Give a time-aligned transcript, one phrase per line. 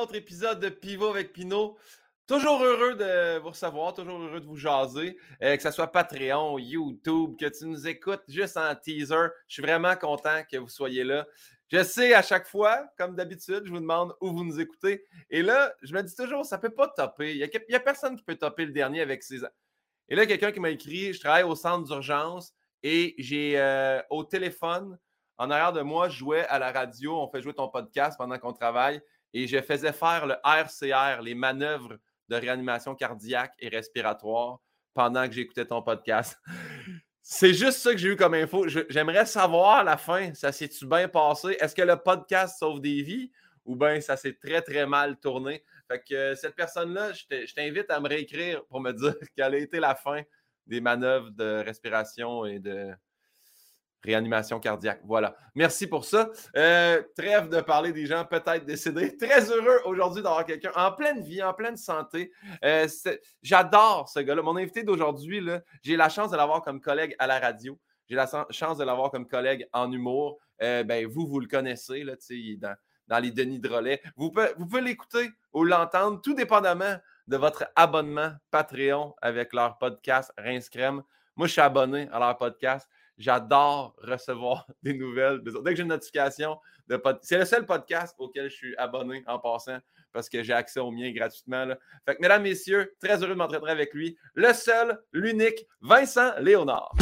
[0.00, 1.76] autre épisode de Pivot avec Pinot.
[2.26, 6.58] Toujours heureux de vous recevoir, toujours heureux de vous jaser, euh, que ce soit Patreon,
[6.58, 9.28] YouTube, que tu nous écoutes juste en teaser.
[9.46, 11.26] Je suis vraiment content que vous soyez là.
[11.70, 15.04] Je sais à chaque fois, comme d'habitude, je vous demande où vous nous écoutez.
[15.28, 17.34] Et là, je me dis toujours, ça ne peut pas topper.
[17.34, 19.40] Il n'y a, personne qui peut topper le dernier avec ses.
[20.08, 24.24] Et là, quelqu'un qui m'a écrit Je travaille au centre d'urgence et j'ai euh, au
[24.24, 24.98] téléphone,
[25.36, 27.20] en arrière de moi, je jouais à la radio.
[27.20, 29.02] On fait jouer ton podcast pendant qu'on travaille
[29.32, 31.98] et je faisais faire le RCR, les manœuvres
[32.28, 34.60] de réanimation cardiaque et respiratoire
[34.94, 36.38] pendant que j'écoutais ton podcast.
[37.22, 38.66] C'est juste ça que j'ai eu comme info.
[38.88, 41.56] J'aimerais savoir à la fin, ça s'est-tu bien passé?
[41.60, 43.30] Est-ce que le podcast sauve des vies
[43.64, 45.62] ou bien ça s'est très, très mal tourné?
[45.86, 49.58] Fait que euh, cette personne-là, je t'invite à me réécrire pour me dire quelle a
[49.58, 50.22] été la fin
[50.66, 52.90] des manœuvres de respiration et de,
[54.02, 55.00] réanimation cardiaque.
[55.04, 55.36] Voilà.
[55.54, 56.30] Merci pour ça.
[56.56, 59.16] Euh, trêve de parler des gens peut-être décédés.
[59.18, 62.32] Très heureux aujourd'hui d'avoir quelqu'un en pleine vie, en pleine santé.
[62.64, 62.86] Euh,
[63.42, 64.42] j'adore ce gars-là.
[64.42, 65.46] Mon invité d'aujourd'hui,
[65.82, 67.78] j'ai la chance de l'avoir comme collègue à la radio.
[68.08, 70.38] J'ai la chance de l'avoir comme collègue en humour.
[70.62, 72.14] Euh, ben, vous, vous le connaissez, là,
[72.58, 72.74] dans,
[73.06, 73.60] dans les Denis
[74.16, 76.96] pouvez, vous pouvez l'écouter ou l'entendre, tout dépendamment
[77.28, 81.02] de votre abonnement Patreon avec leur podcast Rince Crème.
[81.36, 82.88] Moi, je suis abonné à leur podcast.
[83.20, 85.42] J'adore recevoir des nouvelles.
[85.44, 89.38] Dès que j'ai une notification, de c'est le seul podcast auquel je suis abonné en
[89.38, 89.76] passant
[90.10, 91.66] parce que j'ai accès au mien gratuitement.
[92.06, 94.16] Fait que, mesdames, messieurs, très heureux de m'entraîner avec lui.
[94.34, 96.92] Le seul, l'unique, Vincent Léonard.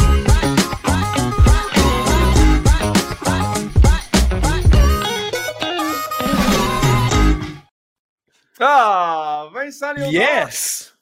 [8.58, 10.12] Ah, Vincent Léonard!
[10.12, 10.98] Yes!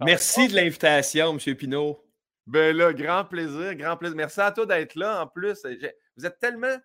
[0.00, 1.54] Merci de l'invitation, M.
[1.54, 2.04] Pinault.
[2.46, 4.16] Ben là, grand plaisir, grand plaisir.
[4.16, 5.64] Merci à toi d'être là en plus.
[6.16, 6.76] Vous êtes tellement,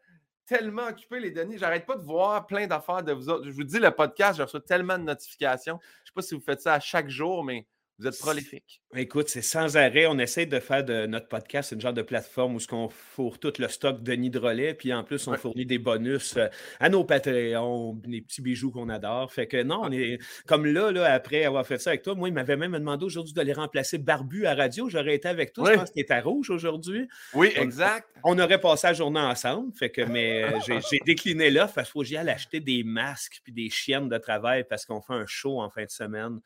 [0.45, 1.57] tellement occupés, les Denis.
[1.57, 3.45] J'arrête pas de voir plein d'affaires de vous autres.
[3.45, 5.79] Je vous dis, le podcast, je reçois tellement de notifications.
[5.81, 7.65] Je ne sais pas si vous faites ça à chaque jour, mais
[7.99, 8.83] vous êtes prolifique.
[8.95, 10.05] Écoute, c'est sans arrêt.
[10.05, 13.53] On essaie de faire de notre podcast une genre de plateforme où on fourre tout
[13.57, 16.47] le stock de Nidrolet, puis en plus, on fournit des bonus euh,
[16.79, 19.33] à nos Patreons, des petits bijoux qu'on adore.
[19.33, 22.29] Fait que non, on est comme là, là, après avoir fait ça avec toi, moi,
[22.29, 24.89] il m'avait même demandé aujourd'hui de les remplacer Barbu à radio.
[24.89, 25.71] J'aurais été avec toi.
[25.71, 27.07] Je pense qu'il était rouge aujourd'hui.
[27.33, 28.07] Oui, exact.
[28.23, 29.73] On, aurait passé la journée ensemble.
[29.73, 32.83] Fait que, mais euh, j'ai décliné l'offre parce qu'il faut que j'y aille acheter des
[32.83, 36.39] masques puis des chiennes de travail parce qu'on fait un show en fin de semaine.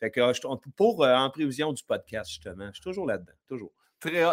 [0.00, 0.20] Fait que
[0.76, 2.66] pour euh, en prévision du podcast, justement.
[2.68, 3.72] Je suis toujours là-dedans, toujours.
[4.00, 4.24] Très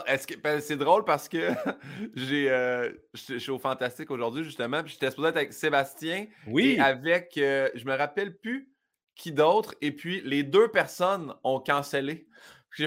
[0.43, 1.49] ben, c'est drôle parce que
[2.15, 4.83] j'ai, euh, je suis au Fantastique aujourd'hui, justement.
[4.83, 6.27] Puis j'étais supposé être avec Sébastien.
[6.47, 6.75] Oui.
[6.75, 8.69] Et avec, euh, je me rappelle plus
[9.15, 9.73] qui d'autre.
[9.81, 12.27] Et puis les deux personnes ont cancellé.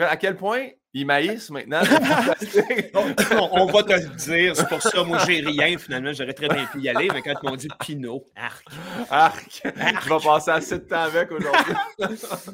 [0.02, 1.80] À quel point ils maïssent maintenant?
[2.94, 4.56] on, va te le dire.
[4.56, 5.78] C'est pour ça, moi, j'ai rien.
[5.78, 7.08] Finalement, j'aurais très bien pu y aller.
[7.12, 8.66] Mais quand ils m'ont dit Pinot, arc.
[9.10, 9.62] Arc.
[9.62, 11.74] Tu vas passer assez de temps avec aujourd'hui.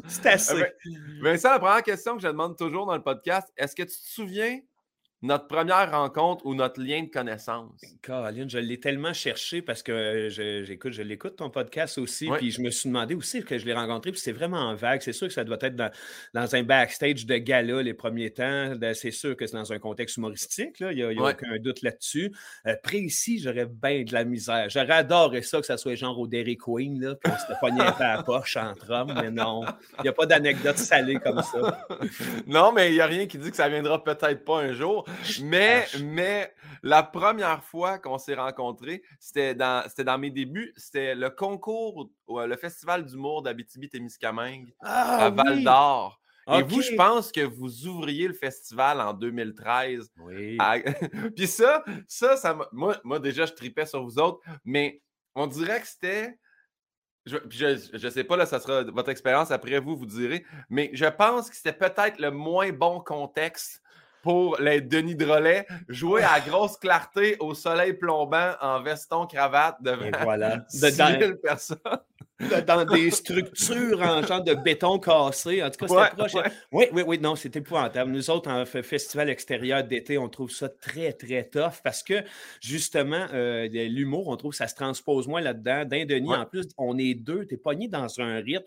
[0.08, 0.62] C'est assez.
[0.62, 0.66] Euh,
[1.22, 4.08] Vincent, la première question que je demande toujours dans le podcast, est-ce que tu te
[4.08, 4.60] souviens
[5.24, 7.80] notre première rencontre ou notre lien de connaissance?
[8.02, 12.60] Caroline, je l'ai tellement cherché parce que j'écoute, je, l'écoute ton podcast aussi, puis je
[12.60, 15.00] me suis demandé aussi que je l'ai rencontré, puis c'est vraiment vague.
[15.00, 18.74] C'est sûr que ça doit être dans, un backstage de gala les premiers temps.
[18.92, 20.92] C'est sûr que c'est dans un contexte humoristique, là.
[20.92, 22.30] il n'y a, aucun doute là-dessus.
[22.66, 24.68] Euh, précis, j'aurais bien de la misère.
[24.68, 27.80] J'aurais adoré ça que ça soit genre au Dairy Queen, là, puis on s'était pogné
[27.80, 29.62] à la poche entre hommes, mais non,
[29.98, 31.86] il n'y a pas d'anecdote salée comme ça.
[32.46, 35.06] non, mais il n'y a rien qui dit que ça viendra peut-être pas un jour.
[35.42, 40.72] Mais, mais la première fois qu'on s'est rencontrés, c'était dans, dans mes débuts.
[40.76, 46.20] C'était le concours, le festival d'humour d'Abitibi-Témiscamingue à ah Val d'Or.
[46.52, 50.12] Et vous, je pense que vous ouvriez le festival en 2013.
[50.19, 50.58] Oui.
[51.36, 55.02] Puis ça, ça, ça moi, moi, déjà, je tripais sur vous autres, mais
[55.34, 56.38] on dirait que c'était.
[57.26, 61.06] Je ne sais pas, là, ça sera votre expérience après vous, vous direz, mais je
[61.06, 63.81] pense que c'était peut-être le moins bon contexte
[64.24, 70.10] pour les Denis Drolet, jouer à grosse clarté au soleil plombant en veston cravate devant
[70.22, 70.56] voilà.
[70.72, 71.78] 10 000 personnes.
[72.66, 75.62] Dans des structures en genre de béton cassé.
[75.62, 76.52] En tout cas, c'était proche.
[76.72, 78.10] Oui, oui, oui, non, c'était épouvantable.
[78.10, 82.25] Nous autres, en festival extérieur d'été, on trouve ça très, très tough parce que,
[82.60, 85.84] justement, euh, l'humour, on trouve que ça se transpose moins là-dedans.
[85.84, 88.64] D'un Denis, en plus, on est deux, tu es pogné dans un rythme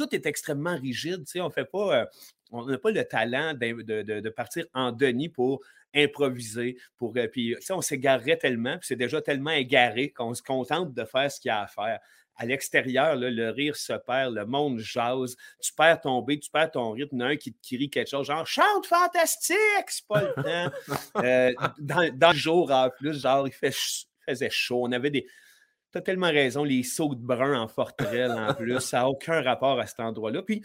[0.00, 1.24] tout est extrêmement rigide.
[1.26, 2.04] Tu sais, on fait pas, euh,
[2.50, 5.60] on n'a pas le talent de, partir en Denis pour
[5.94, 6.76] improviser.
[6.96, 11.04] Pour, euh, puis, on s'égarerait tellement, puis c'est déjà tellement égaré qu'on se contente de
[11.04, 11.98] faire ce qu'il y a à faire.
[12.36, 16.70] À l'extérieur, le rire se perd, le monde jase, tu perds ton beat, tu perds
[16.70, 17.16] ton rythme.
[17.16, 19.58] Il y en a un qui te crie quelque chose, genre chante fantastique,
[19.88, 20.76] c'est pas le temps.
[21.16, 24.84] Euh, dans, le jour en plus, genre, il, fait, il faisait chaud.
[24.84, 25.26] On avait des,
[25.92, 29.42] tu as tellement raison, les sauts de brun en forterelle en plus, ça n'a aucun
[29.42, 30.42] rapport à cet endroit-là.
[30.42, 30.62] Puis,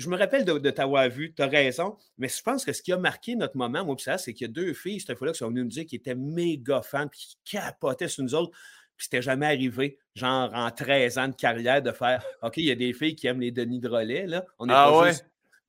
[0.00, 2.92] je me rappelle de, t'avoir vu, tu as raison, mais je pense que ce qui
[2.92, 5.38] a marqué notre moment, moi, ça, c'est qu'il y a deux filles, cette fois-là, qui
[5.38, 8.56] sont venues nous dire qu'ils étaient méga fans, puis qui capotaient sur nous autres.
[8.96, 12.70] Puis c'était jamais arrivé, genre en 13 ans de carrière, de faire OK, il y
[12.70, 14.44] a des filles qui aiment les Denis de relais, là.
[14.58, 15.12] On est ah ouais?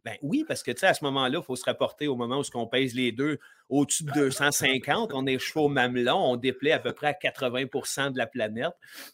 [0.03, 2.39] Ben oui, parce que tu sais, à ce moment-là, il faut se rapporter au moment
[2.39, 3.37] où on pèse les deux
[3.69, 5.11] au-dessus de 250.
[5.13, 8.73] On est chevaux mamelon, on déplaît à peu près à 80% de la planète.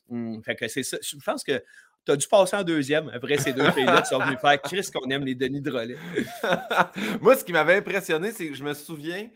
[0.10, 0.98] Hum, fait que c'est ça.
[1.02, 1.62] Je pense que
[2.08, 5.10] tu as dû passer en deuxième après ces deux filles-là sont venus faire Chris qu'on
[5.10, 5.98] aime les Denis de relais.
[7.22, 9.28] Moi, ce qui m'avait impressionné, c'est que je me souviens,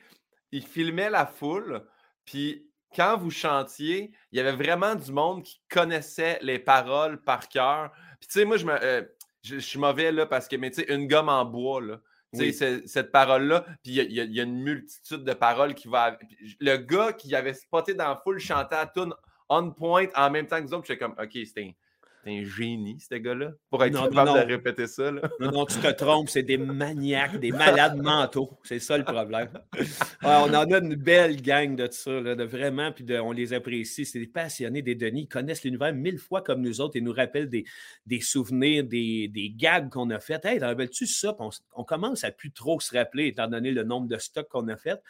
[0.54, 1.84] ils filmaient la foule,
[2.24, 2.66] puis
[2.96, 7.92] quand vous chantiez, il y avait vraiment du monde qui connaissait les paroles par cœur.
[8.22, 8.82] Puis tu sais, moi, je me.
[8.82, 9.02] Euh,
[9.44, 12.00] je, suis mauvais là parce que, mais tu sais, une gomme en bois, là.
[12.34, 16.18] Tu sais, cette parole-là, puis il y, a une multitude de paroles qui va.
[16.62, 19.14] Le gars qui avait spoté dans la foule chantait à tune
[19.50, 21.76] on point en même temps que nous autres, j'étais comme, OK, c'était
[22.24, 25.12] c'est un génie, ce gars-là, pour être capable de répéter ça.
[25.12, 25.22] Là.
[25.40, 28.60] Non, non, tu te trompes, c'est des maniaques, des malades mentaux.
[28.64, 29.50] C'est ça le problème.
[30.24, 34.06] on en a une belle gang de ça, de vraiment, puis on les apprécie.
[34.06, 35.22] C'est des passionnés des Denis.
[35.22, 37.66] Ils connaissent l'univers mille fois comme nous autres et nous rappellent des,
[38.06, 40.44] des souvenirs, des, des gags qu'on a fait.
[40.46, 41.36] Hey, t'en rappelles-tu ça?
[41.76, 44.78] On, commence à plus trop se rappeler, étant donné le nombre de stocks qu'on a
[44.78, 45.02] fait.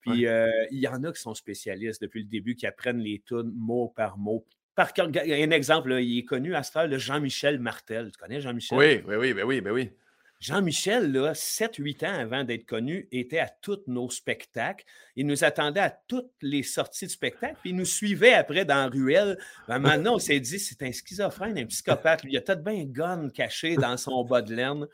[0.00, 3.22] Puis euh, il y en a qui sont spécialistes depuis le début, qui apprennent les
[3.26, 4.46] tunes mot par mot,
[4.78, 8.12] par un exemple, il est connu à cette heure, le Jean-Michel Martel.
[8.12, 8.78] Tu connais Jean-Michel?
[8.78, 9.90] Oui, oui, oui, ben oui, ben oui.
[10.38, 14.84] Jean-Michel, 7-8 ans avant d'être connu, était à tous nos spectacles.
[15.16, 18.76] Il nous attendait à toutes les sorties de spectacle, puis il nous suivait après dans
[18.76, 19.36] la ruelle.
[19.66, 22.20] Ben, maintenant, on s'est dit, c'est un schizophrène, un psychopathe.
[22.22, 24.86] Il y a peut-être bien un gun caché dans son bas de laine.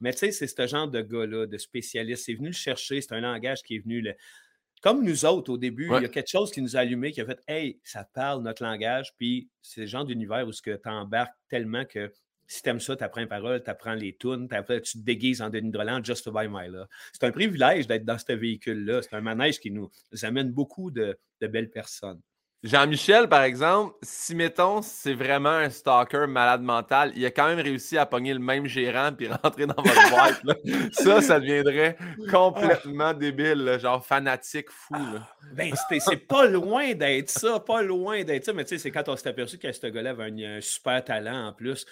[0.00, 2.26] Mais tu sais, c'est ce genre de gars-là, de spécialiste.
[2.26, 4.14] C'est venu le chercher, c'est un langage qui est venu le,
[4.84, 7.22] comme nous autres au début, il y a quelque chose qui nous a allumé, qui
[7.22, 11.34] a fait Hey, ça parle notre langage, puis c'est le genre d'univers où tu embarques
[11.48, 12.12] tellement que
[12.46, 15.40] si tu aimes ça, tu apprends les paroles, tu apprends les tunes, tu te déguises
[15.40, 16.86] en Denis Droland just to buy my love.
[17.14, 19.00] C'est un privilège d'être dans ce véhicule-là.
[19.00, 19.90] C'est un manège qui nous
[20.20, 22.20] amène beaucoup de belles personnes.
[22.64, 27.60] Jean-Michel, par exemple, si mettons, c'est vraiment un stalker malade mental, il a quand même
[27.60, 30.42] réussi à pogner le même gérant puis rentrer dans votre boîte.
[30.92, 31.98] ça, ça deviendrait
[32.30, 34.94] complètement débile, genre fanatique fou.
[34.94, 35.28] Là.
[35.52, 39.10] Ben, c'est pas loin d'être ça, pas loin d'être ça, mais tu sais, c'est quand
[39.10, 41.84] on s'est aperçu que ce gars-là avait un, super talent en plus,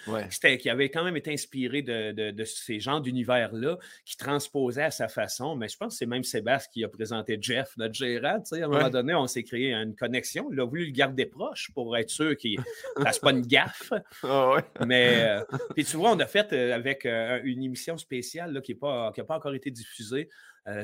[0.59, 5.55] qui avait quand même été inspiré de, ces genres d'univers-là, qui transposait à sa façon.
[5.55, 8.41] Mais je pense que c'est même Sébastien qui a présenté Jeff, notre gérant.
[8.51, 10.49] À un moment donné, on s'est créé une connexion.
[10.49, 12.59] Là, voulu le garder proche pour être sûr qu'il
[12.97, 13.93] ne fasse pas une gaffe.
[14.23, 18.53] Ah Mais, euh, puis tu vois, on a fait euh, avec euh, une émission spéciale
[18.53, 20.29] là, qui n'a pas, pas, encore été diffusée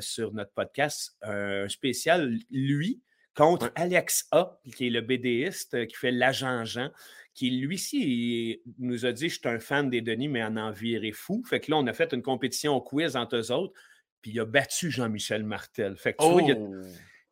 [0.02, 3.02] sur notre podcast, un spécial, lui,
[3.34, 6.92] contre Alex A, qui est le BDiste qui fait l'agent Jean,
[7.34, 10.72] qui lui aussi nous a dit Je suis un fan des Denis, mais en en
[10.72, 11.42] viré fou.
[11.46, 13.74] Fait que là, on a fait une compétition au quiz entre eux autres,
[14.22, 15.96] puis il a battu Jean-Michel Martel.
[15.96, 16.82] Fait que tu vois, il a, oh!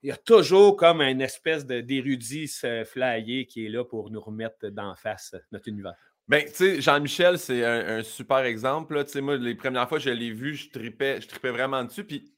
[0.04, 2.52] Il y a toujours comme une espèce d'érudit
[2.86, 5.96] flyé qui est là pour nous remettre d'en face notre univers.
[6.28, 9.04] Ben, tu sais, Jean-Michel, c'est un, super exemple.
[9.06, 11.84] Tu sais, moi, les premières fois que je l'ai vu, je tripais, je tripais vraiment
[11.86, 12.04] dessus.
[12.04, 12.34] Puis,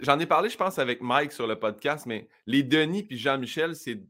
[0.00, 3.76] j'en ai parlé, je pense, avec Mike sur le podcast, mais les Denis puis Jean-Michel,
[3.76, 4.00] c'est.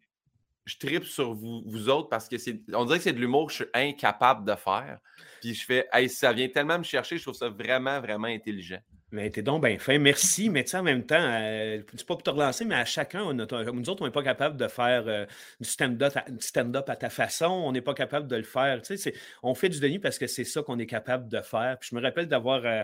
[0.67, 2.63] Je tripe sur vous, vous autres parce que c'est.
[2.73, 4.99] On dirait que c'est de l'humour que je suis incapable de faire.
[5.43, 8.79] Puis je fais, hey, ça vient tellement me chercher, je trouve ça vraiment, vraiment intelligent.
[9.15, 9.97] Mais t'es donc bien fin.
[10.01, 13.23] Merci, mais tu en même temps, euh, c'est pas pour te relancer, mais à chacun,
[13.23, 13.45] on nous
[13.89, 15.25] autres, on n'est pas capable de faire euh,
[15.61, 17.47] du stand-up à, ta façon.
[17.47, 18.83] On n'est pas capable de le faire.
[18.83, 21.79] Tu sais, on fait du Denis parce que c'est ça qu'on est capable de faire.
[21.79, 22.65] Puis je me rappelle d'avoir.
[22.65, 22.83] Euh,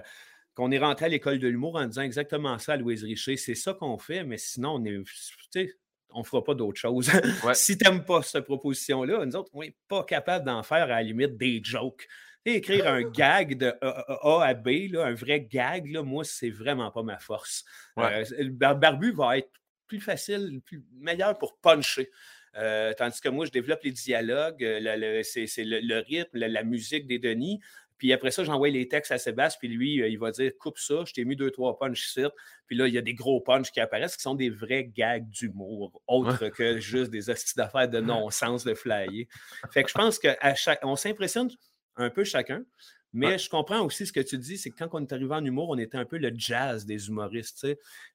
[0.54, 3.36] qu'on est rentré à l'école de l'humour en disant exactement ça à Louise Richer.
[3.36, 5.02] C'est ça qu'on fait, mais sinon, on est.
[6.12, 7.10] on ne fera pas d'autre chose.
[7.54, 10.86] si tu n'aimes pas cette proposition-là, nous autres, on n'est pas capable d'en faire à
[10.86, 12.06] la limite des jokes
[12.44, 17.02] écrire un gag de A, à B, un vrai gag, là, moi, c'est vraiment pas
[17.02, 17.64] ma force.
[17.98, 19.50] Euh, le barbu va être
[19.86, 22.10] plus facile, plus meilleur pour puncher.
[22.56, 27.18] Euh, tandis que moi, je développe les dialogues, euh, c'est le, rythme, la, musique des
[27.18, 27.60] Denis.
[28.00, 31.04] Puis après ça, j'envoie les textes à Sébastien, puis lui, il va dire Coupe ça,
[31.06, 32.24] je t'ai mis deux, trois punches ici.
[32.66, 35.28] Puis là, il y a des gros punches qui apparaissent qui sont des vrais gags
[35.28, 39.26] d'humour, autres que juste des astuces d'affaires de non-sens de flyer.
[39.70, 40.80] Fait que je pense qu'à chaque.
[40.82, 41.50] On s'impressionne
[41.96, 42.64] un peu chacun.
[43.12, 45.44] Mais je comprends aussi ce que tu dis, c'est que quand on est arrivé en
[45.44, 47.66] humour, on était un peu le jazz des humoristes.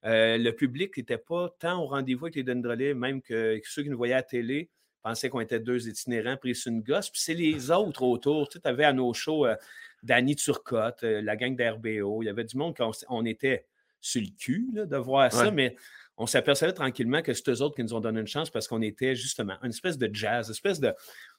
[0.04, 3.90] Euh, le public n'était pas tant au rendez-vous avec les Dendrelais, même que, ceux qui
[3.90, 4.70] nous voyaient à la télé
[5.06, 7.10] pensaient qu'on était deux itinérants pris sur une gosse.
[7.10, 8.48] Puis c'est les autres autour.
[8.48, 9.54] Tu avais à nos shows euh,
[10.02, 12.22] Danny Turcotte, euh, la gang d'RBO.
[12.22, 13.66] Il y avait du monde qu'on on était
[14.00, 15.76] sur le cul de voir ça, mais
[16.16, 18.82] on s'apercevait tranquillement que c'est eux autres qui nous ont donné une chance parce qu'on
[18.82, 20.92] était justement une espèce de jazz, une espèce de,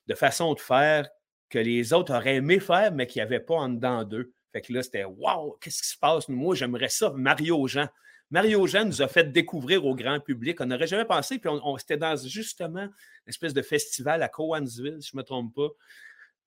[0.08, 1.08] de façon de faire
[1.50, 4.34] que les autres auraient aimé faire, mais qu'il n'y avait pas en dedans d'eux.
[4.52, 6.28] Fait que là, c'était Waouh, qu'est-ce qui se passe?
[6.30, 7.12] Moi, j'aimerais ça.
[7.16, 7.88] Mario Jean.
[8.30, 10.60] Mario Jean nous a fait découvrir au grand public.
[10.60, 11.40] On n'aurait jamais pensé.
[11.40, 12.92] Puis on, on était dans justement une
[13.30, 15.70] espèce de festival à Cowansville, si je ne me trompe pas.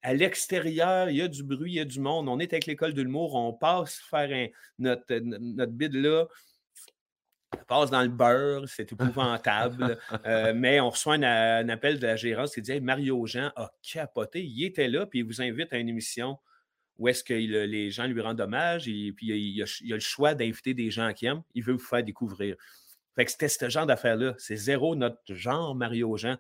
[0.03, 2.29] À l'extérieur, il y a du bruit, il y a du monde.
[2.29, 6.27] On est avec l'école de l'humour, on passe faire notre, notre bid là.
[7.55, 9.99] On passe dans le beurre, c'est épouvantable.
[10.27, 14.43] Euh, mais on reçoit un, appel de la gérance qui dit Mario Jean a capoté.
[14.43, 16.39] Il était là, puis il vous invite à une émission
[17.01, 20.35] où est-ce que les gens lui rendent hommage, et puis il, a, a, le choix
[20.35, 21.43] d'inviter des gens qui aiment.
[21.55, 22.57] Il veut vous faire découvrir.
[23.17, 24.35] Fait que c'était ce genre d'affaire-là.
[24.37, 26.37] C'est zéro notre genre, Mario Jean.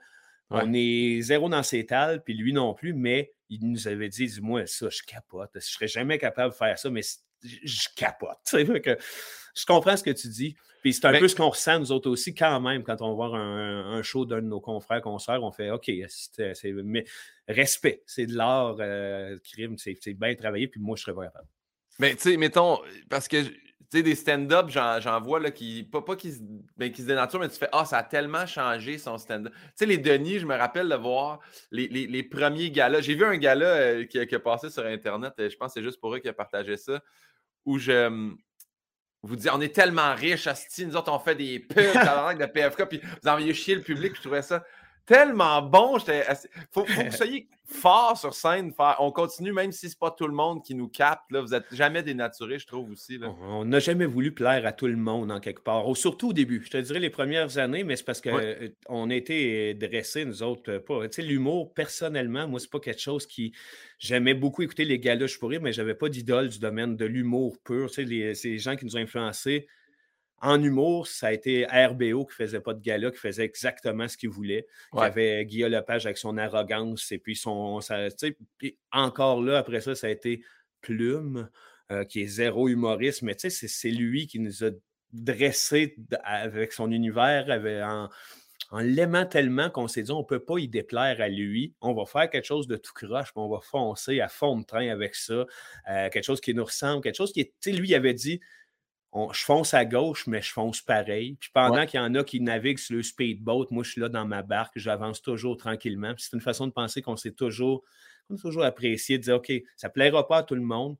[0.50, 4.26] On est zéro dans ses tales, puis lui non plus, mais il nous avait dit,
[4.26, 5.50] dis-moi ça, je capote.
[5.54, 7.02] Je ne serais jamais capable de faire ça, mais
[7.42, 8.38] je capote.
[8.50, 8.98] Que,
[9.54, 10.56] je comprends ce que tu dis.
[10.82, 13.36] Puis c'est un peu ce qu'on ressent, nous autres aussi, quand même, quand on voit
[13.36, 17.04] un, show d'un de nos confrères, concerts, on fait OK, c'est, mais
[17.48, 21.48] respect, c'est de l'art, euh, crime, c'est, bien travaillé, puis moi, je serais pas capable.
[21.98, 22.78] Mais tu sais, mettons,
[23.10, 23.44] parce que
[23.90, 26.32] tu sais, des stand-up, j'en vois, là, qui, pas, pas qui,
[26.76, 29.52] ben, qui se dénaturent, mais tu fais, ah, ça a tellement changé son stand-up.
[29.52, 31.40] Tu sais, les Denis, je me rappelle de voir
[31.72, 33.00] les, les, les premiers galas.
[33.00, 35.80] J'ai vu un gala euh, qui, qui, a passé sur Internet, euh, je pense que
[35.80, 37.02] c'est juste pour eux qui a partagé ça,
[37.64, 38.34] où je
[39.22, 42.84] vous dis, on est tellement riches, Asti, nous autres, on fait des pubs de PFK,
[42.84, 44.64] puis vous envoyez chier le public, je trouvais ça
[45.10, 45.98] tellement bon.
[45.98, 46.22] Il
[46.70, 48.72] faut, que vous soyez fort sur scène.
[49.00, 51.32] On continue, même si ce n'est pas tout le monde qui nous capte.
[51.32, 51.40] Là.
[51.40, 53.18] Vous n'êtes jamais dénaturé, je trouve aussi.
[53.40, 55.84] On n'a jamais voulu plaire à tout le monde en quelque part.
[55.96, 56.62] Surtout au début.
[56.64, 60.44] Je te dirais les premières années, mais c'est parce qu'on euh, a été dressés, nous
[60.44, 60.70] autres.
[60.70, 61.08] Euh.
[61.18, 63.52] L'humour, personnellement, moi, c'est pas quelque chose qui.
[63.98, 67.56] J'aimais beaucoup écouter les galas, pour rire, mais j'avais pas d'idole du domaine de l'humour
[67.64, 67.90] pur.
[67.98, 69.66] Les, ces gens qui nous ont influencés
[70.40, 74.16] en humour, ça a été RBO qui faisait pas de gala, qui faisait exactement ce
[74.16, 74.66] qu'il voulait.
[74.94, 77.80] Il y avait Guillaume Lepage avec son arrogance et puis son.
[77.80, 78.06] Ça,
[78.56, 80.42] puis encore là, après ça, ça a été
[80.80, 81.50] Plume,
[81.92, 84.70] euh, qui est zéro humoriste, mais c'est lui qui nous a
[85.12, 87.46] dressé avec son univers
[88.70, 91.74] en, l'aimant tellement qu'on s'est dit on ne peut pas y déplaire à lui.
[91.80, 94.88] On va faire quelque chose de tout croche, on va foncer à fond de train
[94.88, 95.44] avec ça.
[95.90, 97.66] Euh, quelque chose qui nous ressemble, quelque chose qui est.
[97.66, 98.40] Lui, il avait dit
[99.32, 101.36] je fonce à gauche, mais je fonce pareil.
[101.40, 104.08] Puis pendant qu'il y en a qui naviguent sur le speedboat, moi, je suis là
[104.08, 106.14] dans ma barque, j'avance toujours tranquillement.
[106.16, 107.82] c'est une façon de penser qu'on s'est toujours,
[108.40, 110.96] toujours apprécié, de dire, OK, ça ne plaira pas à tout le monde.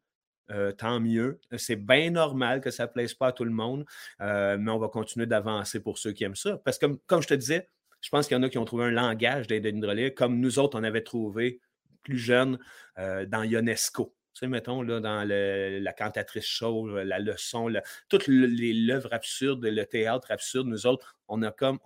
[0.50, 1.38] Euh, tant mieux.
[1.58, 3.84] C'est bien normal que ça ne plaise pas à tout le monde,
[4.20, 6.58] euh, mais on va continuer d'avancer pour ceux qui aiment ça.
[6.64, 7.68] Parce que, comme je te disais,
[8.00, 10.76] je pense qu'il y en a qui ont trouvé un langage d'Aide comme nous autres,
[10.76, 11.60] on avait trouvé
[12.02, 12.58] plus jeunes
[12.98, 14.12] euh, dans Ionesco.
[14.34, 17.68] Tu sais, mettons, là, dans la cantatrice show, la leçon,
[18.08, 21.78] toutes les l'œuvre absurde, le théâtre absurde, nous autres, on a comme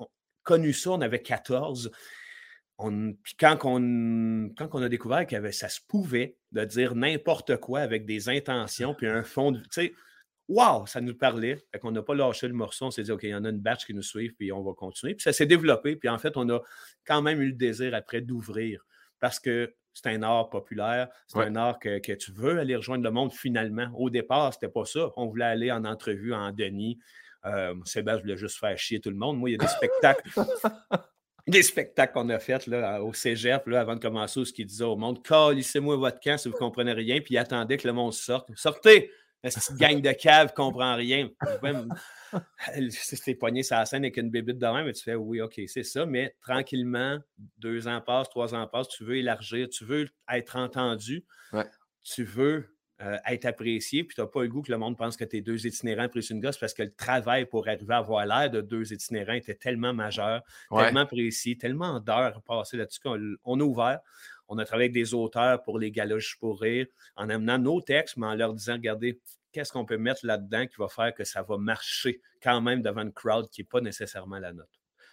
[0.42, 1.90] connu ça, on avait 14.
[2.78, 7.80] puis quand on, quand on a découvert que ça se pouvait de dire n'importe quoi
[7.80, 9.58] avec des intentions, puis un fond de.
[9.60, 9.94] Tu sais,
[10.48, 11.64] wow, ça nous parlait.
[11.72, 12.86] Fait qu'on n'a pas lâché le morceau.
[12.86, 14.62] On s'est dit, OK, il y en a une batch qui nous suivent, puis on
[14.62, 15.14] va continuer.
[15.14, 15.96] Puis ça s'est développé.
[15.96, 16.60] Puis en fait, on a
[17.04, 18.84] quand même eu le désir après d'ouvrir.
[19.20, 23.10] Parce que c'est un art populaire, c'est un art que, tu veux aller rejoindre le
[23.10, 23.88] monde finalement.
[23.96, 25.10] Au départ, c'était pas ça.
[25.16, 26.98] On voulait aller en entrevue en Denis.
[27.46, 29.38] Euh, Sébastien voulait juste faire chier tout le monde.
[29.38, 30.28] Moi, il y a des spectacles.
[31.46, 34.84] des spectacles qu'on a fait là, au cégep là, avant de commencer, ce qu'il disait
[34.84, 37.92] au monde Calissez-moi votre camp si vous ne comprenez rien, puis il attendait que le
[37.92, 38.48] monde sorte.
[38.56, 39.10] Sortez
[39.50, 41.28] Cette gang de cave ne comprend rien.
[42.90, 45.60] c'est pogné sur la scène avec une bébite de même, mais tu fais oui, OK,
[45.66, 46.06] c'est ça.
[46.06, 47.18] Mais tranquillement,
[47.58, 51.24] deux ans passent, trois ans passent, tu veux élargir, tu veux être entendu,
[52.02, 55.16] tu veux euh, être apprécié, puis tu n'as pas le goût que le monde pense
[55.16, 57.98] que tu es deux itinérants plus une gosse parce que le travail pour arriver à
[57.98, 63.60] avoir l'air de deux itinérants était tellement majeur, tellement précis, tellement d'heures passées là-dessus qu'on
[63.60, 63.98] a ouvert.
[64.48, 66.86] On a travaillé avec des auteurs pour les galoches pour rire,
[67.16, 69.20] en amenant nos textes, mais en leur disant regardez,
[69.52, 73.02] qu'est-ce qu'on peut mettre là-dedans qui va faire que ça va marcher quand même devant
[73.02, 74.68] une crowd qui n'est pas nécessairement la nôtre.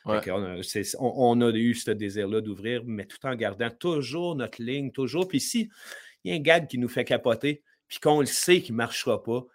[0.06, 5.28] On, a, eu ce désir-là d'ouvrir, mais tout en gardant toujours notre ligne, toujours.
[5.28, 5.70] Puis si
[6.24, 8.78] il y a un gag qui nous fait capoter, puis qu'on le sait qu'il ne
[8.78, 9.46] marchera pas,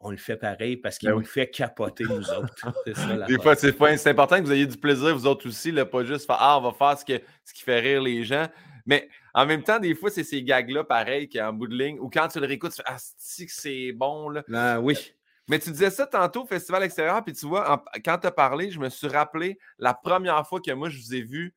[0.00, 2.54] on le fait pareil parce qu'il ben nous fait capoter, nous autres.
[3.26, 6.26] Des fois, c'est important que vous ayez du plaisir, vous autres aussi, là, pas juste
[6.26, 8.48] faire Ah, on va faire ce, que, ce qui fait rire les gens.
[8.86, 11.98] Mais en même temps, des fois, c'est ces gags-là, pareil, qui en bout de ligne,
[12.00, 14.28] ou quand tu le réécoutes, tu fais Ah, que c'est bon.
[14.28, 14.42] Là.
[14.52, 15.14] Ah, oui.
[15.48, 18.70] Mais tu disais ça tantôt au Festival extérieur, puis tu vois, quand tu as parlé,
[18.70, 21.54] je me suis rappelé la première fois que moi je vous ai vu,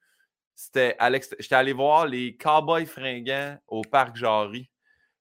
[0.55, 4.69] c'était à J'étais allé voir les Cowboys fringants au Parc Jarry.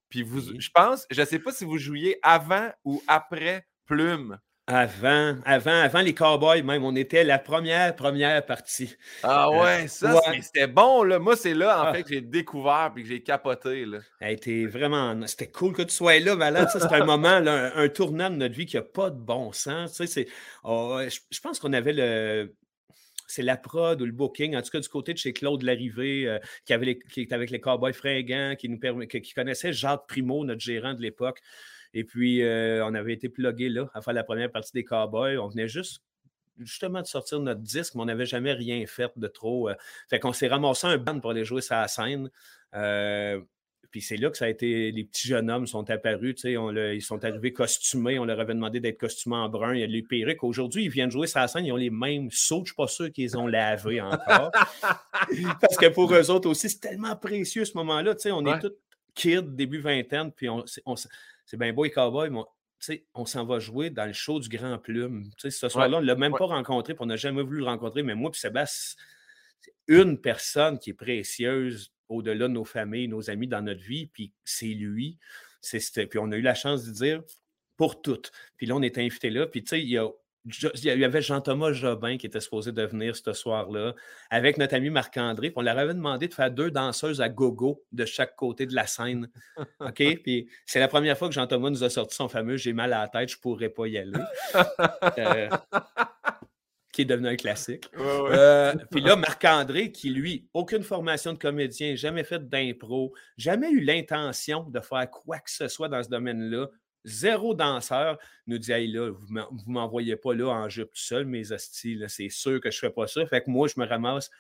[0.09, 4.39] Puis vous, je pense, je ne sais pas si vous jouiez avant ou après Plume.
[4.69, 8.97] Avant, avant, avant les Cowboys, même, on était la première, première partie.
[9.23, 11.21] Ah euh, ouais, ça, c'était bon, là.
[11.21, 11.95] Moi, c'est là, en ah.
[11.95, 13.99] fait, que j'ai découvert et que j'ai capoté, là.
[14.67, 15.25] vraiment...
[15.29, 16.69] C'était cool que tu sois là, malade.
[16.71, 19.93] Ça, c'était un moment, un, tournant de notre vie qui n'a pas de bon sens.
[19.93, 20.27] Tu sais,
[20.65, 20.99] oh,
[21.31, 22.53] je, pense qu'on avait le
[23.29, 26.29] c'est la prod ou le booking, en tout cas du côté de chez Claude Larrivée,
[26.29, 30.07] euh, qui, avait qui était avec les Cowboys fringants, qui, nous permet, qui connaissait Jacques
[30.07, 31.41] Primo, notre gérant de l'époque.
[31.97, 35.39] Et puis, euh, on avait été plugué là à faire la première partie des Cowboys.
[35.39, 36.03] On venait juste
[36.59, 39.71] justement de sortir notre disque, mais on n'avait jamais rien fait de trop.
[39.71, 39.75] Euh.
[40.11, 42.31] fait qu'on s'est ramassé un band pour aller jouer sur la scène.
[42.75, 43.41] Euh,
[43.91, 44.93] puis c'est là que ça a été.
[44.93, 48.53] Les petits jeunes hommes sont apparus, tu sais, ils sont arrivés costumés, on leur avait
[48.53, 50.45] demandé d'être costumés en brun, il y a les perruques.
[50.45, 52.75] Aujourd'hui, ils viennent jouer sur la scène, ils ont les mêmes sauts, je ne suis
[52.75, 54.51] pas sûr qu'ils ont lavé encore.
[55.63, 58.59] Parce que pour eux autres aussi, c'est tellement précieux ce moment-là, tu sais, on est
[58.59, 58.75] tous
[59.15, 60.95] kids, début vingtaine, puis on, on,
[61.47, 62.41] c'est bien beau les Cowboys, mais
[63.15, 65.31] on s'en va jouer dans le show du Grand Plume.
[65.39, 68.03] ce soir-là, on ne l'a même pas rencontré, puis on n'a jamais voulu le rencontrer,
[68.03, 69.01] mais moi puis Sébastien,
[69.61, 74.07] c'est une personne qui est précieuse au-delà de nos familles, nos amis dans notre vie,
[74.07, 75.19] puis c'est lui.
[75.63, 77.23] Puis on a eu la chance de dire
[77.77, 78.31] pour toutes.
[78.57, 80.09] Puis là, on est invité là, puis tu sais, il y a
[80.47, 83.95] il y avait Jean-Thomas Jobin qui était supposé de venir ce soir-là
[84.31, 85.53] avec notre ami Marc-André.
[85.57, 88.87] On leur avait demandé de faire deux danseuses à gogo de chaque côté de la
[88.87, 89.29] scène.
[89.81, 90.03] OK?
[90.23, 93.01] Puis c'est la première fois que Jean-Thomas nous a sorti son fameux J'ai mal à
[93.01, 94.13] la tête, je ne pourrais pas y aller.
[95.19, 95.49] Euh,
[96.93, 97.85] qui est devenu un classique.
[97.99, 103.81] Euh, puis là, Marc-André, qui lui, aucune formation de comédien, jamais fait d'impro, jamais eu
[103.81, 106.69] l'intention de faire quoi que ce soit dans ce domaine-là,
[107.07, 111.25] zéro danseur, nous dit Hey là, vous ne m'envoyez pas là en jupe tout seul,
[111.25, 113.25] mes hosties, c'est sûr que je ne fais pas ça.
[113.27, 114.31] Fait que moi, je me ramasse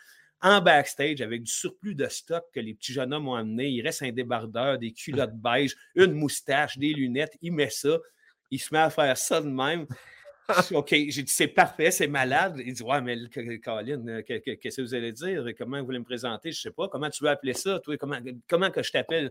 [0.42, 3.68] en backstage avec du surplus de stock que les petits jeunes hommes ont amené.
[3.68, 7.36] Il reste un débardeur, des culottes beige, une moustache, des lunettes.
[7.40, 7.98] Il met ça.
[8.50, 9.86] Il se met à faire ça de même.
[10.72, 12.60] OK, j'ai dit c'est parfait, c'est malade.
[12.64, 13.16] Il dit Ouais, mais
[13.60, 15.44] Colin, qu'est-ce que vous allez dire?
[15.58, 16.52] Comment vous voulez me présenter?
[16.52, 16.88] Je ne sais pas.
[16.88, 17.80] Comment tu veux appeler ça?
[17.80, 18.18] Toi, comment,
[18.48, 19.30] comment que je t'appelle?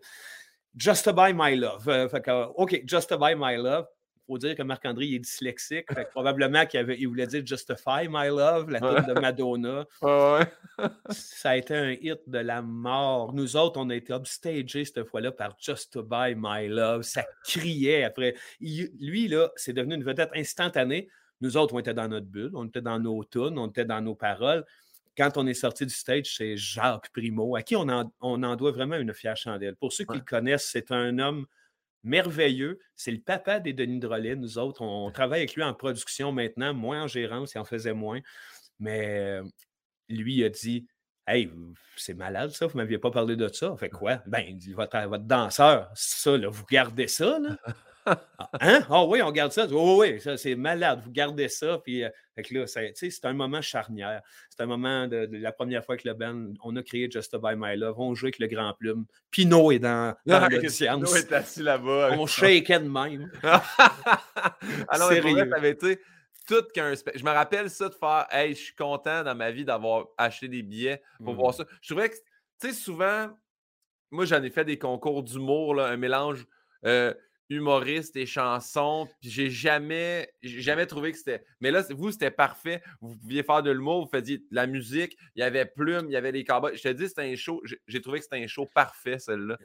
[0.78, 1.88] Just Buy My Love.
[1.88, 3.88] Euh, OK, Just Buy My Love.
[4.28, 5.86] Il faut dire que Marc-André est dyslexique.
[6.12, 9.86] probablement qu'il il voulait dire Justify My Love, la tune de Madonna.
[11.12, 13.34] ça a été un hit de la mort.
[13.34, 17.04] Nous autres, on a été upstagés cette fois-là par Just Buy My Love.
[17.04, 18.36] Ça criait après.
[18.60, 21.08] lui, là, c'est devenu une vedette instantanée.
[21.42, 24.02] Nous autres, on était dans notre bulle, on était dans nos tunes, on était dans
[24.02, 24.66] nos paroles
[25.18, 28.98] quand on est sorti du stage, c'est Jacques Primo, à qui on en, doit vraiment
[28.98, 29.76] une fière chandelle.
[29.76, 31.46] Pour ceux qui le connaissent, c'est un homme
[32.04, 32.80] merveilleux.
[32.96, 34.36] C'est le papa des Denis Drolet.
[34.36, 37.94] Nous autres, on, travaille avec lui en production maintenant, moins en gérance, il en faisait
[37.94, 38.20] moins.
[38.80, 39.40] Mais
[40.10, 40.86] lui a dit
[41.28, 41.50] Hey,
[41.96, 43.76] c'est malade ça, vous ne m'aviez pas parlé de ça.
[43.78, 44.22] Fait quoi?
[44.28, 47.58] Ben, il dit votre, votre danseur, ça, là, vous gardez ça, là?
[48.06, 48.86] Ah, hein?
[48.90, 49.68] Ah oui, on garde ça.
[49.72, 51.02] Oh, oui, ça, c'est malade.
[51.04, 51.80] Vous gardez ça.
[51.84, 52.10] Puis, euh,
[52.52, 54.22] là, c'est un moment charnière.
[54.50, 57.56] C'est un moment de, la première fois que le band, on a créé Just By
[57.58, 58.00] My Love.
[58.00, 59.06] On joue avec le grand plume.
[59.32, 62.12] Pinot est dans, dans ah, Pinot est assis là-bas.
[62.14, 63.32] On shakeait de même.
[64.90, 65.52] Alors, Sérieux.
[65.56, 66.00] avais été
[66.48, 69.66] tout qu'un Je me rappelle ça de faire Hey, je suis content dans ma vie
[69.66, 71.58] d'avoir acheté des billets pour voir mmh.
[71.58, 71.66] ça.
[71.82, 73.30] Je trouvais que, tu sais, souvent,
[74.12, 76.46] moi, j'en ai fait des concours d'humour, un mélange.
[76.86, 77.14] Euh,
[77.50, 79.08] humoriste et chansons.
[79.22, 81.44] Puis j'ai jamais, jamais trouvé que c'était.
[81.62, 82.82] Mais là, vous, c'était parfait.
[83.02, 86.14] Vous pouviez faire de l'humour, vous faisiez de la musique, il y avait Plume, il
[86.14, 86.76] y avait les cowboys.
[86.76, 87.62] Je te dis, c'était un show.
[87.88, 89.58] J'ai trouvé que c'était un show parfait, celle-là.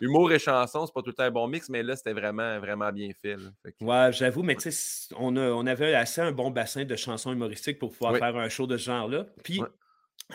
[0.00, 2.58] humour et chansons, c'est pas tout le temps un bon mix, mais là, c'était vraiment,
[2.58, 3.36] vraiment bien fait.
[3.80, 7.78] Ouais, j'avoue, mais tu sais, on, on avait assez un bon bassin de chansons humoristiques
[7.78, 9.26] pour pouvoir faire un show de ce genre-là.
[9.42, 9.60] Puis,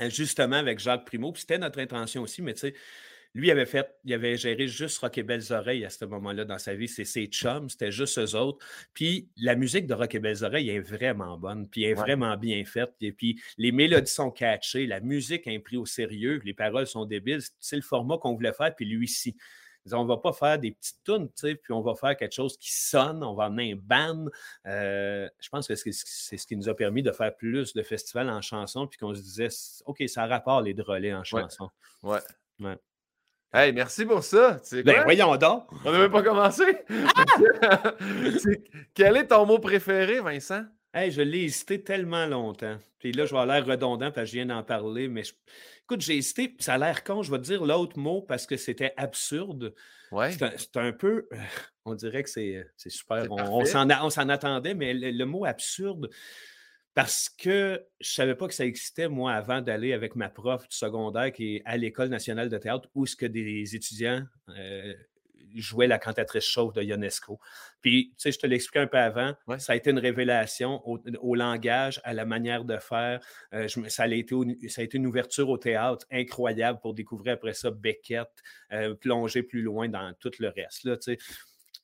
[0.09, 2.75] justement, avec Jacques Primo, c'était notre intention aussi, mais tu sais,
[3.35, 6.45] lui, il avait fait, il avait géré juste Rock et Belles Oreilles à ce moment-là
[6.45, 6.87] dans sa vie.
[6.87, 8.63] C'est ses chums, c'était juste eux autres.
[8.93, 12.63] Puis la musique de Rock et Belles Oreilles est vraiment bonne, puis est vraiment bien
[12.63, 12.93] faite.
[13.01, 17.05] Et puis les mélodies sont catchées, la musique est pris au sérieux, les paroles sont
[17.05, 17.41] débiles.
[17.59, 19.35] C'est le format qu'on voulait faire, puis lui ici.
[19.91, 22.71] On ne va pas faire des petites tunes, puis on va faire quelque chose qui
[22.71, 24.27] sonne, on va emmener un band.
[24.65, 28.29] Euh, je pense que c'est ce qui nous a permis de faire plus de festivals
[28.29, 29.49] en chanson, puis qu'on se disait,
[29.85, 31.69] OK, ça rapport les drôlets en chanson.
[32.01, 32.19] Ouais.
[32.61, 32.77] ouais.
[33.53, 34.59] Hey, merci pour ça.
[34.83, 35.67] Ben, voyons donc.
[35.85, 36.63] On n'a même pas commencé.
[37.61, 37.93] Ah!
[38.95, 40.63] Quel est ton mot préféré, Vincent?
[40.91, 42.77] Hey, je l'ai hésité tellement longtemps.
[42.97, 45.21] Puis là, je vais l'air redondant parce que je viens d'en parler, mais
[45.83, 48.57] écoute, j'ai hésité, ça a l'air con, je vais te dire l'autre mot parce que
[48.57, 49.75] c'était absurde.
[50.11, 50.31] Ouais.
[50.31, 51.27] C'est un, peu,
[51.85, 56.09] on dirait que c'est super, on, s'en attendait, mais le, mot absurde,
[56.93, 60.67] parce que je ne savais pas que ça existait, moi, avant d'aller avec ma prof
[60.67, 64.93] du secondaire qui est à l'École nationale de théâtre, où ce que des étudiants, euh,
[65.55, 67.39] jouait la cantatrice chauve de Ionesco.
[67.81, 71.35] Puis, tu sais, je te l'expliquais un peu avant, ça a été une révélation au,
[71.35, 73.19] langage, à la manière de faire.
[73.53, 74.35] Euh, ça, a été,
[74.67, 78.29] ça a été une ouverture au théâtre incroyable pour découvrir après ça Beckett,
[78.71, 80.83] euh, plonger plus loin dans tout le reste.
[80.83, 81.17] Là, tu sais.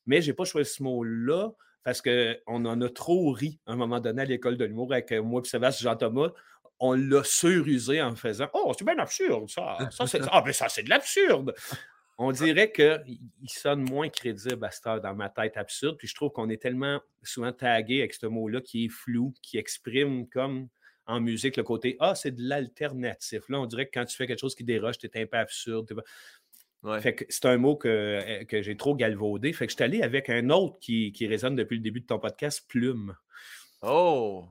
[0.06, 1.50] Mais je n'ai pas choisi ce mot-là
[1.82, 5.12] parce qu'on en a trop ri à un moment donné à l'école de l'humour avec
[5.12, 6.32] moi et Sébastien Jean-Thomas
[6.80, 9.76] on l'a surusé en faisant Oh, c'est bien absurde, ça.
[9.90, 11.54] ça c'est, ah, mais ça, c'est de l'absurde.
[12.18, 15.96] On dirait qu'il sonne moins crédible à cette heure dans ma tête absurde.
[15.98, 19.58] Puis je trouve qu'on est tellement souvent tagué avec ce mot-là qui est flou, qui
[19.58, 20.68] exprime comme
[21.06, 23.48] en musique le côté Ah, c'est de l'alternatif.
[23.48, 25.38] Là, on dirait que quand tu fais quelque chose qui déroge, tu es un peu
[25.38, 26.02] absurde.
[27.00, 29.52] Fait que c'est un mot que, que j'ai trop galvaudé.
[29.52, 32.06] Fait que je suis allé avec un autre qui, qui résonne depuis le début de
[32.06, 33.14] ton podcast, Plume.
[33.82, 34.46] Oh!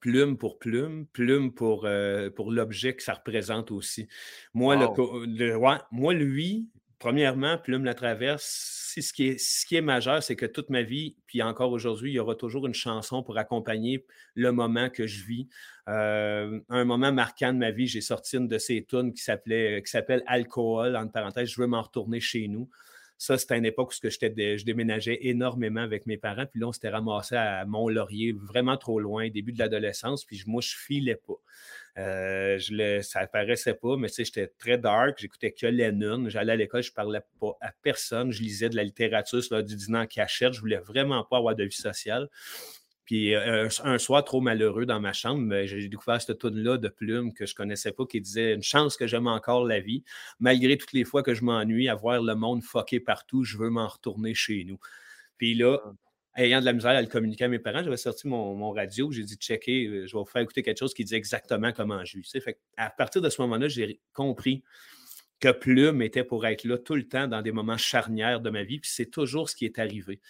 [0.00, 4.08] plume pour plume, plume pour, euh, pour l'objet que ça représente aussi.
[4.54, 5.58] Moi, le,
[5.90, 10.46] moi, lui, premièrement, Plume la traverse, ce qui est, ce qui est majeur, c'est que
[10.46, 14.52] toute ma vie, puis encore aujourd'hui, il y aura toujours une chanson pour accompagner le
[14.52, 15.48] moment que je vis.
[15.88, 19.82] Euh, un moment marquant de ma vie, j'ai sorti une de ces tunes qui s'appelait
[19.82, 22.68] qui s'appelle Alcool, entre parenthèses, je veux m'en retourner chez nous.
[23.20, 26.46] Ça, c'était une époque où je déménageais énormément avec mes parents.
[26.46, 30.24] Puis là, on s'était ramassé à Mont-Laurier, vraiment trop loin, début de l'adolescence.
[30.24, 31.34] Puis moi, je filais pas.
[32.00, 35.18] Euh, je le, ça paraissait pas, mais tu sais, j'étais très dark.
[35.18, 36.28] J'écoutais que Lennon.
[36.28, 38.30] J'allais à l'école, je parlais pas à personne.
[38.30, 40.52] Je lisais de la littérature sur du dîner en cachette.
[40.52, 42.28] Je voulais vraiment pas avoir de vie sociale.
[43.08, 46.88] Puis euh, un, soir trop malheureux dans ma chambre, ben, j'ai découvert cette tune-là de
[46.88, 50.04] Plume que je connaissais pas, qui disait Une chance que j'aime encore la vie,
[50.40, 53.70] malgré toutes les fois que je m'ennuie à voir le monde fucké partout, je veux
[53.70, 54.78] m'en retourner chez nous.
[55.38, 56.42] Puis là, ah.
[56.42, 59.22] ayant de la misère à le communiquer à mes parents, j'avais sorti mon, radio, j'ai
[59.22, 62.18] dit checker, euh, je vais vous faire écouter quelque chose qui dit exactement comment je
[62.18, 62.38] vis.
[62.42, 64.62] Fait à partir de ce moment-là, j'ai compris
[65.40, 68.64] que Plume était pour être là tout le temps dans des moments charnières de ma
[68.64, 70.20] vie, puis c'est toujours ce qui est arrivé.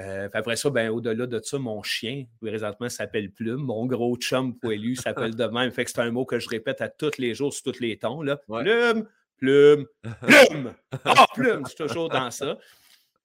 [0.00, 3.60] Euh, après ça, ben, au-delà de ça, mon chien, présentement, s'appelle Plume.
[3.60, 5.70] Mon gros chum poilu s'appelle de même.
[5.72, 7.98] Fait que c'est un mot que je répète à tous les jours sur tous les
[7.98, 8.22] tons.
[8.22, 8.36] Là.
[8.36, 9.86] Plume, plume,
[10.22, 10.74] plume.
[11.04, 11.62] Ah, plume!
[11.64, 12.56] Je suis toujours dans ça.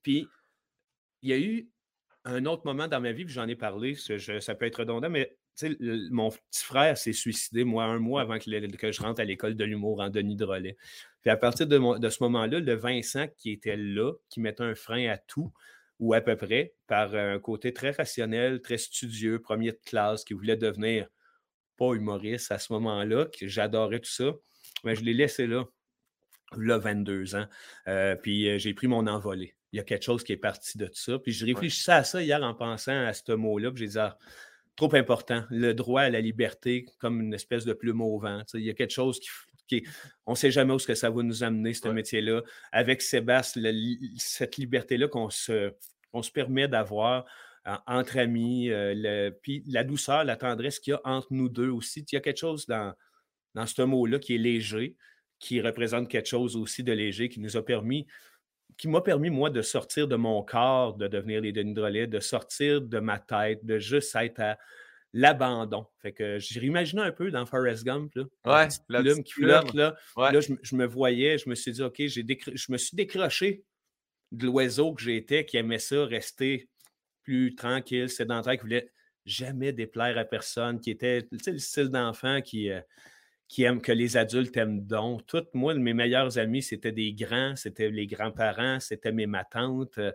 [0.03, 0.27] Puis,
[1.21, 1.69] il y a eu
[2.25, 5.37] un autre moment dans ma vie, puis j'en ai parlé, ça peut être redondant, mais
[6.11, 8.43] mon petit frère s'est suicidé, moi, un mois avant que,
[8.91, 10.75] je rentre à l'école de l'humour en Denis Drolet.
[11.21, 14.75] Puis à partir de, de ce moment-là, le Vincent qui était là, qui mettait un
[14.75, 15.51] frein à tout,
[15.99, 20.33] ou à peu près, par un côté très rationnel, très studieux, premier de classe, qui
[20.33, 21.07] voulait devenir
[21.77, 24.31] pas humoriste à ce moment-là, que j'adorais tout ça.
[24.83, 25.63] Mais je l'ai laissé là,
[26.57, 27.47] là, 22 ans.
[27.87, 29.55] Euh, puis euh, j'ai pris mon envolée.
[29.71, 31.19] Il y a quelque chose qui est parti de tout ça.
[31.19, 33.71] Puis je réfléchissais à ça hier en pensant à ce mot-là.
[33.71, 34.17] Puis j'ai dit, ah,
[34.75, 35.43] trop important.
[35.49, 38.41] Le droit à la liberté comme une espèce de plume au vent.
[38.53, 39.29] il y a quelque chose qui,
[40.25, 42.41] on ne sait jamais où ce que ça va nous amener, ce métier-là.
[42.71, 43.71] Avec Sébastien,
[44.17, 45.71] cette liberté-là qu'on se,
[46.21, 47.25] se permet d'avoir
[47.87, 52.01] entre amis, euh, puis la douceur, la tendresse qu'il y a entre nous deux aussi.
[52.11, 52.93] Il y a quelque chose dans,
[53.55, 54.95] dans ce mot-là qui est léger,
[55.39, 58.05] qui représente quelque chose aussi de léger, qui nous a permis,
[58.77, 62.19] qui m'a permis, moi, de sortir de mon corps, de devenir les Denis Drolet, de
[62.19, 64.57] sortir de ma tête, de juste être à
[65.15, 65.87] l'abandon.
[66.01, 69.95] Fait que j'imaginais un peu dans Forrest Gump, là, ouais, la plume qui flotte, là.
[70.17, 73.63] Là, je, me voyais, je me suis dit, OK, je me suis décroché
[74.33, 76.69] de l'oiseau que j'étais, qui aimait ça, rester
[77.23, 78.91] plus tranquille, sédentaire, qui voulait
[79.25, 82.81] jamais déplaire à personne, qui était le style d'enfant qui, euh,
[83.47, 85.25] qui aime que les adultes aiment donc.
[85.27, 89.97] Toutes, moi, mes meilleurs amis, c'était des grands, c'était les grands-parents, c'était mes matantes.
[89.99, 90.11] Euh,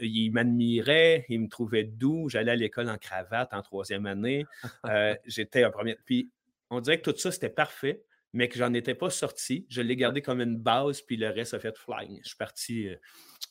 [0.00, 2.28] ils m'admiraient, ils me trouvaient doux.
[2.28, 4.46] J'allais à l'école en cravate en troisième année.
[4.86, 5.96] Euh, j'étais un premier.
[6.06, 6.30] Puis
[6.70, 9.66] on dirait que tout ça, c'était parfait, mais que j'en étais pas sorti.
[9.68, 12.20] Je l'ai gardé comme une base, puis le reste a fait flying.
[12.22, 12.88] Je suis parti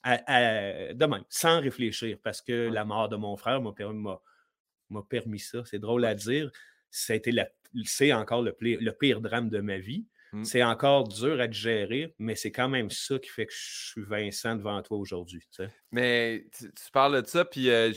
[0.08, 5.64] euh, de même, sans réfléchir, parce que la mort de mon frère m'a permis, ça.
[5.66, 6.52] C'est drôle à dire.
[6.90, 7.48] Ça a été la
[7.86, 10.06] c'est encore le, le, pire drame de ma vie.
[10.34, 10.46] Mmh.
[10.46, 14.02] C'est encore dur à gérer, mais c'est quand même ça qui fait que je suis
[14.04, 15.42] Vincent devant toi aujourd'hui.
[15.92, 17.92] Mais tu, parles de ça, puis euh,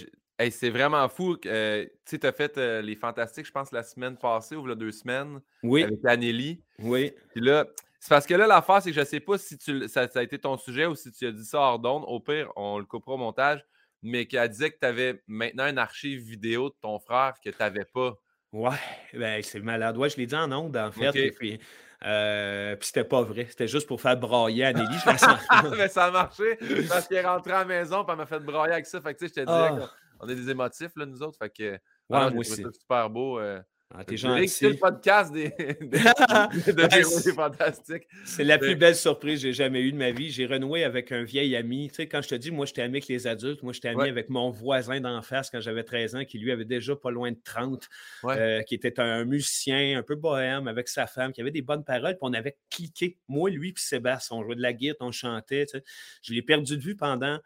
[0.50, 1.36] c'est vraiment fou.
[1.46, 4.90] Euh, tu as fait euh, les Fantastiques, je pense, la semaine passée ou la deux
[4.90, 5.84] semaines oui.
[5.84, 6.62] avec Anneli.
[6.80, 7.12] Oui.
[7.32, 7.66] Puis là,
[8.00, 10.22] c'est parce que là, l'affaire, c'est que je ne sais pas si tu, ça, a
[10.22, 12.04] été ton sujet ou si tu as dit ça hors d'onde.
[12.06, 13.64] Au pire, on le coupera au montage.
[14.02, 17.56] Mais qu'elle disait que tu avais maintenant un archive vidéo de ton frère que tu
[17.58, 18.18] n'avais pas.
[18.54, 18.76] Ouais,
[19.12, 19.96] ben, c'est malade.
[19.96, 21.16] Ouais, je l'ai dit en ondes, en fait.
[21.16, 21.58] Et puis,
[22.04, 23.48] euh, puis c'était pas vrai.
[23.50, 24.96] C'était juste pour faire brailler Anneli.
[25.76, 26.56] mais ça a marché
[26.88, 29.00] parce qu'elle est rentrée à la maison et elle m'a fait brailler avec ça.
[29.00, 29.90] Fait que tu sais, je te disais ah.
[30.20, 31.36] qu'on est des émotifs, là, nous autres.
[31.36, 32.64] Fait que ouais, moi aussi.
[32.78, 33.40] super beau.
[33.40, 33.60] Euh,
[33.96, 34.48] Ah, t'es gentil.
[34.48, 35.98] C'est le podcast des, de,
[37.32, 38.08] Fantastiques.
[38.24, 40.30] C'est la plus belle surprise que j'ai jamais eue de ma vie.
[40.30, 41.88] J'ai renoué avec un vieil ami.
[41.88, 43.62] Tu sais, quand je te dis, moi, j'étais ami avec les adultes.
[43.62, 46.64] Moi, j'étais ami avec mon voisin d'en face quand j'avais 13 ans, qui lui avait
[46.64, 47.88] déjà pas loin de 30,
[48.24, 51.84] euh, qui était un musicien un peu bohème avec sa femme, qui avait des bonnes
[51.84, 52.14] paroles.
[52.14, 53.16] Puis on avait cliqué.
[53.28, 55.66] Moi, lui, puis Sébastien, on jouait de la guitare, on chantait.
[55.66, 55.84] Tu sais.
[56.22, 57.38] Je l'ai perdu de vue pendant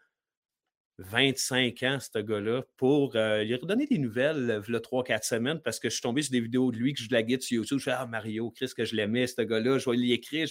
[0.99, 5.89] 25 ans, ce gars-là, pour euh, lui redonner des nouvelles, le 3-4 semaines, parce que
[5.89, 7.79] je suis tombé sur des vidéos de lui que je la guide sur YouTube.
[7.79, 10.47] Je fais Ah, Mario, Chris, que je l'aimais, ce gars-là, je vais lui écrire.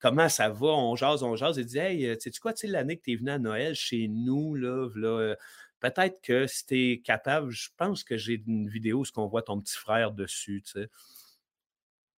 [0.00, 0.66] Comment ça va?
[0.66, 1.56] On jase, on jase.
[1.56, 4.08] Il dit Hey, euh, sais-tu quoi, tu l'année que tu es venu à Noël chez
[4.08, 5.36] nous, là, euh,
[5.80, 9.42] peut-être que si tu es capable, je pense que j'ai une vidéo où on voit
[9.42, 10.88] ton petit frère dessus, tu sais.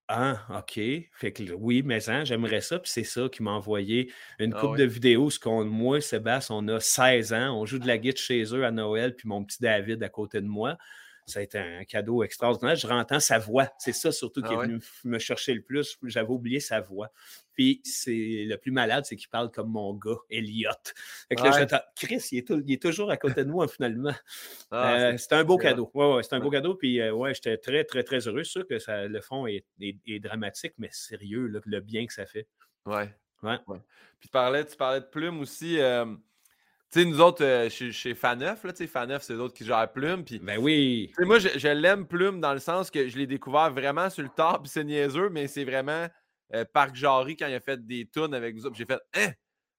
[0.08, 0.80] Ah, OK.
[1.12, 2.78] Fait que oui, mais hein, j'aimerais ça.
[2.78, 5.28] Puis c'est ça qui m'a envoyé une ah coupe de vidéos.
[5.28, 7.60] Ce qu'on, moi, Sébastien, on a 16 ans.
[7.60, 10.40] On joue de la guitare chez eux à Noël, puis mon petit David à côté
[10.40, 10.78] de moi
[11.28, 12.74] ça a été un cadeau extraordinaire.
[12.74, 13.68] Je rentends sa voix.
[13.78, 15.98] C'est ça surtout qui est ah venu me chercher le plus.
[16.04, 17.12] J'avais oublié sa voix.
[17.58, 20.70] Puis c'est le plus malade, c'est qu'il parle comme mon gars, Elliot.
[21.96, 24.14] Chris, il est, toujours à côté de moi finalement.
[24.70, 25.90] Ah, euh, c'est un beau cadeau.
[25.94, 26.74] Ouais, ouais, c'est un beau cadeau.
[26.74, 28.44] Puis euh, ouais, j'étais très, très, très heureux.
[28.44, 29.64] sûr que ça, le fond est,
[30.20, 32.46] dramatique, mais sérieux, le bien que ça fait.
[32.84, 33.08] Ouais.
[33.42, 33.58] Ouais.
[34.20, 35.80] Puis tu parlais, tu parlais de plumes aussi.
[35.80, 36.04] Euh,
[36.92, 39.90] tu sais, nous autres, chez, chez Faneuf, là, tu sais, Faneuf, c'est d'autres qui gèrent
[39.90, 40.24] Plume.
[40.24, 41.12] Puis, ben oui.
[41.18, 44.62] Moi, je, l'aime Plume dans le sens que je l'ai découvert vraiment sur le top,
[44.62, 46.06] puis c'est niaiseux, mais c'est vraiment
[46.54, 48.72] euh, Parc Jarry quand il a fait des tunes avec vous.
[48.74, 49.30] J'ai fait, hein?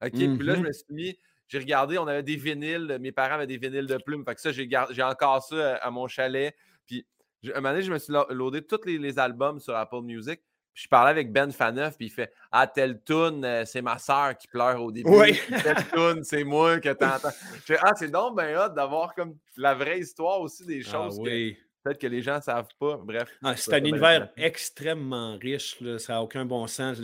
[0.04, 0.12] OK.
[0.12, 0.64] Puis là, je mm-hmm.
[0.64, 3.98] me suis mis, j'ai regardé, on avait des vinyles, mes parents avaient des vinyles de
[3.98, 4.24] Plume.
[4.26, 6.56] Fait que ça, j'ai, encore ça à, mon chalet.
[6.86, 7.06] Puis,
[7.46, 10.42] un moment donné, je me suis loadé tous les, les albums sur Apple Music
[10.80, 14.38] je parlais avec Ben Faneuf, puis il fait Ah, telle tune, euh, c'est ma soeur
[14.38, 15.10] qui pleure au début.
[15.10, 15.38] Oui.
[15.62, 17.32] telle tune, c'est moi que t'entends.
[17.66, 20.92] Je fais Ah, c'est donc bien hâte d'avoir comme la vraie histoire aussi des ah
[20.92, 21.54] choses que
[21.90, 22.98] peut-être que les gens ne savent pas.
[23.04, 23.30] Bref.
[23.44, 27.00] Ah, c'est un univers extrêmement riche, là, ça n'a aucun bon sens.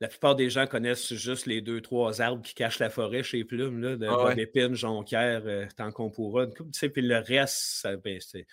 [0.00, 3.44] la plupart des gens connaissent juste les deux, trois arbres qui cachent la forêt chez
[3.44, 6.46] Plume, là, de ah, Jonquière, euh, tant qu'on pourra.
[6.46, 8.46] Puis le reste, ben, c'est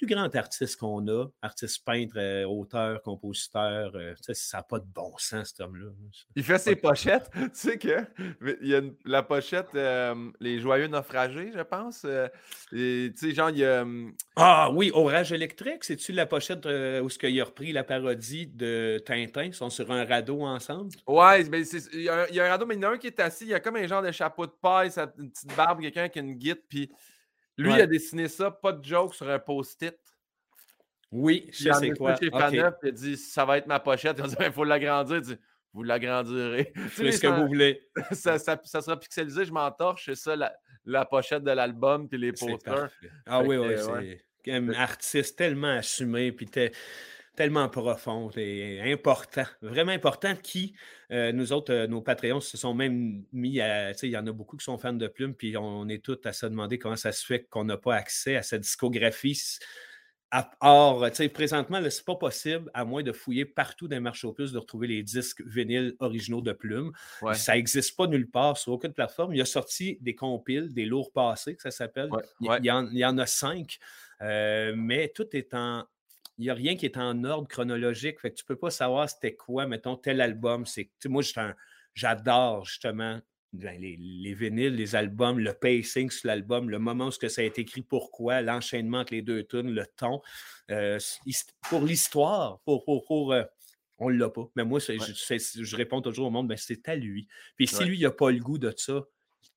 [0.00, 4.86] plus grand artiste qu'on a, artiste peintre, euh, auteur, compositeur, euh, ça n'a pas de
[4.86, 5.90] bon sens, cet homme-là.
[6.34, 7.30] Il fait ses pochettes.
[7.34, 8.06] tu sais que
[8.62, 12.06] il y a la pochette euh, Les Joyeux Naufragés, je pense.
[12.70, 13.84] tu sais, genre, il y a.
[14.36, 19.02] Ah oui, Orage électrique, c'est-tu la pochette où ce qu'il a repris la parodie de
[19.04, 19.44] Tintin?
[19.44, 20.96] Ils sont sur un radeau ensemble?
[21.06, 23.20] Ouais, ben, il y, a un radeau, mais il y en a un qui est
[23.20, 26.08] assis, il y a comme un genre de chapeau de paille, une petite barbe, quelqu'un
[26.08, 26.90] qui a une guide, puis
[27.58, 29.96] lui, il a dessiné ça, pas de joke, sur un post-it.
[31.12, 32.16] Oui, je sais quoi.
[32.16, 34.16] Chez il a dit ça va être ma pochette.
[34.18, 35.16] Il a dit il faut l'agrandir.
[35.16, 35.36] Il dit
[35.72, 36.72] vous l'agrandirez.
[36.92, 37.88] C'est ce que vous voulez.
[38.12, 40.06] Ça, ça, sera pixelisé, je m'entorche.
[40.06, 40.52] C'est ça la,
[40.84, 42.90] la, pochette de l'album puis les posters.
[43.26, 43.74] Ah oui, oui,
[44.44, 46.32] c'est un artiste tellement assumé.
[46.32, 46.48] Puis
[47.40, 50.74] tellement profond et important, vraiment important, qui,
[51.10, 54.32] euh, nous autres, euh, nos Patreons se sont même mis à, il y en a
[54.32, 57.12] beaucoup qui sont fans de Plume, puis on est tous à se demander comment ça
[57.12, 59.40] se fait qu'on n'a pas accès à cette discographie.
[60.60, 64.52] Or, présentement, c'est pas possible, à moins de fouiller partout dans les marchés aux puces,
[64.52, 66.92] de retrouver les disques vinyles originaux de Plume.
[67.32, 69.34] Ça n'existe pas nulle part sur aucune plateforme.
[69.34, 72.10] Il a sorti des compiles, des lourds passés, que ça s'appelle.
[72.42, 73.78] Il, y en a cinq,
[74.20, 75.86] euh, mais tout est en
[76.40, 78.18] il n'y a rien qui est en ordre chronologique.
[78.18, 80.64] Fait que tu ne peux pas savoir c'était quoi, mettons, tel album.
[80.64, 81.22] C'est, moi,
[81.94, 83.20] j'adore justement
[83.52, 87.44] ben, les, les, vinyles, les albums, le pacing sur l'album, le moment où ça a
[87.44, 90.22] été écrit, pourquoi, l'enchaînement entre les deux tunes, le ton.
[90.70, 90.98] Euh,
[91.68, 93.44] pour l'histoire, pour, pour, euh,
[93.98, 94.48] on ne l'a pas.
[94.56, 97.28] Mais moi, je, réponds toujours au monde, ben, c'est à lui.
[97.56, 99.04] Puis si lui, il n'a pas le goût de ça,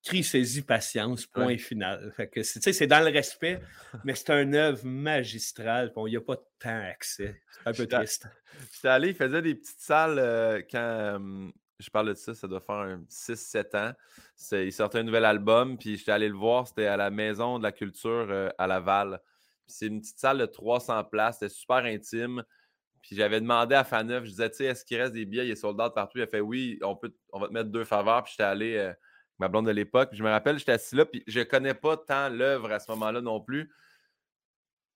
[0.02, 2.12] saisit, patience, point final.
[2.16, 3.60] Fait que c'est dans le respect,
[4.04, 5.92] mais c'est un œuvre magistrale.
[5.96, 7.40] Il n'y a pas de temps accès.
[7.50, 8.28] C'est un peu triste.
[8.74, 12.60] J'étais allé, il faisait des petites salles euh, quand je parle de ça, ça doit
[12.60, 13.92] faire 6-7 ans.
[14.52, 17.64] Il sortait un nouvel album, puis j'étais allé le voir, c'était à la Maison de
[17.64, 19.20] la Culture euh, à Laval.
[19.66, 22.44] C'est une petite salle de 300 places, c'était super intime.
[23.02, 25.44] Puis j'avais demandé à Faneuf, je disais, tu sais, est-ce qu'il reste des billets?
[25.44, 26.18] Il y a soldats partout.
[26.18, 28.22] Il a fait, oui, on, peut, on va te mettre deux faveurs.
[28.22, 28.94] Puis j'étais allé euh,
[29.38, 30.10] ma blonde de l'époque.
[30.12, 33.20] Je me rappelle, j'étais assis là, puis je connais pas tant l'œuvre à ce moment-là
[33.20, 33.70] non plus.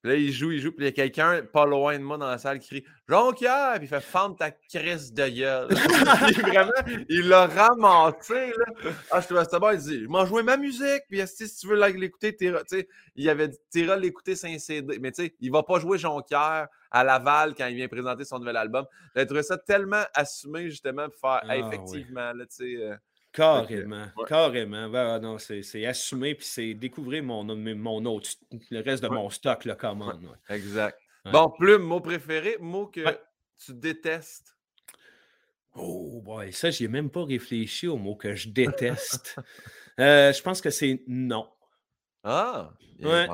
[0.01, 2.17] Puis là, il joue, il joue, puis il y a quelqu'un pas loin de moi
[2.19, 3.75] dans la salle qui crie Jonquière!
[3.75, 5.67] Puis il fait Femme ta crise de gueule.
[6.41, 8.53] vraiment, il l'a ramassé.
[8.57, 8.93] Là.
[9.11, 9.73] Ah, je trouvais ça bon.
[9.73, 12.37] Il dit Je m'en jouais ma musique, puis si tu veux l'écouter,
[13.17, 15.01] il avait dit Tira l'écouter sans CD.
[15.01, 18.39] Mais tu sais, il va pas jouer Jonquière à Laval quand il vient présenter son
[18.39, 18.87] nouvel album.
[19.17, 22.77] J'ai trouvé ça tellement assumé, justement, pour faire ah, effectivement, là, tu sais.
[22.77, 22.95] Euh,
[23.39, 24.89] Carrément, carrément.
[24.89, 28.31] Ben, non, c'est assumé, puis c'est découvrir mon, mon autre,
[28.71, 30.21] le reste de mon stock, là, commande.
[30.49, 30.99] Exact.
[31.25, 33.05] Bon, plume, mot préféré, mot que
[33.65, 34.57] tu détestes?
[35.75, 39.37] Oh, boy, ça, n'y ai même pas réfléchi au mot que je déteste.
[40.01, 41.49] Euh, je pense que c'est non.
[42.25, 43.29] Ah, ouais.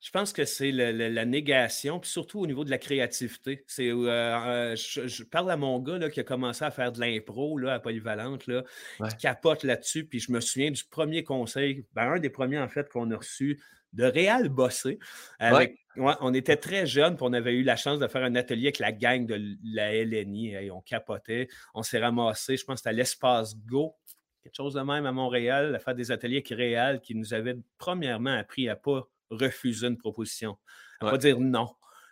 [0.00, 3.64] Je pense que c'est la négation, puis surtout au niveau de la créativité.
[3.66, 7.00] C'est, euh, euh, je, parle à mon gars là, qui a commencé à faire de
[7.00, 8.64] l'impro là, à Polyvalente, là,
[9.10, 10.06] qui capote là-dessus.
[10.06, 13.16] Puis je me souviens du premier conseil, ben, un des premiers en fait qu'on a
[13.16, 13.60] reçu
[13.92, 14.98] de Réal Bossé.
[15.38, 18.68] Avec, on était très jeunes, puis on avait eu la chance de faire un atelier
[18.68, 20.54] avec la gang de la LNI.
[20.54, 21.48] Et on capotait.
[21.74, 23.94] On s'est ramassé, je pense que c'était à l'Espace Go,
[24.42, 27.56] quelque chose de même à Montréal, à faire des ateliers avec Réal qui nous avait
[27.76, 30.58] premièrement appris à ne pas refuser une proposition,
[31.00, 31.68] à ne pas dire non.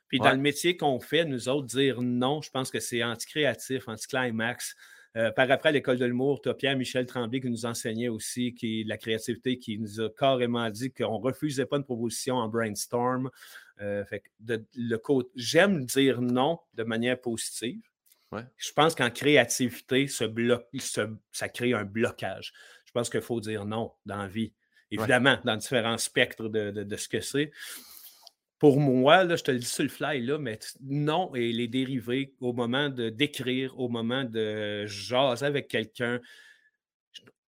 [0.08, 3.88] Puis dans le métier qu'on fait, nous autres, dire non, je pense que c'est anti-créatif,
[3.88, 4.74] anti-climax.
[5.16, 8.54] Euh, par après, à l'école de l'humour, tu as Pierre-Michel Tremblay qui nous enseignait aussi
[8.54, 12.48] qui, la créativité, qui nous a carrément dit qu'on ne refusait pas une proposition en
[12.48, 13.30] brainstorm.
[13.80, 15.00] Euh, fait de, le
[15.34, 17.80] J'aime dire non de manière positive.
[18.56, 20.66] Je pense qu'en créativité, ce bloc,
[21.32, 22.52] ça crée un blocage.
[22.84, 24.52] Je pense qu'il faut dire non dans la vie.
[24.90, 27.50] Évidemment, dans différents spectres de, ce que c'est.
[28.58, 31.68] Pour moi, là, je te le dis sur le fly, là, mais non, et les
[31.68, 36.20] dérivés au moment de d'écrire, au moment de jaser avec quelqu'un,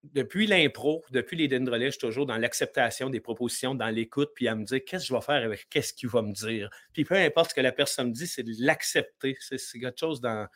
[0.04, 4.48] depuis l'impro, depuis les dendrolets, je suis toujours dans l'acceptation des propositions, dans l'écoute, puis
[4.48, 6.70] à me dire qu'est-ce que je vais faire avec qu'est-ce qu'il va me dire?
[6.92, 9.36] Puis peu importe ce que la personne me dit, c'est de l'accepter.
[9.40, 10.48] C'est quelque chose dans.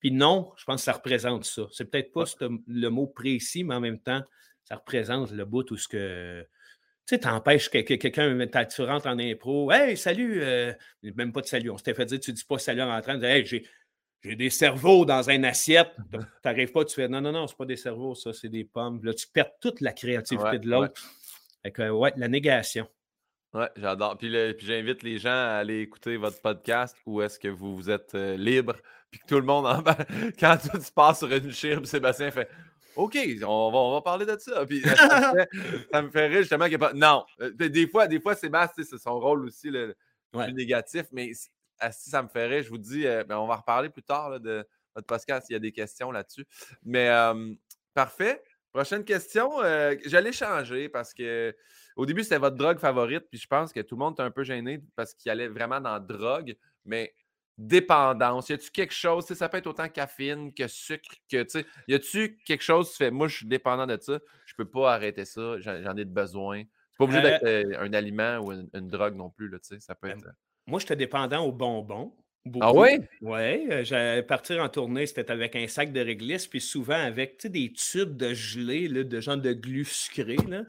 [0.00, 1.66] Puis non, je pense que ça représente ça.
[1.72, 2.24] C'est peut-être pas
[2.66, 4.22] le mot précis, mais en même temps,
[4.64, 6.46] ça représente le bout où ce que.
[7.06, 10.72] Tu sais, t'empêches que, quelqu'un, tu rentres en impro, hey, salut, euh,
[11.02, 13.44] même pas de salut, on s'était fait dire, tu dis pas salut en rentrant, hey,
[13.44, 13.66] j'ai
[14.24, 15.92] j'ai des cerveaux dans une assiette.
[16.10, 18.64] Tu n'arrives pas, tu fais non, non, non, c'est pas des cerveaux, ça, c'est des
[18.64, 19.00] pommes.
[19.04, 21.02] Là, tu perds toute la créativité de l'autre.
[21.64, 21.90] Ouais.
[21.90, 22.88] ouais, la négation.
[23.52, 24.16] Ouais, j'adore.
[24.16, 28.14] Puis, j'invite les gens à aller écouter votre podcast où est-ce que vous, vous êtes
[28.14, 28.76] euh, libre.
[29.10, 29.82] Puis que tout le monde en
[30.40, 32.48] Quand tout se passe sur une chire, Sébastien fait
[32.96, 34.64] OK, on va, on va, parler de ça.
[34.66, 34.82] Puis,
[35.92, 36.92] ça, me fait rire justement qu'il n'y a pas.
[36.92, 37.24] Non.
[37.40, 39.94] Euh, des fois, des fois Sébastien, c'est son rôle aussi le,
[40.32, 43.90] plus négatif, mais si ça me ferait, je vous dis, euh, ben, on va reparler
[43.90, 46.46] plus tard de votre podcast s'il y a des questions là-dessus.
[46.84, 47.10] Mais
[47.94, 48.42] parfait.
[48.74, 49.62] Prochaine question.
[49.62, 51.54] Euh, j'allais changer parce que
[51.94, 54.32] au début, c'était votre drogue favorite, puis je pense que tout le monde est un
[54.32, 57.14] peu gêné parce qu'il allait vraiment dans drogue, mais
[57.56, 58.48] dépendance?
[58.48, 61.94] Y a-tu quelque chose, ça peut être autant caféine que sucre, que, tu sais, y
[61.94, 65.24] a-tu quelque chose, tu fais, moi, je suis dépendant de ça, je peux pas arrêter
[65.24, 66.62] ça, j'en ai besoin?
[66.90, 69.80] C'est pas obligé euh d'être un aliment ou une, drogue non plus, là, tu sais,
[69.80, 70.28] ça peut ben, être.
[70.66, 72.16] Moi, j'étais dépendant aux bonbons.
[72.60, 72.98] Ah oui?
[73.22, 73.70] Oui.
[73.70, 77.72] Euh, j'allais partir en tournée, c'était avec un sac de réglisse, puis souvent avec des
[77.72, 80.36] tubes de gelée, là, de genre de glu sucré.
[80.48, 80.64] Là.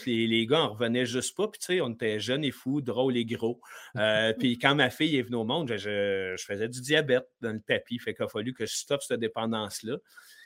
[0.00, 1.46] puis les gars en revenaient juste pas.
[1.48, 3.60] Puis tu sais, on était jeunes et fous, drôles et gros.
[3.96, 7.52] Euh, puis quand ma fille est venue au monde, je, je, faisais du diabète dans
[7.52, 7.98] le tapis.
[7.98, 9.98] Fait qu'il a fallu que je stoppe cette dépendance-là.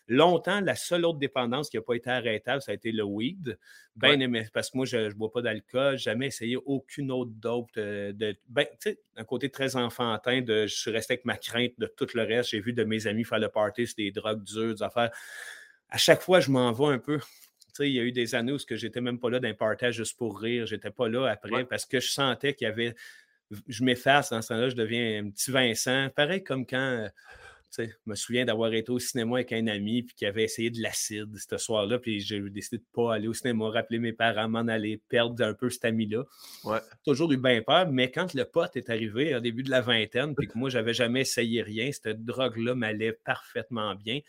[0.09, 3.57] Longtemps, la seule autre dépendance qui n'a pas été arrêtable, ça a été le weed.
[3.95, 7.71] Ben aimé, parce que moi, je ne bois pas d'alcool, jamais essayé aucune autre dope.
[7.77, 11.37] Euh, de, ben, tu sais, un côté très enfantin, de, je suis resté avec ma
[11.37, 12.51] crainte de tout le reste.
[12.51, 15.11] J'ai vu de mes amis faire le party c'est des drogues dures, des affaires.
[15.89, 17.19] À chaque fois, je m'en vais un peu.
[17.19, 17.25] Tu
[17.75, 19.97] sais, il y a eu des années où je n'étais même pas là d'un partage
[19.97, 20.67] juste pour rire.
[20.67, 22.95] J'étais pas là après parce que je sentais qu'il y avait.
[23.69, 26.09] Je m'efface dans ce temps-là, je deviens un petit Vincent.
[26.17, 27.07] Pareil comme quand
[27.79, 30.81] je me souviens d'avoir été au cinéma avec un ami puis qui avait essayé de
[30.83, 34.49] l'acide ce soir-là, puis j'ai décidé de ne pas aller au cinéma, rappeler mes parents,
[34.49, 36.25] m'en aller, perdre un peu cet ami-là.
[36.65, 36.79] Ouais.
[37.05, 40.35] Toujours eu bien peur, mais quand le pote est arrivé au début de la vingtaine,
[40.35, 44.21] puis que moi, j'avais jamais essayé rien, cette drogue-là m'allait parfaitement bien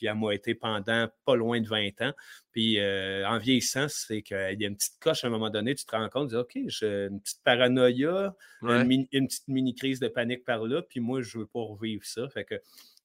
[0.00, 2.12] puis elle m'a été pendant pas loin de 20 ans.
[2.52, 5.74] Puis euh, en vieillissant, c'est qu'il y a une petite coche à un moment donné,
[5.74, 10.08] tu te rends compte, tu dis, OK, j'ai une petite paranoïa, une, petite mini-crise de
[10.08, 12.30] panique par là, puis moi, je ne veux pas revivre ça.
[12.30, 12.54] Fait que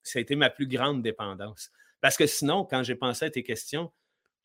[0.03, 1.69] ça a été ma plus grande dépendance.
[1.99, 3.91] Parce que sinon, quand j'ai pensé à tes questions,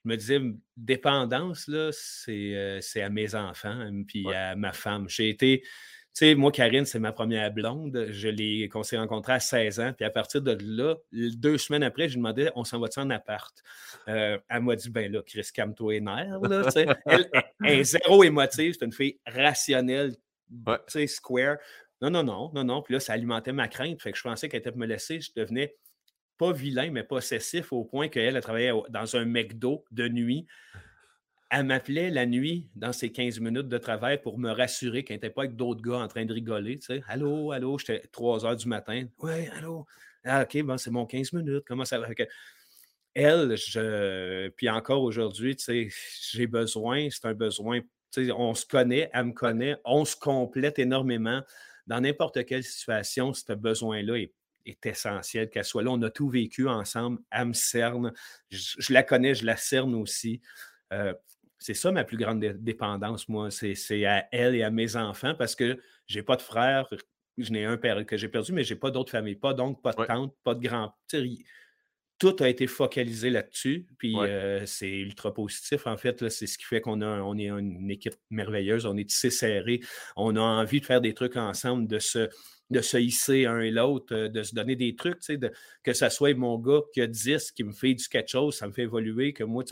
[0.04, 0.40] je me disais,
[0.76, 5.08] dépendance, là, c'est, euh, à mes enfants, puis à ma femme.
[5.08, 5.62] J'ai été
[6.12, 8.08] sais, moi, Karine, c'est ma première blonde.
[8.10, 9.92] Je l'ai, qu'on s'est rencontrés à 16 ans.
[9.96, 13.10] Puis à partir de là, deux semaines après, je lui demandais, on s'en va-tu en
[13.10, 13.54] appart?
[14.08, 16.40] Euh, elle m'a dit, ben là, Chris, calme-toi nerfs.
[16.40, 16.68] Là,
[17.06, 17.28] elle,
[17.64, 18.74] est zéro émotive.
[18.78, 20.16] C'est une fille rationnelle,
[20.48, 21.56] tu sais, square.
[22.02, 22.82] Non, non, non, non, non.
[22.82, 24.02] Puis là, ça alimentait ma crainte.
[24.02, 25.20] Fait que je pensais qu'elle était pour me laisser.
[25.20, 25.76] Je devenais
[26.38, 30.46] pas vilain, mais possessif au point qu'elle a travaillé dans un McDo de nuit
[31.50, 35.30] elle m'appelait la nuit dans ses 15 minutes de travail pour me rassurer qu'elle n'était
[35.30, 36.78] pas avec d'autres gars en train de rigoler.
[36.78, 37.02] Tu sais.
[37.08, 39.06] Allô, allô, j'étais 3 heures du matin.
[39.18, 39.84] Oui, allô.
[40.24, 41.64] Ah, OK, c'est mon 15 minutes.
[41.66, 42.06] Comment ça va?
[43.14, 45.88] Elle, je, puis encore aujourd'hui, tu sais,
[46.30, 47.80] j'ai besoin, c'est un besoin.
[48.12, 51.42] Tu sais, on se connaît, elle me connaît, on se complète énormément
[51.88, 54.32] dans n'importe quelle situation, ce besoin-là est,
[54.84, 55.90] essentiel qu'elle soit là.
[55.90, 57.18] On a tout vécu ensemble.
[57.32, 58.12] Elle me cerne.
[58.50, 60.40] Je, la connais, je la cerne aussi.
[60.92, 61.12] Euh,
[61.60, 63.50] c'est ça ma plus grande dépendance, moi.
[63.50, 66.88] C'est à elle et à mes enfants parce que j'ai pas de frère.
[67.38, 69.36] Je n'ai un père que j'ai perdu, mais j'ai pas d'autre famille.
[69.36, 70.94] Pas donc, pas de tante, pas de grand
[72.20, 73.86] tout a été focalisé là-dessus.
[73.98, 75.86] Puis euh, c'est ultra positif.
[75.86, 78.84] En fait, c'est ce qui fait qu'on on est une équipe merveilleuse.
[78.84, 79.80] On est tissé serré.
[80.16, 82.28] On a envie de faire des trucs ensemble, de se,
[82.68, 85.26] de se hisser un et l'autre, euh, de se donner des trucs.
[85.30, 85.50] De,
[85.82, 88.68] que ce soit mon gars qui a 10, qui me fait du quelque chose, ça
[88.68, 89.32] me fait évoluer.
[89.32, 89.64] Que moi,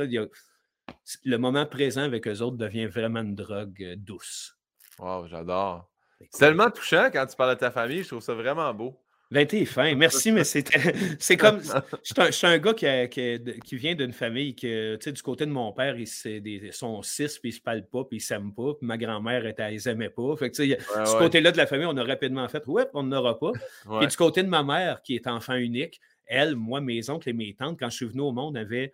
[1.24, 4.56] le moment présent avec eux autres devient vraiment une drogue euh, douce.
[4.98, 5.90] Wow, j'adore.
[6.30, 8.02] C'est tellement touchant quand tu parles de ta famille.
[8.02, 9.00] Je trouve ça vraiment beau.
[9.30, 9.94] Ben, t'es fin.
[9.94, 10.62] Merci, mais c'est
[11.36, 11.60] comme.
[12.02, 15.70] Je suis un, gars qui, vient d'une famille que, tu sais, du côté de mon
[15.72, 18.72] père, ils, des, sont six, puis ils se parlent pas, puis ils s'aiment pas.
[18.74, 20.34] Puis ma grand-mère, elle les aimait pas.
[20.36, 23.02] Fait que, tu sais, du côté-là de la famille, on a rapidement fait, ouais, on
[23.02, 23.52] n'aura pas.
[24.02, 27.32] Et du côté de ma mère, qui est enfant unique, elle, moi, mes oncles et
[27.32, 28.92] mes tantes, quand je suis venu au monde, avaient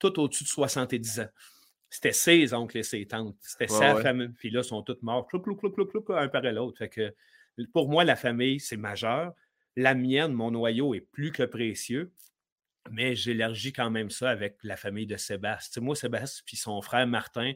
[0.00, 1.28] tout au-dessus de 70 ans.
[1.88, 3.36] C'était ses oncles et ses tantes.
[3.40, 4.28] C'était sa famille.
[4.30, 6.78] Puis là, ils sont tous morts, un par l'autre.
[6.78, 7.14] Fait que
[7.72, 9.32] pour moi, la famille, c'est majeur.
[9.76, 12.12] La mienne, mon noyau est plus que précieux,
[12.90, 15.82] mais j'élargis quand même ça avec la famille de Sébastien.
[15.82, 17.52] moi, Sébastien, puis son frère Martin,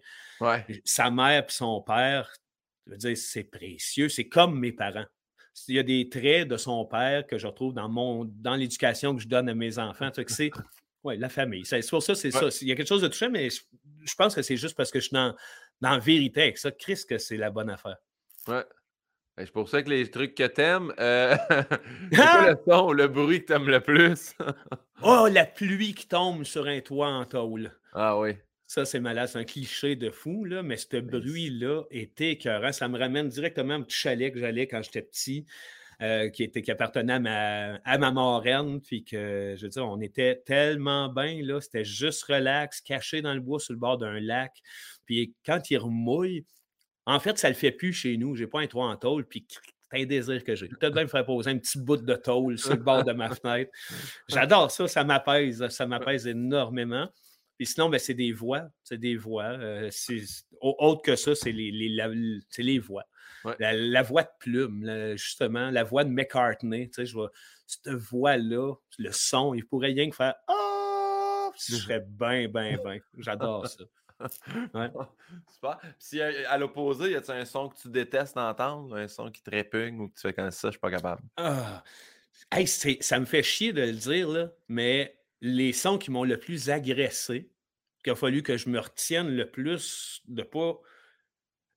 [0.85, 2.33] sa mère puis son père,
[2.87, 4.09] je veux dire, c'est précieux.
[4.09, 5.07] C'est comme mes parents.
[5.69, 9.15] Il y a des traits de son père que je retrouve dans, mon, dans l'éducation
[9.15, 10.11] que je donne à mes enfants.
[10.27, 10.51] c'est
[11.05, 11.65] ouais, la famille.
[11.65, 12.49] C'est pour ça, c'est ça.
[12.61, 14.99] Il y a quelque chose de touchant, mais je, pense que c'est juste parce que
[14.99, 15.35] je suis dans,
[15.81, 16.71] dans la vérité avec ça.
[16.71, 17.97] Chris, que c'est la bonne affaire.
[18.49, 18.65] Ouais.
[19.37, 21.37] Ben, c'est pour ça que les trucs que t'aimes, euh...
[22.13, 24.35] c'est quoi le son, le bruit que t'aimes le plus?
[25.03, 27.73] oh, la pluie qui tombe sur un toit en tôle.
[27.93, 28.37] Ah oui.
[28.67, 29.29] Ça, c'est malade.
[29.29, 32.73] C'est un cliché de fou, là, mais ce bruit-là était écœurant.
[32.73, 35.47] Ça me ramène directement à un petit chalet que j'allais quand j'étais petit.
[36.03, 38.65] Euh, qui, était, qui appartenait à ma, à.
[38.85, 41.61] Puis que, je veux dire, on était tellement bien, là.
[41.61, 44.53] C'était juste relax, caché dans le bois sur le bord d'un lac.
[45.07, 46.45] Puis quand il remouille,
[47.07, 48.35] en fait, ça le fait plus chez nous.
[48.35, 50.69] Je n'ai pas un toit en tôle, puis c'est un désir que j'ai.
[50.69, 53.35] Peut-être bien me faire poser un petit bout de tôle sur le bord de ma
[53.35, 53.71] fenêtre.
[54.29, 57.09] J'adore ça, ça m'apaise, ça m'apaise énormément.
[57.57, 58.63] Puis sinon, ben, c'est des voix.
[58.83, 59.45] C'est des voix.
[59.45, 59.91] Euh,
[60.61, 63.05] autre que ça, c'est les, les, les voix.
[63.59, 66.89] La, voix de plume, justement, la voix de McCartney.
[66.89, 67.31] Tu sais, je vois,
[67.67, 71.51] cette voix-là, le son, il pourrait rien que faire Oh!
[71.69, 72.99] Je serais bien, bien, bien.
[73.19, 73.85] J'adore ça.
[74.75, 74.91] Ouais.
[75.53, 75.79] Super.
[75.99, 79.51] Si à, l'opposé, y a-t-il un son que tu détestes entendre, un son qui te
[79.51, 81.23] répugne ou que tu fais comme ça, je suis pas capable?
[81.37, 81.83] Ah.
[83.01, 86.71] ça me fait chier de le dire, là, mais les sons qui m'ont le plus
[86.71, 87.51] agressé,
[88.03, 90.79] qu'il a fallu que je me retienne le plus de pas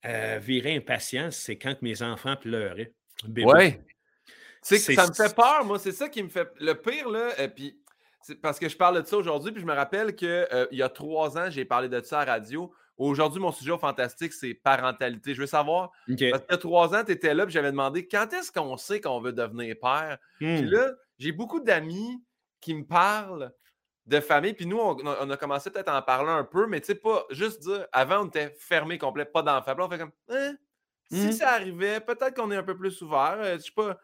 [0.06, 2.94] euh, virer impatient, c'est quand mes enfants pleuraient.
[3.28, 3.80] Oui.
[4.62, 5.80] Ça me fait peur, moi.
[5.80, 6.50] C'est ça qui me fait.
[6.60, 7.80] Le pire, là, et puis
[8.42, 10.90] parce que je parle de ça aujourd'hui, puis je me rappelle qu'il euh, y a
[10.90, 12.72] trois ans, j'ai parlé de ça à radio.
[12.98, 15.34] Aujourd'hui, mon sujet au fantastique, c'est parentalité.
[15.34, 18.08] Je veux savoir, parce qu'il y a trois ans, tu étais là, puis j'avais demandé
[18.08, 20.18] quand est-ce qu'on sait qu'on veut devenir père?
[20.40, 20.66] Puis hmm.
[20.66, 22.22] là, j'ai beaucoup d'amis
[22.60, 23.52] qui me parlent
[24.08, 26.88] de famille, puis nous, on, a commencé peut-être à en parler un peu, mais tu
[26.88, 29.76] sais, pas juste dire, avant, on était fermé complet, pas d'enfant.
[29.78, 30.56] on fait comme, hein,
[31.12, 31.32] si hmm.
[31.34, 33.38] ça arrivait, peut-être qu'on est un peu plus ouvert.
[33.40, 33.98] Euh, je sais pas.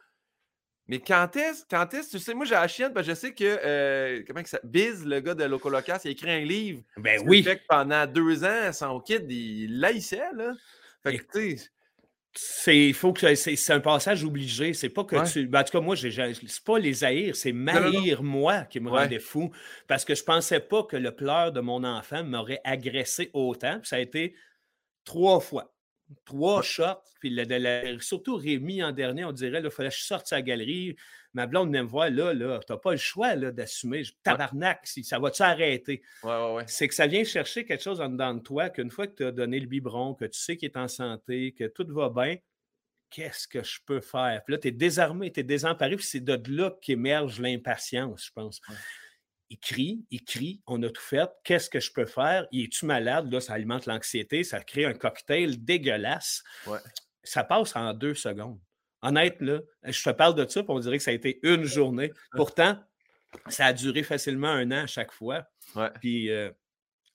[0.88, 3.34] Mais quand est-ce, quand est-ce, tu sais, moi j'ai la chienne, parce que je sais
[3.34, 6.84] que, euh, comment que ça, Biz, le gars de Locolocas, il a écrit un livre.
[6.98, 7.42] Ben oui.
[7.42, 10.54] Fait que pendant deux ans, son kid, il laissait, là.
[11.02, 11.70] Fait que, tu sais.
[12.36, 14.74] C'est, faut que c'est, un passage obligé.
[14.74, 15.48] C'est pas que tu.
[15.48, 18.90] Ben, en tout cas, moi, j'ai, c'est pas les haïr, c'est m'haïr moi qui me
[18.90, 19.52] rendait fou.
[19.88, 23.80] Parce que je pensais pas que le pleur de mon enfant m'aurait agressé autant.
[23.80, 24.36] Puis ça a été
[25.06, 25.73] trois fois
[26.26, 27.36] trois shots, puis
[28.00, 30.96] surtout Rémi en dernier, on dirait, il fallait que je sorte sa galerie.
[31.34, 34.04] Ma blonde vient me voir, là, là, t'as pas le choix d'assumer.
[34.24, 36.04] Tabarnak, si, ça va-tu arrêter?
[36.68, 39.26] C'est que ça vient chercher quelque chose en dedans de toi, qu'une fois que tu
[39.26, 42.38] as donné le biberon, que tu sais qu'il est en santé, que tout va bien,
[43.10, 44.44] qu'est-ce que je peux faire?
[44.46, 48.32] Puis là, tu es désarmé, tu es désemparé, puis c'est de là qu'émerge l'impatience, je
[48.34, 48.60] pense
[49.54, 52.48] il crie, il crie, on a tout fait, qu'est-ce que je peux faire?
[52.52, 53.32] Il est-tu malade?
[53.32, 56.44] Là, ça alimente l'anxiété, ça crée un cocktail dégueulasse.
[57.24, 58.60] Ça passe en deux secondes.
[59.04, 61.66] Honnête, là, je te parle de ça, puis on dirait que ça a été une
[61.66, 62.12] journée.
[62.32, 62.80] Pourtant,
[63.48, 65.46] ça a duré facilement un an à chaque fois.
[66.02, 66.50] Puis euh,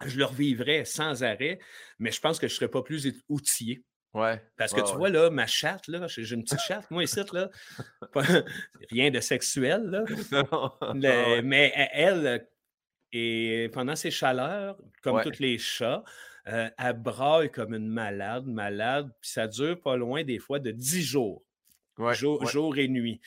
[0.07, 1.59] je le revivrais sans arrêt,
[1.99, 3.83] mais je pense que je ne serais pas plus outillé.
[4.15, 4.43] Ouais.
[4.57, 7.51] Parce que tu vois, là, ma chatte, là, j'ai une petite chatte, moi, ici, là.
[8.91, 10.05] rien de sexuel, là.
[11.43, 12.49] Mais elle,
[13.13, 16.05] et pendant ses chaleurs, comme tous les chats,
[16.49, 20.71] euh, elle braille comme une malade, malade, puis ça dure pas loin des fois de
[20.71, 21.45] dix jours.
[22.13, 23.21] jour, et nuit.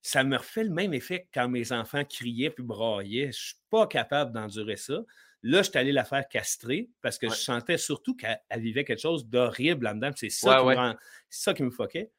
[0.00, 3.22] Ça me refait le même effet quand mes enfants criaient puis braillaient.
[3.22, 5.00] Je ne suis pas capable d'endurer ça.
[5.42, 9.00] Là, je suis allé la faire castrer parce que je sentais surtout qu'elle vivait quelque
[9.00, 10.10] chose d'horrible là-dedans.
[10.16, 10.96] C'est ça,
[11.28, 12.10] ça, qui me foquait.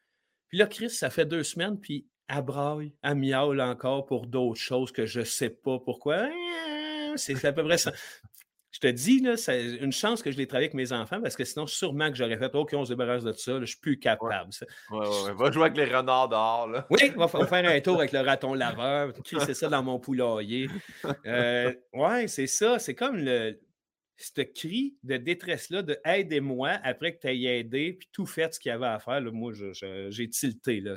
[0.48, 4.60] Puis là, Chris, ça fait deux semaines, puis elle braille, elle miaule encore pour d'autres
[4.60, 6.30] choses que je ne sais pas pourquoi.
[7.16, 7.92] C'est à peu près ça.
[8.72, 11.36] Je te dis, là, c'est une chance que je l'ai travaillé avec mes enfants parce
[11.36, 13.80] que sinon, sûrement que j'aurais fait OK, on se débarrasse de ça, je ne suis
[13.80, 14.52] plus capable.
[14.92, 15.00] Ouais.
[15.00, 16.68] Ouais, Va jouer avec les renards dehors.
[16.68, 16.86] Là.
[16.92, 19.14] Oui, on va faire un tour avec le raton laveur.
[19.26, 20.70] C'est ça dans mon poulailler.
[21.26, 22.78] Euh, oui, c'est ça.
[22.78, 23.60] C'est comme le,
[24.20, 28.60] ce cri de détresse-là, de aidez-moi après que tu aies aidé, puis tout fait ce
[28.60, 29.22] qu'il y avait à faire.
[29.22, 29.54] Là, moi,
[30.10, 30.82] j'ai tilté.
[30.82, 30.96] Là.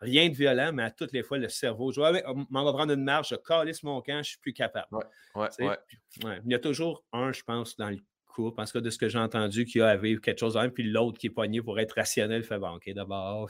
[0.00, 2.92] Rien de violent, mais à toutes les fois, le cerveau, je vais m'en va prendre
[2.92, 4.86] une marche, je calisse mon camp, je ne suis plus capable.
[5.34, 8.90] Ouais, ouais, Il y a toujours un, je pense, dans le couple, parce que de
[8.90, 11.62] ce que j'ai entendu, qui a à vivre quelque chose puis l'autre qui est pogné
[11.62, 13.48] pour être rationnel, fait OK, d'abord.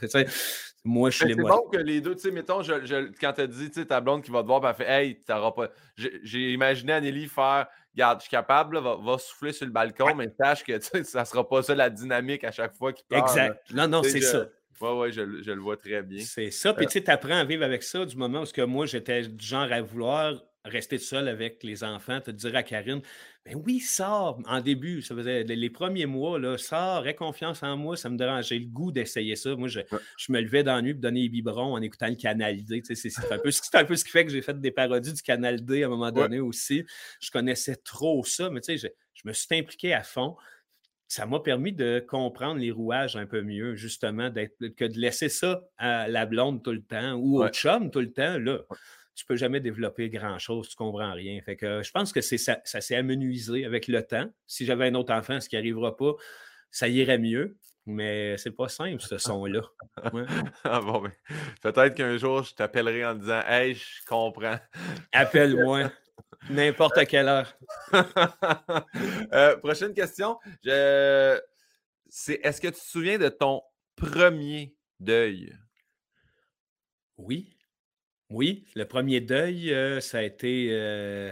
[0.85, 3.47] Moi, je suis les C'est bon que les deux, tu sais, mettons, quand tu as
[3.47, 5.69] dit, tu sais, ta blonde qui va te voir, elle fait Hey, t'auras pas.
[5.95, 7.67] J'ai imaginé Anneli faire
[7.97, 11.49] Regarde, je suis capable, va, souffler sur le balcon, mais sache que ça ne sera
[11.49, 13.23] pas ça la dynamique à chaque fois qu'il parle.
[13.23, 13.59] Exact.
[13.73, 14.45] Non, non, c'est ça.
[14.81, 16.23] Oui, oui, je, le vois très bien.
[16.23, 16.73] C'est ça.
[16.73, 19.45] Puis, euh tu apprends à vivre avec ça du moment où que moi, j'étais du
[19.45, 23.01] genre à vouloir rester seul avec les enfants, te dire à Karine,
[23.45, 27.77] ben oui, sors en début, ça faisait les premiers mois, là, sors, aie confiance en
[27.77, 28.47] moi, ça me dérange.
[28.47, 29.55] J'ai le goût d'essayer ça.
[29.55, 29.79] Moi, je,
[30.29, 32.81] me levais dans la nuit pour donner les biberons en écoutant le Canal D.
[32.83, 35.63] c'est un, peu, un peu ce qui fait que j'ai fait des parodies du Canal
[35.63, 36.83] D à un moment donné aussi.
[37.19, 40.35] Je connaissais trop ça, mais tu sais, je, me suis impliqué à fond
[41.07, 45.61] ça m'a permis de comprendre les rouages un peu mieux, justement, que de laisser ça
[45.77, 48.37] à la blonde tout le temps ou au chum tout le temps.
[48.37, 48.59] Là,
[49.15, 51.41] tu peux jamais développer grand-chose, tu comprends rien.
[51.41, 54.29] Fait que je pense que c'est ça, ça s'est amenuisé avec le temps.
[54.45, 56.13] Si j'avais un autre enfant, ce qui n'arrivera pas,
[56.71, 57.57] ça irait mieux.
[57.85, 59.61] Mais c'est pas simple, ce son-là.
[60.65, 61.11] ah bon, mais
[61.61, 64.59] peut-être qu'un jour, je t'appellerai en disant Hey, je comprends.
[65.13, 65.89] Appelle-moi.
[66.49, 67.57] N'importe quelle heure.
[69.33, 70.37] Euh, prochaine question.
[70.63, 71.39] Je...
[72.09, 73.61] C'est est-ce que tu te souviens de ton
[73.95, 75.53] premier deuil?
[77.17, 77.57] Oui.
[78.29, 80.69] Oui, le premier deuil, euh, ça a été.
[80.71, 81.31] Euh,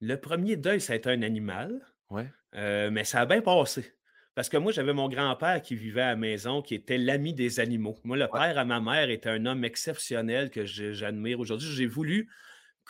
[0.00, 1.80] le premier deuil, ça a été un animal.
[2.10, 2.26] Ouais.
[2.54, 3.94] Euh, mais ça a bien passé.
[4.34, 7.60] Parce que moi, j'avais mon grand-père qui vivait à la maison, qui était l'ami des
[7.60, 7.98] animaux.
[8.04, 11.68] Moi, le père à ma mère était un homme exceptionnel que j'admire aujourd'hui.
[11.68, 12.30] J'ai voulu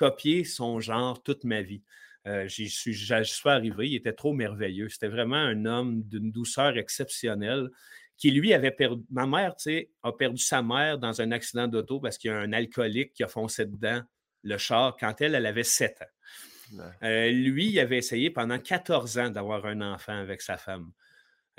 [0.00, 1.82] copier son genre toute ma vie.
[2.46, 4.88] j'y suis, suis arrivé, il était trop merveilleux.
[4.88, 7.68] C'était vraiment un homme d'une douceur exceptionnelle
[8.16, 9.02] qui lui avait perdu.
[9.10, 12.34] Ma mère, tu sais, a perdu sa mère dans un accident d'auto parce qu'il y
[12.34, 14.02] a un alcoolique qui a foncé dedans
[14.42, 16.82] le char quand elle, elle avait 7 ans.
[17.02, 20.92] Euh, lui, il avait essayé pendant 14 ans d'avoir un enfant avec sa femme.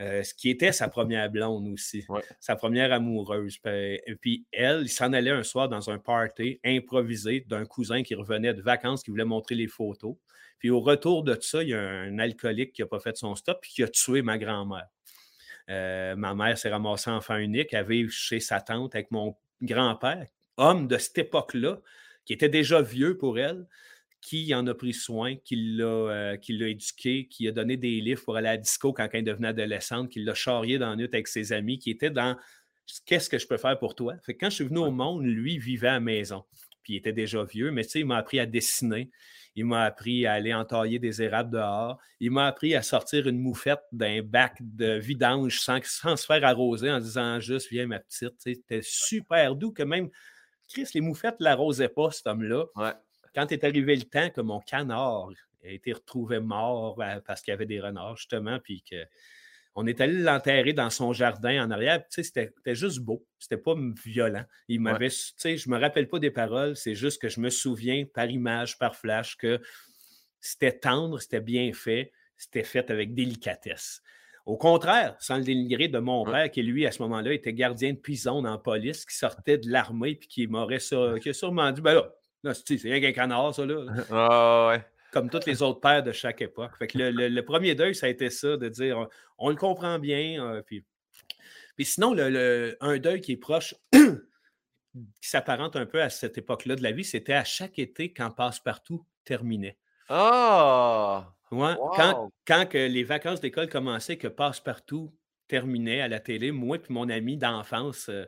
[0.02, 2.04] Euh, ce qui était sa première blonde aussi,
[2.40, 3.60] sa première amoureuse.
[3.66, 8.16] Et puis elle, il s'en allait un soir dans un party improvisé d'un cousin qui
[8.16, 10.16] revenait de vacances, qui voulait montrer les photos.
[10.58, 13.36] Puis au retour de ça, il y a un alcoolique qui n'a pas fait son
[13.36, 14.88] stop et qui a tué ma grand-mère.
[15.70, 20.26] Euh, ma mère s'est ramassée enfant unique, elle vit chez sa tante avec mon grand-père,
[20.58, 21.80] homme de cette époque-là,
[22.26, 23.68] qui était déjà vieux pour elle,
[24.22, 28.38] qui en a pris soin, qui l'a, euh, éduqué, qui a donné des livres pour
[28.38, 31.28] aller à la disco quand elle devenait adolescente, qui l'a charrié dans la nuit avec
[31.28, 32.38] ses amis, qui était dans
[33.06, 34.16] Qu'est-ce que je peux faire pour toi?
[34.26, 36.44] Fait quand je suis venu au monde, lui vivait à la maison.
[36.84, 39.10] Puis il était déjà vieux, mais tu sais, il m'a appris à dessiner.
[39.56, 42.00] Il m'a appris à aller entailler des érables dehors.
[42.20, 46.92] Il m'a appris à sortir une moufette d'un bac de vidange sans, se faire arroser
[46.92, 48.34] en disant juste Viens, ma petite.
[48.40, 50.10] C'était super doux que même
[50.68, 52.66] Chris, les moufettes ne l'arrosaient pas, cet homme-là.
[53.34, 55.30] Quand est arrivé le temps que mon canard
[55.64, 59.06] a été retrouvé mort euh, parce qu'il y avait des renards, justement, puis que
[59.76, 62.00] on est allé l'enterrer dans son jardin en arrière.
[62.10, 63.26] Tu sais, c'était juste beau.
[63.40, 63.74] C'était pas
[64.04, 64.44] violent.
[64.68, 66.76] Il m'avait, tu sais, je me rappelle pas des paroles.
[66.76, 69.62] C'est juste que je me souviens par image, par flash, que
[70.42, 74.02] c'était tendre, c'était bien fait, c'était fait avec délicatesse.
[74.46, 77.94] Au contraire, sans le dénigrer de mon père, qui lui, à ce moment-là, était gardien
[77.94, 81.72] de prison dans la police, qui sortait de l'armée, puis qui m'aurait qui a sûrement
[81.72, 82.12] dit Ben là,
[82.44, 83.86] c'est rien qu'un canard, ça, là.
[84.12, 86.76] Ah ouais comme tous les autres pères de chaque époque.
[86.78, 90.44] Fait que le, premier deuil, ça a été ça, de dire on, le comprend bien.
[90.44, 90.86] Euh, puis,
[91.76, 96.76] puis sinon, le, un deuil qui est proche, qui s'apparente un peu à cette époque-là
[96.76, 99.78] de la vie, c'était à chaque été quand Passe-Partout terminait.
[100.10, 101.34] Ah!
[101.50, 105.14] quand, quand que les vacances d'école commençaient, que Passe-Partout
[105.50, 108.26] terminait à la télé, moi et mon ami d'enfance, euh,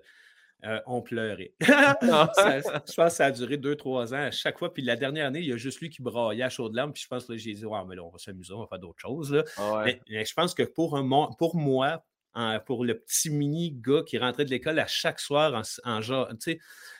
[0.65, 1.53] euh, on pleurait.
[1.61, 4.73] je pense que ça a duré deux, trois ans à chaque fois.
[4.73, 6.93] Puis la dernière année, il y a juste lui qui braillait à chaud de larmes.
[6.93, 8.79] Puis je pense que j'ai dit, ouais, mais là, on va s'amuser, on va faire
[8.79, 9.43] d'autres choses.
[9.57, 12.03] Ah mais, je pense que pour, un, pour moi,
[12.65, 16.29] pour le petit mini gars qui rentrait de l'école à chaque soir en, en genre.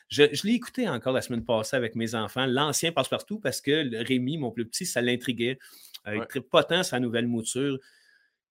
[0.09, 4.03] Je, je l'ai écouté encore la semaine passée avec mes enfants, l'ancien passe-partout, parce que
[4.05, 5.57] Rémi, mon plus petit, ça l'intriguait.
[6.07, 7.80] Euh, il tripe pas tant sa nouvelle mouture.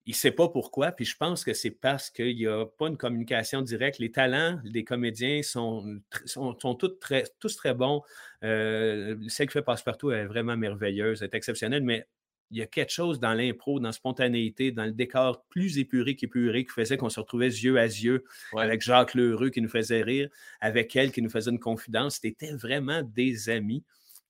[0.07, 2.89] Il ne sait pas pourquoi, puis je pense que c'est parce qu'il n'y a pas
[2.89, 4.01] une communication directe.
[4.01, 8.03] Les talents des comédiens sont, sont, tous, très, tous très bons.
[8.43, 12.07] Euh, celle qui fait passe-partout est vraiment merveilleuse, est exceptionnelle, mais
[12.53, 16.17] il y a quelque chose dans l'impro, dans la spontanéité, dans le décor plus épuré
[16.17, 18.25] qu'épuré qui faisait qu'on se retrouvait yeux à yeux
[18.57, 20.29] avec Jacques Lheureux qui nous faisait rire,
[20.61, 22.19] avec elle qui nous faisait une confidence.
[22.21, 23.85] C'était vraiment des amis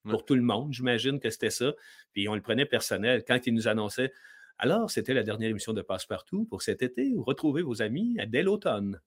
[0.08, 0.72] pour tout le monde.
[0.72, 1.72] J'imagine que c'était ça.
[2.12, 3.24] Puis on le prenait personnel.
[3.26, 4.12] Quand il nous annonçait
[4.58, 7.12] Alors, c'était la dernière émission de Passepartout pour cet été.
[7.16, 9.00] Retrouvez vos amis dès l'automne.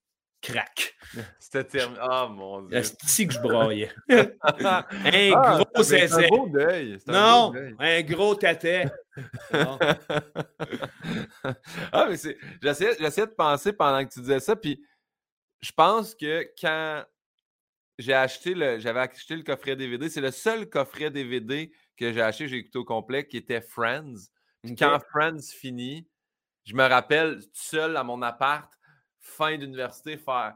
[0.45, 0.95] Crac.
[1.39, 1.99] C'était terminé.
[2.01, 2.81] Ah, mon Dieu.
[3.03, 3.91] C'est que je broyais?
[4.09, 4.85] un ah,
[5.73, 6.97] gros C'est un beau deuil.
[7.07, 8.85] non, un, gros tâtet.
[11.91, 12.37] ah, mais c'est.
[12.61, 14.83] J'essayais de penser pendant que tu disais ça, puis
[15.61, 17.03] je pense que quand
[17.97, 18.77] j'ai acheté le.
[18.79, 22.77] J'avais acheté le coffret DVD, c'est le seul coffret DVD que j'ai acheté, j'ai écouté
[22.77, 24.29] au complet, qui était Friends.
[24.77, 26.07] Quand Friends finit,
[26.63, 28.71] je me rappelle seul à mon appart,
[29.19, 30.55] fin d'université, faire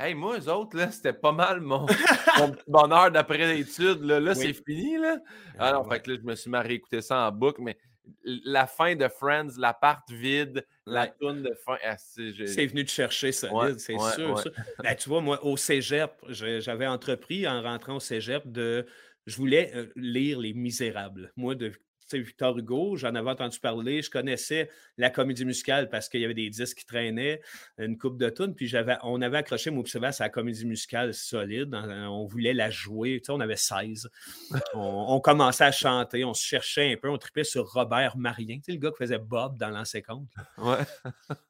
[0.00, 1.84] Hey, moi, eux autres, là, c'était pas mal mon,
[2.66, 4.02] bonheur d'après l'étude.
[4.02, 4.96] Là, là c'est fini.
[4.96, 5.18] Là.
[5.58, 7.76] Alors, ah fait que là, je me suis mis à réécouter ça en boucle, mais
[8.24, 11.76] la fin de Friends, l'appart vide, la toune de fin.
[11.84, 14.42] Ah, c'est venu te chercher solide, c'est sûr.
[14.82, 18.86] Ben, tu vois, moi, au cégep, j'avais entrepris en rentrant au cégep de.
[19.26, 21.30] Je voulais euh, lire Les Misérables.
[21.36, 21.72] Moi, de
[22.18, 26.34] Victor Hugo, j'en avais entendu parler, je connaissais la comédie musicale parce qu'il y avait
[26.34, 27.40] des disques qui traînaient,
[27.78, 31.74] une coupe de tunes, puis j'avais, on avait accroché mon à la comédie musicale solide,
[31.74, 34.08] on voulait la jouer, on avait 16.
[34.74, 38.76] On, commençait à chanter, on se cherchait un peu, on tripait sur Robert Marien, le
[38.76, 40.28] gars qui faisait Bob dans l'ancien compte.
[40.58, 40.78] Ouais.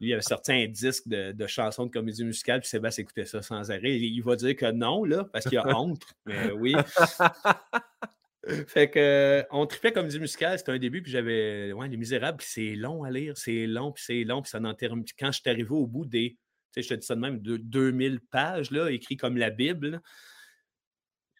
[0.01, 3.43] Lui, il avait sorti un disque de, chansons de comédie musicale, puis Sébastien écoutait ça
[3.43, 3.99] sans arrêt.
[3.99, 6.75] Il, va dire que non, là, parce qu'il a honte, mais oui.
[8.66, 12.38] Fait que on tripait comme du musical, c'était un début, puis j'avais ouais, Les Misérables,
[12.38, 15.05] puis c'est long à lire, c'est long, puis c'est long, puis ça n'en termine.
[15.18, 16.38] Quand je suis arrivé au bout des,
[16.72, 19.51] tu sais, je te dis ça de même, de 2000 pages, là, écrit comme la
[19.51, 20.01] Bible,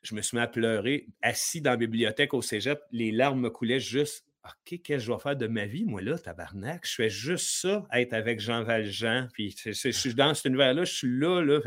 [0.03, 3.51] je me suis mis à pleurer, assis dans la bibliothèque au cégep, les larmes me
[3.51, 4.27] coulaient juste.
[4.45, 6.87] OK, qu'est-ce que je vais faire de ma vie, moi, là, tabarnak?
[6.87, 9.29] Je fais juste ça, être avec Jean Valjean.
[9.35, 11.61] Puis je suis dans cet univers-là, je suis là, là.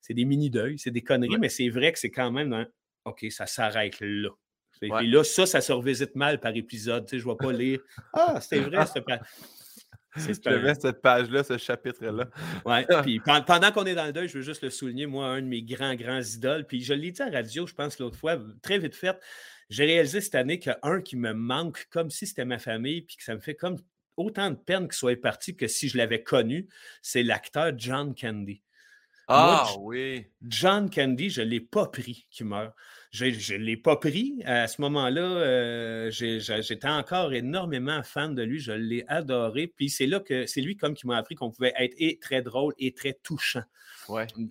[0.00, 2.66] C'est des mini-deuils, c'est des conneries, mais c'est vrai que c'est quand même
[3.04, 4.30] OK, ça s'arrête là.
[4.82, 7.06] Et là, ça, ça se revisite mal par épisode.
[7.06, 7.80] Tu sais, je ne vais pas lire
[8.12, 9.04] Ah, c'est vrai, c'est
[10.16, 12.26] Je mets cette page-là, ce chapitre-là.
[12.64, 15.42] Oui, puis pendant qu'on est dans le deuil, je veux juste le souligner, moi, un
[15.42, 18.16] de mes grands, grands idoles, puis je l'ai dit à la radio, je pense, l'autre
[18.16, 19.18] fois, très vite fait,
[19.68, 23.22] j'ai réalisé cette année qu'un qui me manque comme si c'était ma famille, puis que
[23.22, 23.76] ça me fait comme
[24.16, 26.68] autant de peine qu'il soit parti que si je l'avais connu,
[27.02, 28.62] c'est l'acteur John Candy.
[29.28, 30.26] Ah oui.
[30.42, 32.74] John Candy, je ne l'ai pas pris qui meurt.
[33.10, 34.40] Je ne l'ai pas pris.
[34.44, 38.60] À ce moment-là, euh, j'étais encore énormément fan de lui.
[38.60, 39.66] Je l'ai adoré.
[39.66, 42.40] Puis c'est là que c'est lui comme qui m'a appris qu'on pouvait être et très
[42.40, 43.64] drôle et très touchant.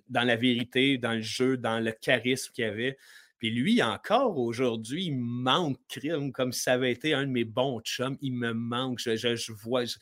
[0.08, 2.98] Dans la vérité, dans le jeu, dans le charisme qu'il avait.
[3.38, 7.44] Puis lui, encore aujourd'hui, il manque crime comme si ça avait été un de mes
[7.44, 8.18] bons chums.
[8.20, 8.98] Il me manque.
[8.98, 9.96] Je, je vois je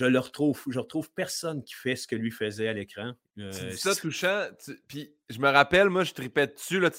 [0.00, 3.12] le retrouve, je retrouve personne qui fait ce que lui faisait à l'écran.
[3.38, 4.46] Euh, tu ça touchant,
[4.86, 6.90] puis je me rappelle, moi, je tripais dessus, là,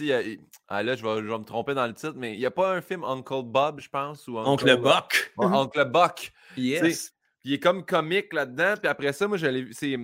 [0.68, 2.82] ah, là je, vais, me tromper dans le titre, mais il n'y a pas un
[2.82, 5.34] film Uncle Bob, je pense, ou Uncle, Buck?
[5.38, 6.32] Uncle Buck.
[6.58, 6.82] Yes.
[6.82, 6.98] Puis
[7.44, 9.38] il est comme comique là-dedans, puis après ça, moi,
[9.72, 9.98] c'est...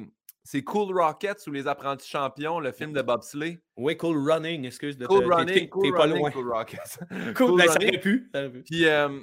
[0.48, 3.60] C'est Cool Rockets ou Les Apprentis Champions, le film de bobsleigh.
[3.78, 4.96] Oui, Cool Running, excuse.
[4.96, 7.00] De cool Running, Cool Running, Cool Rockets.
[7.36, 8.30] cool, ben, Ça aurait pu.
[8.64, 9.22] Puis, euh,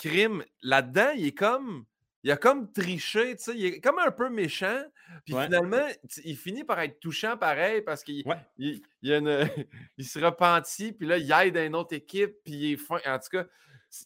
[0.00, 1.84] Crime, là-dedans, il est comme
[2.26, 4.82] il a comme triché, tu sais, il est comme un peu méchant,
[5.24, 5.86] puis finalement,
[6.24, 8.24] il finit par être touchant pareil parce qu'il
[8.58, 12.98] il, il, se repentit, puis là, il aide une autre équipe, puis il est fin.
[13.06, 13.44] En tout cas,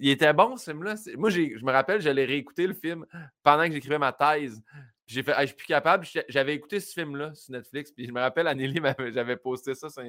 [0.00, 0.96] il était bon ce film-là.
[1.16, 3.06] Moi, je me rappelle, j'allais réécouter le film
[3.42, 4.62] pendant que j'écrivais ma thèse.
[5.06, 6.06] J'ai fait, je suis plus capable.
[6.28, 8.82] J'avais écouté ce film-là sur Netflix, puis je me rappelle, Anneli,
[9.14, 10.02] j'avait posté ça sur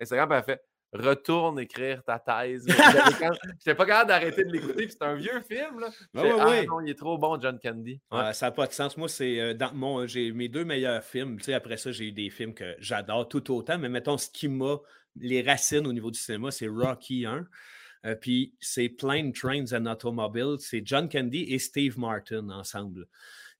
[0.00, 0.62] Instagram, puis elle fait
[0.96, 2.66] retourne écrire ta thèse.
[3.58, 4.88] J'étais pas capable d'arrêter de l'écouter.
[4.88, 5.80] C'est un vieux film.
[5.80, 5.90] Là.
[6.14, 8.00] Ah, non, il est trop bon, John Candy.
[8.10, 8.96] ça n'a pas de sens.
[8.96, 10.06] Moi, c'est euh, dans mon.
[10.06, 11.38] J'ai mes deux meilleurs films.
[11.38, 13.78] Tu sais, après ça, j'ai eu des films que j'adore tout autant.
[13.78, 14.76] Mais mettons, ce qui m'a
[15.18, 17.46] les racines au niveau du cinéma, c'est Rocky 1.
[18.04, 20.56] Euh, puis c'est Plane, Trains and Automobiles.
[20.60, 23.06] C'est John Candy et Steve Martin ensemble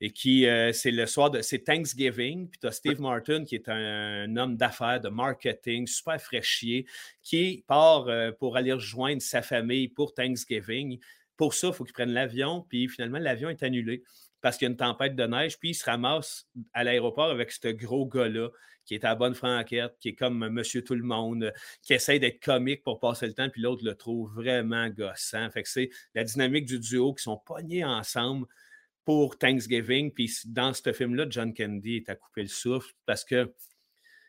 [0.01, 3.55] et qui, euh, c'est le soir de, c'est Thanksgiving, puis tu as Steve Martin qui
[3.55, 6.86] est un, homme d'affaires, de marketing, super fraîchier,
[7.22, 10.99] qui part euh, pour aller rejoindre sa famille pour Thanksgiving.
[11.36, 14.03] Pour ça, il faut qu'il prenne l'avion, puis finalement, l'avion est annulé
[14.42, 17.51] parce qu'il y a une tempête de neige, puis il se ramasse à l'aéroport avec
[17.51, 18.51] ce gros gars-là
[18.84, 23.01] qui est à bonne franquette, qui est comme Monsieur Tout-le-Monde, qui essaie d'être comique pour
[23.01, 25.51] passer le temps, puis l'autre le trouve vraiment gossant.
[25.51, 28.47] Fait que c'est la dynamique du duo qui sont pognés ensemble
[29.07, 30.11] pour Thanksgiving.
[30.12, 33.54] Puis dans ce film-là, John Candy est à couper le souffle parce que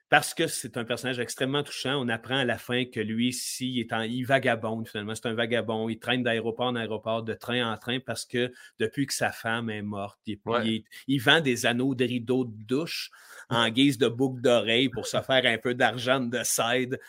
[0.09, 2.01] parce que c'est un personnage extrêmement touchant.
[2.01, 5.27] On apprend à la fin que lui, si il est en, il vagabonde finalement, c'est
[5.27, 5.89] un vagabond.
[5.89, 9.69] Il traîne d'aéroport en aéroport, de train en train, parce que depuis que sa femme
[9.69, 13.11] est morte, il, vend des anneaux de rideaux de douche
[13.49, 16.99] en guise de boucle d'oreille pour se faire un peu d'argent de side.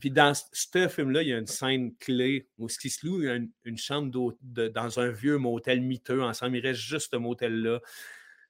[0.00, 3.78] Puis dans ce film-là, il y a une scène clé où il se loue une,
[3.78, 6.56] chambre dans un vieux motel miteux ensemble.
[6.56, 7.80] Il reste juste ce motel-là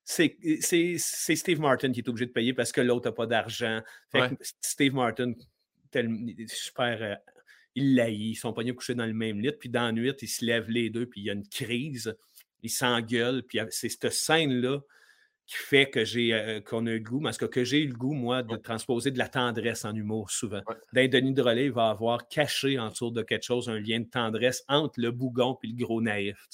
[0.04, 3.80] c'est Steve Martin qui est obligé de payer parce que l'autre n'a pas d'argent.
[4.60, 5.32] Steve Martin,
[6.46, 7.02] super.
[7.02, 7.14] Euh,
[7.74, 10.28] il l'aïe, ils sont pas couchés dans le même lit, puis dans la nuit, ils
[10.28, 12.14] se lèvent les deux, puis il y a une crise,
[12.62, 14.80] ils s'engueulent, puis c'est cette scène-là
[15.46, 17.88] qui fait que j'ai euh, qu'on a eu le goût, parce que, que j'ai eu
[17.88, 20.62] le goût, moi, de transposer de la tendresse en humour souvent.
[20.94, 21.08] Ouais.
[21.08, 25.00] Denis Drolet va avoir caché en dessous de quelque chose un lien de tendresse entre
[25.00, 26.46] le bougon et le gros naïf.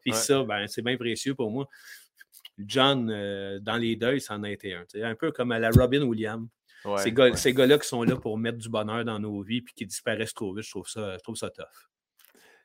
[0.00, 1.68] puis ça, ben, c'est bien précieux pour moi.
[2.58, 4.84] John, euh, dans les deuils, c'en a été un.
[5.02, 6.48] Un peu comme à la Robin Williams.
[6.98, 10.34] ces gars-là qui sont là pour mettre du bonheur dans nos vies puis qui disparaissent
[10.34, 11.66] trop vite, je trouve ça, je trouve ça tough.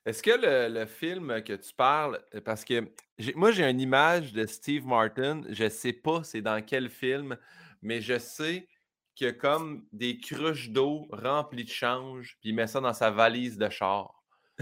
[0.06, 2.92] Est-ce que le, film que tu parles, parce que
[3.36, 7.38] moi j'ai une image de Steve Martin, je ne sais pas c'est dans quel film,
[7.82, 8.68] mais je sais
[9.16, 12.94] qu'il y a comme des cruches d'eau remplies de change, puis il met ça dans
[12.94, 14.24] sa valise de char.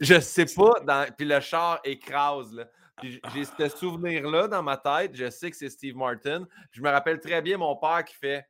[0.00, 2.52] je, ne sais pas, puis le char écrase.
[2.52, 2.68] Là
[3.02, 5.14] j'ai ce souvenir-là dans ma tête.
[5.14, 6.46] Je sais que c'est Steve Martin.
[6.70, 8.46] Je me rappelle très bien mon père qui fait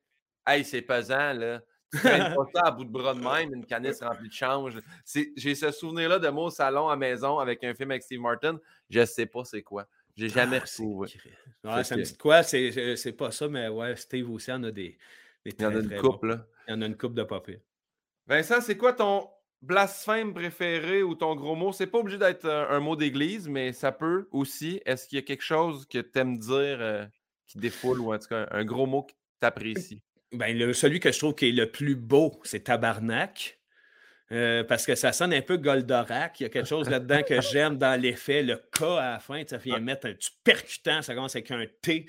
[0.47, 1.63] Hey, c'est pesant, là.
[1.91, 4.75] Tu traînes pas ça à bout de bras de même, une canisse remplie de change.
[5.37, 8.59] J'ai ce souvenir-là de moi au salon à maison avec un film avec Steve Martin.
[8.91, 9.87] Je sais pas c'est quoi.
[10.17, 11.09] J'ai jamais ah, retrouvé.
[11.85, 12.43] ça me dit quoi?
[12.43, 14.99] C'est pas ça, mais ouais, Steve aussi en a des.
[15.45, 16.47] Il y en a une coupe, là.
[16.67, 17.61] Il y en a une coupe de papier.
[18.27, 19.29] Vincent, c'est quoi ton
[19.67, 23.93] blasphème préféré ou ton gros mot, c'est pas obligé d'être un, mot d'église, mais ça
[23.93, 24.81] peut aussi.
[24.85, 27.05] Est-ce qu'il y a quelque chose que tu aimes dire euh,
[27.47, 30.03] qui défoule ou en tout cas un, gros mot que tu apprécies?
[30.33, 33.59] Ben, le, celui que je trouve qui est le plus beau, c'est tabarnak.
[34.33, 36.41] Euh, parce que ça sonne un peu Goldorak.
[36.41, 38.43] Il y a quelque chose là-dedans que j'aime dans l'effet.
[38.43, 41.03] Le K à la fin, ça vient mettre un, du percutant.
[41.03, 42.07] Ça commence avec un T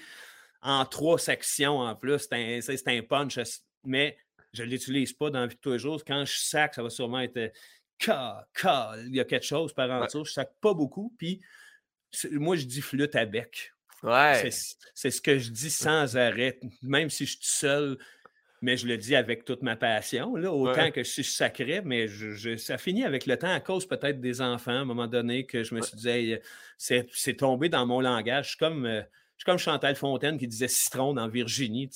[0.61, 2.27] en trois sections en plus.
[2.29, 3.37] C'est un, un punch.
[3.85, 4.17] Mais
[4.55, 6.03] je ne l'utilise pas dans la vie de tous les jours.
[6.05, 7.51] Quand je sac, ça va sûrement être
[7.97, 10.25] Ka, ka, il y a quelque chose par en dessous.
[10.25, 11.13] Je sac pas beaucoup.
[11.17, 11.41] Puis
[12.31, 13.71] moi, je dis flûte à bec.
[14.03, 14.49] Ouais.
[14.93, 17.97] C'est ce que je dis sans arrêt, même si je suis seul,
[18.61, 22.07] mais je le dis avec toute ma passion, là, autant que je suis sacré, mais
[22.07, 25.45] je, ça finit avec le temps à cause peut-être des enfants, à un moment donné,
[25.45, 26.35] que je me suis dit,
[26.77, 28.45] c'est tombé dans mon langage.
[28.45, 28.85] Je suis comme.
[28.85, 29.01] Euh,
[29.37, 31.89] je suis comme Chantal Fontaine qui disait citron dans Virginie.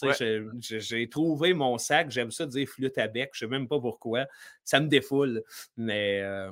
[0.60, 3.80] J'ai trouvé mon sac, j'aime ça dire flûte à bec, je ne sais même pas
[3.80, 4.26] pourquoi.
[4.66, 5.44] Ça me défoule.
[5.78, 6.52] Mais, euh,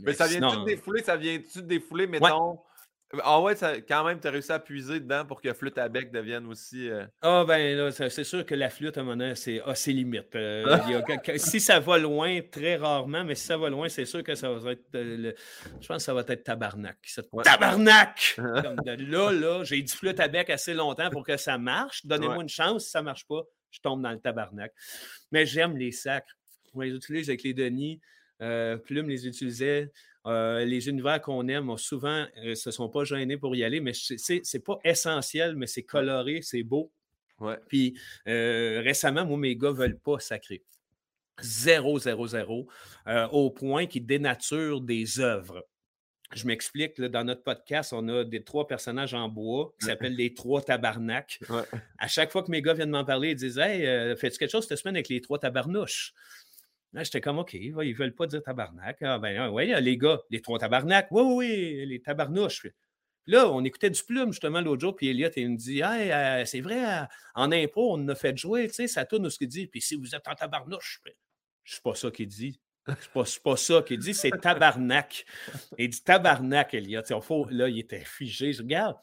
[0.00, 1.02] mais, ça vient-tu de défouler?
[1.02, 2.58] Ça vient-tu de défouler, mettons,
[3.22, 3.54] ah ouais,
[3.86, 6.88] quand même, tu as réussi à puiser dedans pour que flûte à bec devienne aussi.
[6.88, 9.92] Euh, ah ben là, c'est sûr que la flûte, à un moment c'est a ses
[9.92, 10.34] limites.
[10.34, 10.78] Euh,
[11.36, 14.50] si ça va loin, très rarement, mais si ça va loin, c'est sûr que ça
[14.50, 14.84] va être.
[14.94, 15.32] Euh,
[15.80, 16.98] je pense que ça va être tabarnak.
[17.42, 18.34] Tabarnak!
[18.36, 22.04] Comme de là, là, j'ai dit flûte à bec assez longtemps pour que ça marche.
[22.06, 24.72] Donnez-moi une chance, si ça ne marche pas, je tombe dans le tabarnak.
[25.32, 26.34] Mais j'aime les sacres.
[26.74, 28.00] On les utilise avec les Denis.
[28.38, 29.90] Plume les utilisait.
[30.26, 33.80] Euh, les univers qu'on aime, souvent, ne euh, se sont pas gênés pour y aller,
[33.80, 36.92] mais c'est n'est pas essentiel, mais c'est coloré, c'est beau.
[37.68, 40.62] Puis euh, récemment, moi, mes gars ne veulent pas sacrer.
[41.42, 42.68] Zéro, zéro, zéro,
[43.32, 45.66] au point qu'ils dénaturent des œuvres.
[46.32, 50.32] Je m'explique, dans notre podcast, on a des trois personnages en bois qui s'appellent les
[50.32, 51.40] trois tabarnaks.
[51.98, 54.66] À chaque fois que mes gars viennent m'en parler, ils disent Hey, fais-tu quelque chose
[54.66, 56.14] cette semaine avec les trois tabarnouches
[57.02, 58.98] J'étais comme, OK, ils ne veulent pas dire tabarnak.
[59.02, 61.08] Ah, ben, ah, oui, les gars, les trois tabarnaks.
[61.10, 62.66] Oui, oui, oui, les tabarnouches.
[63.26, 66.44] Là, on écoutait du plume justement l'autre jour, puis Elliot, il me dit hey, euh,
[66.44, 69.48] c'est vrai, euh, en impro, on a fait jouer, tu sais, ça tourne ce qu'il
[69.48, 69.66] dit.
[69.66, 71.00] Puis si vous êtes en tabarnouche,
[71.64, 72.60] je ne pas ça qu'il dit.
[72.86, 75.24] C'est pas, pas ça qu'il dit, c'est tabarnak.
[75.78, 77.00] Il dit tabarnak, Elliot.
[77.50, 78.52] là, il était figé.
[78.52, 78.96] Je regarde,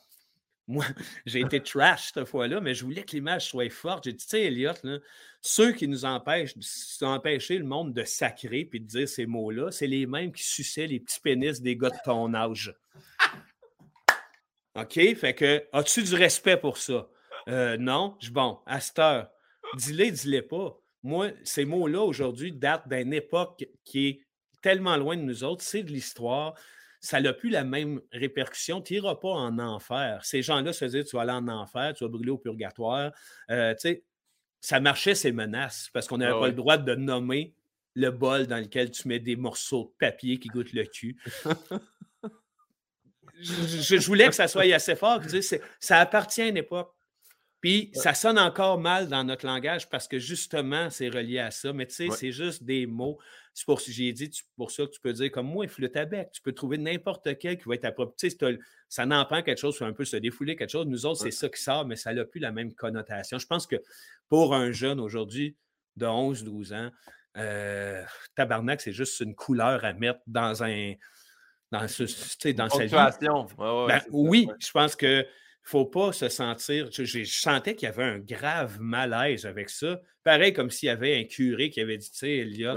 [0.67, 0.85] moi,
[1.25, 4.05] j'ai été trash cette fois-là, mais je voulais que l'image soit forte.
[4.05, 4.73] J'ai dit, tu sais, Elliot,
[5.41, 6.53] ceux qui nous empêchent
[6.99, 10.87] d'empêcher le monde de sacrer puis de dire ces mots-là, c'est les mêmes qui suçaient
[10.87, 12.73] les petits pénis des gars de ton âge.
[14.75, 14.93] OK?
[15.15, 17.09] Fait que, as-tu du respect pour ça?
[17.49, 18.17] Euh, non?
[18.31, 19.29] Bon, à cette heure,
[19.75, 20.77] dis-les, dis-les pas.
[21.03, 24.21] Moi, ces mots-là aujourd'hui datent d'une époque qui est
[24.61, 26.53] tellement loin de nous autres, c'est de l'histoire.
[27.01, 28.81] Ça n'a plus la même répercussion.
[28.81, 30.23] Tu n'iras pas en enfer.
[30.23, 33.11] Ces gens-là se disent tu vas aller en enfer, tu vas brûler au purgatoire.
[33.49, 33.73] Euh,
[34.59, 37.55] ça marchait ces menaces parce qu'on n'avait ah pas le droit de nommer
[37.95, 41.17] le bol dans lequel tu mets des morceaux de papier qui goûtent le cul.
[43.41, 45.21] je, voulais que ça soit assez fort.
[45.79, 46.93] Ça appartient à une époque.
[47.59, 51.71] Puis ça sonne encore mal dans notre langage parce que justement, c'est relié à ça.
[51.73, 53.19] Mais tu sais, c'est juste des mots.
[53.53, 56.05] C'est pour ça j'ai dit, pour ça que tu peux dire comme moi, flûte à
[56.05, 56.29] bec.
[56.31, 58.33] Tu peux trouver n'importe quel qui va être approprié.
[58.87, 60.87] Ça n'en prend quelque chose, un peu se défouler quelque chose.
[60.87, 63.37] Nous autres, c'est ça qui sort, mais ça n'a plus la même connotation.
[63.39, 63.75] Je pense que
[64.29, 65.57] pour un jeune aujourd'hui
[65.97, 66.91] de 11-12 ans,
[67.37, 68.03] euh,
[68.35, 70.93] tabarnak, c'est juste une couleur à mettre dans un.
[71.71, 72.03] Dans, ce,
[72.51, 72.91] dans sa vie.
[73.87, 75.25] Ben oui, je pense que ne
[75.63, 76.89] faut pas se sentir.
[76.91, 80.01] Je, sentais qu'il y avait un grave malaise avec ça.
[80.23, 82.75] Pareil comme s'il y avait un curé qui avait dit, tu sais, Elliot,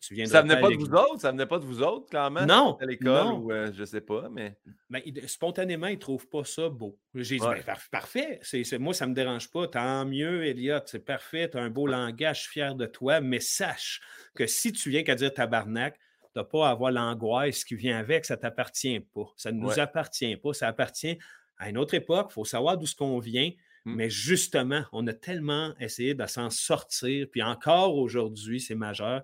[0.00, 1.20] tu viens Ça venait pas de vous autres?
[1.20, 2.46] Ça venait pas de vous autres, clairement?
[2.46, 2.76] Non.
[2.80, 4.56] À l'école ou euh, je sais pas, mais.
[4.88, 6.98] mais spontanément, ils ne trouvent pas ça beau.
[7.14, 8.40] J'ai dit, ben, parfait.
[8.78, 9.66] moi, ça ne me dérange pas.
[9.68, 10.80] Tant mieux, Elliot.
[10.86, 11.50] C'est parfait.
[11.50, 13.20] Tu as un beau langage, je suis fier de toi.
[13.20, 14.00] Mais sache
[14.34, 15.98] que si tu viens qu'à dire tabarnak,
[16.32, 19.32] tu n'as pas à avoir l'angoisse qui vient avec, ça ne t'appartient pas.
[19.36, 20.52] Ça ne nous appartient pas.
[20.52, 21.18] Ça appartient
[21.58, 23.50] à une autre époque, il faut savoir d'où ce qu'on vient.
[23.84, 23.94] Mmh.
[23.94, 29.22] Mais justement, on a tellement essayé de s'en sortir, puis encore aujourd'hui, c'est majeur.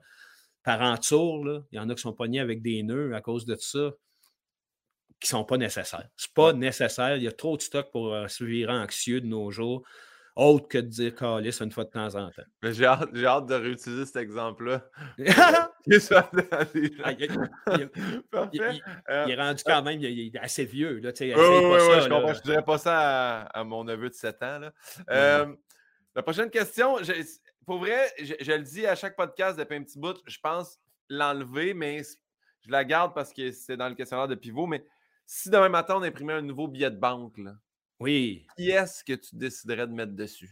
[0.65, 3.55] Par entour, il y en a qui sont pognés avec des nœuds à cause de
[3.57, 3.91] ça,
[5.21, 6.09] qui ne sont pas nécessaires.
[6.17, 7.17] Ce n'est pas nécessaire.
[7.17, 9.85] Il y a trop de stock pour euh, se virer anxieux de nos jours
[10.37, 12.43] autre que de dire Calis une fois de temps en temps.
[12.63, 14.85] J'ai hâte, hâte, de réutiliser cet exemple-là.
[15.19, 15.27] il,
[19.31, 20.99] est rendu quand même il est assez vieux.
[20.99, 24.59] Là, oui, oui, je ne dirais pas ça à, mon neveu de 7 ans.
[24.59, 24.73] Là.
[25.11, 25.47] Euh,
[26.17, 26.99] la prochaine question,
[27.67, 31.75] pour vrai, je, le dis à chaque podcast depuis un petit bout, je pense l'enlever,
[31.75, 32.03] mais
[32.63, 34.67] je la garde parce que c'est dans le questionnaire de pivot.
[34.67, 34.85] Mais
[35.27, 37.55] si demain matin, on imprimait un nouveau billet de banque, là,
[38.01, 38.47] oui.
[38.57, 40.51] Qui est-ce que tu déciderais de mettre dessus?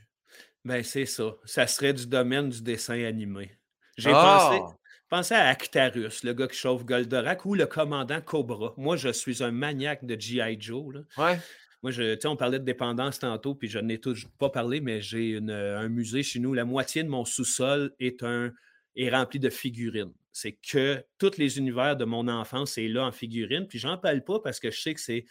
[0.65, 1.35] Ben, c'est ça.
[1.45, 3.59] Ça serait du domaine du dessin animé.
[3.97, 4.77] J'ai pensé, ah!
[5.09, 8.73] pensé, à Actarus, le gars qui chauffe Goldorak, ou le commandant Cobra.
[8.77, 10.57] Moi, je suis un maniaque de G.I.
[10.59, 10.95] Joe.
[10.95, 11.01] Là.
[11.19, 11.39] Ouais.
[11.83, 15.39] Moi, je, on parlait de dépendance tantôt, puis je n'ai toujours pas parlé, mais j'ai
[15.39, 16.55] un musée chez nous.
[16.55, 18.53] La moitié de mon sous-sol est, un,
[18.95, 20.13] est rempli de figurines.
[20.31, 23.67] C'est que tous les univers de mon enfance est là en figurines.
[23.67, 25.25] Puis j'en parle pas parce que je sais que c'est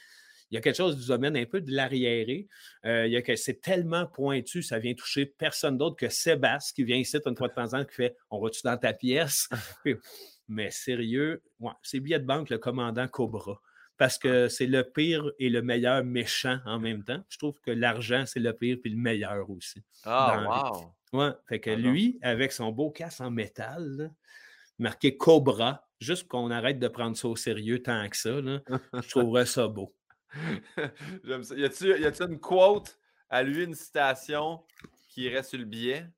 [0.52, 2.48] il y a quelque chose du domaine un peu de l'arriéré.
[2.86, 7.38] Euh, c'est tellement pointu, ça vient toucher personne d'autre que Sébastien qui vient ici une
[7.38, 9.48] fois de temps en temps qui fait On va-tu dans ta pièce?
[10.50, 11.42] Mais sérieux,
[11.84, 13.62] c'est billet de banque, le commandant Cobra.
[14.02, 17.24] Parce que c'est le pire et le meilleur méchant en même temps.
[17.30, 19.84] Je trouve que l'argent, c'est le pire et le meilleur aussi.
[20.06, 20.74] Ah,
[21.14, 21.20] wow!
[21.20, 24.12] Ouais, fait que ah lui, avec son beau casse en métal,
[24.80, 29.46] marqué Cobra, juste qu'on arrête de prendre ça au sérieux tant que ça, je trouverais
[29.46, 29.94] ça beau.
[31.24, 31.54] J'aime ça.
[31.56, 32.98] Y a-t-il une quote
[33.30, 34.64] à lui, une citation
[35.10, 36.10] qui irait sur le billet?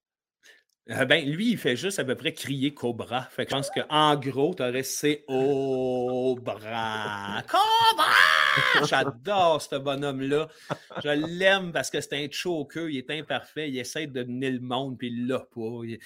[0.90, 3.22] Euh, ben, lui, il fait juste à peu près crier Cobra.
[3.32, 7.42] Fait que je pense qu'en gros, tu aurais C Cobra.
[7.48, 8.86] Cobra!
[8.86, 10.50] J'adore ce bonhomme-là.
[11.02, 14.60] Je l'aime parce que c'est un choker, il est imparfait, il essaie de donner le
[14.60, 15.82] monde, puis il l'a pas.
[15.86, 16.00] Il,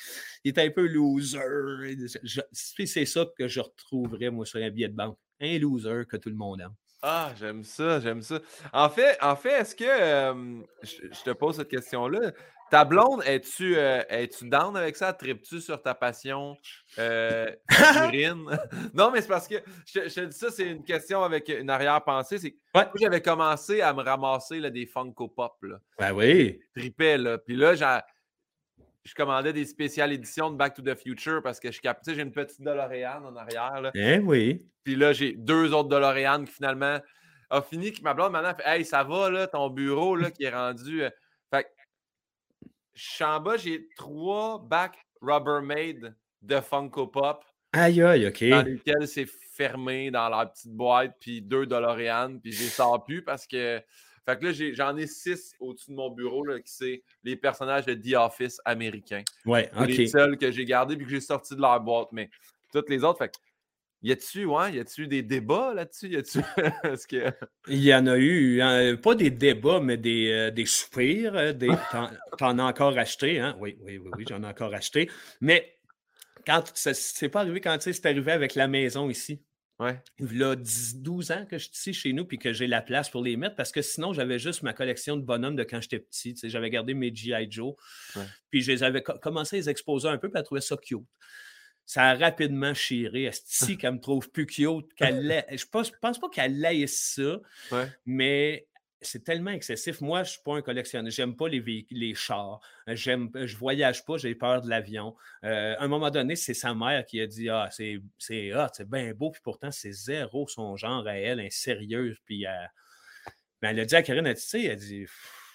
[0.46, 1.40] est un peu loser.
[2.52, 5.18] C'est ça que je retrouverais, moi, sur un billet de banque.
[5.42, 6.74] Un loser que tout le monde aime.
[7.02, 8.40] Ah, j'aime ça, j'aime ça.
[8.74, 12.32] En fait, en fait est-ce que je, te pose cette question-là?
[12.70, 15.14] Ta blonde, es-tu euh, es-tu down avec ça?
[15.14, 16.58] Tripes-tu sur ta passion
[17.00, 17.50] euh,
[18.94, 19.56] non, mais c'est parce que
[19.86, 22.38] je, te dis ça, c'est une question avec une arrière-pensée.
[22.38, 22.86] C'est ouais.
[23.00, 25.56] j'avais commencé à me ramasser là, des Funko Pop.
[25.62, 25.78] Là.
[25.98, 26.60] Ben oui.
[26.76, 27.38] Tripais, là.
[27.38, 28.00] Puis là, j'ai
[29.08, 32.24] je commandais des spéciales éditions de Back to the Future parce que je captais, j'ai
[32.24, 33.80] une petite DeLorean en arrière.
[33.82, 33.92] Là.
[33.96, 34.68] Eh oui.
[34.84, 37.00] Puis là, j'ai deux autres DeLorean qui finalement
[37.50, 40.44] a fini, qui ma blonde maintenant fait Hey, ça va, là, ton bureau là, qui
[40.44, 41.04] est rendu.
[42.98, 47.44] Fait que je suis en bas, j'ai trois bacs Rubbermaid de Funko Pop.
[47.74, 48.44] Aïe, aïe, OK.
[48.50, 53.04] Dans lesquels c'est fermé dans leur petite boîte, puis deux DeLorean, puis je les sors
[53.04, 53.82] plus parce que
[54.26, 57.86] fait que là, j'en ai, six au-dessus de mon bureau, là, qui c'est les personnages
[57.86, 59.24] de The Office américains.
[59.46, 59.88] Ouais, OK.
[59.88, 62.10] Les seuls que j'ai gardés puis que j'ai sortis de leur boîte.
[62.12, 62.30] Mais
[62.74, 63.38] toutes les autres, fait que,
[64.04, 66.10] y a-tu, ouais, y a-tu des débats là-dessus?
[66.10, 66.40] Y a-tu.
[67.10, 67.32] que...
[67.68, 71.36] Il y en a eu, hein, pas des débats, mais des, euh, des soupirs.
[71.36, 71.68] Euh, des...
[72.38, 73.58] T'en as encore acheté, hein?
[73.60, 75.10] Oui, oui, oui, oui, j'en ai encore acheté.
[75.42, 75.78] Mais
[76.46, 79.42] quand c'est pas arrivé quand c'est arrivé avec la maison ici.
[79.80, 80.02] Ouais.
[80.18, 82.82] Il y a 12 ans que je suis ici chez nous puis que j'ai la
[82.82, 85.80] place pour les mettre parce que sinon, j'avais juste ma collection de bonhommes de quand
[85.82, 86.36] j'étais petit.
[86.46, 87.48] J'avais gardé mes G.I.
[87.52, 87.76] Joe.
[88.50, 91.06] Puis je les avais commencé à les exposer un peu puis à trouver ça cute.
[91.88, 93.24] Ça a rapidement chiré.
[93.24, 94.94] Est-ce qu'elle me trouve plus cute?
[94.94, 97.40] Qu'elle je pense, pense pas qu'elle laisse ça,
[98.06, 98.68] mais
[99.02, 100.02] c'est tellement excessif.
[100.02, 101.12] Moi, je ne suis pas un collectionneur.
[101.12, 102.60] J'aime pas les, les chars.
[102.88, 105.16] J'aime, je voyage pas, j'ai peur de l'avion.
[105.44, 108.90] Euh, à un moment donné, c'est sa mère qui a dit Ah, c'est, c'est, c'est
[108.90, 112.18] bien beau, puis pourtant, c'est zéro son genre à elle, insérieuse.
[112.26, 112.52] Puis euh,
[113.62, 115.06] ben, elle a dit à Karine, tu sais, elle dit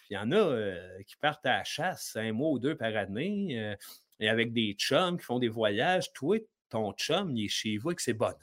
[0.08, 2.96] Il y en a euh, qui partent à la chasse un mois ou deux par
[2.96, 3.76] année,
[4.22, 6.12] et avec des chums qui font des voyages.
[6.12, 6.38] Toi,
[6.70, 8.36] ton chum, il est chez vous avec ses bonhommes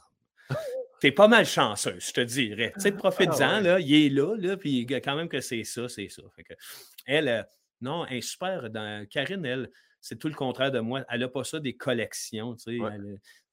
[0.99, 2.71] t'es pas mal chanceux, je te dirais.
[2.75, 5.87] Tu sais, profite-en, ah là, il est là, là, puis quand même que c'est ça,
[5.87, 6.21] c'est ça.
[6.35, 6.53] Fait que,
[7.05, 7.43] elle, euh,
[7.81, 8.69] non, elle est super.
[8.69, 9.69] Dans, Karine, elle,
[10.01, 11.05] c'est tout le contraire de moi.
[11.09, 12.97] Elle n'a pas ça des collections, tu sais.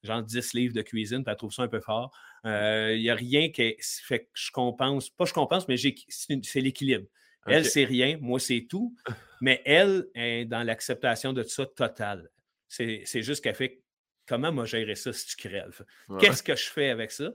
[0.03, 2.17] genre 10 livres de cuisine, puis elle trouve ça un peu fort.
[2.45, 5.11] Euh, il n'y a rien qui fait que je compense.
[5.11, 7.07] Pas je compense, mais c'est l'équilibre.
[7.47, 8.19] Elle, c'est rien.
[8.21, 8.95] Moi, c'est tout.
[9.41, 12.31] Mais elle est dans l'acceptation de ça totale.
[12.69, 13.81] C'est juste qu'elle fait
[14.27, 15.85] comment moi gérer ça si tu crèves?
[16.21, 17.31] Qu'est-ce que je fais avec ça?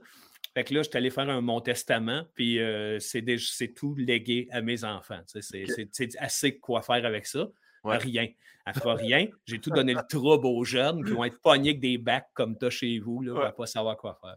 [0.54, 4.48] Fait que là, je suis allé faire un, mon testament, puis euh, c'est tout légué
[4.50, 5.22] à mes enfants.
[5.26, 7.48] C'est assez quoi faire avec ça.
[7.84, 8.28] Rien.
[8.66, 9.28] Elle fera rien.
[9.46, 12.56] J'ai tout donné le trouble aux jeunes qui vont être pognés avec des bacs comme
[12.58, 14.36] toi chez vous, là, ne pas savoir quoi faire.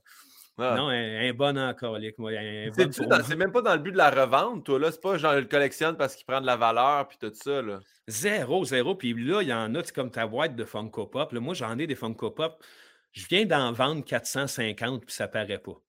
[0.58, 4.92] Non, un, bon encore, C'est même pas dans le but de la revente, toi, là?
[4.92, 7.62] C'est pas genre, je le collectionne parce qu'il prend de la valeur, puis tout ça,
[7.62, 7.80] là.
[8.08, 8.96] Zéro, zéro.
[8.96, 11.34] Puis là, il y en a, c'est comme ta boîte de Funko Pop.
[11.34, 12.64] moi, j'en ai des Funko Pop.
[13.12, 15.80] Je viens d'en vendre 450, puis ça paraît pas.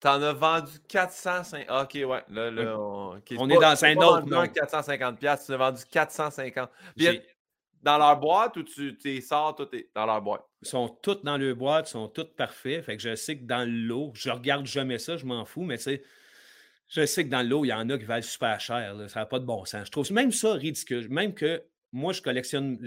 [0.00, 1.66] T'en as vendu 450.
[1.68, 2.24] Ah, ok, ouais.
[2.30, 3.16] Là, là, on,
[3.50, 4.46] est dans un autre nom.
[4.46, 6.70] 450 Tu as vendu 450.
[6.96, 7.20] Puis,
[7.82, 10.44] dans leur boîte ou tu les sors, tout est dans leur boîte?
[10.62, 12.84] Ils sont toutes dans leur boîte, ils sont toutes parfaits.
[12.84, 15.78] Fait que je sais que dans l'eau, je regarde jamais ça, je m'en fous, mais
[15.78, 16.00] tu
[16.88, 18.96] je sais que dans l'eau, il y en a qui valent super cher.
[19.08, 19.86] Ça n'a pas de bon sens.
[19.86, 21.08] Je trouve même ça ridicule.
[21.08, 21.62] Même que
[21.92, 22.78] moi, je collectionne,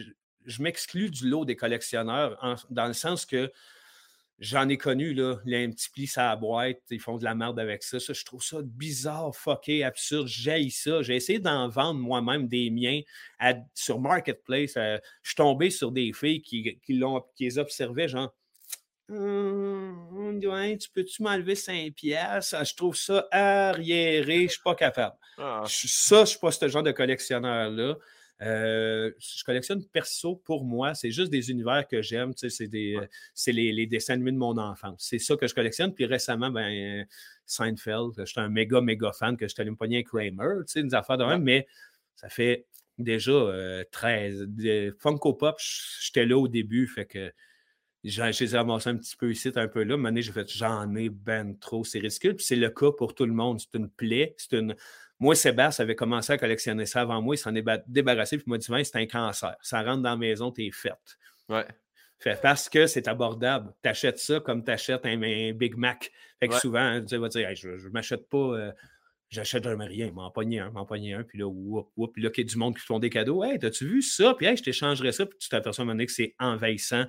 [0.45, 2.37] je, m'exclus du lot des collectionneurs
[2.69, 3.49] dans le sens que
[4.39, 7.83] J'en ai connu, là, un petit pli sa boîte, ils font de la merde avec
[7.83, 7.99] ça.
[7.99, 10.27] ça je trouve ça bizarre, fucké, absurde.
[10.27, 11.01] J'ai ça.
[11.01, 13.01] J'ai essayé d'en vendre moi-même des miens
[13.73, 14.73] sur Marketplace.
[14.75, 16.99] Euh, je suis tombé sur des filles qui, qui,
[17.35, 18.33] qui les observaient, genre.
[19.09, 20.39] Hum,
[20.79, 22.55] tu peux-tu m'enlever 5 pièces?
[22.63, 25.15] Je trouve ça arriéré, je suis pas capable.
[25.37, 25.63] Ah.
[25.67, 27.95] Ça, je ne suis pas ce genre de collectionneur-là.
[28.43, 30.93] Euh, je collectionne perso pour moi.
[30.93, 32.33] C'est juste des univers que j'aime.
[32.35, 35.05] c'est les, dessins animés de mon enfance.
[35.09, 35.93] C'est ça que je collectionne.
[35.93, 37.05] Puis récemment, ben,
[37.45, 41.25] Seinfeld, j'étais un méga, méga fan que je t'allais me pogner Kramer, une affaire de
[41.25, 41.67] même, mais
[42.15, 42.65] ça fait
[42.97, 44.47] déjà 13.
[44.65, 45.59] Euh, Funko Pop,
[46.01, 47.31] j'étais là au début, fait que
[48.03, 49.97] j'ai ramassé un petit peu ici, un peu là.
[49.97, 52.35] Maintenant, j'ai fait j'en ai ben trop, c'est ridicule.
[52.35, 53.59] Puis c'est le cas pour tout le monde.
[53.59, 54.75] C'est une plaie, c'est une
[55.19, 58.49] moi, Sébastien avait commencé à collectionner ça avant moi, il s'en est débarrassé, puis il
[58.49, 59.55] m'a dit c'est un cancer.
[59.61, 61.17] Ça rentre dans la maison, t'es faite.
[61.47, 61.65] Ouais.
[62.19, 63.73] Fait, parce que c'est abordable.
[63.81, 65.17] Tu achètes ça comme tu achètes un,
[65.53, 66.11] Big Mac.
[66.39, 68.37] Fait que souvent, tu vas dire je ne m'achète pas.
[68.37, 68.71] Euh,
[69.29, 72.29] j'achète jamais rien, m'en pogner un, m'en pogner un, puis là, whoop, whoop, puis là,
[72.29, 73.43] qu'il y a du monde qui te font des cadeaux.
[73.43, 74.33] Hey, t'as-tu vu ça?
[74.37, 77.05] Puis hey, je t'échangerais ça, puis tu t'aperçois un donné que c'est envahissant.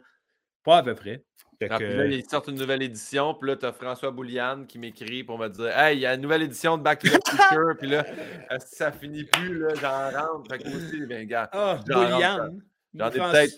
[0.65, 1.23] Pas à peu près.
[1.71, 5.25] Ah, là, il sort une nouvelle édition, puis là, tu as François Bouliane qui m'écrit
[5.25, 7.77] pour me dire Hey, il y a une nouvelle édition de Back to the Future,
[7.79, 8.05] puis là,
[8.59, 10.51] ça finit plus, là, j'en rentre.
[10.51, 11.49] Fait que moi aussi, ben, gars.
[11.53, 12.61] Ah, Bouliane.
[12.95, 13.55] J'en ai peut-être.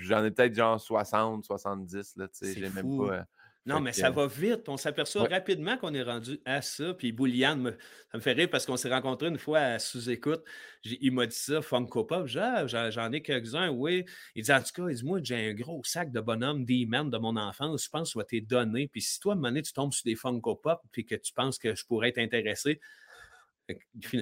[0.00, 3.24] j'en ai peut-être genre 60, 70, là, tu sais, j'ai même pas.
[3.66, 4.68] Euh, non, mais ça va vite.
[4.68, 6.92] On s'aperçoit rapidement qu'on est rendu à ça.
[6.94, 7.76] Puis Bouliane,
[8.12, 10.44] ça me fait rire parce qu'on s'est rencontrés une fois à sous-écoute.
[10.84, 12.28] Il m'a dit ça, Funko Pop.
[12.36, 14.04] Ah, j'en ai quelques-uns, oui.
[14.34, 17.10] Il dit en tout cas, il dit, moi, j'ai un gros sac de bonhomme D-Man
[17.10, 17.84] de mon enfance.
[17.84, 18.88] Je pense que ça va t'être donné.
[18.88, 21.14] Puis si toi, à un moment donné, tu tombes sur des Funko Pop puis que
[21.14, 22.80] tu penses que je pourrais t'intéresser,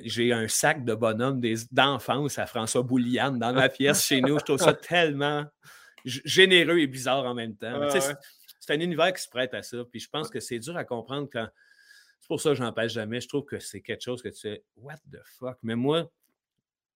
[0.04, 1.40] j'ai un sac de bonhomme
[1.72, 4.38] d'enfance à François Bouliane dans ma pièce chez nous.
[4.38, 5.44] Je trouve ça tellement
[6.04, 7.88] généreux et bizarre en même temps
[8.62, 9.84] c'est un univers qui se prête à ça.
[9.90, 11.48] Puis je pense que c'est dur à comprendre quand.
[12.20, 13.20] C'est pour ça que j'en parle jamais.
[13.20, 15.58] Je trouve que c'est quelque chose que tu fais What the fuck?
[15.64, 16.08] Mais moi,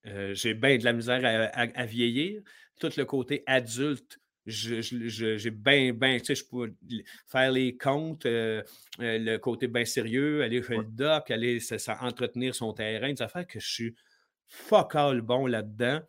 [0.07, 2.41] euh, j'ai bien de la misère à, vieillir.
[2.79, 6.73] Tout le côté adulte, j'ai bien, bien, tu sais, je peux
[7.27, 8.63] faire les comptes, euh,
[9.01, 11.59] euh, le côté bien sérieux, aller faire le doc, aller
[12.01, 13.97] entretenir son terrain, des affaires que je suis
[14.47, 16.01] fuck all bon là-dedans.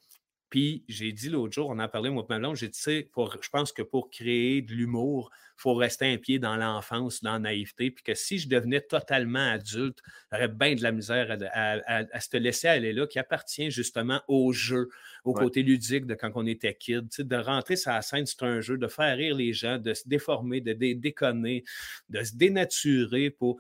[0.50, 3.74] Puis j'ai dit l'autre jour, on en a parlé, moi, maintenant, j'ai dit, je pense
[3.74, 7.92] que pour créer de l'humour, il faut rester un pied dans l'enfance, dans la naïveté,
[7.92, 10.00] puis que si je devenais totalement adulte,
[10.32, 14.90] j'aurais bien de la misère à, se laisser aller là, qui appartient justement au jeu,
[15.26, 17.10] au côté ludique de quand on était kid.
[17.18, 20.08] De rentrer sur la scène, c'est un jeu, de faire rire les gens, de se
[20.08, 21.66] déformer, de déconner,
[22.10, 23.60] de se dénaturer pour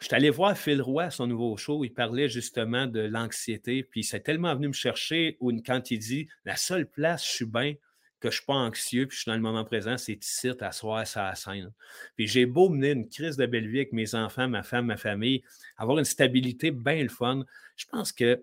[0.00, 1.84] je suis allé voir Phil Roy à son nouveau show.
[1.84, 3.84] Il parlait justement de l'anxiété.
[3.84, 7.74] Puis c'est tellement venu me chercher quand il dit La seule place, je suis bien
[8.22, 10.48] que je ne suis pas anxieux, puis je suis dans le moment présent, c'est ici,
[10.60, 11.72] à ça la scène.
[12.16, 14.96] Puis j'ai beau mener une crise de belle vie avec mes enfants, ma femme, ma
[14.96, 15.42] famille,
[15.76, 17.44] avoir une stabilité bien le fun.
[17.76, 18.40] Je pense que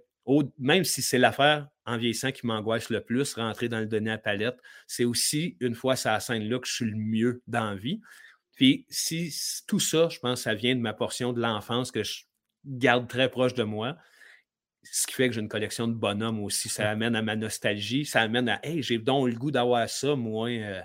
[0.58, 4.18] même si c'est l'affaire en vieillissant qui m'angoisse le plus, rentrer dans le donné à
[4.18, 8.02] palette, c'est aussi une fois ça scène-là que je suis le mieux dans vie.
[8.60, 9.34] Puis si
[9.68, 12.24] tout ça, je pense, ça vient de ma portion de l'enfance que je
[12.66, 13.96] garde très proche de moi,
[14.84, 16.68] ce qui fait que j'ai une collection de bonhommes aussi.
[16.68, 20.14] Ça amène à ma nostalgie, ça amène à Hey, j'ai donc le goût d'avoir ça,
[20.18, 20.50] moi.
[20.50, 20.82] Euh,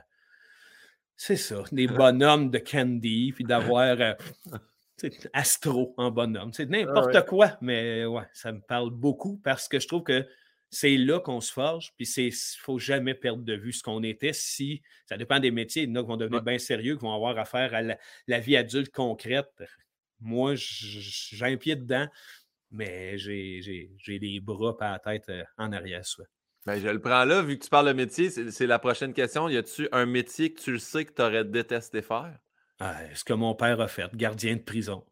[1.16, 4.14] c'est ça, des bonhommes de candy, puis d'avoir euh,
[5.32, 6.52] Astro en bonhomme.
[6.52, 10.24] C'est n'importe quoi, mais ouais, ça me parle beaucoup parce que je trouve que
[10.74, 14.02] c'est là qu'on se forge, puis il ne faut jamais perdre de vue ce qu'on
[14.02, 14.32] était.
[14.32, 17.02] Si ça dépend des métiers, il y en a qui vont devenir bien sérieux, qui
[17.02, 19.62] vont avoir affaire à la, vie adulte concrète.
[20.20, 22.08] Moi, j'ai un pied dedans,
[22.72, 26.04] mais j'ai les bras par la tête euh, en arrière.
[26.04, 26.26] Soit.
[26.66, 29.48] Ben, je le prends là, vu que tu parles de métier, c'est la prochaine question.
[29.48, 32.36] Y a-tu un métier que tu le sais que tu aurais détesté faire?
[32.80, 35.04] Ah, ce que mon père a fait, gardien de prison.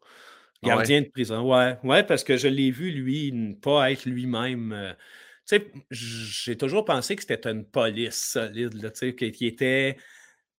[0.63, 1.77] Ah gardien de prison, ouais.
[1.83, 4.73] Ouais, parce que je l'ai vu, lui, ne pas être lui-même.
[4.73, 4.93] Euh,
[5.91, 9.97] j'ai toujours pensé que c'était une police solide, tu sais, qui, était.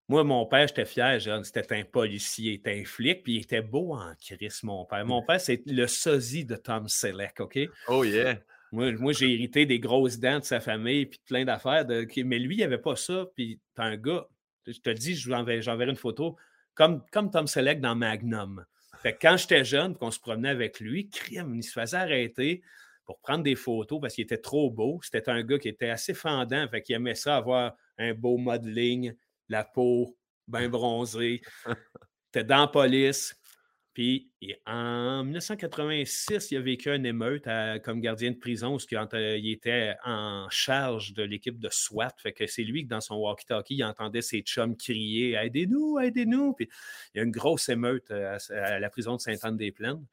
[0.09, 3.95] Moi, mon père, j'étais fier, c'était un policier, était un flic, puis il était beau
[3.95, 5.05] en crise, mon père.
[5.07, 7.59] Mon père, c'est le sosie de Tom Selleck, OK?
[7.89, 8.39] Oh yeah!
[8.71, 11.87] Moi, moi j'ai hérité des grosses dents de sa famille, puis plein d'affaires.
[11.87, 12.07] De...
[12.25, 14.27] Mais lui, il avait pas ça, puis t'es un gars,
[14.67, 16.37] je te dis, j'enverrai une photo
[16.75, 18.65] comme, Tom Selleck dans Magnum.
[19.01, 22.63] Fait quand j'étais jeune, qu'on se promenait avec lui, crime, il se faisait arrêter
[23.05, 25.01] pour prendre des photos parce qu'il était trop beau.
[25.03, 29.15] C'était un gars qui était assez fendant, fait qu'il aimait ça avoir un beau modeling,
[29.49, 30.17] la peau
[30.49, 31.43] bien bronzée.
[32.31, 33.37] était dans la police.
[33.95, 34.29] Puis
[34.67, 37.45] en 1986, il a vécu un émeute
[37.85, 42.13] comme gardien de prison, parce qu'il était en charge de l'équipe de SWAT.
[42.21, 46.55] Fait que c'est lui qui, dans son walkie-talkie, il entendait ses chums crier Aidez-nous, aidez-nous.
[46.55, 46.69] Puis
[47.15, 50.05] il y a une grosse émeute à, la prison de Sainte-Anne-des-Plaines.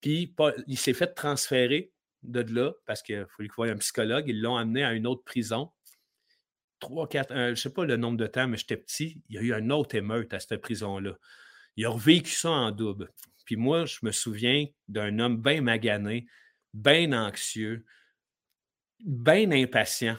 [0.00, 0.34] Puis
[0.66, 1.92] il s'est fait transférer
[2.26, 4.24] de là parce qu'il fallait qu'il voie un psychologue.
[4.28, 5.70] Ils l'ont amené à une autre prison.
[6.78, 9.22] Trois, quatre, je ne sais pas le nombre de temps, mais j'étais petit.
[9.28, 11.16] Il y a eu un autre émeute à cette prison-là.
[11.76, 13.10] Il a revécu ça en double.
[13.44, 16.26] Puis moi, je me souviens d'un homme bien magané,
[16.74, 17.86] bien anxieux,
[19.00, 20.18] bien impatient.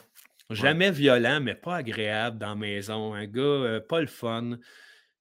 [0.50, 3.12] Jamais violent, mais pas agréable dans la maison.
[3.12, 4.58] Un gars euh, pas le fun.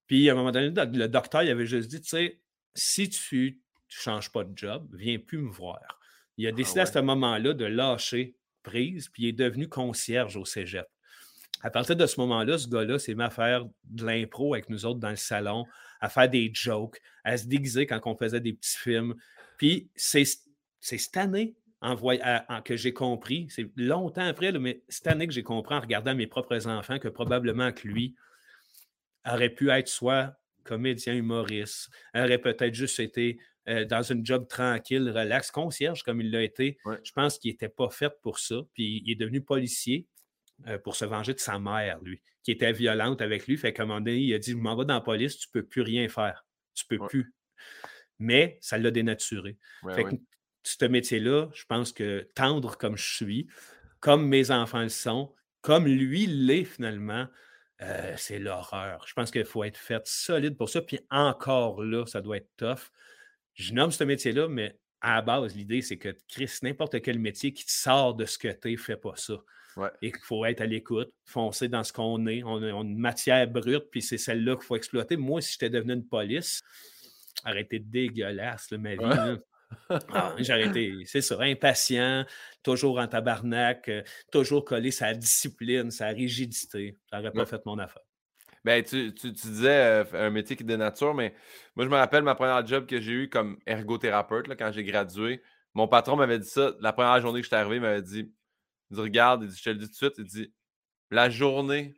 [0.07, 2.39] Puis à un moment donné, le docteur il avait juste dit, tu sais,
[2.73, 3.51] si tu ne
[3.89, 5.99] changes pas de job, viens plus me voir.
[6.37, 10.37] Il a ah décidé à ce moment-là de lâcher prise, puis il est devenu concierge
[10.37, 10.87] au cégep.
[11.61, 14.85] À partir de ce moment-là, ce gars-là s'est mis à faire de l'impro avec nous
[14.85, 15.65] autres dans le salon,
[15.99, 19.15] à faire des jokes, à se déguiser quand on faisait des petits films.
[19.57, 20.25] Puis c'est
[20.79, 21.95] cette année en
[22.63, 26.27] que j'ai compris, c'est longtemps après, mais cette année que j'ai compris en regardant mes
[26.27, 28.15] propres enfants que probablement que lui
[29.25, 35.09] aurait pu être soit comédien humoriste, aurait peut-être juste été euh, dans une job tranquille,
[35.09, 36.77] relax, concierge comme il l'a été.
[37.03, 38.61] Je pense qu'il n'était pas fait pour ça.
[38.73, 40.07] Puis il est devenu policier.
[40.65, 43.57] Euh, pour se venger de sa mère, lui, qui était violente avec lui.
[43.57, 45.47] Fait qu'à un moment donné, il a dit Je m'en vais dans la police, tu
[45.49, 46.47] ne peux plus rien faire.
[46.73, 47.31] Tu ne peux plus.
[48.17, 49.55] Mais ça l'a dénaturé.
[49.93, 50.15] fait que
[50.63, 53.47] ce métier-là, je pense que tendre comme je suis,
[53.99, 57.27] comme mes enfants le sont, comme lui l'est finalement,
[57.83, 59.05] euh, c'est l'horreur.
[59.07, 60.81] Je pense qu'il faut être fait solide pour ça.
[60.81, 62.89] Puis encore là, ça doit être tough.
[63.57, 67.51] Je nomme ce métier-là, mais à la base, l'idée, c'est que Chris, n'importe quel métier
[67.53, 69.35] qui te sort de ce que tu es, fais pas ça.
[70.01, 72.43] Et qu'il faut être à l'écoute, foncer dans ce qu'on est.
[72.43, 75.17] On a une matière brute, puis c'est celle-là qu'il faut exploiter.
[75.17, 76.63] Moi, si j'étais devenu une police,
[77.43, 79.39] arrêtez dégueulasse, ma vie.
[79.89, 82.25] Ah, j'ai arrêté, c'est ça, impatient,
[82.63, 84.01] toujours en tabarnak, euh,
[84.31, 86.95] toujours collé sa discipline, sa rigidité.
[87.09, 88.06] Ça n'aurait pas fait mon affaire.
[88.67, 91.33] Ben, tu, disais euh, un métier qui dénature, mais
[91.77, 95.41] moi, je me rappelle ma première job que j'ai eu comme ergothérapeute quand j'ai gradué.
[95.73, 96.73] Mon patron m'avait dit ça.
[96.81, 98.29] La première journée que j'étais arrivé, il m'avait dit
[98.91, 100.53] il dit Regarde, il dit, je te le dis tout de suite, il dit
[101.11, 101.95] La journée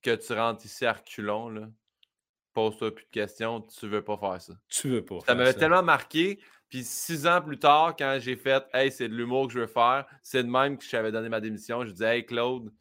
[0.00, 1.72] que tu rentres ici à reculons,
[2.52, 4.52] pose-toi plus de questions, tu veux pas faire ça.
[4.68, 5.18] Tu veux pas.
[5.26, 6.38] Ça m'avait tellement marqué.
[6.68, 9.66] Puis six ans plus tard, quand j'ai fait Hey, c'est de l'humour que je veux
[9.66, 11.84] faire, c'est de même que j'avais donné ma démission.
[11.84, 12.72] Je disais Hey Claude,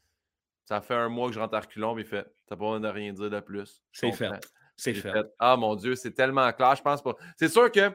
[0.71, 2.79] ça fait un mois que je rentre à reculons, puis il fait T'as pas besoin
[2.79, 3.83] de rien dire de plus.
[3.91, 4.29] C'est fait.
[4.77, 5.11] C'est fait.
[5.37, 6.77] Ah mon Dieu, c'est tellement clair.
[6.77, 7.13] Je pense pas.
[7.37, 7.91] C'est sûr que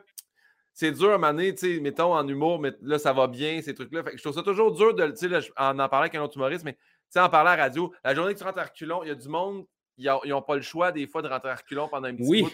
[0.75, 3.75] c'est dur à un moment donné, mettons en humour, mais là, ça va bien, ces
[3.75, 4.03] trucs-là.
[4.15, 5.27] je trouve ça toujours dur de, sais,
[5.57, 6.77] en en parler avec un autre humoriste, mais
[7.17, 9.15] en parler à la radio, la journée que tu rentres à reculons, il y a
[9.15, 9.65] du monde,
[9.97, 12.47] ils n'ont pas le choix des fois de rentrer à reculons pendant un petit oui.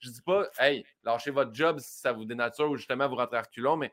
[0.00, 3.38] Je dis pas, hey, lâchez votre job si ça vous dénature ou justement vous rentrez
[3.38, 3.90] à reculons, mais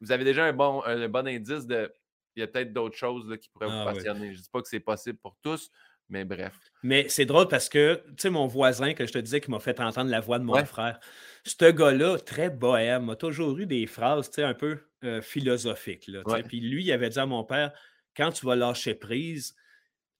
[0.00, 1.92] vous avez déjà un bon, un bon indice de.
[2.40, 4.32] Il y a peut-être d'autres choses qui pourraient vous ah passionner.
[4.32, 5.70] Je ne dis pas que c'est possible pour tous,
[6.08, 6.58] Mais bref.
[6.82, 9.60] Mais c'est drôle parce que, tu sais, mon voisin que je te disais qui m'a
[9.60, 10.98] fait entendre la voix de mon frère,
[11.44, 16.08] ce gars-là, très bohème, a toujours eu des phrases, tu sais, un peu euh, philosophiques.
[16.08, 17.72] Là, Puis lui, il avait dit à mon père,
[18.16, 19.54] quand tu vas lâcher prise,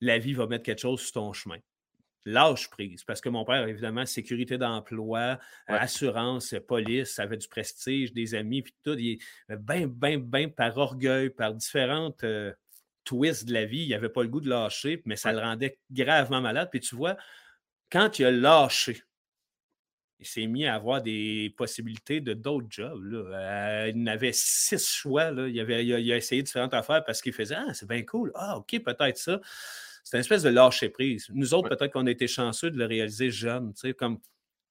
[0.00, 1.58] la vie va mettre quelque chose sur ton chemin.
[2.24, 3.04] Lâche prise.
[3.04, 8.74] Parce que mon père, évidemment, sécurité d'emploi, assurance, police, avait du prestige, des amis, puis
[8.84, 8.96] tout.
[8.98, 9.18] Il,
[9.48, 12.52] bien, bien, bien par orgueil, par différentes euh,
[13.04, 15.78] twist de la vie, il n'avait pas le goût de lâcher, mais ça le rendait
[15.90, 16.68] gravement malade.
[16.70, 17.16] Puis tu vois,
[17.90, 19.02] quand il a lâché,
[20.20, 23.02] il s'est mis à avoir des possibilités de d'autres jobs.
[23.12, 25.30] Euh, il avait six choix.
[25.30, 25.48] Là.
[25.48, 28.30] Il, avait, il, a, essayé différentes affaires parce qu'il faisait Ah, c'est bien cool.
[28.34, 29.40] Ah, OK, peut-être ça.
[30.04, 31.26] C'est une espèce de lâcher prise.
[31.32, 33.72] Nous autres, peut-être qu'on a été chanceux de le réaliser jeune.
[33.98, 34.18] Comme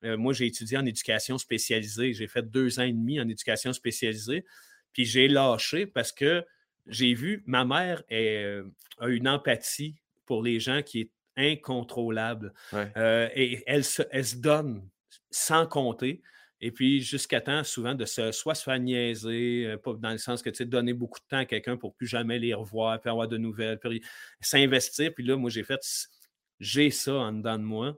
[0.03, 2.14] euh, moi, j'ai étudié en éducation spécialisée.
[2.14, 4.45] J'ai fait deux ans et demi en éducation spécialisée.
[4.93, 6.45] Puis j'ai lâché parce que
[6.88, 8.64] j'ai vu, ma mère euh,
[8.99, 9.95] a une empathie
[10.26, 12.53] pour les gens qui est incontrôlable.
[12.73, 14.88] Euh, et elle se, elle se, donne
[15.31, 16.22] sans compter.
[16.61, 20.18] Et puis, jusqu'à temps, souvent, de se, soit se faire niaiser, euh, pas dans le
[20.18, 22.99] sens que, tu sais, donner beaucoup de temps à quelqu'un pour plus jamais les revoir,
[22.99, 24.03] puis avoir de nouvelles, puis
[24.41, 25.14] s'investir.
[25.14, 25.80] Puis là, moi, j'ai fait,
[26.60, 27.98] j'ai ça en dedans de moi.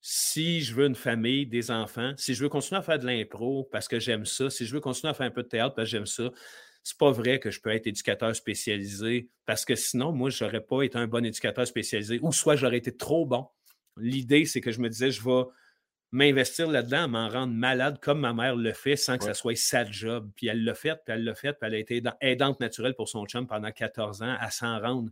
[0.00, 3.64] Si je veux une famille, des enfants, si je veux continuer à faire de l'impro
[3.64, 5.88] parce que j'aime ça, si je veux continuer à faire un peu de théâtre parce
[5.88, 6.30] que j'aime ça,
[6.84, 10.60] c'est pas vrai que je peux être éducateur spécialisé parce que sinon, moi, je n'aurais
[10.60, 13.48] pas été un bon éducateur spécialisé ou soit j'aurais été trop bon.
[13.96, 15.42] L'idée, c'est que je me disais, je vais
[16.16, 19.84] m'investir là-dedans, m'en rendre malade comme ma mère le fait sans que ça soit sa
[19.84, 20.30] job.
[20.34, 23.08] Puis elle l'a fait, puis elle l'a fait, puis elle a été aidante naturelle pour
[23.08, 25.10] son chum pendant 14 ans à s'en rendre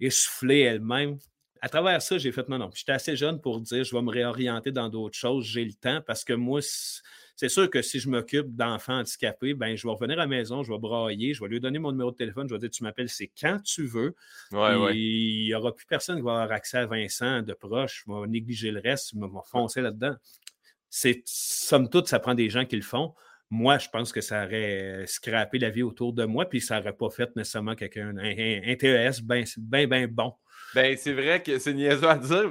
[0.00, 1.18] essoufflée elle-même.
[1.60, 2.70] À travers ça, j'ai fait non, non.
[2.74, 5.44] J'étais assez jeune pour dire je vais me réorienter dans d'autres choses.
[5.46, 6.60] J'ai le temps parce que moi,
[7.36, 10.62] c'est sûr que si je m'occupe d'enfants handicapés, ben, je vais revenir à la maison,
[10.62, 12.82] je vais brailler, je vais lui donner mon numéro de téléphone, je vais dire tu
[12.82, 14.14] m'appelles, c'est quand tu veux.
[14.52, 18.26] Il n'y aura plus personne qui va avoir accès à Vincent de proche, je vais
[18.28, 20.14] négliger le reste, je vais foncer là-dedans.
[20.90, 23.14] C'est, somme toute, ça prend des gens qui le font.
[23.48, 26.94] Moi, je pense que ça aurait scrappé la vie autour de moi, puis ça n'aurait
[26.94, 30.34] pas fait nécessairement quelqu'un, un, TES bien, bien, bien bon.
[30.74, 32.50] Ben, c'est vrai que c'est niaiseux à dire.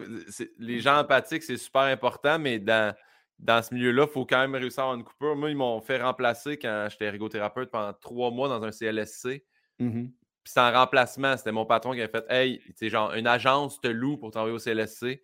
[0.59, 2.93] Les gens empathiques, c'est super important, mais dans,
[3.41, 5.35] dans ce milieu-là, il faut quand même réussir à avoir une coupure.
[5.35, 9.43] Moi, ils m'ont fait remplacer quand j'étais ergothérapeute pendant trois mois dans un CLSC.
[9.79, 10.05] Mmh
[10.43, 11.35] Puis c'est en remplacement.
[11.37, 14.53] C'était mon patron qui avait fait Hey, tu genre, une agence te loue pour travailler
[14.53, 15.23] au CLSC.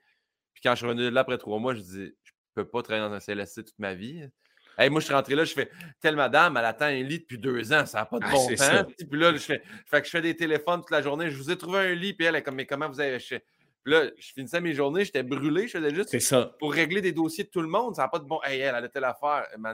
[0.53, 2.81] Puis quand je suis revenu de là après trois mois, je dis Je peux pas
[2.81, 4.27] travailler dans un CLSC toute ma vie.
[4.80, 5.69] Hey, moi, je suis rentré là, je fais
[6.02, 8.48] Telle madame, elle attend un lit depuis deux ans, ça n'a pas de ah, bon
[8.56, 8.91] temps.
[9.10, 11.31] Puis là, je fais, fait que je fais des téléphones toute la journée.
[11.31, 13.18] Je vous ai trouvé un lit, puis elle est comme Mais comment vous avez.
[13.88, 16.53] Là, je finissais mes journées, j'étais brûlé, je faisais juste ça.
[16.59, 17.95] pour régler des dossiers de tout le monde.
[17.95, 18.38] Ça n'a pas de bon.
[18.43, 19.47] Hey, elle, elle a telle affaire.
[19.57, 19.69] Mais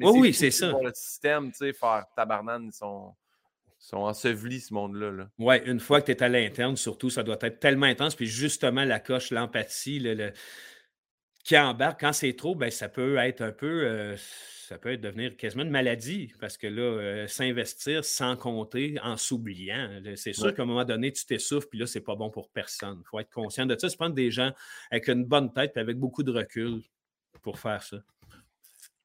[0.00, 0.68] oui, oui, c'est ça.
[0.68, 3.14] Pour le système, tu sais, faire tabarnane, ils sont,
[3.78, 5.10] sont ensevelis, ce monde-là.
[5.12, 5.28] Là.
[5.38, 8.14] Oui, une fois que tu es à l'interne, surtout, ça doit être tellement intense.
[8.14, 10.32] Puis justement, la coche, l'empathie, le,
[11.42, 13.86] qui embarque, quand c'est trop, ben, ça peut être un peu.
[13.86, 14.16] Euh,
[14.72, 20.00] ça peut devenir quasiment une maladie parce que là, euh, s'investir sans compter, en s'oubliant,
[20.16, 23.02] c'est sûr qu'à un moment donné, tu t'essouffles, puis là, c'est pas bon pour personne.
[23.04, 23.90] Il faut être conscient de ça.
[23.90, 24.50] C'est prendre des gens
[24.90, 26.80] avec une bonne tête et avec beaucoup de recul
[27.42, 27.98] pour faire ça.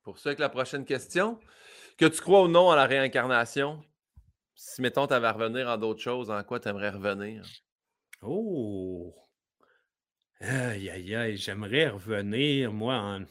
[0.04, 1.38] Pour ça, avec la prochaine question,
[1.98, 3.84] que tu crois ou non à la réincarnation,
[4.56, 7.44] si, mettons, tu avais à revenir en d'autres choses, en quoi tu aimerais revenir?
[8.22, 9.14] Oh!
[10.40, 13.26] Aïe, aïe, aïe, j'aimerais revenir, moi, en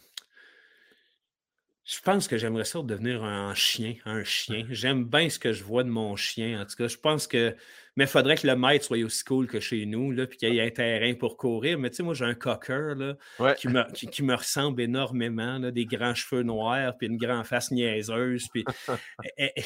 [1.87, 4.67] je pense que j'aimerais ça devenir un chien, un chien.
[4.71, 6.61] J'aime bien ce que je vois de mon chien.
[6.61, 7.57] En tout cas, je pense que
[7.97, 10.55] mais il faudrait que le maître soit aussi cool que chez nous, là, puis qu'il
[10.55, 11.79] y ait un terrain pour courir.
[11.79, 15.71] Mais tu sais, moi, j'ai un cocker là, qui, me, qui, me, ressemble énormément, là,
[15.71, 18.49] des grands cheveux noirs, puis une grande face niaiseuse.
[18.53, 18.65] Puis
[19.39, 19.63] eh, eh,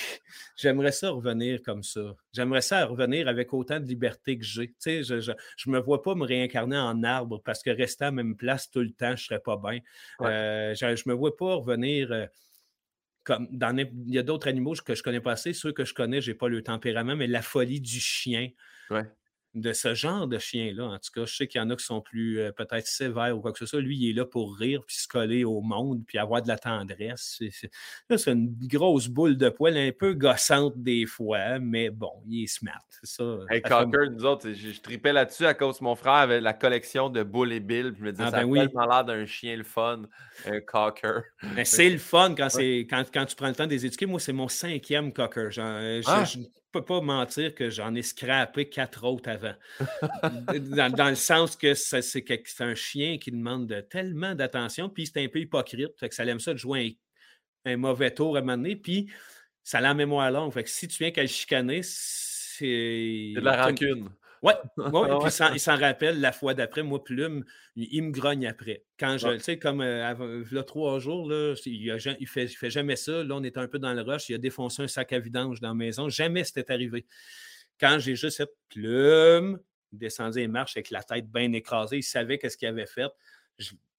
[0.56, 2.14] j'aimerais ça revenir comme ça.
[2.32, 4.68] J'aimerais ça revenir avec autant de liberté que j'ai.
[4.68, 5.32] Tu sais, je
[5.66, 8.70] ne me vois pas me réincarner en arbre parce que rester à la même place
[8.70, 9.80] tout le temps, je ne serais pas bien.
[10.22, 12.12] Euh, je ne me vois pas revenir.
[12.12, 12.26] Euh,
[13.24, 15.52] comme il y a d'autres animaux que je connais pas assez.
[15.52, 18.48] Ceux que je connais, je n'ai pas le tempérament, mais la folie du chien.
[19.54, 20.84] De ce genre de chien-là.
[20.84, 23.36] En tout cas, je sais qu'il y en a qui sont plus euh, peut-être sévères
[23.36, 23.80] ou quoi que ce soit.
[23.80, 26.58] Lui, il est là pour rire, puis se coller au monde, puis avoir de la
[26.58, 27.40] tendresse.
[27.50, 32.46] C'est une grosse boule de poil, un peu gossante des fois, mais bon, il est
[32.46, 32.84] smart.
[33.02, 36.52] Ça, hey, Cocker, nous autres, je, tripais là-dessus à cause de mon frère avait la
[36.52, 37.92] collection de boules et billes.
[37.98, 40.02] Je me disais, ah, ça ben a tellement l'air d'un chien le fun,
[40.46, 41.22] un Cocker.
[41.64, 44.06] c'est le fun quand, quand, quand, tu prends le temps de les éduquer.
[44.06, 45.48] Moi, c'est mon cinquième Cocker.
[45.58, 46.24] Euh, ah!
[46.72, 49.54] Peux pas mentir que j'en ai scrappé quatre autres avant.
[50.90, 55.40] dans, le sens que c'est un chien qui demande tellement d'attention, puis c'est un peu
[55.40, 55.98] hypocrite.
[55.98, 56.98] Fait que ça aime ça de jouer
[57.64, 59.10] un, mauvais tour à un moment donné, puis
[59.62, 60.52] ça l'a en mémoire longue.
[60.52, 63.32] Fait que si tu viens qu'à le chicaner, c'est.
[63.34, 64.10] C'est de la rancune.
[64.42, 66.82] Oui, ouais, puis il s'en rappelle la fois d'après.
[66.82, 67.44] Moi, Plume,
[67.76, 68.84] il, me grogne après.
[68.98, 72.96] Quand je, tu sais, comme euh, là, trois jours, là, il ne fait, fait, jamais
[72.96, 73.22] ça.
[73.22, 74.30] Là, on est un peu dans le rush.
[74.30, 76.08] Il a défoncé un sac à vidange dans la maison.
[76.08, 77.04] Jamais c'était arrivé.
[77.78, 79.60] Quand j'ai juste cette Plume,
[79.92, 81.98] il descendait les marches avec la tête bien écrasée.
[81.98, 83.10] Il savait qu'est-ce qu'il avait fait.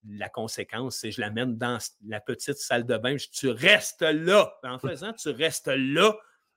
[0.09, 1.77] la conséquence, c'est que je l'amène dans
[2.07, 3.15] la petite salle de bain.
[3.15, 4.51] Je dis, tu restes là.
[4.63, 6.15] En faisant, tu restes là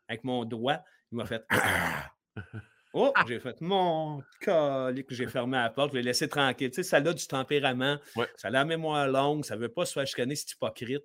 [0.09, 0.81] avec mon doigt.
[1.13, 1.45] Il m'a fait.
[2.97, 6.71] Oh, j'ai fait mon calique, j'ai fermé la porte, je l'ai laissé tranquille.
[6.71, 7.99] Tu sais, ça a du tempérament,
[8.37, 11.03] ça a la mémoire longue, ça ne veut pas se faire chicaner, c'est hypocrite,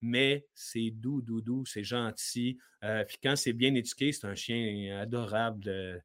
[0.00, 2.56] mais c'est doux, doux, doux, c'est gentil.
[2.84, 5.98] Euh, puis quand c'est bien éduqué, c'est un chien adorable, euh,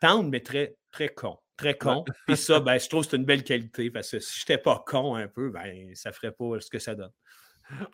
[0.00, 1.38] tendre, mais très, très con.
[1.56, 2.04] Très con.
[2.28, 4.62] Puis ça, ben, je trouve que c'est une belle qualité parce que si je n'étais
[4.62, 7.10] pas con un peu, ben, ça ne ferait pas ce que ça donne.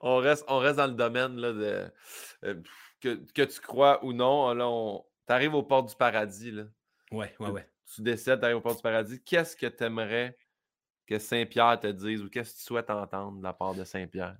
[0.02, 1.90] On reste, on reste dans le domaine là, de,
[2.44, 2.54] euh,
[3.00, 4.52] que, que, tu crois ou non.
[4.52, 6.50] Là, on, tu arrives aux portes du paradis.
[6.50, 6.64] Là.
[7.10, 7.68] Ouais, ouais, ouais.
[7.94, 9.22] Tu décides d'arriver aux portes du paradis.
[9.22, 10.36] Qu'est-ce que tu aimerais
[11.06, 14.36] que Saint-Pierre te dise ou qu'est-ce que tu souhaites entendre de la part de Saint-Pierre?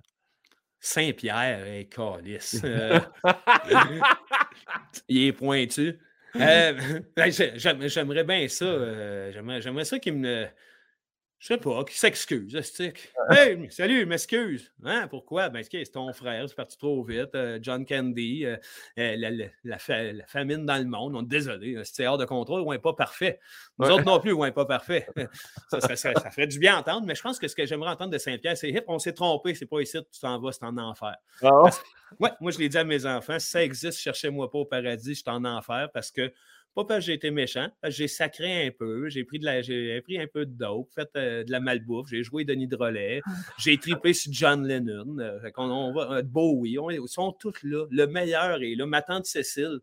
[0.79, 2.61] Saint-Pierre, hey, calice.
[2.63, 2.99] Euh,
[5.07, 5.99] il est pointu.
[6.35, 8.65] Euh, ben, j'aimerais bien ça.
[8.65, 10.47] Euh, j'aimerais ça qu'il me
[11.45, 12.59] je sais pas, qui s'excuse,
[13.29, 14.71] Hey, salut, m'excuse.
[14.83, 15.49] Hein, pourquoi?
[15.49, 17.35] Ben, c'est ton frère, c'est parti trop vite.
[17.35, 18.57] Euh, John Candy, euh,
[18.97, 22.79] euh, la, famine dans le monde, on est désolé, c'est hors de contrôle, on n'est
[22.79, 23.39] pas parfait.
[23.77, 25.07] Nous autres non plus, on n'est pas parfait.
[25.69, 25.95] ça,
[26.31, 28.69] ferait du bien entendre, mais je pense que ce que j'aimerais entendre de Saint-Pierre, c'est
[28.69, 31.15] hip, on s'est trompé, c'est pas ici, tu t'en vas, c'est en enfer.
[31.43, 31.61] Ah
[32.19, 35.13] ouais, moi, je l'ai dit à mes enfants, si ça existe, cherchez-moi pas au paradis,
[35.13, 36.33] je suis en enfer parce que
[36.75, 39.45] pas parce que j'ai été méchant, parce que j'ai sacré un peu, j'ai pris, de
[39.45, 42.67] la, j'ai pris un peu de dope, fait euh, de la malbouffe, j'ai joué Denis
[42.67, 43.31] Drolet, ah.
[43.57, 47.85] j'ai tripé sur John Lennon, euh, on, va, euh, Bowie, ils sont tous là.
[47.89, 48.85] Le meilleur est là.
[48.85, 49.79] Ma tante Cécile,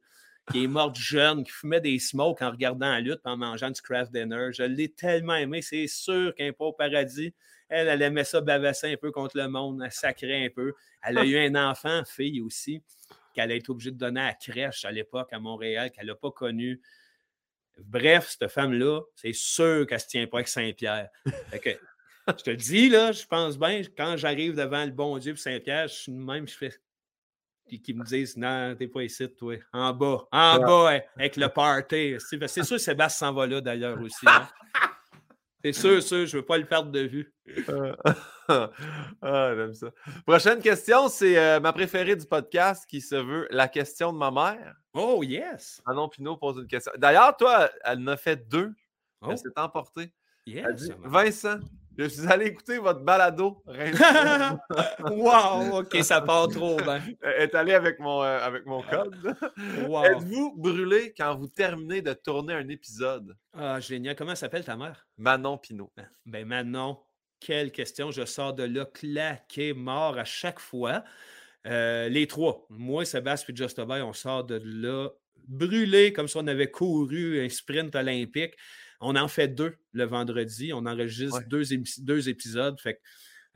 [0.50, 3.80] qui est morte jeune, qui fumait des smokes en regardant la lutte, en mangeant du
[3.80, 4.50] craft dinner.
[4.52, 7.32] Je l'ai tellement aimé, c'est sûr qu'un pas au paradis.
[7.70, 10.74] Elle, elle aimait ça bavasser un peu contre le monde, elle sacrait un peu.
[11.02, 12.82] Elle a eu un enfant, fille aussi
[13.32, 16.14] qu'elle a été obligée de donner à la crèche à l'époque à Montréal, qu'elle n'a
[16.14, 16.80] pas connu.
[17.78, 21.08] Bref, cette femme-là, c'est sûr qu'elle ne se tient pas avec Saint-Pierre.
[21.26, 25.94] je te dis, là, je pense bien, quand j'arrive devant le bon Dieu Saint-Pierre, je
[25.94, 26.74] suis même, je fais.
[27.66, 29.56] Puis qu'ils me disent Non, t'es pas ici, toi.
[29.72, 30.26] En bas.
[30.32, 32.16] En bas, avec le party.
[32.18, 34.26] C'est sûr que Sébastien s'en va là d'ailleurs aussi.
[34.26, 34.48] Hein.
[35.64, 37.32] C'est sûr, sûr, je ne veux pas le perdre de vue.
[39.22, 39.88] Ah, j'aime ça.
[40.26, 44.30] Prochaine question, c'est euh, ma préférée du podcast qui se veut la question de ma
[44.30, 44.74] mère.
[44.94, 45.80] Oh, yes!
[45.86, 46.92] Manon Pinot pose une question.
[46.98, 48.72] D'ailleurs, toi, elle en a fait deux.
[49.22, 49.36] Elle oh.
[49.36, 50.12] s'est emportée.
[50.44, 51.60] Yes, Vincent,
[51.96, 53.62] je suis allé écouter votre balado.
[55.10, 57.00] wow, ok, ça part trop bien.
[57.22, 59.36] Est allée avec mon, euh, avec mon code.
[60.04, 63.36] Êtes-vous brûlé quand vous terminez de tourner un épisode?
[63.52, 64.16] Ah, génial.
[64.16, 65.06] Comment s'appelle ta mère?
[65.18, 65.92] Manon Pinot.
[65.96, 66.98] Ben, ben, Manon,
[67.44, 68.10] quelle question?
[68.10, 71.04] Je sors de là claqué, mort à chaque fois.
[71.66, 75.10] Euh, les trois, moi, Sébastien et Just on sort de là
[75.48, 78.54] brûlé comme si on avait couru un sprint olympique.
[79.00, 80.72] On en fait deux le vendredi.
[80.72, 81.64] On enregistre deux,
[81.98, 82.78] deux, épisodes.
[82.80, 83.00] Fait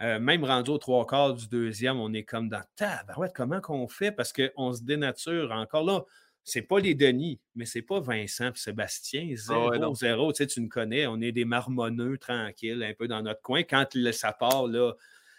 [0.03, 3.89] euh, même rendu aux trois quarts du deuxième, on est comme dans tabarouette, comment qu'on
[3.89, 4.13] fait?
[4.13, 6.05] Parce qu'on se dénature encore là.
[6.49, 9.35] C'est pas les Denis, mais c'est pas Vincent et Sébastien.
[9.49, 13.21] Ah zéro, Tu, sais, tu nous connais, on est des marmonneux, tranquilles, un peu dans
[13.21, 13.65] notre coin.
[13.65, 14.93] Quand ça part, là,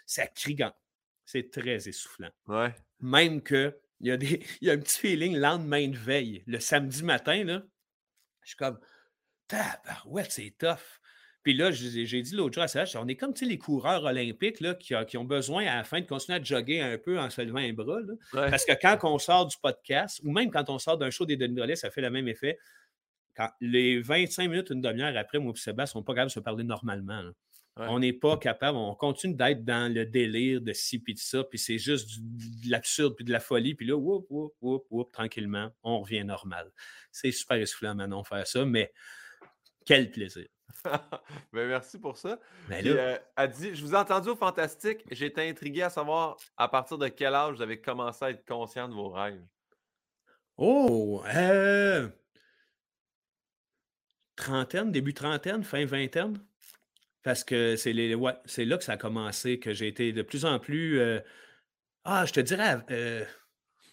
[0.04, 0.58] ça crie.
[1.24, 2.28] C'est très essoufflant.
[2.46, 2.74] Ouais.
[3.00, 6.44] Même que il y, a des, il y a un petit feeling lendemain de veille.
[6.46, 7.62] Le samedi matin, là,
[8.42, 8.78] je suis comme
[10.06, 11.00] ouais, c'est tough.
[11.48, 14.74] Puis là, j'ai dit l'autre jour à Serge, on est comme les coureurs olympiques là,
[14.74, 17.60] qui, ont besoin à la fin de continuer à jogger un peu en se levant
[17.60, 18.00] un bras.
[18.34, 21.38] Parce que quand on sort du podcast, ou même quand on sort d'un show des
[21.38, 22.58] Denis Drolet, ça fait le même effet.
[23.34, 26.34] Quand les 25 minutes, une demi-heure après, moi et Sébastien, on n'est pas capables de
[26.34, 27.22] se parler normalement.
[27.76, 31.44] On n'est pas capable, on continue d'être dans le délire de ci puis de ça,
[31.44, 35.12] puis c'est juste de l'absurde puis de la folie, puis là, whoop, whoop, whoop, whoop,
[35.12, 36.70] tranquillement, on revient normal.
[37.10, 38.92] C'est super essoufflant maintenant faire ça, mais
[39.86, 40.44] quel plaisir.
[41.52, 42.38] ben, merci pour ça.
[42.68, 45.04] Ben euh, dit Je vous ai entendu au Fantastique.
[45.10, 48.88] J'étais intrigué à savoir à partir de quel âge vous avez commencé à être conscient
[48.88, 49.42] de vos rêves.
[50.56, 52.08] Oh, euh...
[54.36, 56.38] trentaine, début trentaine, fin vingtaine.
[57.22, 60.22] Parce que c'est les, ouais, c'est là que ça a commencé, que j'ai été de
[60.22, 60.98] plus en plus.
[60.98, 61.20] Euh,
[62.04, 63.24] ah, je te dirais, euh,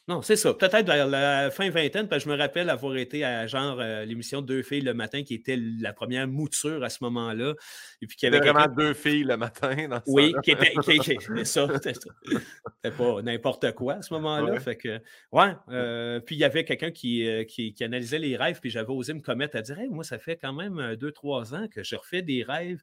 [0.08, 0.54] Non, c'est ça.
[0.54, 4.06] Peut-être vers la fin vingtaine, parce que je me rappelle avoir été à genre euh,
[4.06, 7.56] l'émission Deux filles le matin, qui était la première mouture à ce moment-là.
[8.04, 10.74] Et puis qui avait vraiment deux filles le matin dans ce Oui, qui était,
[11.44, 11.68] ça.
[11.82, 14.60] C'était pas n'importe quoi à ce moment-là.
[14.60, 15.02] Fait que,
[15.32, 15.54] ouais.
[15.70, 18.92] Euh, puis il y avait quelqu'un qui, euh, qui, qui, analysait les rêves, puis j'avais
[18.92, 21.96] osé me commettre à dire moi, ça fait quand même deux, trois ans que je
[21.96, 22.80] refais des rêves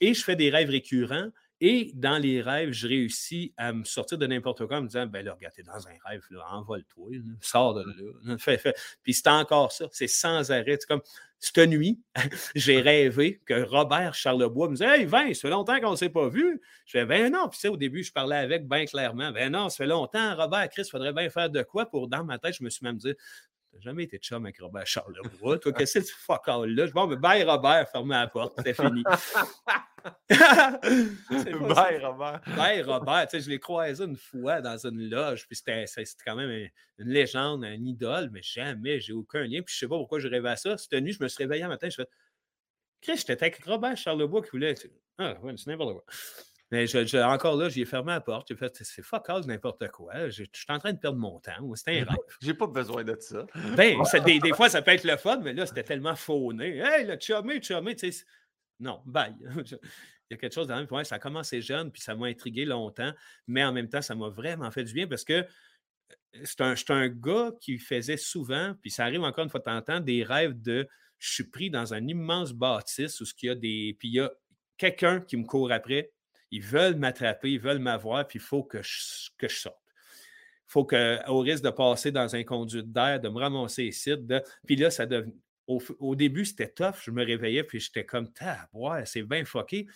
[0.00, 1.28] et je fais des rêves récurrents.
[1.60, 5.06] Et dans les rêves, je réussis à me sortir de n'importe quoi en me disant
[5.06, 8.36] Ben là, regarde, t'es dans un rêve, envole-toi, sors de là.
[8.38, 8.74] Fais, fais.
[9.02, 10.76] Puis c'est encore ça, c'est sans arrêt.
[10.78, 11.00] C'est comme
[11.38, 12.00] cette nuit,
[12.54, 16.10] j'ai rêvé que Robert Charlebois me disait Hey, Vince, ça fait longtemps qu'on ne s'est
[16.10, 16.60] pas vu.
[16.84, 17.48] Je fais Ben non.
[17.48, 20.82] Puis au début, je parlais avec bien clairement Ben non, ça fait longtemps, Robert, Chris,
[20.86, 23.14] il faudrait bien faire de quoi pour dans ma tête, je me suis même dit
[23.80, 25.58] jamais été chum avec Robert Charlebois.
[25.58, 26.86] Toi, qu'est-ce que c'est fuck all là?
[26.88, 29.02] Bon, mais bye Robert, fermez la porte, c'était fini.
[30.30, 32.40] bye Robert.
[32.56, 33.28] Bye Robert.
[33.28, 35.84] Tu sais, je l'ai croisé une fois dans une loge, puis c'était
[36.24, 39.62] quand même une, légende, un idole, mais jamais, j'ai aucun lien.
[39.62, 40.76] Puis je sais pas pourquoi je rêvais à ça.
[40.76, 42.08] Cette nuit, je me suis réveillé un matin, je fais
[43.00, 44.74] Chris, j'étais avec Robert Charlebois qui voulait.
[45.18, 46.04] Ah, ouais, c'est n'importe quoi.
[46.70, 48.48] Mais je, encore là, j'ai fermé la porte.
[48.48, 50.28] J'ai fait, c'est fuck all n'importe quoi.
[50.28, 51.74] Je, suis en train de perdre mon temps.
[51.74, 52.18] C'était un rêve.
[52.40, 53.46] J'ai pas besoin de ça.
[53.76, 56.78] Ben, des, des, fois, ça peut être le fun, mais là, c'était tellement fauné.
[56.78, 58.24] Hey, le chumé, chumé, tu sais.
[58.80, 59.34] Non, bye.
[60.28, 61.04] Il y a quelque chose dans le même.
[61.04, 63.12] ça a commencé jeune, puis ça m'a intrigué longtemps,
[63.46, 65.44] mais en même temps, ça m'a vraiment fait du bien parce que euh,
[66.42, 69.76] c'est un, un, gars qui faisait souvent, puis ça arrive encore une fois de temps
[69.76, 70.88] en temps, des rêves de
[71.18, 73.96] je suis pris dans un immense bâtisse où il y a des.
[73.98, 74.32] Puis il y a
[74.76, 76.10] quelqu'un qui me court après,
[76.50, 79.76] ils veulent m'attraper, ils veulent m'avoir, puis il faut que je, sorte.
[79.88, 84.16] Il faut que, au risque de passer dans un conduit d'air, de me ramasser ici,
[84.16, 84.42] de...
[84.66, 85.06] puis là, ça.
[85.68, 86.94] Au, début, c'était tough.
[87.02, 88.28] Je me réveillais, puis j'étais comme,
[88.72, 89.88] ouais, c'est bien fucké.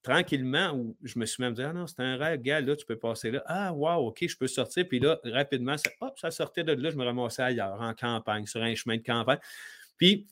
[0.00, 2.96] Tranquillement, je me suis même dit, ah non, c'est un rêve, gars, là, tu peux
[2.96, 3.42] passer là.
[3.46, 4.86] Ah, wow, OK, je peux sortir.
[4.88, 8.46] Puis là, rapidement, ça, hop, ça sortait de là, je me ramassais ailleurs, en campagne,
[8.46, 9.40] sur un chemin de campagne.
[9.96, 10.28] Puis,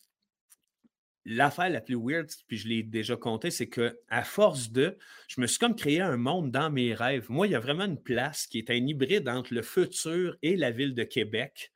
[1.27, 4.97] l'affaire la plus weird, puis je l'ai déjà compté, c'est que à force de,
[5.29, 7.27] je me suis comme créé un monde dans mes rêves.
[7.29, 10.57] Moi, il y a vraiment une place qui est un hybride entre le futur et
[10.57, 11.73] la ville de Québec.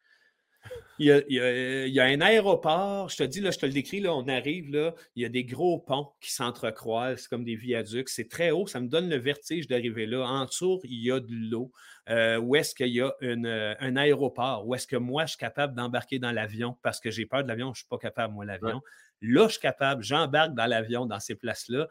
[0.98, 4.28] Il y, a, un aéroport, je te dis, là, je te le décris, là, on
[4.28, 8.10] arrive, là, il y a des gros ponts qui s'entrecroisent, comme des viaducs.
[8.10, 10.26] C'est très haut, ça me donne le vertige d'arriver là.
[10.26, 11.72] En dessous, il y a de l'eau.
[12.10, 14.66] Euh, où est-ce qu'il y a euh, un aéroport?
[14.66, 17.48] Où est-ce que moi, je suis capable d'embarquer dans l'avion parce que j'ai peur de
[17.48, 18.82] l'avion, je ne suis pas capable, moi, l'avion.
[19.22, 21.88] Là, je suis capable, j'embarque dans l'avion dans ces places-là.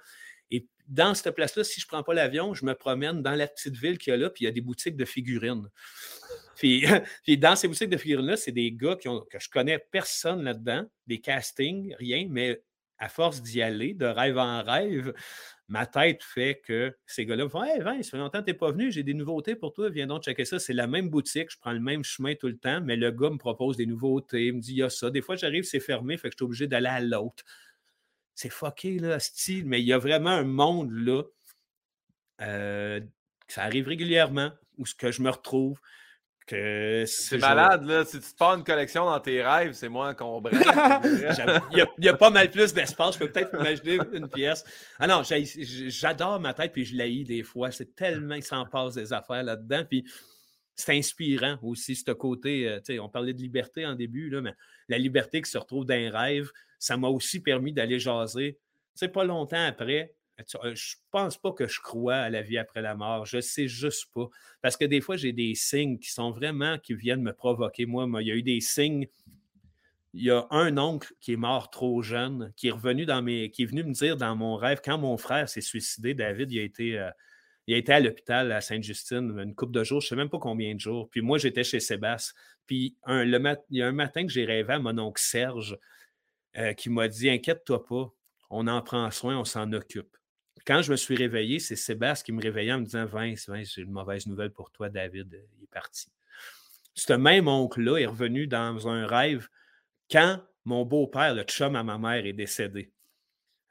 [0.51, 3.47] Et dans cette place-là, si je ne prends pas l'avion, je me promène dans la
[3.47, 5.69] petite ville qu'il y a là, puis il y a des boutiques de figurines.
[7.23, 10.43] Puis, dans ces boutiques de figurines-là, c'est des gars qui ont, que je connais personne
[10.43, 12.61] là-dedans, des castings, rien, mais
[12.97, 15.13] à force d'y aller, de rêve en rêve,
[15.69, 18.51] ma tête fait que ces gars-là me font Hey Vince, ça fait longtemps que tu
[18.51, 20.57] n'es pas venu, j'ai des nouveautés pour toi, viens donc checker ça.
[20.57, 23.29] C'est la même boutique, je prends le même chemin tout le temps, mais le gars
[23.29, 25.11] me propose des nouveautés, il me dit Il y a ça.
[25.11, 27.43] Des fois, j'arrive, c'est fermé, fait que je suis obligé d'aller à l'autre.
[28.33, 31.23] C'est fucké, là, style, mais il y a vraiment un monde là.
[32.41, 32.99] Euh,
[33.47, 35.79] ça arrive régulièrement où ce que je me retrouve
[36.49, 38.03] c'est malade, là.
[38.05, 40.51] Si tu te pars une collection dans tes rêves, c'est moins encombrant.
[41.71, 43.15] il, y a, pas mal plus d'espace.
[43.15, 44.63] Je peux peut-être imaginer une pièce.
[44.97, 47.71] Ah non, j'adore ma tête, puis je l'haïs des fois.
[47.71, 49.83] C'est tellement qu'il s'en passe des affaires là-dedans.
[49.87, 50.05] Puis
[50.75, 52.67] c'est inspirant aussi, ce côté.
[52.67, 54.53] Euh, sais, on parlait de liberté en début, là, mais
[54.87, 56.49] la liberté qui se retrouve dans un rêve,
[56.79, 58.57] ça m'a aussi permis d'aller jaser.
[58.95, 60.13] C'est pas longtemps après,
[60.47, 63.25] je pense pas que je crois à la vie après la mort.
[63.25, 64.27] Je sais juste pas.
[64.61, 67.85] Parce que des fois, j'ai des signes qui sont vraiment, qui viennent me provoquer.
[67.85, 69.07] Moi, il y a eu des signes.
[70.13, 73.51] Il y a un oncle qui est mort trop jeune, qui est revenu dans mes.
[73.51, 76.59] qui est venu me dire dans mon rêve, quand mon frère s'est suicidé, David, il
[76.59, 76.97] a été.
[76.97, 77.11] Euh,
[77.71, 80.73] il à l'hôpital à Sainte-Justine une couple de jours, je ne sais même pas combien
[80.73, 81.07] de jours.
[81.09, 82.33] Puis moi, j'étais chez Sébastien.
[82.65, 83.39] Puis un, le
[83.69, 85.77] il y a un matin que j'ai rêvé à mon oncle Serge
[86.57, 88.11] euh, qui m'a dit Inquiète-toi pas,
[88.49, 90.17] on en prend soin, on s'en occupe.
[90.69, 93.73] Quand je me suis réveillé, c'est Sébastien qui me réveillait en me disant Vince, Vince,
[93.73, 96.11] j'ai une mauvaise nouvelle pour toi, David, euh, il est parti.
[96.93, 99.47] Ce même oncle-là est revenu dans un rêve
[100.11, 102.91] quand mon beau-père, le chum à ma mère, est décédé.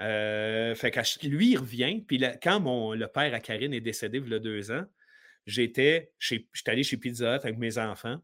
[0.02, 2.02] Euh, fait que lui, il revient.
[2.04, 4.84] Puis quand mon, le père à Karine est décédé il y a deux ans,
[5.46, 8.20] j'étais j'étais allé chez Pizza Hut avec mes enfants.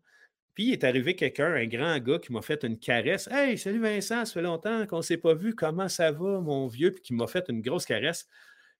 [0.57, 3.29] Puis il est arrivé quelqu'un, un grand gars, qui m'a fait une caresse.
[3.31, 5.55] Hey, salut Vincent, ça fait longtemps qu'on ne s'est pas vu.
[5.55, 6.91] Comment ça va, mon vieux?
[6.91, 8.29] Puis qui m'a fait une grosse caresse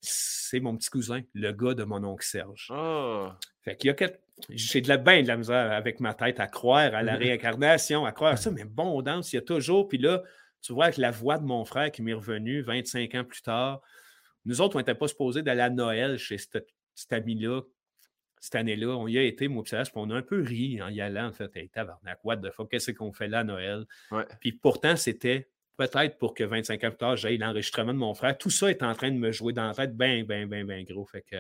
[0.05, 2.69] c'est mon petit cousin, le gars de mon oncle Serge.
[2.71, 3.39] Ah!
[3.63, 4.11] Fait qu'il y a
[4.51, 8.05] J'ai de la bain de la misère avec ma tête à croire à la réincarnation,
[8.05, 9.89] à croire à ça, mais bon, danse, il y a toujours.
[9.89, 10.23] Puis là,
[10.61, 13.81] tu vois, avec la voix de mon frère qui m'est revenu 25 ans plus tard,
[14.45, 16.67] nous autres, on n'était pas supposés d'aller à Noël chez cet,
[17.11, 17.63] ami-là.
[18.41, 18.89] cette année-là.
[18.89, 21.29] On y a été, moi, puis on a un peu ri en y allant.
[21.29, 23.87] En fait, hey, tabarnak, what the fuck, qu'est-ce qu'on fait là à Noël?
[24.41, 28.37] Puis pourtant, c'était peut-être pour que 25 ans plus tard, j'aille l'enregistrement de mon frère.
[28.39, 30.83] Tout ça est en train de me jouer dans la tête bien, bien, bien, bien
[30.85, 31.07] gros.
[31.07, 31.37] Fait que,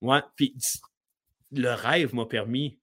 [0.00, 0.54] ouais, puis
[1.52, 2.78] le rêve m'a permis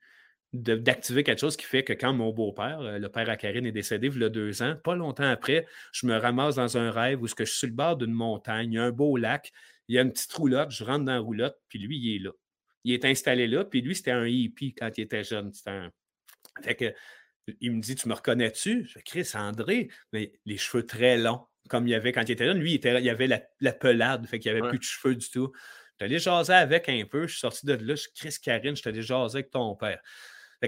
[0.53, 3.71] d'activer quelque chose qui fait que quand mon beau-père, euh, le père à Karine, est
[3.71, 7.21] décédé il y a deux ans, pas longtemps après, je me ramasse dans un rêve
[7.21, 9.51] où je suis sur le bord d'une montagne, il y a un beau lac,
[9.87, 12.19] il y a une petite roulotte, je rentre dans la roulotte, puis lui, il est
[12.19, 12.31] là.
[12.83, 15.51] Il est installé là, puis lui, c'était un hippie quand il était jeune.
[15.53, 15.91] C'était un...
[16.61, 16.93] Fait que,
[17.59, 18.85] il me dit, tu me reconnais-tu?
[18.85, 22.31] Je fais, Chris, André, mais les cheveux très longs, comme il y avait quand il
[22.31, 22.59] était jeune.
[22.59, 25.30] Lui, il, était, il avait la, pelade, fait qu'il n'y avait plus de cheveux du
[25.30, 25.51] tout.
[25.99, 28.76] Je allé jaser avec un peu, je suis sorti de là, je suis Chris Karine,
[28.76, 30.01] je allé jaser avec ton père.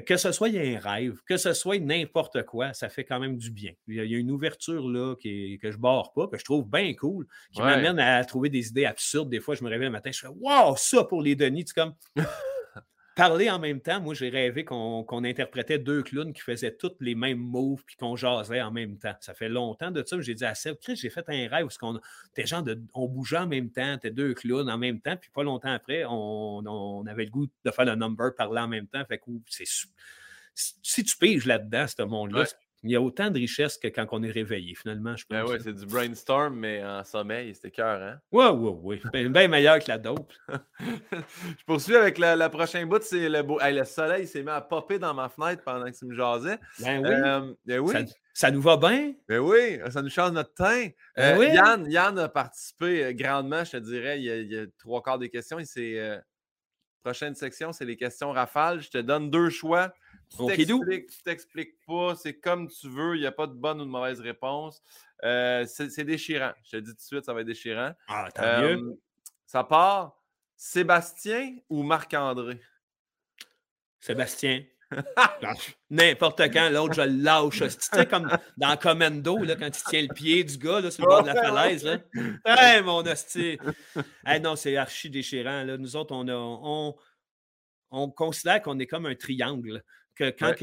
[0.05, 3.49] Que ce soit un rêve, que ce soit n'importe quoi, ça fait quand même du
[3.49, 3.71] bien.
[3.87, 6.93] Il y a une ouverture là qui que je barre pas, que je trouve bien
[6.93, 9.29] cool, qui m'amène à trouver des idées absurdes.
[9.29, 11.73] Des fois, je me réveille le matin, je fais Wow, ça pour les Denis, tu
[11.73, 11.95] comme
[13.17, 13.99] parler en même temps.
[13.99, 18.15] Moi, j'ai rêvé qu'on interprétait deux clowns qui faisaient tous les mêmes moves puis qu'on
[18.15, 19.15] jasait en même temps.
[19.19, 20.21] Ça fait longtemps de ça.
[20.21, 21.99] J'ai dit à Seb, j'ai fait un rêve où on,
[22.45, 25.17] gens de, on bougeait en même temps, t'es deux clowns en même temps.
[25.17, 28.87] Puis pas longtemps après, on, avait le goût de faire le number parler en même
[28.87, 29.03] temps.
[29.05, 29.65] Fait que c'est
[30.53, 32.45] si tu piges là-dedans, ce monde-là,
[32.83, 35.57] il y a autant de richesse que quand on est réveillé, finalement, je ben oui,
[35.63, 38.19] c'est du brainstorm, mais en sommeil, c'était cœur, hein?
[38.31, 39.29] Oui, oui, oui.
[39.29, 40.31] Bien, meilleur que la dope.
[40.79, 43.59] je poursuis avec la, prochaine bout, c'est le beau.
[43.61, 46.59] le soleil s'est mis à popper dans ma fenêtre pendant que tu me jasais.
[46.79, 47.09] Ben oui.
[47.09, 47.93] Euh, ben oui.
[48.33, 49.13] Ça, nous va bien?
[49.27, 50.89] Ben oui, ça nous change notre teint.
[51.15, 54.19] Ben euh, Yann, Yann a participé euh, grandement, je te dirais.
[54.21, 55.57] Il y a, trois quarts des questions.
[55.59, 56.17] Et
[57.03, 58.81] prochaine section, c'est les questions rafales.
[58.81, 59.93] Je te donne deux choix.
[60.29, 63.89] Tu t'expliques pas, c'est comme tu veux, il n'y a pas de bonne ou de
[63.89, 64.81] mauvaise réponse.
[65.23, 66.51] Euh, c'est déchirant.
[66.63, 67.93] Je te dis tout de suite, ça va être déchirant.
[68.07, 68.77] Ah, tant mieux.
[68.77, 68.93] Euh,
[69.45, 70.21] ça part
[70.55, 72.61] Sébastien ou Marc-André?
[73.99, 74.63] Sébastien.
[75.89, 77.59] N'importe quand, l'autre, je le lâche.
[77.59, 81.03] Tu sais, comme dans Commando, là, quand tu tiens le pied du gars là, sur
[81.03, 81.83] le bord de la falaise.
[81.83, 81.97] Là?
[82.45, 83.57] Hey, mon hostie!
[84.25, 85.63] Hey, non, c'est archi déchirant.
[85.63, 85.77] Là.
[85.77, 86.95] Nous autres, on, a, on,
[87.91, 89.83] on considère qu'on est comme un triangle
[90.17, 90.53] que quand,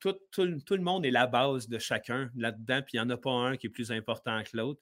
[0.00, 3.30] tout, le monde est la base de chacun là-dedans, puis il n'y en a pas
[3.30, 4.80] un qui est plus important que l'autre.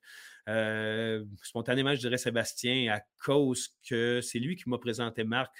[0.48, 5.52] Euh, spontanément, je dirais Sébastien, à cause que c'est lui qui m'a présenté Marc.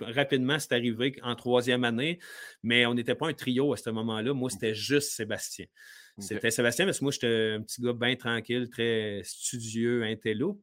[0.00, 2.18] rapidement, c'est arrivé en troisième année,
[2.62, 4.32] mais on n'était pas un trio à ce moment-là.
[4.32, 5.66] Moi, c'était juste Sébastien.
[6.18, 10.62] C'était Sébastien, parce que moi, j'étais un petit gars bien tranquille, très studieux, intello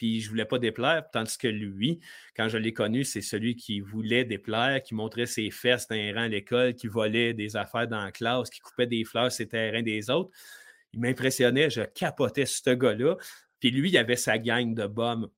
[0.00, 2.00] puis je voulais pas déplaire, tandis que lui,
[2.34, 6.14] quand je l'ai connu, c'est celui qui voulait déplaire, qui montrait ses fesses dans un
[6.14, 9.46] rang à l'école, qui volait des affaires dans la classe, qui coupait des fleurs sur
[9.46, 10.30] terrains des autres.
[10.94, 13.18] Il m'impressionnait, je capotais ce gars-là.
[13.58, 15.30] Puis lui, il avait sa gang de bombes,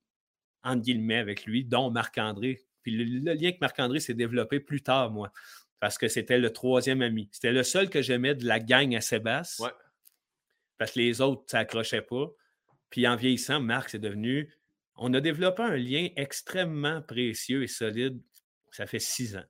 [0.63, 2.61] entre guillemets, avec lui, dont Marc-André.
[2.85, 5.33] Puis le, lien que Marc-André s'est développé plus tard, moi,
[5.81, 7.29] parce que c'était le troisième ami.
[7.33, 9.67] C'était le seul que j'aimais de la gang à Sébastien.
[9.67, 9.73] Ouais.
[10.79, 12.31] Parce que les autres, ça n'accrochait pas.
[12.93, 14.53] Puis en vieillissant, Marc, c'est devenu.
[14.97, 18.21] On a développé un lien extrêmement précieux et solide.
[18.71, 19.45] Ça fait six ans.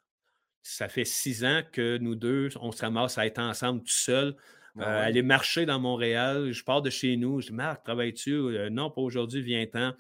[0.62, 4.36] Ça fait six ans que nous deux, on se ramasse à être ensemble tout seul.
[4.78, 6.52] Ah euh, aller marcher dans Montréal.
[6.52, 7.40] Je pars de chez nous.
[7.40, 8.32] Je dis, Marc, travailles-tu?
[8.32, 9.92] Euh, non, pas aujourd'hui, viens-t'en.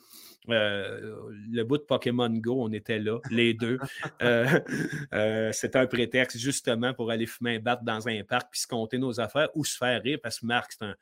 [0.48, 1.20] Euh,
[1.50, 3.78] le bout de Pokémon Go, on était là, les deux.
[5.52, 8.98] C'était un prétexte justement pour aller fumer un battre dans un parc puis se compter
[8.98, 10.94] nos affaires ou se faire rire parce que Marc, c'est un,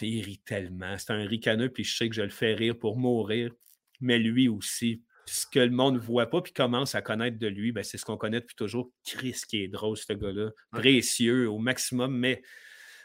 [0.00, 0.96] il rit tellement.
[0.98, 3.52] C'est un ricaneux, puis je sais que je le fais rire pour mourir.
[4.00, 7.46] Mais lui aussi, ce que le monde ne voit pas, puis commence à connaître de
[7.46, 8.90] lui, ben, c'est ce qu'on connaît depuis toujours.
[9.04, 10.50] Chris qui est drôle, ce gars-là.
[10.70, 12.16] Précieux au maximum.
[12.16, 12.42] Mais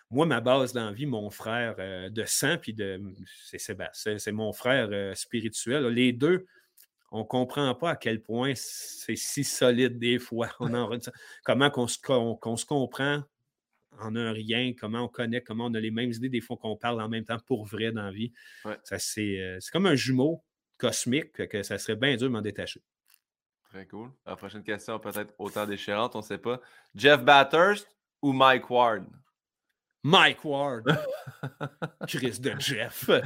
[0.10, 3.02] moi, ma base d'envie, mon frère euh, de sang, puis de.
[3.46, 5.86] C'est Sébastien, c'est mon frère euh, spirituel.
[5.88, 6.46] Les deux,
[7.12, 10.50] on ne comprend pas à quel point c'est si solide des fois.
[10.60, 10.98] On en,
[11.44, 13.24] comment qu'on se, se comprend
[14.00, 16.76] en un rien, comment on connaît, comment on a les mêmes idées, des fois qu'on
[16.76, 18.32] parle en même temps pour vrai dans la vie.
[18.66, 20.44] Euh, c'est, comme un jumeau
[20.78, 22.82] cosmique, que ça serait bien dur de m'en détacher.
[23.70, 24.12] Très cool.
[24.26, 26.60] La prochaine question, peut-être autant déchirante, on ne sait pas.
[26.94, 27.88] Jeff Bathurst
[28.22, 29.06] ou Mike Ward?
[30.04, 30.84] Mike Ward.
[32.08, 33.10] Chris de Jeff.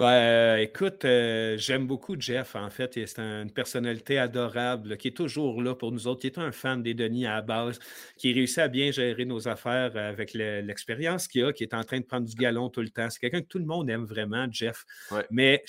[0.00, 2.94] Euh, écoute, euh, j'aime beaucoup Jeff, en fait.
[2.94, 6.84] C'est une personnalité adorable qui est toujours là pour nous autres, qui est un fan
[6.84, 7.80] des Denis à la base,
[8.16, 11.98] qui réussit à bien gérer nos affaires avec l'expérience qu'il a, qui est en train
[11.98, 13.10] de prendre du galon tout le temps.
[13.10, 14.84] C'est quelqu'un que tout le monde aime vraiment, Jeff.
[15.30, 15.64] Mais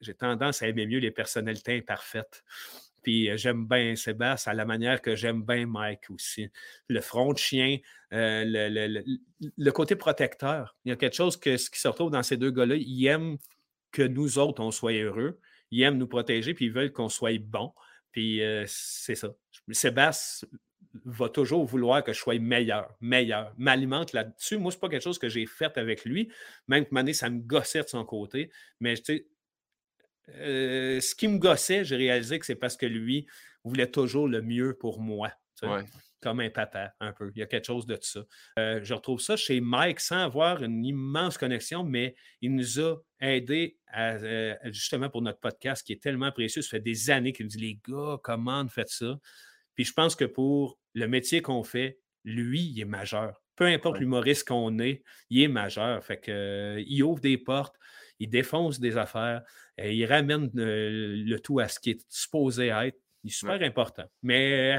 [0.00, 2.42] j'ai tendance à aimer mieux les personnalités imparfaites.
[3.02, 6.48] Puis euh, j'aime bien Sébastien à la manière que j'aime bien Mike aussi.
[6.88, 7.78] Le front de chien,
[8.12, 10.76] euh, le, côté protecteur.
[10.84, 12.76] Il y a quelque chose que, qui se retrouve dans ces deux gars-là.
[12.76, 13.36] Ils aiment
[13.92, 15.38] que nous autres, on soit heureux.
[15.70, 17.72] Ils aiment nous protéger, puis ils veulent qu'on soit bon.
[18.12, 19.28] Puis euh, c'est ça.
[19.70, 20.48] Sébastien
[21.04, 23.54] va toujours vouloir que je sois meilleur, meilleur.
[23.56, 24.58] M'alimente là-dessus.
[24.58, 26.30] Moi, ce n'est pas quelque chose que j'ai fait avec lui.
[26.66, 28.50] Même que ça me gossait de son côté.
[28.80, 29.26] Mais tu sais,
[30.36, 33.26] euh, ce qui me gossait, j'ai réalisé que c'est parce que lui
[33.64, 35.30] voulait toujours le mieux pour moi.
[36.22, 37.30] Comme un papa, un peu.
[37.34, 38.20] Il y a quelque chose de ça.
[38.58, 42.96] Euh, je retrouve ça chez Mike sans avoir une immense connexion, mais il nous a
[43.20, 46.60] aidé euh, justement pour notre podcast qui est tellement précieux.
[46.60, 49.18] Ça fait des années qu'il nous dit Les gars, comment faites ça?
[49.74, 53.42] Puis je pense que pour le métier qu'on fait, lui, il est majeur.
[53.56, 56.04] Peu importe l'humoriste qu'on est, il est majeur.
[56.04, 57.76] Fait que, il ouvre des portes
[58.20, 59.42] il défonce des affaires,
[59.88, 62.98] il ramène euh, le tout à ce qui est supposé être.
[63.24, 64.04] Il est super important.
[64.22, 64.78] Mais euh,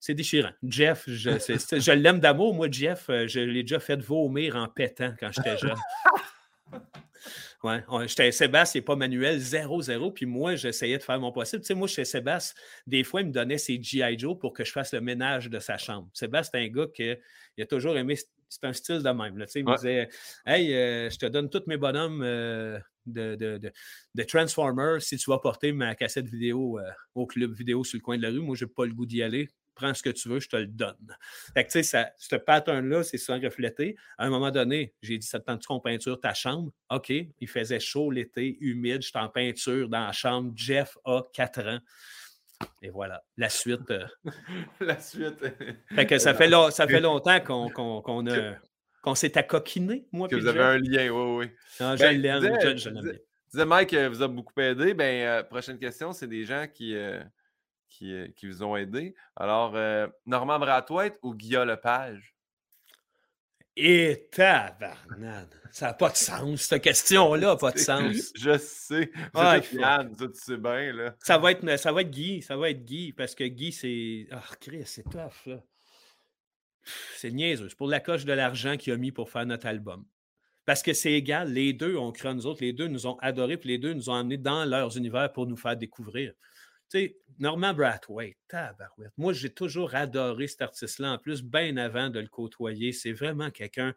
[0.00, 0.50] c'est déchirant.
[0.62, 2.54] Jeff, je, l'aime d'amour.
[2.54, 5.76] Moi, Jeff, je l'ai déjà fait vomir en pétant quand j'étais jeune.
[7.64, 10.12] Ouais, j'étais Sébastien, et pas Manuel, 0-0.
[10.12, 11.60] Puis moi, j'essayais de faire mon possible.
[11.62, 12.54] Tu sais, moi, chez Sébastien,
[12.86, 14.16] des fois, il me donnait ses G.I.
[14.16, 16.08] Joe pour que je fasse le ménage de sa chambre.
[16.12, 17.10] Sébastien, c'est un gars qui
[17.60, 18.14] a toujours aimé
[18.48, 19.38] c'est un style de même.
[19.38, 20.08] Là, il me disait
[20.46, 22.78] Hey, euh, je te donne tous mes bonhommes euh,
[23.12, 23.72] de, de,
[24.14, 28.02] de, Transformers si tu vas porter ma cassette vidéo euh, au club vidéo sur le
[28.02, 28.40] coin de la rue.
[28.40, 29.48] Moi, je n'ai pas le goût d'y aller.
[29.74, 31.16] Prends ce que tu veux, je te le donne.
[31.54, 33.96] Fait que, tu sais, ce pattern-là, c'est ça reflété.
[34.16, 36.72] À un moment donné, j'ai dit Ça te tente qu'on peinture ta chambre?
[36.90, 37.10] OK.
[37.10, 40.52] Il faisait chaud l'été, humide, j'étais en peinture dans la chambre.
[40.56, 41.80] Jeff a 4 ans.
[42.82, 43.90] Et voilà, la suite.
[43.90, 44.06] Euh,
[44.80, 45.44] la suite.
[45.94, 48.26] fait que ça fait, ça fait longtemps qu'on
[49.08, 50.28] qu'on s'est accoquiné, moi.
[50.28, 51.50] Que vous avez un lien, oui, oui.
[51.78, 53.12] je ben, l'aime, je, l'aime bien.
[53.50, 54.92] Disais Mike vous a beaucoup aidé.
[54.92, 57.22] Ben, euh, prochaine question, c'est des gens qui, euh,
[57.88, 59.14] qui, qui, vous ont aidé.
[59.34, 59.74] Alors,
[60.26, 62.34] Normand Brathwaite ou Guillaume Lepage?
[63.80, 68.32] Et tabarnane, ça n'a pas de sens, cette question-là n'a pas de sens.
[68.34, 69.08] Je sais.
[69.32, 71.14] Ah, Yann, ça, tu sais bien, là.
[71.22, 74.26] Ça va, être, ça va être Guy, ça va être Guy, parce que Guy, c'est...
[74.32, 75.62] Ah, oh, Chris, c'est tough, là.
[77.16, 77.68] C'est niaiseux.
[77.68, 80.04] C'est pour la coche de l'argent qu'il a mis pour faire notre album.
[80.64, 83.56] Parce que c'est égal, les deux ont cru nous autres, les deux nous ont adorés,
[83.56, 86.32] puis les deux nous ont amenés dans leurs univers pour nous faire découvrir.
[86.90, 89.12] Tu sais, Norman Brathwaite, tabarouette.
[89.16, 92.92] Moi, j'ai toujours adoré cet artiste-là, en plus, bien avant de le côtoyer.
[92.92, 93.94] C'est vraiment quelqu'un,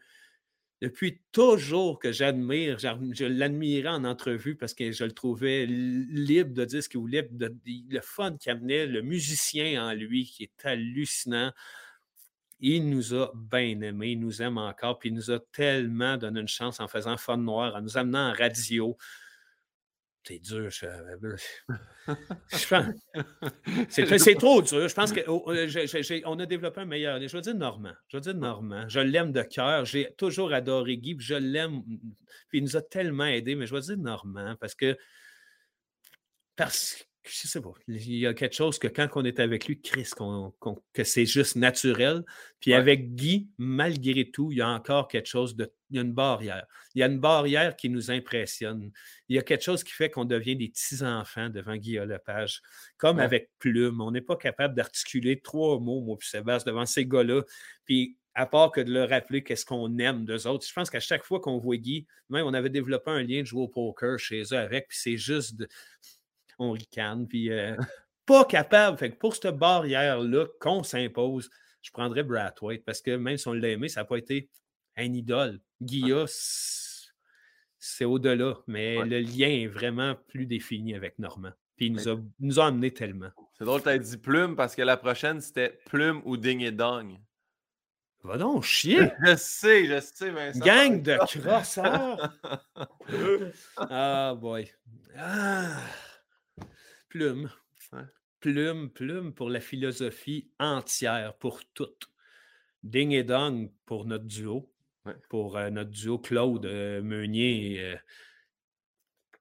[0.81, 6.65] depuis toujours que j'admire, je l'admirais en entrevue parce que je le trouvais libre de
[6.65, 11.51] dire ce qu'il voulait, le fun qu'il amenait, le musicien en lui qui est hallucinant.
[12.62, 16.40] Il nous a bien aimés, il nous aime encore, puis il nous a tellement donné
[16.40, 18.98] une chance en faisant Fun Noir, en nous amenant en radio.
[20.24, 20.70] C'est dur.
[20.70, 20.86] Je,
[23.90, 24.88] c'est trop dur.
[24.88, 27.20] Je pense qu'on oh, euh, a développé un meilleur.
[27.20, 27.94] Je veux dire Normand.
[28.08, 28.88] Je veux dire Normand.
[28.88, 29.86] Je l'aime de cœur.
[29.86, 31.18] J'ai toujours adoré Guy.
[31.20, 31.82] je l'aime.
[32.50, 33.56] Puis il nous a tellement aidés.
[33.56, 34.96] Mais je veux dire Normand parce que.
[36.56, 39.80] Parce je sais pas, il y a quelque chose que quand on est avec lui,
[39.80, 40.10] Chris,
[40.93, 42.23] que c'est juste naturel.
[42.60, 45.72] Puis avec Guy, malgré tout, il y a encore quelque chose de.
[45.91, 46.65] Il y a une barrière.
[46.95, 48.91] Il y a une barrière qui nous impressionne.
[49.27, 52.61] Il y a quelque chose qui fait qu'on devient des petits-enfants devant Guy Lepage.
[52.98, 53.99] Comme avec Plume.
[54.02, 57.43] On n'est pas capable d'articuler trois mots, moi puis Sébastien, devant ces gars-là.
[57.85, 60.65] Puis à part que de leur rappeler qu'est-ce qu'on aime d'eux autres.
[60.65, 63.45] Je pense qu'à chaque fois qu'on voit Guy, même on avait développé un lien de
[63.45, 65.68] jouer au poker chez eux avec, puis c'est juste de
[66.62, 67.76] on ricane, puis euh,
[68.26, 68.98] pas capable.
[68.98, 71.50] Fait que pour cette barrière-là qu'on s'impose,
[71.82, 72.24] je prendrais
[72.62, 74.50] White parce que même si on l'a aimé, ça n'a pas été
[74.96, 75.60] un idole.
[75.82, 81.52] Guilla, c'est au-delà, mais le lien est vraiment plus défini avec Normand.
[81.76, 83.32] Puis il nous a, nous a amené tellement.
[83.58, 87.18] C'est drôle, as dit Plume parce que la prochaine, c'était Plume ou Ding et Dong.
[88.24, 89.12] Va donc chier!
[89.26, 90.60] Je sais, je sais, Vincent.
[90.60, 92.38] Gang de crosseurs!
[93.78, 94.72] ah, boy.
[95.18, 95.82] Ah!
[97.12, 97.50] Plume.
[98.40, 101.90] Plume, plume pour la philosophie entière, pour tout.
[102.84, 104.72] Ding et Dong pour notre duo.
[105.28, 107.82] Pour euh, notre duo Claude euh, Meunier.
[107.82, 107.96] Euh,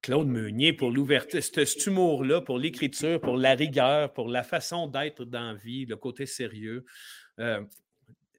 [0.02, 5.24] Claude Meunier pour l'ouverture, cet humour-là, pour l'écriture, pour la rigueur, pour la façon d'être
[5.24, 6.84] dans la vie, le côté sérieux.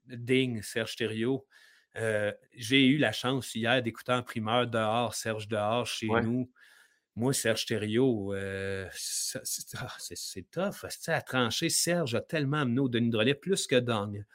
[0.07, 1.47] Ding, Serge Thériault.
[2.55, 6.51] J'ai eu la chance hier d'écouter en primeur dehors, Serge dehors chez nous.
[7.15, 8.87] Moi, Serge Thériault, euh,
[9.75, 10.85] ah, c'est tough.
[11.07, 14.25] À trancher, Serge a tellement amené au Denis Drolet plus que Dong.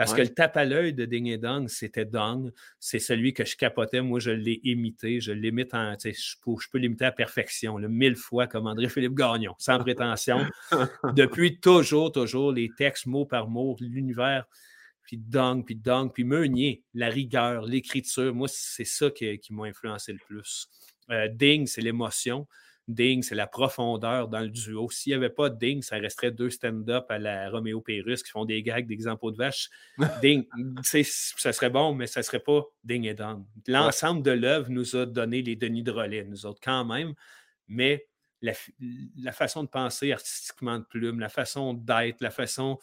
[0.00, 2.50] Parce que le tape à l'œil de Ding et Dong, c'était Dong.
[2.78, 4.00] C'est celui que je capotais.
[4.00, 5.20] Moi, je l'ai imité.
[5.20, 5.94] Je l'imite en.
[6.02, 10.46] Je peux, je peux l'imiter à perfection, mille fois comme André-Philippe Gagnon, sans prétention.
[11.14, 14.46] Depuis toujours, toujours, les textes mot par mot, l'univers,
[15.02, 18.34] puis Dong, puis Dong, puis Meunier, la rigueur, l'écriture.
[18.34, 20.70] Moi, c'est ça qui, qui m'a influencé le plus.
[21.08, 22.46] Ding, c'est l'émotion.
[22.94, 24.90] Ding, c'est la profondeur dans le duo.
[24.90, 28.44] S'il n'y avait pas Ding, ça resterait deux stand-up à la Roméo Pérus qui font
[28.44, 29.70] des gags d'exemples de vache.
[30.22, 30.44] Ding,
[30.82, 33.44] ça serait bon, mais ça ne serait pas Ding et Dong.
[33.66, 37.14] L'ensemble de l'œuvre nous a donné les Denis de relais, nous autres, quand même,
[37.68, 38.06] mais
[38.42, 42.78] la, façon de penser artistiquement de Plume, la façon d'être, la façon.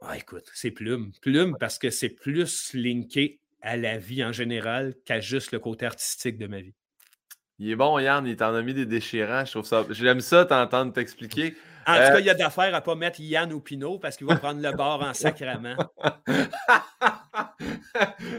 [0.00, 1.12] Ah, écoute, c'est Plume.
[1.20, 5.86] Plume parce que c'est plus linké à la vie en général qu'à juste le côté
[5.86, 6.74] artistique de ma vie.
[7.58, 9.44] Il est bon, Yann, il t'en a mis des déchirants.
[9.44, 9.84] Je trouve ça.
[9.90, 11.54] J'aime ça t'entendre t'expliquer.
[11.86, 13.98] En tout cas, euh, il y a d'affaires à ne pas mettre Yann ou Pinot
[13.98, 15.76] parce qu'il va prendre le bord en sacrament.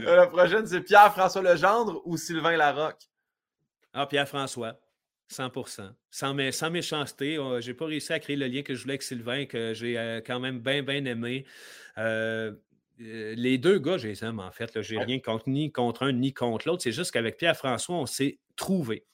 [0.01, 3.09] La prochaine, c'est Pierre-François Legendre ou Sylvain Larocque?
[3.93, 4.79] Ah, Pierre-François.
[5.31, 5.51] 100
[6.09, 7.35] sans, sans méchanceté.
[7.35, 9.97] Je n'ai pas réussi à créer le lien que je voulais avec Sylvain, que j'ai
[9.97, 11.45] euh, quand même bien, bien aimé.
[11.97, 12.51] Euh,
[13.01, 14.81] les deux gars, je les aime en fait.
[14.81, 16.83] Je n'ai rien contre, ni contre un ni contre l'autre.
[16.83, 19.05] C'est juste qu'avec Pierre-François, on s'est trouvé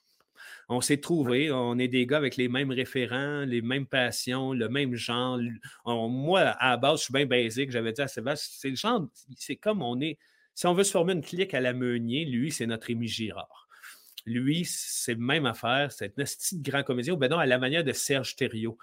[0.69, 4.67] on s'est trouvé, on est des gars avec les mêmes référents, les mêmes passions, le
[4.67, 5.39] même genre.
[5.85, 7.71] moi, à la base, je suis bien basique.
[7.71, 9.07] J'avais dit à Sébastien, c'est le genre,
[9.37, 10.17] c'est comme on est.
[10.53, 13.67] Si on veut se former une clique à la Meunier, lui, c'est notre Émy Girard.
[14.25, 17.93] Lui, c'est même affaire, c'est un petit grand comédien, ben non, à la manière de
[17.93, 18.77] Serge Thériault,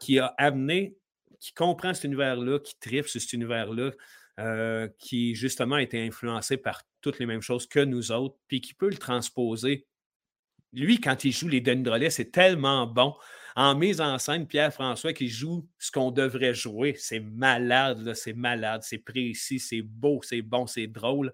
[0.00, 0.96] qui a amené,
[1.38, 3.92] qui comprend cet univers-là, qui tripe sur cet univers-là,
[4.38, 8.60] euh, qui justement a été influencé par toutes les mêmes choses que nous autres, puis
[8.60, 9.86] qui peut le transposer
[10.72, 13.14] lui, quand il joue les Denis c'est tellement bon.
[13.56, 18.82] En mise en scène, Pierre-François qui joue ce qu'on devrait jouer, c'est malade, c'est malade,
[18.84, 21.32] c'est précis, c'est beau, c'est bon, c'est drôle.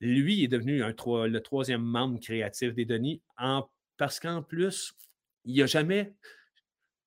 [0.00, 3.22] Lui est devenu le troisième membre créatif des Denis
[3.96, 4.92] parce qu'en plus,
[5.46, 6.12] il n'y a jamais,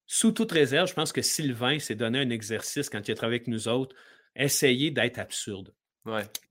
[0.08, 3.42] sous toute réserve, je pense que Sylvain s'est donné un exercice quand il a travaillé
[3.42, 3.96] avec nous autres,
[4.40, 5.74] essayer d'être absurde.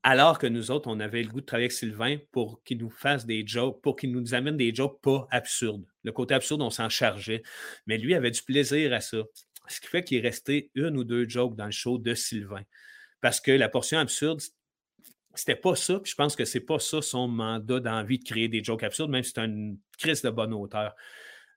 [0.02, 2.90] Alors que nous autres, on avait le goût de travailler avec Sylvain pour qu'il nous
[2.90, 5.84] fasse des jokes, pour qu'il nous amène des jokes pas absurdes.
[6.04, 7.42] Le côté absurde, on s'en chargeait.
[7.86, 9.18] Mais lui avait du plaisir à ça.
[9.66, 12.62] Ce qui fait qu'il est resté une ou deux jokes dans le show de Sylvain.
[13.20, 14.40] Parce que la portion absurde,
[15.34, 15.98] c'était pas ça.
[16.00, 19.10] Puis je pense que c'est pas ça son mandat d'envie de créer des jokes absurdes,
[19.10, 20.94] même si c'est une crise de bonne hauteur.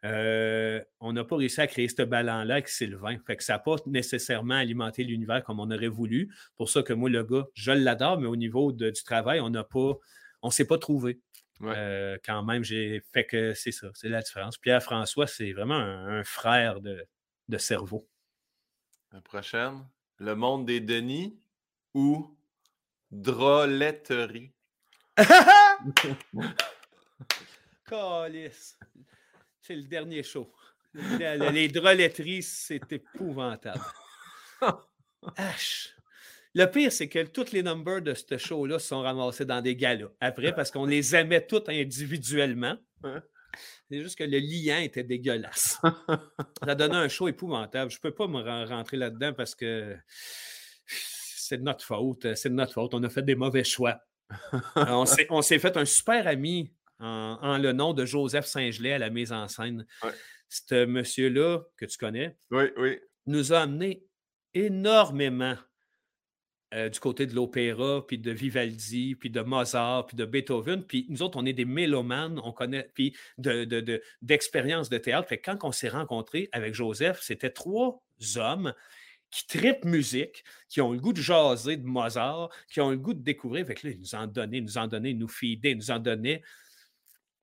[0.03, 3.17] Euh, on n'a pas réussi à créer ce ballon-là avec Sylvain.
[3.25, 6.33] Fait que ça n'a pas nécessairement alimenté l'univers comme on aurait voulu.
[6.57, 9.63] Pour ça que moi, le gars, je l'adore, mais au niveau du travail, on n'a
[9.63, 9.93] pas,
[10.41, 11.19] on s'est pas trouvé.
[11.63, 14.57] Euh, quand même, j'ai fait que c'est ça, c'est la différence.
[14.57, 17.05] Pierre-François, c'est vraiment un, frère de,
[17.57, 18.07] cerveau.
[19.11, 19.85] La prochaine,
[20.17, 21.39] le monde des Denis
[21.93, 22.35] ou
[23.11, 24.51] drôletterie?
[27.85, 28.79] Calice.
[29.61, 30.51] C'est le dernier show.
[30.93, 33.81] Les drôletteries, c'est épouvantable.
[36.53, 40.09] Le pire, c'est que tous les numbers de ce show-là sont ramassés dans des galas.
[40.19, 42.75] Après, parce qu'on les aimait tous individuellement.
[43.89, 45.79] C'est juste que le lien était dégueulasse.
[46.65, 47.91] Ça donnait un show épouvantable.
[47.91, 49.95] Je ne peux pas me rentrer là-dedans parce que
[50.85, 52.33] c'est de notre faute.
[52.35, 52.93] C'est de notre faute.
[52.93, 54.01] On a fait des mauvais choix.
[54.75, 59.31] on s'est fait un super ami en, le nom de Joseph Saint-Gelais à la mise
[59.31, 59.85] en scène.
[60.49, 62.37] Ce monsieur-là, que tu connais,
[63.25, 64.03] nous a amené
[64.53, 65.55] énormément
[66.73, 70.85] euh, du côté de l'opéra, puis de Vivaldi, puis de Mozart, puis de Beethoven.
[70.85, 73.13] Puis nous autres, on est des mélomanes, on connaît, puis
[74.21, 75.27] d'expérience de, de, théâtre.
[75.27, 78.01] Fait quand on s'est rencontrés avec Joseph, c'était trois
[78.37, 78.73] hommes
[79.31, 83.13] qui tripent musique, qui ont le goût de jaser de Mozart, qui ont le goût
[83.13, 83.67] de découvrir.
[83.67, 86.41] Fait que là, ils nous en donnaient, nous en donnaient, nous fidaient, nous en donnaient.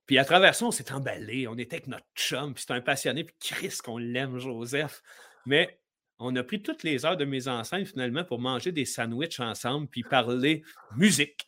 [0.08, 1.46] Puis à travers ça, on s'est emballé.
[1.46, 5.02] On était avec notre chum, puis c'est un passionné, puis Chris qu'on l'aime, Joseph.
[5.44, 5.78] Mais
[6.18, 9.38] on a pris toutes les heures de mise en scène finalement pour manger des sandwichs
[9.38, 10.62] ensemble, puis parler
[10.96, 11.46] musique,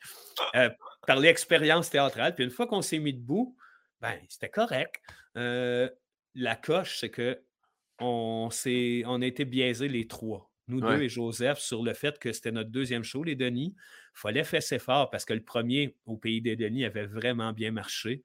[0.54, 0.68] euh,
[1.06, 2.34] parler expérience théâtrale.
[2.34, 3.56] Puis une fois qu'on s'est mis debout,
[4.02, 4.96] ben c'était correct.
[5.38, 5.88] Euh,
[6.34, 7.42] la coche, c'est que
[7.98, 12.32] on, on a été biaisés les trois nous deux et Joseph, sur le fait que
[12.32, 13.74] c'était notre deuxième show, les Denis.
[13.76, 17.52] Il fallait faire ses fort parce que le premier au pays des Denis avait vraiment
[17.52, 18.22] bien marché.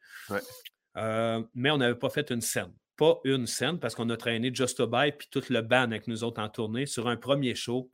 [0.98, 2.72] Euh, mais on n'avait pas fait une scène.
[2.96, 6.08] Pas une scène parce qu'on a traîné Just a Buy puis tout le band avec
[6.08, 6.86] nous autres en tournée.
[6.86, 7.92] Sur un premier show,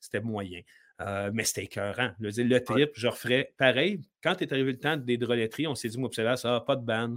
[0.00, 0.60] c'était moyen.
[1.00, 2.12] Euh, mais c'était écœurant.
[2.18, 4.00] Le, le trip, je referais pareil.
[4.22, 6.84] Quand est arrivé le temps des drôleries, on s'est dit, moi, ça va, pas de
[6.84, 7.16] band.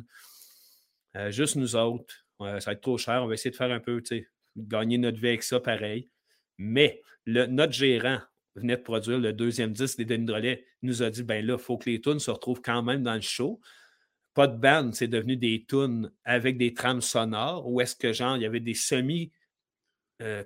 [1.15, 2.25] Euh, juste nous autres.
[2.39, 3.23] ça va être trop cher.
[3.23, 4.27] On va essayer de faire un peu, tu sais,
[4.57, 6.09] gagner notre vie avec ça pareil.
[6.59, 8.19] Mais notre gérant
[8.55, 11.59] venait de produire le deuxième disque des Denis Drolet, nous a dit ben là, il
[11.59, 13.59] faut que les tunes se retrouvent quand même dans le show.
[14.33, 18.35] Pas de band, c'est devenu des tunes avec des trames sonores, ou est-ce que genre,
[18.35, 19.31] il y avait des semi.
[20.21, 20.43] Euh,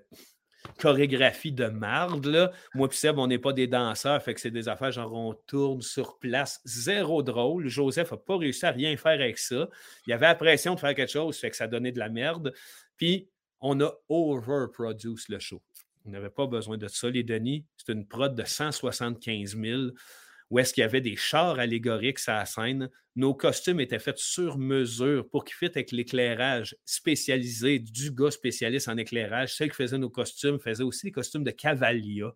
[0.77, 2.25] chorégraphie de marde.
[2.25, 2.51] Là?
[2.73, 5.33] Moi puis Seb, on n'est pas des danseurs, fait que c'est des affaires genre on
[5.33, 7.67] tourne sur place, zéro drôle.
[7.67, 9.67] Joseph n'a pas réussi à rien faire avec ça.
[10.07, 12.53] Il avait la pression de faire quelque chose, fait que ça donnait de la merde.
[12.97, 13.29] Puis
[13.59, 15.61] on a overproduce le show.
[16.05, 17.65] On n'avait pas besoin de ça, les Denis.
[17.77, 19.81] C'est une prod de 175 000
[20.53, 22.89] où est-ce qu'il y avait des chars allégoriques à la scène.
[23.15, 28.87] Nos costumes étaient faits sur mesure pour qu'ils fitent avec l'éclairage spécialisé du gars spécialiste
[28.87, 29.55] en éclairage.
[29.55, 32.35] Celle qui faisait nos costumes faisait aussi des costumes de Cavalia.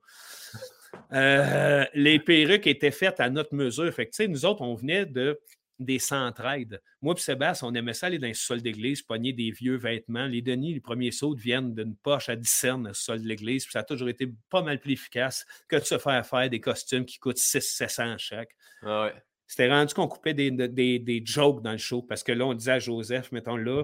[1.14, 3.94] Euh, les perruques étaient faites à notre mesure.
[3.94, 5.40] Fait que, nous autres, on venait de
[5.80, 6.82] des centraides.
[7.02, 10.26] Moi et Sébastien, on aimait ça aller dans le sol d'église, pogner des vieux vêtements.
[10.26, 13.68] Les Denis, les premiers sauts viennent d'une poche à 10 cents le sol de l'église.
[13.70, 17.06] Ça a toujours été pas mal plus efficace que de se faire faire des costumes
[17.06, 18.56] qui coûtent 600-700 chaque.
[18.82, 19.12] Ah
[19.46, 22.54] C'était rendu qu'on coupait des, des, des, jokes dans le show parce que là, on
[22.54, 23.84] disait à Joseph, mettons là,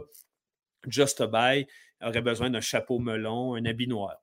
[0.88, 1.66] Just a Buy
[2.02, 4.18] aurait besoin d'un chapeau melon, un habit noir.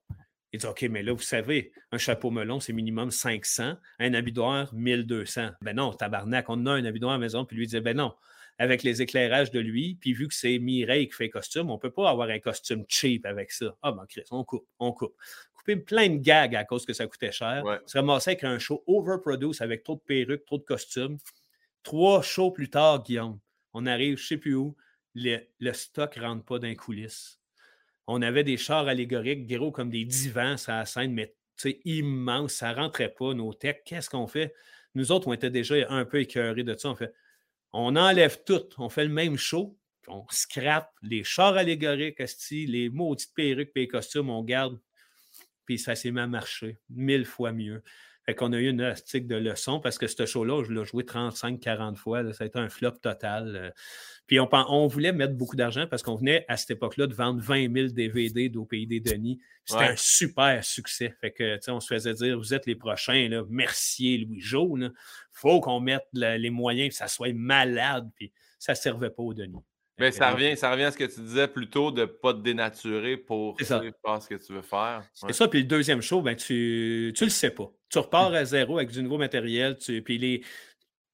[0.53, 4.33] Il dit OK, mais là, vous savez, un chapeau melon, c'est minimum 500, un habit
[4.33, 5.51] noir, 1200.
[5.63, 7.45] Ben non, tabarnak, on a un habit noir à la maison.
[7.45, 8.15] Puis lui, disait Ben non,
[8.59, 11.79] avec les éclairages de lui, puis vu que c'est Mireille qui fait costume, on ne
[11.79, 13.75] peut pas avoir un costume cheap avec ça.
[13.81, 15.15] Ah ben Chris, on coupe, on coupe.
[15.55, 17.63] Couper plein de gags à cause que ça coûtait cher.
[17.65, 17.79] Ouais.
[17.87, 21.17] Se ramasser avec un show overproduce avec trop de perruques, trop de costumes.
[21.83, 23.39] Trois shows plus tard, Guillaume,
[23.73, 24.77] on arrive, je ne sais plus où,
[25.15, 27.40] le, le stock ne rentre pas dans les coulisses.
[28.13, 31.33] On avait des chars allégoriques gros comme des divans sur la scène, mais
[31.85, 33.85] immense, ça rentrait pas, nos techs.
[33.85, 34.53] Qu'est-ce qu'on fait?
[34.97, 36.89] Nous autres, on était déjà un peu écœurés de ça.
[36.91, 37.13] On fait,
[37.73, 39.79] on enlève tout, on fait le même show,
[40.09, 42.21] on scrape les chars allégoriques,
[42.51, 44.81] les maudites perruques et les costumes, on garde,
[45.67, 47.81] puis ça s'est mis à marcher mille fois mieux.
[48.31, 51.03] Fait qu'on a eu une astique de leçon parce que ce show-là, je l'ai joué
[51.03, 52.33] 35-40 fois.
[52.33, 53.57] ça a été un flop total.
[53.57, 53.71] Euh.
[54.29, 57.41] Puis on, on voulait mettre beaucoup d'argent parce qu'on venait à cette époque-là de vendre
[57.41, 59.41] 20 000 DVD d'Au Pays des Denis.
[59.65, 61.13] C'était un super succès.
[61.21, 64.79] Fait que, on se faisait dire, vous êtes les prochains, là, Mercier, Louis-Jo.
[64.79, 64.93] Il
[65.33, 68.09] faut qu'on mette les moyens, que ça soit malade.
[68.15, 69.59] Puis ça ne servait pas aux Denis.
[70.01, 72.39] Mais ça revient, ça revient à ce que tu disais plutôt de ne pas te
[72.39, 75.03] dénaturer pour faire ce que tu veux faire.
[75.13, 75.47] C'est ça.
[75.47, 77.71] Puis le deuxième show, ben, tu ne le sais pas.
[77.91, 79.77] Tu repars à zéro avec du nouveau matériel.
[79.77, 80.43] Tu, puis les,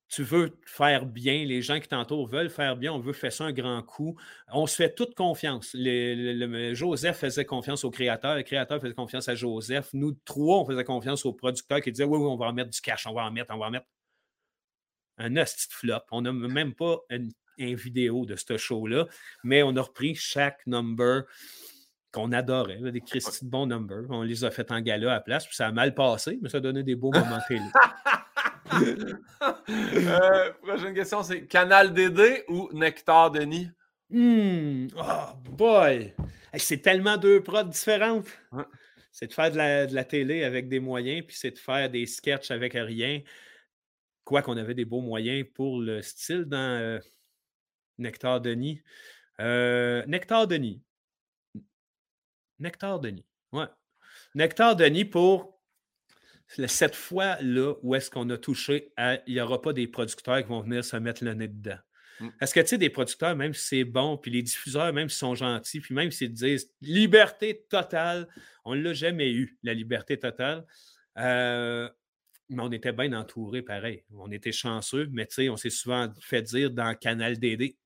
[0.09, 3.45] tu veux faire bien, les gens qui t'entourent veulent faire bien, on veut faire ça
[3.45, 4.17] un grand coup.
[4.53, 5.71] On se fait toute confiance.
[5.75, 9.89] Le, Joseph faisait confiance au créateur, le créateur faisait confiance à Joseph.
[9.95, 12.71] Nous trois, on faisait confiance au producteur qui disait Oui, oui, on va en mettre
[12.71, 13.87] du cash, on va en mettre, on va en mettre.
[15.19, 16.03] Un hostie flop.
[16.13, 19.07] On n'a même pas une une vidéo de ce show-là,
[19.45, 21.25] mais on a repris chaque number
[22.13, 24.07] qu'on adorait, des Christy de bons numbers.
[24.09, 26.49] On les a fait en gala à la place, puis ça a mal passé, mais
[26.49, 27.61] ça a donné des beaux moments télé.
[29.71, 33.69] euh, prochaine question, c'est Canal DD ou Nectar Denis?
[34.13, 36.15] Hum, oh boy!
[36.55, 38.29] C'est tellement deux prods différentes.
[39.13, 41.91] C'est de faire de la, de la, télé avec des moyens, puis c'est de faire
[41.91, 43.21] des sketchs avec rien.
[44.25, 46.99] Quoi qu'on avait des beaux moyens pour le style dans euh,
[47.99, 48.81] Nectar Denis.
[49.41, 50.83] Euh, Nectar Denis.
[52.59, 53.25] Nectar Denis.
[53.53, 53.67] Ouais.
[54.35, 55.61] Nectar Denis pour
[56.49, 60.49] cette fois-là où est-ce qu'on a touché à il n'y aura pas des producteurs qui
[60.49, 61.79] vont venir se mettre le nez dedans.
[62.21, 62.29] Mm.
[62.41, 65.19] Est-ce que tu sais, des producteurs, même si c'est bon, puis les diffuseurs, même s'ils
[65.19, 68.29] sont gentils, puis même s'ils disent liberté totale,
[68.65, 70.65] on ne l'a jamais eu, la liberté totale.
[71.19, 71.89] Euh,
[72.49, 74.05] mais on était bien entouré pareil.
[74.17, 77.77] On était chanceux, mais tu sais, on s'est souvent fait dire dans Canal DD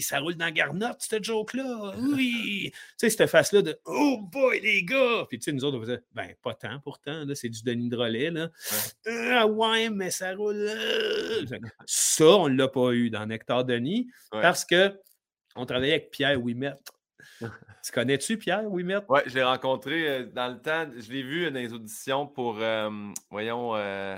[0.00, 1.94] ça roule dans Garnotte, cette joke-là.
[1.98, 2.70] Oui.
[2.72, 5.26] tu sais, cette face-là de Oh boy, les gars.
[5.28, 7.88] Puis tu sais, nous autres, on faisait Ben, pas tant pourtant, là, c'est du Denis
[7.88, 8.50] Drolet, là.
[9.06, 10.68] Ah ouais, mais ça roule.
[11.86, 14.98] Ça, on ne l'a pas eu dans Nectar Denis parce que
[15.56, 16.74] on travaillait avec Pierre Ouimet.
[17.84, 18.98] tu connais-tu Pierre Ouimet?
[19.08, 20.86] Oui, je l'ai rencontré euh, dans le temps.
[20.96, 22.90] Je l'ai vu dans les auditions pour, euh,
[23.30, 24.16] voyons, euh,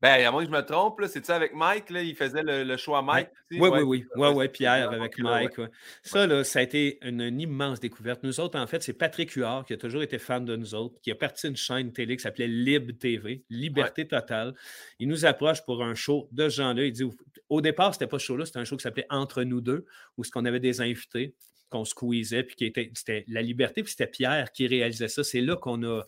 [0.00, 2.76] ben, à moins que je me trompe, c'est ça avec Mike, là, il faisait le,
[2.76, 3.30] choix Mike.
[3.50, 5.60] Oui, oui, oui, oui, oui, Pierre avec Mike.
[6.02, 8.22] Ça, là, ça a été une, immense découverte.
[8.22, 11.00] Nous autres, en fait, c'est Patrick Huard qui a toujours été fan de nous autres,
[11.02, 14.54] qui a parti une chaîne télé qui s'appelait Lib TV, Liberté totale.
[15.00, 16.84] Il nous approche pour un show de ce genre-là.
[16.84, 17.04] Il dit,
[17.48, 19.84] au départ, c'était pas ce show-là, c'était un show qui s'appelait Entre nous deux,
[20.16, 21.34] où ce qu'on avait des invités
[21.70, 25.24] qu'on squeezait, puis qui était, c'était la liberté, puis c'était Pierre qui réalisait ça.
[25.24, 26.02] C'est là qu'on a,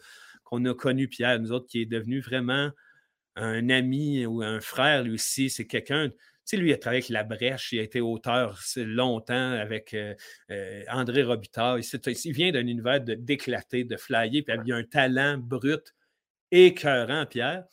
[0.45, 2.71] qu'on a connu Pierre, nous autres, qui est devenu vraiment
[3.37, 5.51] un ami ou un frère, lui aussi.
[5.51, 6.09] C'est quelqu'un.
[6.09, 9.95] Tu sais, lui, il a travaillé avec La Brèche, il a été auteur longtemps avec
[9.95, 10.15] euh,
[10.51, 11.83] euh, André Robitaille.
[12.25, 15.95] Il, vient d'un univers d'éclater, de, de flyer, puis il a un talent brut,
[16.51, 17.65] écœurant, Pierre.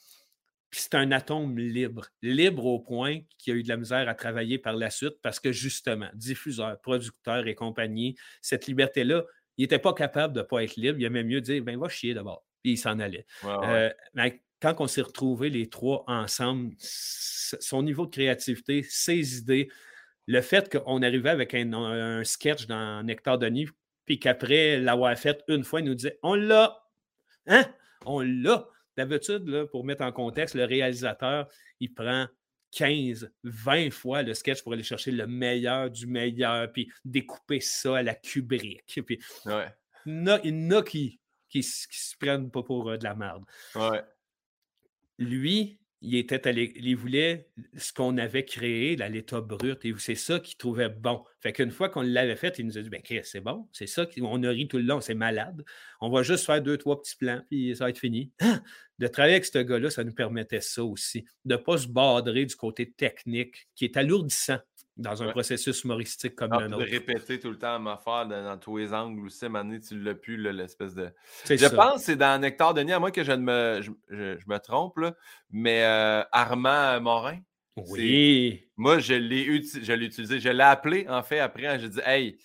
[0.70, 4.14] Puis c'est un atome libre, libre au point qu'il a eu de la misère à
[4.14, 9.24] travailler par la suite parce que justement, diffuseur, producteur et compagnie, cette liberté-là,
[9.58, 11.00] il n'était pas capable de ne pas être libre.
[11.00, 12.46] Il aimait mieux dire ben va chier d'abord.
[12.64, 13.26] Puis il s'en allait.
[13.46, 13.90] Euh,
[14.62, 19.70] quand on s'est retrouvés les trois ensemble, son niveau de créativité, ses idées,
[20.26, 23.68] le fait qu'on arrivait avec un, sketch dans Nectar Denis,
[24.06, 26.84] puis qu'après l'avoir fait une fois, il nous disait On l'a!
[27.46, 27.66] Hein?
[28.06, 28.68] On l'a!
[28.98, 31.48] D'habitude, pour mettre en contexte, le réalisateur,
[31.80, 32.28] il prend
[32.72, 37.98] 15, 20 fois le sketch pour aller chercher le meilleur du meilleur, puis découper ça
[37.98, 38.84] à la Kubrick.
[39.06, 41.20] Puis, il y en a, qui,
[41.50, 43.44] qui, se prennent pas pour euh, de la merde.
[45.18, 51.24] Lui, il voulait ce qu'on avait créé, l'état brut, et c'est ça qu'il trouvait bon.
[51.42, 54.06] Fait qu'une fois qu'on l'avait fait, il nous a dit ben c'est bon, c'est ça
[54.06, 55.64] qu'on a ri tout le long, c'est malade.
[56.00, 58.32] On va juste faire deux, trois petits plans, puis ça va être fini.
[59.00, 62.46] De travailler avec ce gars-là, ça nous permettait ça aussi, de ne pas se badrer
[62.46, 64.58] du côté technique qui est alourdissant
[64.98, 66.86] dans un processus humoristique comme le nôtre.
[66.86, 70.16] De répéter tout le temps ma affaire dans, tous les angles aussi, à tu l'as
[70.16, 71.10] pu, l'espèce de.
[71.46, 74.58] Je pense que c'est dans Nectar Denis, à moins que je ne me, je, me
[74.58, 75.00] trompe,
[75.52, 77.40] mais euh, Armand Morin.
[77.76, 78.70] Oui.
[78.76, 80.40] Moi, je l'ai utilisé.
[80.40, 81.80] Je l'ai appelé, en fait, après.
[81.80, 82.38] J'ai dit, hey,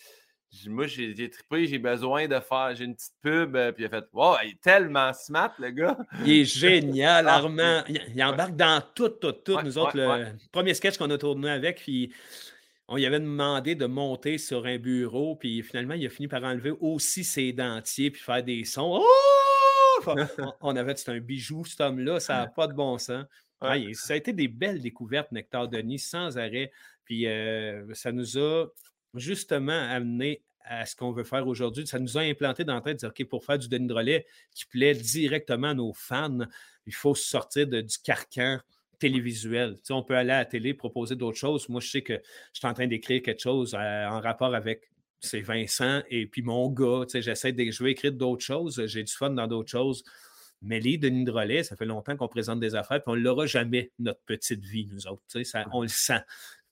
[0.66, 3.56] moi, j'ai trippé, j'ai besoin de faire, j'ai une petite pub.
[3.56, 5.96] Euh, puis il a fait, wow, il est tellement smart, le gars.
[6.24, 7.84] Il est génial, ah, Armand.
[7.88, 9.60] Il, embarque dans tout, tout, tout.
[9.62, 12.12] Nous autres, le premier sketch qu'on a tourné avec, puis
[12.88, 16.44] on lui avait demandé de monter sur un bureau, puis finalement, il a fini par
[16.44, 19.00] enlever aussi ses dentiers, puis faire des sons.
[19.02, 20.04] Oh!
[20.60, 23.24] on avait, c'est un bijou, cet homme-là, ça n'a pas de bon sens.
[23.60, 26.72] ça a été des belles découvertes, Nectar Denis, sans arrêt.
[27.04, 28.66] Puis euh, ça nous a
[29.14, 31.86] justement amené à ce qu'on veut faire aujourd'hui.
[31.86, 34.26] Ça nous a implanté dans la tête de dire, OK, pour faire du Denis Drolet
[34.54, 36.46] qui plaît directement à nos fans,
[36.86, 38.58] il faut sortir de, du carcan
[38.98, 39.78] télévisuel.
[39.84, 41.68] Tu on peut aller à la télé, proposer d'autres choses.
[41.68, 42.14] Moi, je sais que
[42.52, 46.42] je suis en train d'écrire quelque chose euh, en rapport avec c'est Vincent et puis
[46.42, 47.04] mon gars.
[47.08, 48.84] Tu j'essaie de jouer, écrire d'autres choses.
[48.86, 50.04] J'ai du fun dans d'autres choses.
[50.62, 53.46] Mais les Denis Drolet, ça fait longtemps qu'on présente des affaires, puis on ne l'aura
[53.46, 55.22] jamais, notre petite vie, nous autres.
[55.42, 56.20] Ça, on le sent.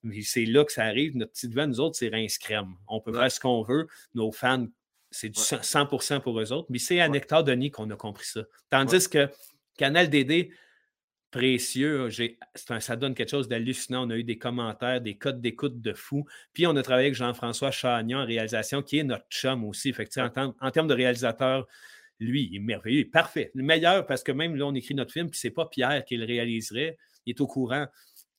[0.02, 1.16] Mais c'est là que ça arrive.
[1.16, 2.74] Notre petite vie, nous autres, c'est rince crème.
[2.88, 3.86] On peut faire ce qu'on veut.
[4.14, 4.66] Nos fans,
[5.10, 6.68] c'est du 100% pour eux autres.
[6.70, 8.42] Mais c'est à Nectar Denis qu'on a compris ça.
[8.70, 9.28] Tandis que
[9.76, 10.50] Canal DD,
[11.30, 12.08] précieux.
[12.80, 14.06] Ça donne quelque chose d'hallucinant.
[14.06, 16.24] On a eu des commentaires, des codes d'écoute de fou.
[16.52, 19.92] Puis on a travaillé avec Jean-François Chagnon en réalisation, qui est notre chum aussi.
[19.92, 21.66] Fait en, en, termes de réalisateur,
[22.18, 23.50] lui, il est merveilleux, parfait.
[23.54, 26.16] Le meilleur, parce que même là, on écrit notre film, puis c'est pas Pierre qui
[26.16, 26.98] le réaliserait.
[27.26, 27.86] Il est au courant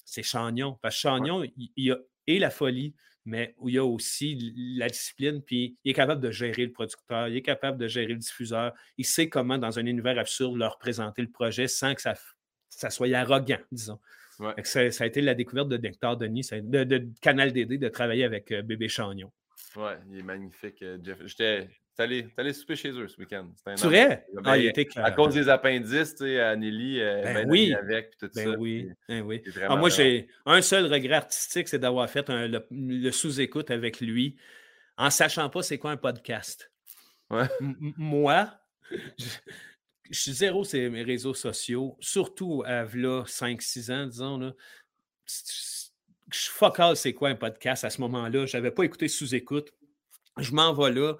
[0.06, 0.78] c'est Chagnon.
[0.82, 1.98] Parce que Chagnon, il, y a
[2.28, 2.94] et la folie,
[3.26, 7.28] mais il y a aussi la discipline, puis il est capable de gérer le producteur,
[7.28, 8.74] il est capable de gérer le diffuseur.
[8.98, 12.16] Il sait comment, dans un univers absurde, leur présenter le projet sans que ça,
[12.70, 14.00] ça soit arrogant, disons.
[14.64, 18.64] Ça, a été la découverte de Nectar Denis, de, Canal DD, de travailler avec euh,
[18.64, 19.32] Bébé Chagnon.
[19.76, 21.20] Ouais, il est magnifique, euh, Jeff.
[21.26, 23.48] J'étais allé, allé, souper chez eux ce week-end.
[23.76, 24.26] C'est vrai?
[24.44, 27.74] Ah, il était À cause des appendices, tu sais, Anneli, euh, ben, oui.
[27.74, 29.44] avec, tout ben Oui, ben oui.
[29.68, 34.38] Ah, moi, j'ai un seul regret artistique, c'est d'avoir fait le, sous-écoute avec lui
[34.98, 36.72] en sachant pas c'est quoi un podcast.
[37.30, 37.48] Ouais.
[37.98, 38.52] Moi,
[39.18, 44.38] je, suis zéro sur mes réseaux sociaux, surtout à 5-6 ans, disons.
[44.38, 44.54] Là.
[45.26, 48.46] Je fuck c'est quoi un podcast à ce moment-là.
[48.46, 49.72] Je n'avais pas écouté sous-écoute.
[50.38, 51.16] Je m'en vais là.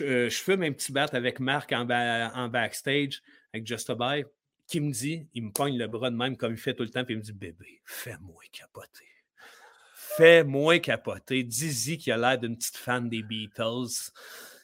[0.00, 3.22] Euh, je, fais mes petits battes avec Marc en, backstage,
[3.52, 4.24] avec Just a Buy,
[4.68, 6.90] qui me dit, il me pogne le bras de même comme il fait tout le
[6.90, 9.06] temps, puis il me dit Bébé, fais-moi capoter.
[10.16, 11.42] Fais-moi capoter.
[11.42, 14.10] Dizzy qui a l'air d'une petite fan des Beatles.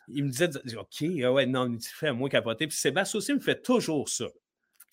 [0.09, 2.67] Il me disait OK, ah ouais, non, fais-moi capoter.
[2.67, 4.27] Puis Sébastien aussi me fait toujours ça.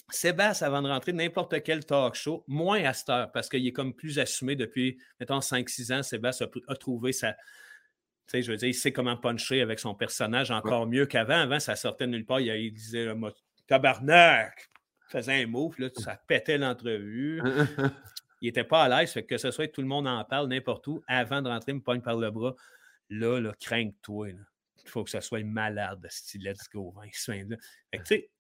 [0.10, 3.72] Sébastien, avant de rentrer n'importe quel talk show, moins à cette heure, parce qu'il est
[3.72, 7.36] comme plus assumé depuis, mettons, 5-6 ans, Sébastien a trouvé sa,
[8.28, 11.40] sais, je veux dire, il sait comment puncher avec son personnage encore mieux qu'avant.
[11.40, 12.40] Avant, ça sortait de nulle part.
[12.40, 13.08] Il, disait
[13.68, 14.70] tabarnak!
[15.08, 17.42] Il faisait un move, là, ça pétait l'entrevue.
[18.42, 20.88] il n'était pas à l'aise, fait que ce soit tout le monde en parle n'importe
[20.88, 22.56] où, avant de rentrer, il me pogne par le bras.
[23.10, 24.30] Là, là, crains-toi.
[24.30, 26.94] Il faut que ça soit malade, style let's go.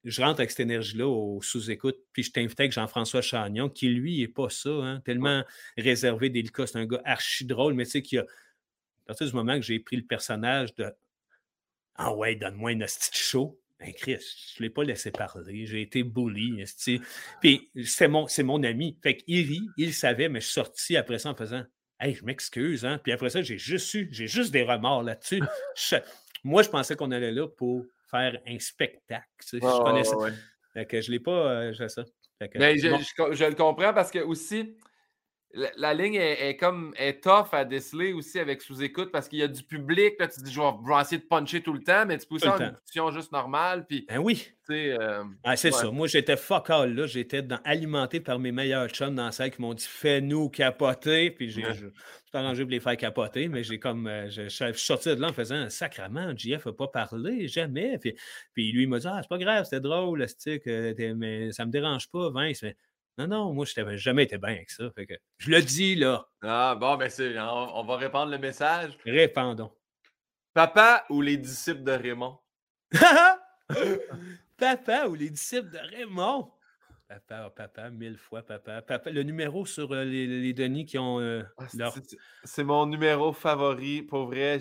[0.04, 4.20] je rentre avec cette énergie-là au sous-écoute, puis je t'invite avec Jean-François Chagnon, qui lui
[4.20, 5.44] n'est pas ça, hein, tellement
[5.76, 6.68] réservé, délicat.
[6.68, 8.26] C'est un gars archi drôle, mais tu sais, qui a
[9.06, 10.92] à partir du moment que j'ai pris le personnage de
[11.96, 14.18] Ah ouais, donne-moi une hostie chaud, ben Chris,
[14.56, 15.66] je ne l'ai pas laissé parler.
[15.66, 16.64] J'ai été bully.
[17.42, 18.98] Puis c'est mon, mon ami.
[19.04, 21.64] Fait qu'il rit, il savait, mais je suis sorti après ça en faisant
[22.00, 22.86] Hey, je m'excuse.
[22.86, 23.00] Hein?
[23.04, 25.42] Puis après ça, j'ai juste eu, j'ai juste des remords là-dessus.
[26.44, 29.26] moi, je pensais qu'on allait là pour faire un spectacle.
[29.52, 30.16] je connaissais.
[30.74, 31.32] Fait que je ne l'ai pas.
[31.32, 32.04] Euh, ça.
[32.56, 32.90] mais je,
[33.32, 34.76] je, le comprends parce que aussi
[35.78, 39.48] la, ligne est, comme est tough à déceler aussi avec sous-écoute parce qu'il y a
[39.48, 40.16] du public.
[40.20, 42.46] Là, tu dis, je vais, essayer de puncher tout le temps, mais tu peux aussi
[42.48, 43.86] avoir une discussion juste normale.
[43.86, 44.48] Puis, ben oui.
[44.72, 45.92] Euh, ah, c'est ça.
[45.92, 47.06] Moi, j'étais fuck all là.
[47.06, 51.32] J'étais alimenté par mes meilleurs chums dans la salle qui m'ont dit fais-nous capoter.
[51.32, 51.64] Puis j'ai
[52.34, 54.08] arrangé pour les faire capoter, mais j'ai comme.
[54.08, 56.34] Euh, je, suis sorti de là en faisant un sacrement.
[56.36, 57.98] JF n'a pas parlé, jamais.
[58.00, 58.16] Puis,
[58.54, 60.26] puis lui, il m'a dit Ah, c'est pas grave, c'était drôle,
[61.16, 62.66] mais ça me dérange pas, Vince.
[63.18, 64.90] Non, non, moi, je n'avais jamais été bien avec ça.
[64.92, 66.28] Fait que je le dis, là.
[66.42, 68.98] Ah, bon, ben, c'est, on, va répandre le message.
[69.06, 69.72] Répandons.
[70.54, 72.38] Papa ou les disciples de Raymond?
[74.58, 76.52] papa ou les disciples de Raymond?
[77.08, 78.82] Papa, papa, mille fois papa.
[78.82, 81.94] Papa, le numéro sur euh, les, les, Denis qui ont euh, ah,
[82.44, 84.02] C'est mon numéro favori.
[84.02, 84.58] Pour vrai,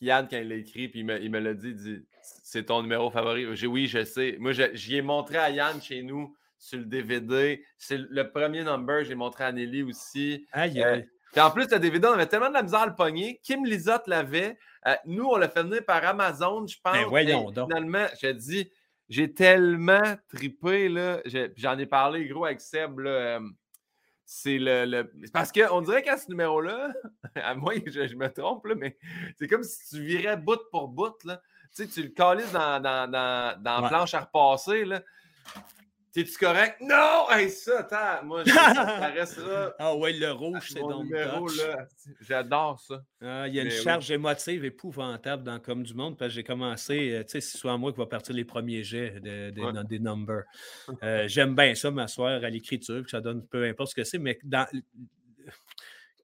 [0.00, 2.64] Yann, quand il l'a écrit, puis il me, il me l'a dit, il dit c'est
[2.64, 3.46] ton numéro favori.
[3.56, 4.36] J'ai oui, je sais.
[4.38, 6.34] Moi, j'y ai montré à Yann chez nous
[6.64, 7.62] sur le DVD.
[7.76, 10.46] C'est le premier number, j'ai montré à Nelly aussi.
[10.52, 11.02] Aïe, euh,
[11.36, 13.40] en plus, le DVD, on avait tellement de la misère à le pogner.
[13.42, 14.56] Kim Lizotte l'avait.
[14.86, 16.94] Euh, nous, on l'a fait venir par Amazon, je pense.
[16.94, 17.68] Ben voyons donc.
[17.68, 18.70] Finalement, j'ai dit,
[19.10, 21.20] j'ai tellement tripé, là.
[21.56, 23.40] J'en ai parlé, gros, avec Seb, euh,
[24.24, 25.02] c'est le,
[25.34, 26.92] Parce qu'on dirait qu'à ce numéro-là,
[27.34, 28.96] à moi, je, me trompe, là, mais
[29.38, 31.22] c'est comme si tu virais bout pour bout.
[31.24, 31.42] Là.
[31.76, 34.86] Tu sais, tu le calises dans, dans, dans, dans la planche à repasser.
[34.86, 35.02] Là.
[36.14, 36.76] T'es-tu correct?
[36.80, 37.28] Non!
[37.28, 39.74] Hey, ça, attends, moi, ça restera.
[39.80, 41.88] Ah ouais, le rouge, c'est donc numéro, là.
[42.20, 43.04] J'adore ça.
[43.20, 46.44] Ah, il y a une charge émotive épouvantable dans Comme du Monde, parce que j'ai
[46.44, 49.50] commencé, euh, tu sais, c'est soit moi qui va partir les premiers jets de,
[49.82, 50.44] des numbers.
[51.02, 54.18] Euh, j'aime bien ça, m'asseoir à l'écriture, que ça donne peu importe ce que c'est,
[54.18, 54.66] mais dans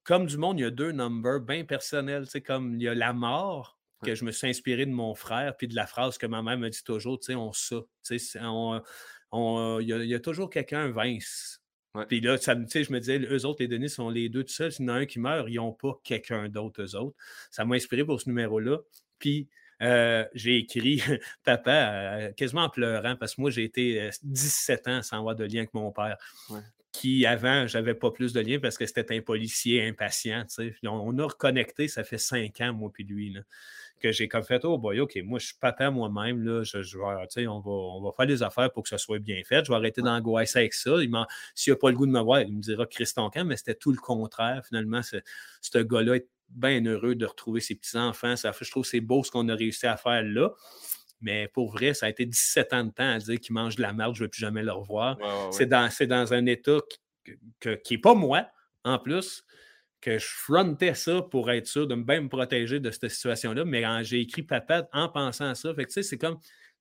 [0.05, 2.89] Comme du Monde, il y a deux numbers bien personnels, tu sais, comme il y
[2.89, 6.17] a la mort, que je me suis inspiré de mon frère, puis de la phrase
[6.17, 7.77] que ma mère me dit toujours, tu sais, on ça.
[8.07, 8.81] Tu sais, on,
[9.32, 11.61] il y, a toujours quelqu'un, Vince.
[12.09, 14.73] Puis là, ça, je me disais, eux autres, les Denis sont les deux tout seuls.
[14.73, 17.16] S'il y en a un qui meurt, ils n'ont pas quelqu'un d'autre, eux autres.
[17.51, 18.78] Ça m'a inspiré pour ce numéro-là.
[19.19, 19.48] Puis
[19.82, 21.02] euh, j'ai écrit
[21.44, 25.35] Papa euh, quasiment en pleurant parce que moi, j'ai été 17 euh, ans sans avoir
[25.35, 26.16] de lien avec mon père.
[26.93, 30.44] Qui avant, j'avais pas plus de lien parce que c'était un policier impatient.
[30.85, 33.32] On, on, a reconnecté, ça fait cinq ans, moi puis lui.
[33.32, 33.43] Là
[34.01, 36.99] que j'ai comme fait, oh boy, OK, moi, je suis papa moi-même, là, je, je
[36.99, 39.65] vais, on va, on va faire des affaires pour que ça soit bien fait.
[39.65, 40.97] Je vais arrêter d'angoisser avec ça.
[41.55, 43.75] S'il n'a pas le goût de me voir, il me dira Christon quand, mais c'était
[43.75, 44.63] tout le contraire.
[44.67, 48.35] Finalement, ce gars-là est bien heureux de retrouver ses petits-enfants.
[48.37, 50.51] Je trouve que c'est beau ce qu'on a réussi à faire là.
[51.21, 53.83] Mais pour vrai, ça a été 17 ans de temps à dire qu'il mange de
[53.83, 55.19] la merde, je ne veux plus jamais le revoir.
[55.53, 56.79] C'est dans, dans, un état
[57.61, 58.47] qui n'est pas moi,
[58.85, 59.45] en plus
[60.01, 63.65] que je frontais ça pour être sûr de bien me protéger de cette situation-là.
[63.65, 65.75] Mais j'ai écrit papa en pensant à ça.
[65.75, 66.39] Fait que, tu sais, c'est comme.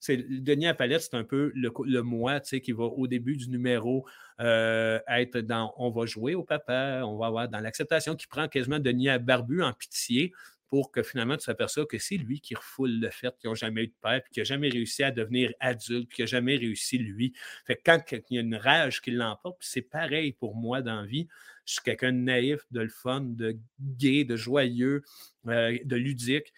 [0.07, 3.35] Denis à palette, c'est un peu le, le moi, tu sais, qui va au début
[3.35, 4.05] du numéro
[4.39, 8.47] euh, être dans on va jouer au papa, on va avoir dans l'acceptation, qui prend
[8.47, 10.31] quasiment Denis à barbu en pitié
[10.69, 13.83] pour que finalement tu t'aperçois que c'est lui qui refoule le fait qu'ils n'ont jamais
[13.83, 16.55] eu de père, puis qu'il n'a jamais réussi à devenir adulte, puis qu'il n'a jamais
[16.57, 17.33] réussi lui.
[17.65, 21.01] Fait que quand il y a une rage qui l'emporte, c'est pareil pour moi dans
[21.01, 21.27] la vie
[21.69, 25.03] je suis quelqu'un de naïf, de le fun, de gay, de joyeux,
[25.47, 26.51] euh, de ludique.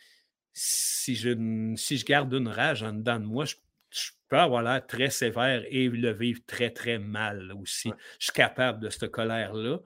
[0.53, 3.55] Si je, si je garde une rage en dedans de moi, je,
[4.29, 7.91] peux avoir l'air très sévère et le vivre très, très mal aussi.
[8.17, 9.79] Je suis capable de cette colère-là.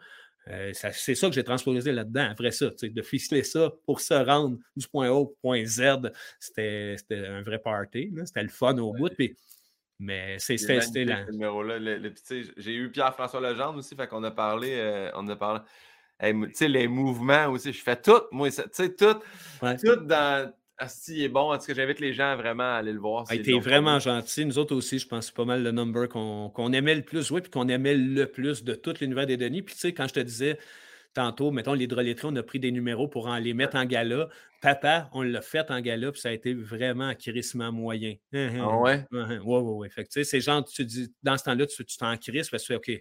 [0.50, 2.30] Euh, c'est ça que j'ai transposé là-dedans.
[2.32, 6.98] Après ça, de ficeler ça pour se rendre du point A au point Z, c'était
[7.12, 8.14] un vrai party.
[8.26, 9.10] C'était le fun au bout.
[9.10, 9.36] Puis
[10.00, 11.26] mais c'était là.
[11.32, 11.80] numéro-là.
[12.58, 14.74] J'ai eu Pierre-François Legendre aussi, fait qu'on a parlé.
[14.74, 15.62] Euh, on a parlé.
[16.22, 19.20] les mouvements aussi, je fais tout, moi, tu sais, tout,
[19.84, 20.54] tout dans.
[20.78, 21.54] Asti est bon.
[21.54, 23.26] En tout cas, j'invite les gens vraiment à aller le voir.
[23.32, 24.46] Il était vraiment gentil.
[24.46, 27.42] Nous autres aussi, je pense c'est pas mal le number qu'on aimait le plus, oui,
[27.42, 29.62] puis qu'on aimait le plus de tout l'univers des Denis.
[29.62, 30.60] Puis tu sais, quand je te disais,
[31.14, 34.28] tantôt, mettons, l'hydrolétrie, on a pris des numéros pour en les mettre en gala.
[34.62, 38.16] Papa, on l'a fait en gala, puis ça a été vraiment crissement moyen.
[38.34, 39.06] Hein, hein, ah ouais?
[39.12, 39.90] Oui, oui, oui.
[39.90, 42.68] Fait que, tu sais, c'est genre, tu dis, dans ce temps-là, tu t'en crisses, parce
[42.68, 42.92] que OK,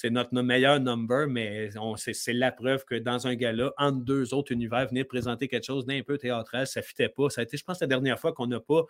[0.00, 4.52] c'est notre, meilleur number, mais c'est la preuve que dans un gala, entre deux autres
[4.52, 7.30] univers, venir présenter quelque chose d'un peu théâtral, ça ne fitait pas.
[7.30, 8.86] Ça a été, je pense, la dernière fois qu'on n'a pas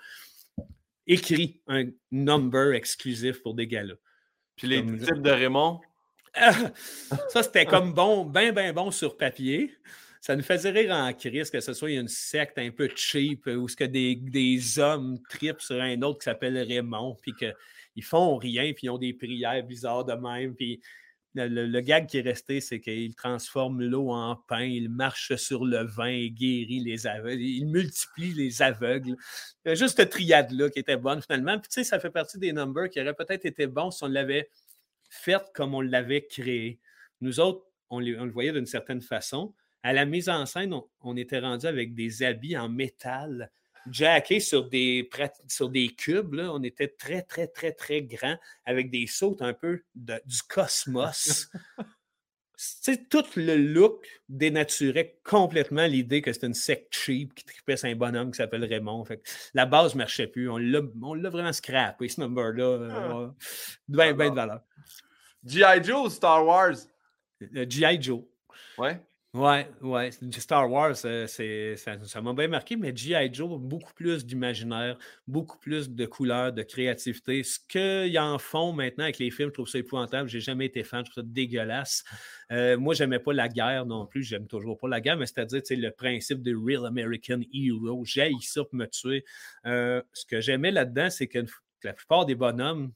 [1.07, 3.95] écrit un number exclusif pour des galas.
[4.55, 5.81] Puis les types de Raymond?
[7.31, 9.75] ça, c'était comme bon, bien, bien bon sur papier.
[10.21, 13.67] Ça nous faisait rire en crise que ce soit une secte un peu cheap où
[13.67, 17.33] ce que des, des hommes tripent sur un autre qui s'appelle Raymond, puis
[17.99, 20.55] qu'ils font rien, puis ils ont des prières bizarres de même.
[21.35, 25.85] Le, gag qui est resté, c'est qu'il transforme l'eau en pain, il marche sur le
[25.85, 29.17] vin et guérit les aveugles, il multiplie les aveugles.
[29.65, 31.59] Il a juste cette triade-là qui était bonne finalement.
[31.59, 34.49] Tu sais, ça fait partie des numbers qui auraient peut-être été bons si on l'avait
[35.11, 36.81] fait comme on l'avait créé.
[37.21, 39.55] Nous autres, on, le voyait d'une certaine façon.
[39.83, 43.51] À la mise en scène, on, était rendu avec des habits en métal,
[43.91, 45.09] jackés sur des,
[45.47, 46.35] sur des cubes.
[46.35, 51.51] On était très, très, très, très grand, avec des sautes un peu du cosmos.
[53.11, 57.95] tout le look dénaturait complètement l'idée que c'était une secte cheap qui tripait sur un
[57.95, 59.05] bonhomme qui s'appelle Raymond.
[59.05, 59.23] Fait
[59.55, 60.51] la base ne marchait plus.
[60.51, 62.65] On l'a vraiment scrappé, ce number-là.
[62.65, 63.29] Euh,
[63.87, 64.61] bien, de valeur.
[65.45, 65.85] G.I.
[65.85, 66.75] Joe ou Star Wars?
[67.43, 68.03] Euh, G.I.
[68.03, 68.23] Joe.
[68.77, 69.01] Ouais.
[69.39, 70.11] Ouais, ouais.
[70.33, 73.33] Star Wars, euh, ça, m'a bien marqué, mais G.I.
[73.33, 74.99] Joe, beaucoup plus d'imaginaire,
[75.29, 77.45] beaucoup plus de couleurs, de créativité.
[77.45, 80.29] Ce qu'ils en font maintenant avec les films, je trouve ça épouvantable.
[80.29, 82.03] J'ai jamais été fan, je trouve ça dégueulasse.
[82.51, 85.63] Euh, moi, j'aimais pas la guerre non plus, j'aime toujours pas la guerre, mais c'est-à-dire
[85.71, 88.05] le principe de Real American Hero.
[88.05, 89.25] J'ai ça pour me tuer.
[89.67, 91.39] Euh, ce que j'aimais là-dedans, c'est que
[91.85, 92.91] la plupart des bonhommes,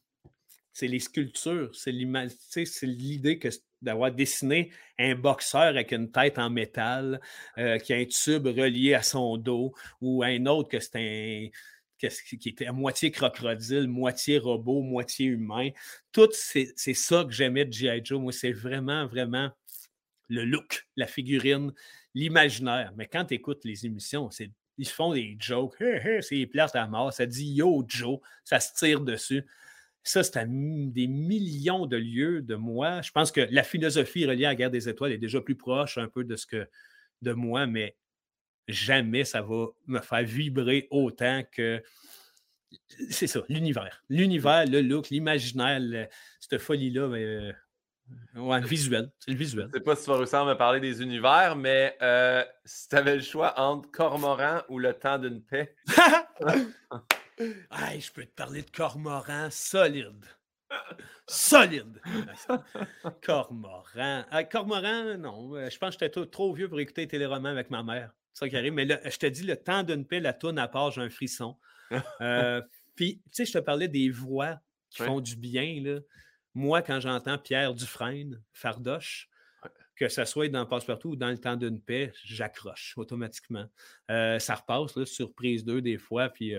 [0.73, 3.49] c'est les sculptures, c'est l'idée que
[3.83, 7.21] d'avoir dessiné un boxeur avec une tête en métal,
[7.59, 11.49] euh, qui a un tube relié à son dos, ou un autre que c'est un
[12.09, 15.71] qui était à moitié crocodile, moitié robot, moitié humain.
[16.11, 18.01] Tout, c'est ça que j'aimais de G.I.
[18.05, 18.21] Joe.
[18.21, 19.51] Moi, c'est vraiment, vraiment
[20.29, 21.73] le look, la figurine,
[22.15, 22.93] l'imaginaire.
[22.97, 24.31] Mais quand tu écoutes les émissions,
[24.79, 25.77] ils font des jokes.
[26.23, 27.13] c'est place à mort.
[27.13, 28.19] Ça dit Yo Joe.
[28.45, 29.45] Ça se tire dessus.
[30.05, 33.03] Ça, c'est à des millions de lieux de moi.
[33.03, 35.97] Je pense que la philosophie reliée à la guerre des étoiles est déjà plus proche
[35.97, 36.69] un peu de ce que
[37.23, 37.97] de moi, mais
[38.67, 41.83] jamais ça va me faire vibrer autant que.
[43.11, 44.03] C'est ça, l'univers.
[44.09, 46.09] L'univers, le look, l'imaginaire,
[46.41, 47.25] cette folie-là, mais.
[47.25, 47.53] Euh,
[48.37, 49.11] ouais, visuel.
[49.21, 49.69] C'est le visuel.
[49.69, 52.89] Je sais pas si tu vas réussir à me parler des univers, mais euh, si
[52.89, 55.77] tu avais le choix entre Cormoran ou Le Temps d'une paix.
[57.39, 60.25] Hey, je peux te parler de cormoran solide.
[61.27, 62.01] Solide.
[63.25, 64.25] Cormoran.
[64.31, 65.55] Ah, cormoran, non.
[65.57, 68.13] Euh, je pense que j'étais trop, vieux pour écouter les téléromans avec ma mère.
[68.33, 68.73] C'est ça qui arrive.
[68.73, 71.11] Mais là, je te dis, le temps d'une paix, la tourne à part, j'ai un
[71.11, 71.57] frisson.
[72.21, 72.61] Euh,
[72.97, 74.59] puis, tu sais, je te parlais des voix
[74.91, 75.81] qui font du bien.
[75.83, 76.01] Là.
[76.55, 79.29] Moi, quand j'entends Pierre Dufresne, Fardoche,
[79.97, 83.67] que ce soit dans Passe-Partout ou dans le temps d'une paix, j'accroche automatiquement.
[84.11, 86.55] Euh, ça repasse, là, surprise 2 des fois, puis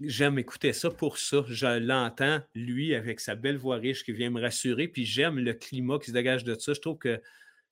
[0.00, 1.44] j'aime écouter ça pour ça.
[1.48, 5.54] Je l'entends, lui, avec sa belle voix riche qui vient me rassurer, puis j'aime le
[5.54, 6.72] climat qui se dégage de ça.
[6.72, 7.20] Je trouve que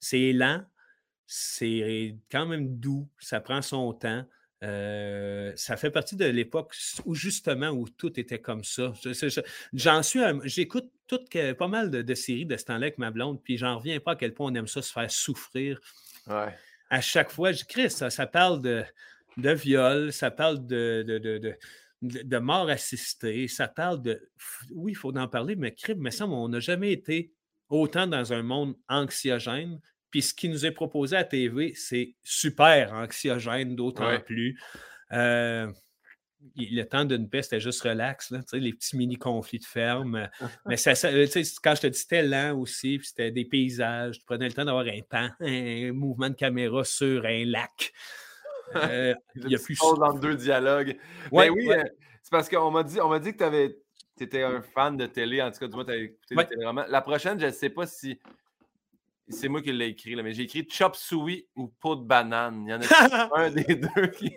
[0.00, 0.64] c'est lent,
[1.26, 4.24] c'est quand même doux, ça prend son temps.
[4.64, 6.74] Euh, ça fait partie de l'époque
[7.04, 8.92] où justement où tout était comme ça.
[9.72, 10.90] J'en suis, j'écoute
[11.58, 14.16] pas mal de, séries de ce temps-là avec ma blonde, puis j'en reviens pas à
[14.16, 15.80] quel point on aime ça se faire souffrir.
[16.90, 18.82] À chaque fois, je Chris, ça, ça parle de,
[19.36, 21.54] de viol, ça parle de, de de,
[22.38, 23.48] mort assistée.
[23.48, 24.30] Ça parle de.
[24.72, 27.32] Oui, il faut en parler, mais crime, mais ça, on n'a jamais été
[27.68, 29.80] autant dans un monde anxiogène.
[30.10, 34.58] Puis ce qui nous est proposé à TV, c'est super anxiogène, d'autant plus.
[35.12, 35.70] Euh,
[36.56, 40.28] le temps d'une paix, c'était juste relax, là, les petits mini-conflits de ferme.
[40.66, 44.46] Mais ça, quand je te dis c'était lent aussi, puis c'était des paysages, tu prenais
[44.46, 47.92] le temps d'avoir un pan, un mouvement de caméra sur un lac.
[48.76, 50.96] Euh, il y a plus dans deux dialogues.
[51.32, 51.84] Ben oui, euh,
[52.22, 53.68] c'est parce qu'on m'a dit, on m'a dit que
[54.16, 55.42] tu étais un fan de télé.
[55.42, 56.46] En tout cas, du moins, tu avais écouté ouais.
[56.46, 56.84] téléromans.
[56.88, 58.18] La prochaine, je ne sais pas si
[59.28, 62.64] c'est moi qui l'ai écrit, là, mais j'ai écrit Chop Suey ou Peau de banane.
[62.66, 64.32] Il y en a un des deux qui.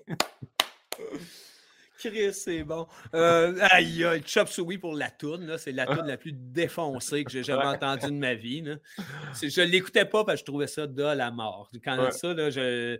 [1.98, 2.88] Chris, c'est bon.
[3.14, 5.56] Euh, aïe, aïe, Chop Suey pour la toune.
[5.58, 8.62] C'est la toune la plus défoncée que j'ai jamais entendue de ma vie.
[8.62, 8.76] Là.
[9.42, 11.70] Je ne l'écoutais pas parce que je trouvais ça de la mort.
[11.84, 13.00] Quand ça, là, je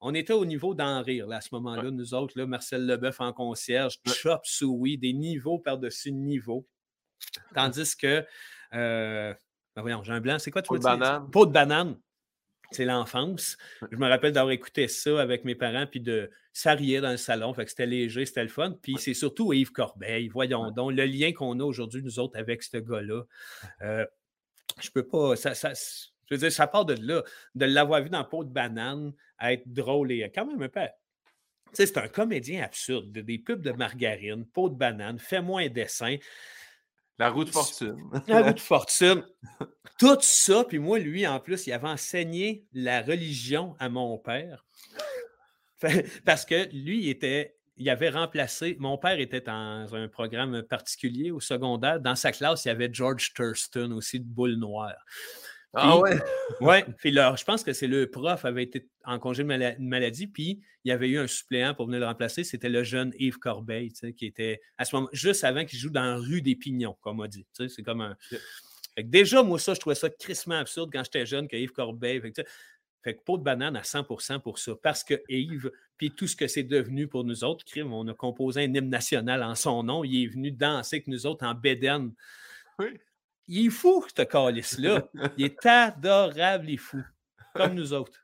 [0.00, 3.20] on était au niveau d'en rire là, à ce moment-là, nous autres, là, Marcel Leboeuf
[3.20, 6.66] en concierge, Chop Suey, des niveaux par-dessus niveaux.
[7.54, 8.24] Tandis que,
[8.74, 9.34] euh,
[9.76, 11.26] ben voyons, j'ai un blanc, c'est quoi tu veux dire?
[11.30, 11.98] Peau de banane.
[12.72, 13.56] C'est l'enfance.
[13.90, 17.52] Je me rappelle d'avoir écouté ça avec mes parents, puis de s'arrier dans le salon.
[17.52, 18.76] Fait que c'était léger, c'était le fun.
[18.80, 20.28] Puis c'est surtout Yves Corbeil.
[20.28, 23.24] Voyons donc, le lien qu'on a aujourd'hui, nous autres, avec ce gars-là.
[23.82, 24.06] Euh,
[24.80, 25.34] je peux pas.
[25.34, 25.72] Ça, ça,
[26.30, 27.22] je veux dire, ça part de là.
[27.54, 30.80] De l'avoir vu dans Peau de banane, être drôle et quand même un peu.
[31.70, 33.10] Tu sais, c'est un comédien absurde.
[33.12, 36.16] Des pubs de margarine, peau de banane, fais-moi un dessin.
[37.18, 37.98] La roue de fortune.
[38.28, 39.24] La roue de fortune.
[39.98, 44.64] Tout ça, puis moi, lui, en plus, il avait enseigné la religion à mon père.
[46.24, 47.56] Parce que lui, il était.
[47.76, 48.76] Il avait remplacé.
[48.78, 51.98] Mon père était dans un programme particulier au secondaire.
[51.98, 55.02] Dans sa classe, il y avait George Thurston aussi de Boule Noire.
[55.72, 56.18] Ah ouais?
[56.60, 56.84] ouais.
[56.98, 60.88] Puis je pense que c'est le prof avait été en congé de maladie, puis il
[60.88, 62.42] y avait eu un suppléant pour venir le remplacer.
[62.42, 66.20] C'était le jeune Yves Corbeil, qui était à ce moment, juste avant qu'il joue dans
[66.20, 67.46] Rue des Pignons, comme on dit.
[67.52, 68.16] C'est comme un.
[68.98, 72.20] déjà, moi, ça, je trouvais ça crissement absurde quand j'étais jeune, que Yves Corbeil.
[72.20, 72.42] Fait que,
[73.02, 74.72] fait que peau de banane à 100% pour ça.
[74.82, 78.14] Parce que Yves, puis tout ce que c'est devenu pour nous autres, crime, on a
[78.14, 80.02] composé un hymne national en son nom.
[80.02, 82.12] Il est venu danser avec nous autres en Béden.
[82.78, 82.98] Oui.
[83.48, 85.08] Il est fou, ce calice-là.
[85.36, 87.02] il est adorable, il est fou.
[87.54, 88.18] Comme nous autres.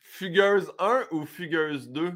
[0.00, 2.12] Fugueuse 1 ou Fugueuse 2?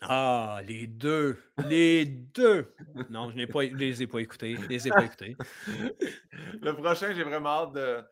[0.00, 1.42] Ah, les deux.
[1.66, 2.74] Les deux.
[3.10, 4.56] Non, je ne pas, les ai pas écoutés.
[4.60, 5.36] Je les ai pas écoutés.
[6.60, 8.04] Le prochain, j'ai vraiment hâte de.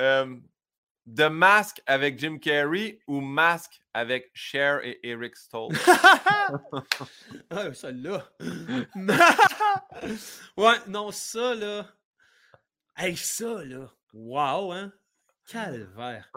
[0.00, 0.36] Euh,
[1.06, 5.72] The Mask avec Jim Carrey ou Mask avec Cher et Eric Stoll?
[7.50, 8.30] ah, celle-là.
[10.56, 11.86] ouais, non, ça, là.
[13.02, 13.90] Hey, ça, là.
[14.12, 14.92] Wow, hein?
[15.48, 16.30] Calvaire.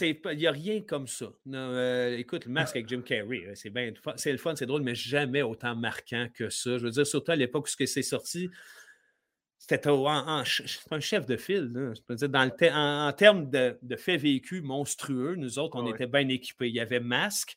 [0.00, 1.26] Il n'y a rien comme ça.
[1.46, 4.96] Euh, écoute, le masque avec Jim Carrey, c'est bien c'est le fun, c'est drôle, mais
[4.96, 6.76] jamais autant marquant que ça.
[6.78, 8.50] Je veux dire, surtout à l'époque où c'est sorti,
[9.58, 10.42] c'était un
[10.98, 11.70] chef de file.
[11.72, 16.68] dans le en, termes de, de faits vécus monstrueux, nous autres, on était bien équipés.
[16.68, 17.56] Il y avait Masque,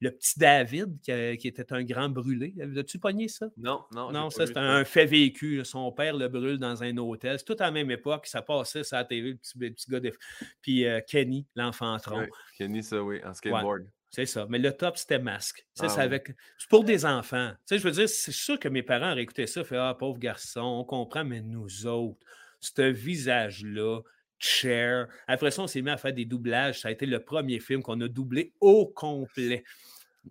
[0.00, 2.54] le petit David qui, était un grand brûlé.
[2.76, 3.46] As-tu pogné ça?
[3.56, 4.12] Non, non.
[4.12, 5.64] Non, ça, c'est un fait vécu.
[5.64, 7.38] Son père le brûle dans un hôtel.
[7.38, 8.26] C'est tout à la même époque.
[8.26, 10.00] Ça passait sur la TV, le petit, gars.
[10.00, 10.12] De...
[10.60, 12.26] Puis euh, Kenny, l'enfant tronc.
[12.58, 13.86] Kenny, ça, oui, en skateboard.
[14.10, 14.46] c'est ça.
[14.50, 15.66] Mais le top, c'était masque.
[15.80, 17.52] Ah c'est pour des enfants.
[17.52, 19.96] Tu sais, je veux dire, c'est sûr que mes parents auraient écouté ça, fait Ah,
[19.98, 22.20] pauvre garçon, on comprend, mais nous autres,
[22.60, 24.00] ce visage-là,
[24.38, 25.08] Cher.
[25.26, 26.80] Après ça, on s'est mis à faire des doublages.
[26.80, 29.64] Ça a été le premier film qu'on a doublé au complet.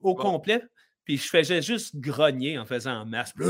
[0.01, 0.61] Au complet.
[1.03, 3.35] Puis je faisais juste grogner en faisant un masque.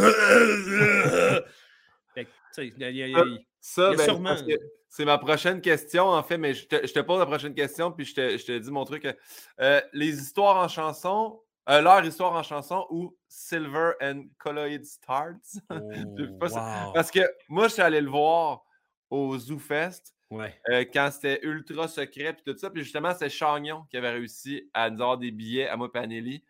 [3.59, 3.91] ça,
[4.95, 8.13] c'est ma prochaine question, en fait, mais je te, pose la prochaine question, puis je
[8.13, 9.05] te, dis mon truc.
[9.59, 15.35] Euh, les histoires en chanson, euh, leur histoire en chanson ou Silver and Colloid Stars.
[15.69, 17.19] Oh, parce que
[17.49, 18.63] moi, je suis allé le voir
[19.09, 20.14] au Zoo Fest.
[20.35, 20.53] Ouais.
[20.69, 22.69] Euh, quand c'était ultra secret puis tout ça.
[22.69, 26.43] Puis justement, c'est Chagnon qui avait réussi à nous avoir des billets à moi Panelli.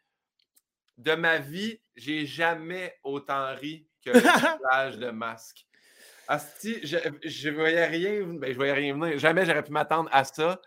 [0.98, 4.22] De ma vie, j'ai jamais autant ri que le
[4.70, 5.68] plage de masque.
[6.28, 9.20] Asti, je, je voyais rien, ben, je voyais rien venir.
[9.20, 10.60] Jamais j'aurais pu m'attendre à ça.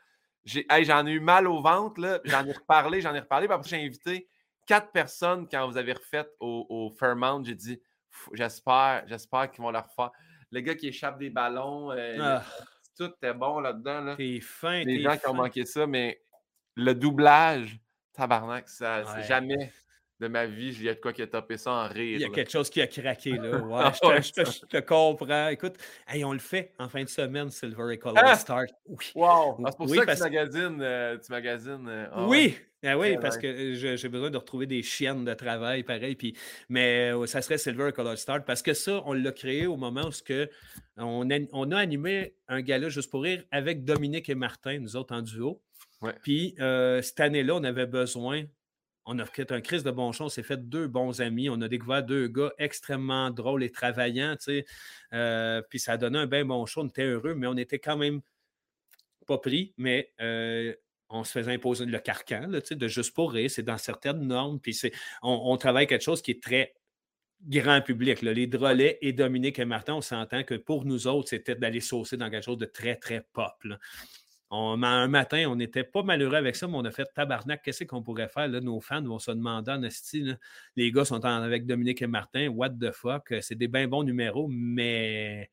[0.45, 2.21] j'en ai eu mal au ventre, là.
[2.25, 3.49] J'en ai reparlé, j'en ai reparlé.
[3.49, 4.29] Puis après, j'ai invité
[4.67, 7.43] quatre personnes quand vous avez refait au, au Fairmount.
[7.43, 7.83] J'ai dit,
[8.35, 10.13] j'espère, j'espère qu'ils vont le refaire.
[10.53, 12.45] Le gars qui échappe des ballons, euh, ah
[12.99, 14.01] tout était bon là-dedans.
[14.01, 14.17] Là.
[14.17, 16.21] T'es fin, Les gens qui ont manqué ça, mais
[16.75, 17.81] le doublage,
[18.13, 19.73] tabarnak, ça, c'est jamais
[20.21, 22.17] de ma vie, il y a de quoi qui a topé ça en rire.
[22.17, 23.93] Il y a quelque chose qui a craqué là.
[24.03, 25.49] Je, te, comprends.
[25.49, 25.77] Écoute,
[26.09, 28.37] hey, on le fait en fin de semaine, Silver et Color ah!
[28.37, 28.71] Start.
[28.87, 29.13] Oui.
[29.15, 29.59] Wow.
[29.65, 30.79] Ah, c'est pour ça que tu magasines.
[30.81, 32.57] Euh, tu magasines euh, ah oui.
[32.85, 36.15] Ah oui, parce que euh, j'ai besoin de retrouver des chiennes de travail, pareil.
[36.15, 36.37] Puis,
[36.69, 40.25] mais ça serait Silver Color Start parce que ça, on l'a créé au moment où
[40.25, 40.49] que
[40.97, 44.97] on, a, on a animé un gala juste pour rire avec Dominique et Martin, nous
[44.97, 45.61] autres en duo.
[46.03, 46.15] Ouais.
[46.23, 46.55] Puis
[47.03, 48.45] cette année-là, on avait besoin
[49.11, 51.49] on a fait un crise de bon on s'est fait deux bons amis.
[51.49, 54.37] On a découvert deux gars extrêmement drôles et travaillants,
[55.15, 56.83] euh, puis ça a donné un bien bon show.
[56.83, 58.21] On était heureux, mais on était quand même
[59.27, 60.75] pas pris, mais euh,
[61.09, 63.51] on se faisait imposer le carcan, de juste pour rire.
[63.51, 64.61] C'est dans certaines normes.
[64.61, 64.79] Puis
[65.23, 66.75] on, travaille quelque chose qui est très
[67.47, 68.21] grand public.
[68.21, 72.19] Les Drolets et Dominique et Martin, on s'entend que pour nous autres, c'était d'aller saucer
[72.19, 73.55] dans quelque chose de très, très pop
[74.51, 77.63] un matin, on n'était pas malheureux avec ça, mais on a fait tabarnak.
[77.63, 78.49] Qu'est-ce qu'on pourrait faire?
[78.49, 80.39] Là, nos fans vont se demander en style.
[80.77, 82.49] Les gars sont avec Dominique et Martin.
[82.49, 83.35] What the fuck?
[83.41, 85.51] C'est des bien bons numéros, mais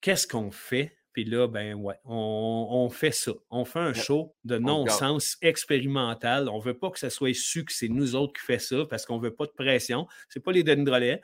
[0.00, 0.96] qu'est-ce qu'on fait?
[1.14, 3.32] Puis là, ben ouais, on, fait ça.
[3.48, 6.48] On fait un show de non-sens expérimental.
[6.48, 8.84] On ne veut pas que ça soit su que c'est nous autres qui fait ça
[8.90, 10.08] parce qu'on ne veut pas de pression.
[10.28, 11.18] Ce n'est pas les Ce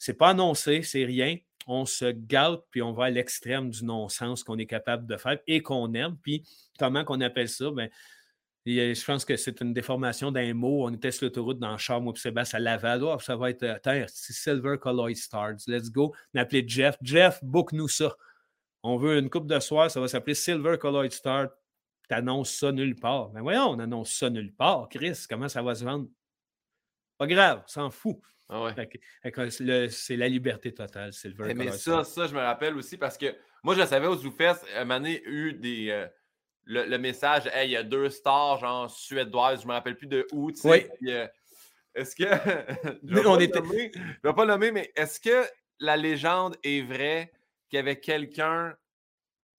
[0.00, 4.44] C'est pas annoncé, c'est rien on se gâte, puis on va à l'extrême du non-sens
[4.44, 6.16] qu'on est capable de faire et qu'on aime.
[6.22, 6.44] Puis
[6.78, 7.70] comment qu'on appelle ça?
[7.70, 7.88] Ben,
[8.64, 10.86] je pense que c'est une déformation d'un mot.
[10.86, 13.02] On était sur l'autoroute dans Charles, moi Sébastien à Laval.
[13.02, 15.56] Oh, ça va être euh, Silver Colloid Stars.
[15.66, 16.14] Let's go.
[16.34, 16.96] On Jeff.
[17.02, 18.16] Jeff, book-nous ça.
[18.84, 21.50] On veut une coupe de soir, ça va s'appeler Silver Colloid Stars.
[22.08, 23.28] T'annonces ça nulle part.
[23.28, 24.88] Mais ben voyons, on annonce ça nulle part.
[24.88, 26.08] Chris, comment ça va se vendre?
[27.16, 28.18] Pas grave, s'en fout.
[28.52, 28.74] Ah
[29.50, 33.34] c'est la liberté totale, c'est le Mais ça, ça, je me rappelle aussi parce que
[33.62, 36.06] moi, je le savais au ZooFest, donné, eu des, euh,
[36.64, 40.26] le, message Hey, il y a deux stars, genre suédoises, je me rappelle plus de
[40.32, 40.90] où, tu sais.
[41.06, 41.26] Euh,
[41.94, 42.24] est-ce que.
[43.04, 43.90] je ne vais,
[44.22, 45.46] vais, pas nommer, mais est-ce que
[45.78, 47.32] la légende est vraie
[47.68, 48.74] qu'il y avait quelqu'un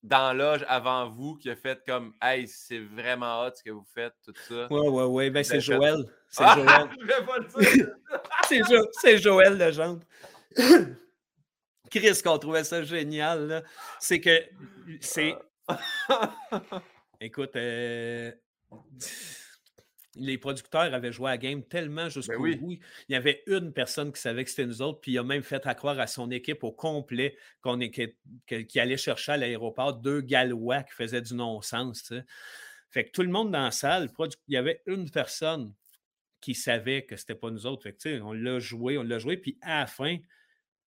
[0.04, 3.86] dans l'âge avant vous qui a fait comme Hey, c'est vraiment hot ce que vous
[3.96, 4.68] faites, tout ça.
[4.72, 5.30] Ouais, ouais, ouais.
[5.30, 6.06] Ben, c'est Joël.
[6.30, 6.56] C'est ah,
[7.08, 7.48] Joël.
[8.48, 10.02] c'est, jo c'est Joël Legendre.
[11.90, 13.64] Chris qu'on trouvait ça génial.
[14.00, 14.40] C'est que
[15.00, 15.36] c'est.
[17.22, 18.32] Écoute, euh,
[20.16, 22.56] les producteurs avaient joué à la game tellement jusqu'au Ben oui.
[22.56, 22.78] bout.
[23.10, 25.44] Il y avait une personne qui savait que c'était nous autres, puis il a même
[25.44, 30.22] fait à croire à son équipe au complet qu'on qu'il allait chercher à l'aéroport deux
[30.22, 32.04] Gallois qui faisaient du non-sens.
[32.04, 32.26] tu sais.
[32.90, 34.10] Fait que tout le monde dans la salle,
[34.48, 35.74] il y avait une personne
[36.40, 37.84] qui savait que c'était pas nous autres.
[37.84, 40.18] Fait que, tu sais, on l'a joué, on l'a joué, puis à la fin,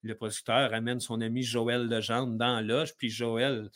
[0.03, 3.71] le producteur amène son ami Joël Legendre dans la loge, puis Joël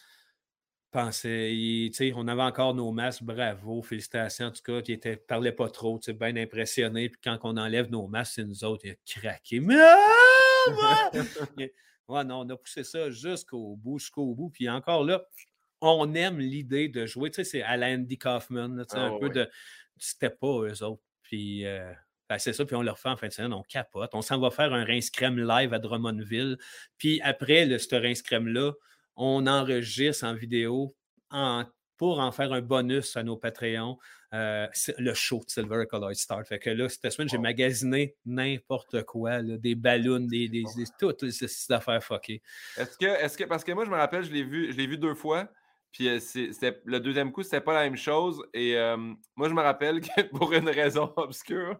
[0.90, 5.68] pensait, on avait encore nos masques, bravo, félicitations en tout cas, il était, parlait pas
[5.68, 8.94] trop, tu bien impressionné, puis quand on enlève nos masques, c'est nous autres, il a
[9.06, 9.60] craqué.
[9.60, 11.10] Mais ah,
[11.58, 12.24] ouais!
[12.24, 15.24] Non, on a poussé ça jusqu'au bout, jusqu'au bout, puis encore là,
[15.80, 19.10] on aime l'idée de jouer, tu sais, c'est à la Andy Kaufman, là, Ah un
[19.12, 19.48] ouais, peu de,
[19.98, 21.66] c'était pas eux autres, puis...
[21.66, 21.92] euh,
[22.28, 24.10] ben, c'est ça, puis on le refait en fin de semaine, on capote.
[24.14, 26.58] On s'en va faire un rince crème live à Drummondville.
[26.96, 28.70] Puis après, le, ce rince crème-là,
[29.22, 30.94] on enregistre en vidéo
[31.30, 31.64] en-
[31.98, 33.98] pour en faire un bonus à nos Patreons,
[34.32, 34.66] euh,
[34.96, 36.42] le show de Silver Color Star.
[36.46, 37.42] Fait que là, cette semaine, j'ai Wow.
[37.42, 42.40] magasiné n'importe quoi, là, des ballons, des, des, des- toutes ces affaires fuckées.
[42.78, 44.86] Est-ce que, est-ce que, parce que moi, je me rappelle, je l'ai vu, je l'ai
[44.86, 45.48] vu deux fois.
[45.92, 46.18] Puis euh,
[46.86, 48.42] le deuxième coup, c'était pas la même chose.
[48.54, 48.96] Et euh,
[49.36, 51.78] moi, je me rappelle que pour une raison obscure,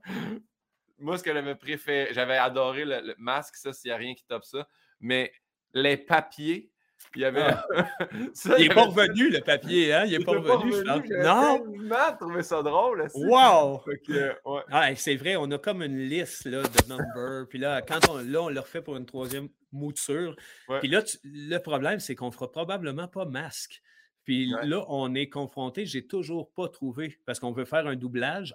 [0.99, 4.15] moi, ce que j'avais préféré, j'avais adoré le, le masque, ça, s'il n'y a rien
[4.15, 4.69] qui top ça.
[5.01, 5.33] Mais
[5.73, 6.71] les papiers,
[7.17, 7.43] il y avait.
[7.43, 7.67] Ah.
[8.35, 10.05] ça, Il n'est pas revenu, le papier, hein?
[10.07, 11.09] Il n'est pas revenu, je pense.
[11.11, 11.59] Non!
[11.73, 13.03] tellement trouvé ça drôle.
[13.03, 13.25] aussi.
[13.25, 13.83] Wow!
[14.45, 14.63] Ouais.
[14.71, 17.47] Ah, c'est vrai, on a comme une liste là, de numbers.
[17.49, 20.35] Puis là, quand on, là, on le refait pour une troisième mouture.
[20.69, 20.81] Ouais.
[20.81, 23.81] Puis là, tu- le problème, c'est qu'on fera probablement pas masque.
[24.25, 24.67] Puis Ouais.
[24.67, 28.55] là, on est confronté, j'ai toujours pas trouvé, parce qu'on veut faire un doublage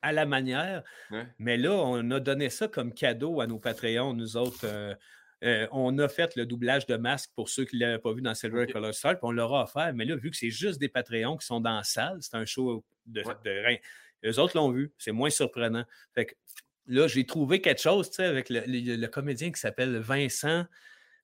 [0.00, 0.82] à la manière.
[1.10, 1.26] Ouais.
[1.38, 4.64] Mais là, on a donné ça comme cadeau à nos Patreons, nous autres.
[4.64, 4.94] euh,
[5.42, 8.22] euh, on a fait le doublage de masque pour ceux qui ne l'avaient pas vu
[8.22, 8.66] dans Silver.
[8.66, 9.92] Color Star, puis on leur a offert.
[9.94, 12.44] Mais là, vu que c'est juste des Patreons qui sont dans la salle, c'est un
[12.44, 13.34] show de, Ouais.
[13.44, 13.76] de rein.
[14.24, 15.84] Eux autres l'ont vu, c'est moins surprenant.
[16.14, 16.34] Fait que
[16.86, 20.64] là, j'ai trouvé quelque chose, tu sais, avec le, le- le comédien qui s'appelle Vincent.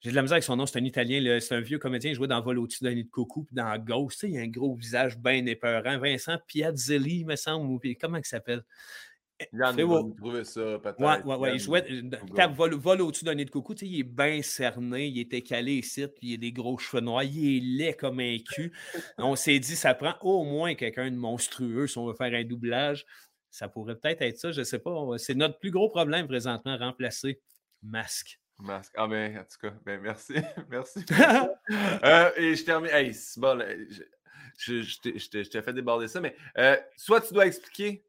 [0.00, 2.14] J'ai de la misère avec son nom, c'est un Italien, c'est un vieux comédien, il
[2.14, 4.42] jouait dans Vol au-dessus d'un nid de coucou, puis dans Ghost, tu sais, il a
[4.42, 5.98] un gros visage bien épeurant.
[5.98, 8.62] Vincent Piazzelli, me semble, ou comment il s'appelle?
[9.52, 11.00] Yann C'est va trouver ça, peut-être.
[11.00, 11.48] Ouais, ouais, ouais.
[11.50, 11.86] Il Yann, jouait.
[11.90, 12.10] euh.
[12.34, 13.74] Tape vol, vol au-dessus d'un nid de coucou.
[13.74, 16.76] Tu sais, il est bien cerné, il était calé ici, puis il a des gros
[16.78, 18.72] cheveux noirs, il est laid comme un cul.
[19.18, 22.44] On s'est dit, ça prend au moins quelqu'un de monstrueux si on veut faire un
[22.44, 23.06] doublage.
[23.50, 24.92] Ça pourrait peut-être être ça, je ne sais pas.
[25.18, 27.40] C'est notre plus gros problème présentement, remplacer
[27.82, 28.40] masque.
[28.58, 28.92] Masque.
[28.96, 30.34] Ah, ben, en tout cas, ben, merci.
[30.68, 31.04] merci.
[32.04, 32.90] Euh, et je termine.
[32.90, 33.66] Hey, c'est bon, là,
[34.58, 34.82] je, je,
[35.16, 38.04] je t'ai fait déborder ça, mais euh, soit tu dois expliquer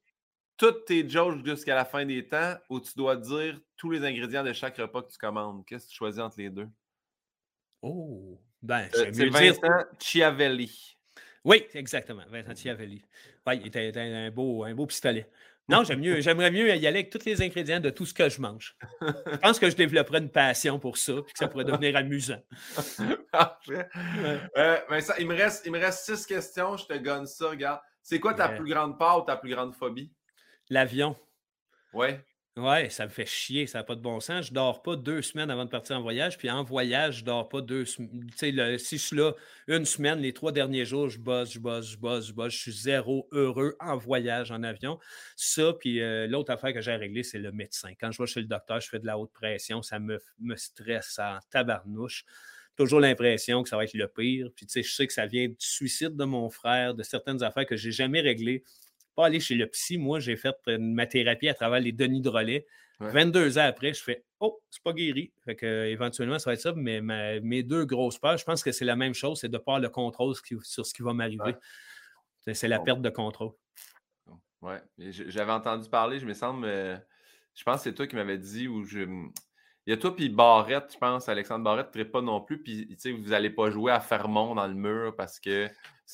[0.60, 4.44] toutes tes jokes jusqu'à la fin des temps, ou tu dois dire tous les ingrédients
[4.44, 5.66] de chaque repas que tu commandes?
[5.66, 6.68] Qu'est-ce que tu choisis entre les deux?
[7.82, 9.54] Oh, ben, Euh, c'est mieux dire.
[9.62, 10.98] Vincent Chiavelli.
[11.46, 12.24] Oui, exactement.
[12.30, 13.02] Vincent Chiavelli.
[13.48, 15.30] Oui, il était, était un, beau, un beau pistolet.
[15.70, 18.28] Non, j'aime mieux, j'aimerais mieux y aller avec tous les ingrédients de tout ce que
[18.28, 18.76] je mange.
[19.02, 19.08] Je
[19.42, 22.42] pense que je développerais une passion pour ça, puis que ça pourrait devenir amusant.
[24.58, 26.76] Euh, Vincent, il me, reste, il me reste six questions.
[26.76, 27.50] Je te gonne ça.
[27.50, 27.80] Regarde.
[28.02, 28.58] C'est quoi ta Ouais.
[28.58, 30.12] plus grande peur ou ta plus grande phobie?
[30.70, 31.16] L'avion.
[31.94, 32.26] Ouais.
[32.58, 34.48] Ouais, ça me fait chier, ça n'a pas de bon sens.
[34.48, 37.48] Je dors pas deux semaines avant de partir en voyage, puis en voyage, je dors
[37.48, 38.28] pas deux semaines.
[38.32, 39.34] Tu sais, le- si je suis là
[39.68, 42.52] une semaine, les trois derniers jours, je bosse, je bosse, je bosse, je bosse.
[42.54, 45.00] Je suis zéro heureux en voyage en avion.
[45.38, 47.94] Ça, puis euh, l'autre affaire que j'ai à régler, c'est le médecin.
[47.98, 50.56] Quand je vais chez le docteur, je fais de la haute pression, ça me, me
[50.58, 52.26] stresse en tabarnouche.
[52.76, 54.50] Toujours l'impression que ça va être le pire.
[54.56, 57.42] Puis, tu sais, je sais que ça vient du suicide de mon frère, de certaines
[57.44, 58.64] affaires que j'ai jamais réglées
[59.20, 59.98] pas aller chez le psy.
[59.98, 62.66] Moi, j'ai fait euh, ma thérapie à travers les Denis de relais.
[63.02, 63.10] Ouais.
[63.12, 65.34] 22 ans après, je fais Oh, c'est pas guéri.
[65.44, 66.72] Fait que, euh, éventuellement, ça va être ça.
[66.74, 69.58] Mais ma- mes deux grosses peurs, je pense que c'est la même chose, c'est de
[69.58, 70.34] avoir le contrôle
[70.64, 71.44] sur ce qui va m'arriver.
[72.48, 72.54] Ouais.
[72.54, 73.52] C'est- la perte de contrôle.
[74.98, 76.98] Je- J'avais entendu parler, je me semble, euh,
[77.56, 79.00] je pense que c'est toi qui m'avais dit où je.
[79.86, 82.88] Il y a toi puis Barrette, je pense, Alexandre Barrette, ne pas non plus, puis
[82.88, 85.68] tu sais, vous n'allez pas jouer à Fermont dans le mur parce que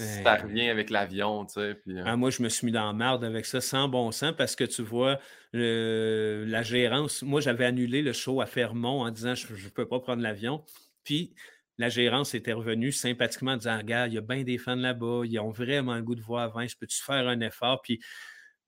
[0.04, 1.76] ça revient avec l'avion, tu sais.
[1.76, 4.12] Puis, euh, Ah, moi, je me suis mis dans la merde avec ça sans bon
[4.12, 5.20] sens parce que tu vois,
[5.54, 9.88] le- la gérance, moi, j'avais annulé le show à Fermont en disant je ne peux
[9.88, 10.64] pas prendre l'avion.
[11.04, 11.34] Puis
[11.80, 15.22] la gérance était revenue sympathiquement en disant Regarde, il y a bien des fans là-bas,
[15.26, 17.82] ils ont vraiment le goût de voir Vince, peux-tu faire un effort?
[17.82, 18.00] Puis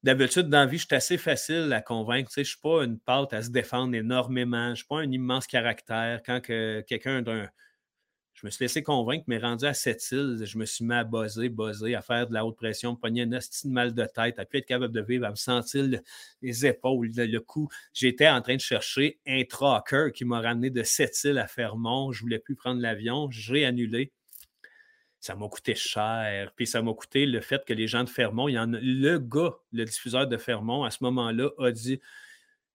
[0.04, 2.30] d'habitude, dans la vie, je suis assez facile à convaincre.
[2.30, 4.86] Tu sais, je ne suis pas une pâte à se défendre énormément, je ne suis
[4.88, 6.22] pas un immense caractère.
[6.26, 7.50] Quand que quelqu'un d'un
[8.40, 11.04] Je me suis laissé convaincre, mais rendu à cette île, je me suis mis à
[11.04, 14.38] buzzer, buzzer, à faire de la haute pression, me pogner un de mal de tête,
[14.38, 15.88] à plus être capable de vivre, à me sentir
[16.44, 17.68] les épaules, le, cou.
[17.94, 22.12] J'étais en train de chercher un tracker qui m'a ramené de cette île à Fermont.
[22.12, 23.28] Je ne voulais plus prendre l'avion.
[23.32, 24.12] J'ai annulé.
[25.20, 26.52] Ça m'a coûté cher.
[26.56, 28.78] Puis ça m'a coûté le fait que les gens de Fermont, il y en a,
[28.80, 32.00] le gars, le diffuseur de Fermont, à ce moment-là, a dit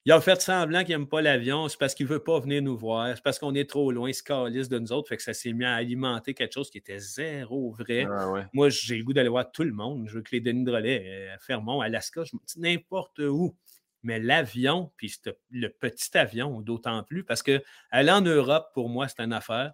[0.04, 2.60] il a fait semblant qu'il n'aime pas l'avion, c'est parce qu'il ne veut pas venir
[2.60, 5.16] nous voir, c'est parce qu'on est trop loin, il se calisse de nous autres, fait
[5.16, 8.06] que ça s'est mis à alimenter quelque chose qui était zéro vrai.
[8.10, 10.08] Ah Moi, j'ai le goût d'aller voir tout le monde.
[10.08, 13.56] Je veux que les Denis de relais à Fermont, Alaska, je n'importe où.
[14.02, 15.14] Mais l'avion, puis
[15.50, 17.62] le petit avion, d'autant plus, parce que
[17.92, 19.72] aller en Europe, pour moi, c'est une affaire.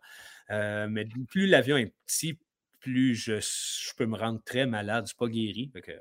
[0.50, 2.38] Euh, mais plus l'avion est petit,
[2.80, 5.70] plus je, peux me rendre très malade, c'est pas guéri.
[5.72, 5.92] Fait que,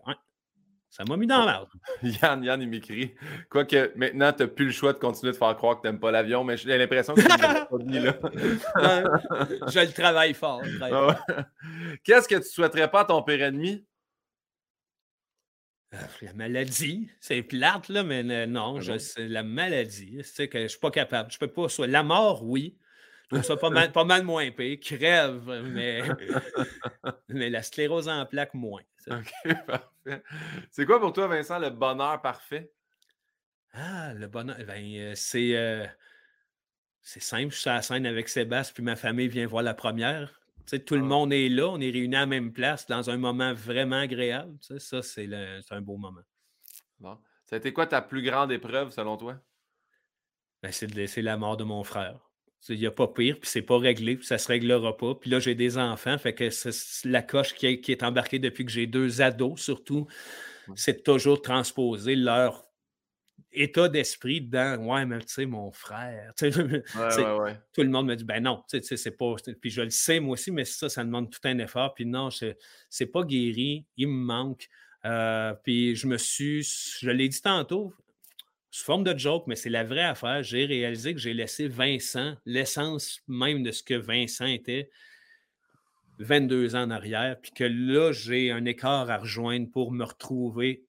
[0.90, 1.72] ça m'a mis dans l'ordre.
[2.04, 3.14] Yann, Yann, il m'écrit.
[3.50, 6.00] Quoique maintenant, tu n'as plus le choix de continuer de faire croire que tu n'aimes
[6.00, 7.68] pas l'avion, mais j'ai l'impression que tu pas là.
[9.68, 10.64] je le travaille fort.
[10.82, 11.20] Ah
[12.04, 13.86] Qu'est-ce que tu souhaiterais pas à ton père ennemi?
[15.94, 20.20] Ah, la maladie, c'est plate, là, mais non, ah c'est la maladie.
[20.24, 21.32] C'est que je ne suis pas capable.
[21.32, 21.70] Je peux pas.
[21.70, 22.78] Soit la mort, oui.
[23.32, 24.80] Je ça pas mal, pas mal moins pire.
[24.80, 26.02] Crève, mais,
[27.30, 28.82] mais la sclérose en plaques, moins.
[29.12, 30.24] OK, parfait.
[30.72, 32.72] C'est quoi pour toi, Vincent, le bonheur parfait?
[33.74, 35.86] Ah, le bonheur, ben, euh, c'est, euh,
[37.02, 37.54] c'est simple.
[37.54, 40.42] Je suis à la scène avec Sébastien, puis ma famille vient voir la première.
[40.86, 41.06] Tout le ah.
[41.06, 44.58] monde est là, on est réunis à la même place dans un moment vraiment agréable.
[44.80, 45.30] Ça, c'est,
[45.70, 46.22] un beau moment.
[47.00, 47.18] Bon.
[47.46, 49.40] Ça a été quoi ta plus grande épreuve selon toi?
[50.62, 52.27] Ben, c'est, c'est la mort de mon frère.
[52.70, 55.16] Il n'y a pas pire, puis c'est pas réglé, puis ça se réglera pas.
[55.16, 58.72] Puis là, j'ai des enfants, fait que c'est la coche qui est, embarquée depuis que
[58.72, 60.08] j'ai deux ados, surtout,
[60.76, 62.68] c'est toujours transposer leur
[63.54, 66.34] état d'esprit dans Ouais, mais tu sais, mon frère.
[66.38, 69.36] Tout le monde me dit Ben non, tu sais, c'est pas.
[69.62, 71.94] Puis je le sais, moi aussi, mais ça, ça demande tout un effort.
[71.94, 72.30] Puis non,
[72.90, 74.68] c'est pas guéri, il me manque.
[75.06, 76.64] Euh, puis je me suis,
[77.00, 77.94] je l'ai dit tantôt,
[78.78, 80.44] sous forme de joke, mais c'est la vraie affaire.
[80.44, 84.92] J'ai réalisé que j'ai laissé Vincent, l'essence même de ce que Vincent était,
[86.20, 90.86] 22 ans en arrière, puis que là, j'ai un écart à rejoindre pour me retrouver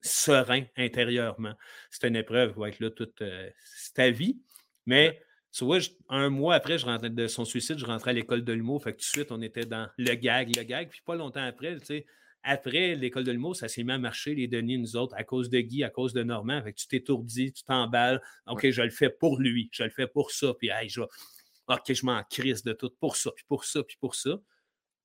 [0.00, 1.54] serein intérieurement.
[1.90, 3.50] C'est une épreuve, va être là toute euh,
[3.96, 4.38] ta vie.
[4.86, 5.20] Mais
[5.50, 5.78] tu vois,
[6.10, 8.80] un mois après je rentrais de son suicide, je rentrais à l'école de l'humour.
[8.80, 10.88] Fait que tout de suite, on était dans le gag, le gag.
[10.88, 12.06] Puis pas longtemps après, tu sais,
[12.44, 15.48] après l'école de l'humour, ça s'est mis à marcher, les Denis, nous autres, à cause
[15.50, 16.62] de Guy, à cause de Normand.
[16.62, 18.20] Fait tu t'étourdis, tu t'emballes.
[18.46, 20.52] OK, je le fais pour lui, je le fais pour ça.
[20.58, 21.00] Puis, hey, je
[21.68, 24.38] OK, je m'en crise de tout pour ça, puis pour ça, puis pour ça.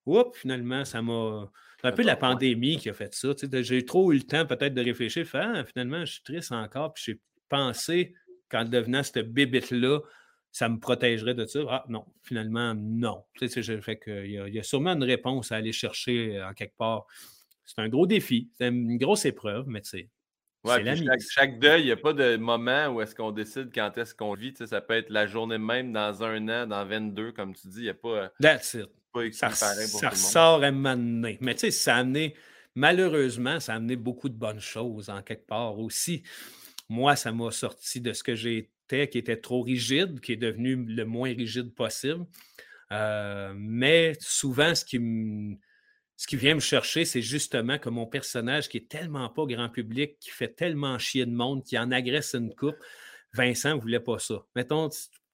[0.06, 1.50] Oups, finalement, ça m'a.
[1.82, 3.30] C'est un peu la pandémie qui a fait ça.
[3.62, 5.26] J'ai trop eu le temps peut-être de réfléchir.
[5.34, 6.94] ah, finalement, je suis triste encore.
[6.94, 8.14] Puis j'ai pensé
[8.50, 10.02] qu'en devenant cette bébite-là,
[10.52, 11.60] ça me protégerait de ça.
[11.70, 13.24] Ah non, finalement, non.
[13.36, 16.38] Tu sais, fait il, y a, il y a sûrement une réponse à aller chercher
[16.38, 17.06] euh, en quelque part.
[17.66, 20.10] C'est un gros défi, c'est une grosse épreuve, mais tu sais.
[20.66, 23.98] Ouais, chaque, chaque, deuil, il n'y a pas de moment où est-ce qu'on décide quand
[23.98, 24.52] est-ce qu'on vit.
[24.52, 27.70] Tu sais, ça peut être la journée même, dans un an, dans 22, comme tu
[27.70, 27.80] dis.
[27.80, 28.10] Il n'y a pas.
[28.10, 29.34] Euh, That's it.
[29.34, 32.36] ça, ça ressort à un Mais tu sais, ça a amené,
[32.76, 36.24] malheureusement, ça a amené beaucoup de bonnes choses en quelque part aussi.
[36.90, 40.76] Moi, ça m'a sorti de ce que j'ai qui était trop rigide, qui est devenu
[40.76, 42.26] le moins rigide possible.
[42.92, 45.00] Euh, mais souvent, ce qui,
[46.18, 49.70] ce qui vient me chercher, c'est justement que mon personnage, qui est tellement pas grand
[49.70, 52.78] public, qui fait tellement chier de monde, qui en agresse une coupe,
[53.34, 54.44] Vincent ne voulait pas ça.
[54.56, 54.90] Mettons,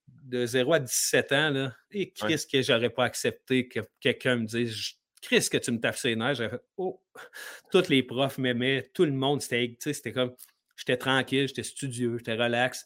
[0.08, 4.46] de 0 à 17 ans, là, et qu'est-ce que j'aurais pas accepté que quelqu'un me
[4.46, 6.36] dise Chris, que tu me tapes ses nerfs?
[6.36, 7.02] J'avais fait Oh,
[7.72, 10.36] tous les profs m'aimaient, tout le monde, c'était comme
[10.76, 12.86] j'étais tranquille, j'étais studieux, j'étais relax.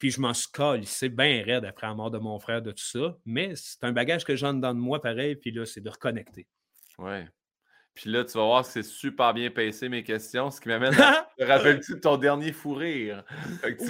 [0.00, 0.48] Puis je m'en suis
[0.84, 3.18] c'est bien raide après la mort de mon frère, de tout ça.
[3.26, 6.48] Mais c'est un bagage que j'en dans de moi pareil, puis là, c'est de reconnecter.
[6.98, 7.28] Ouais.
[7.94, 10.94] Puis là, tu vas voir que c'est super bien passé mes questions, ce qui m'amène
[10.94, 13.24] à te rappelles-tu de ton dernier fou rire?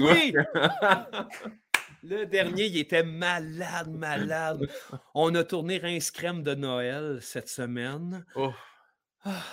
[0.01, 0.35] oui!
[2.03, 4.69] Le dernier, il était malade, malade.
[5.15, 8.25] On a tourné Rince Crème de Noël cette semaine.
[8.35, 8.53] Oh.
[9.23, 9.45] Ah.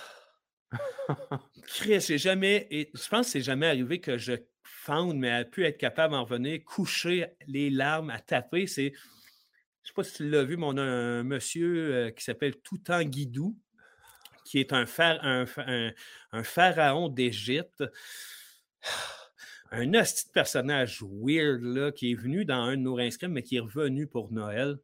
[1.66, 2.66] Chris, j'ai jamais.
[2.70, 4.32] je pense que c'est jamais arrivé que je
[5.14, 8.66] mais elle a pu être capable d'en revenir, coucher les larmes, à taper.
[8.66, 12.24] Je ne sais pas si tu l'as vu, mais on a un monsieur euh, qui
[12.24, 13.56] s'appelle Toutan Guidou,
[14.44, 14.84] qui est un,
[16.32, 17.84] un, pharaon d'Égypte.
[19.70, 23.56] Un hostie personnage weird là, qui est venu dans un de nos inscrits, mais qui
[23.56, 24.78] est revenu pour Noël.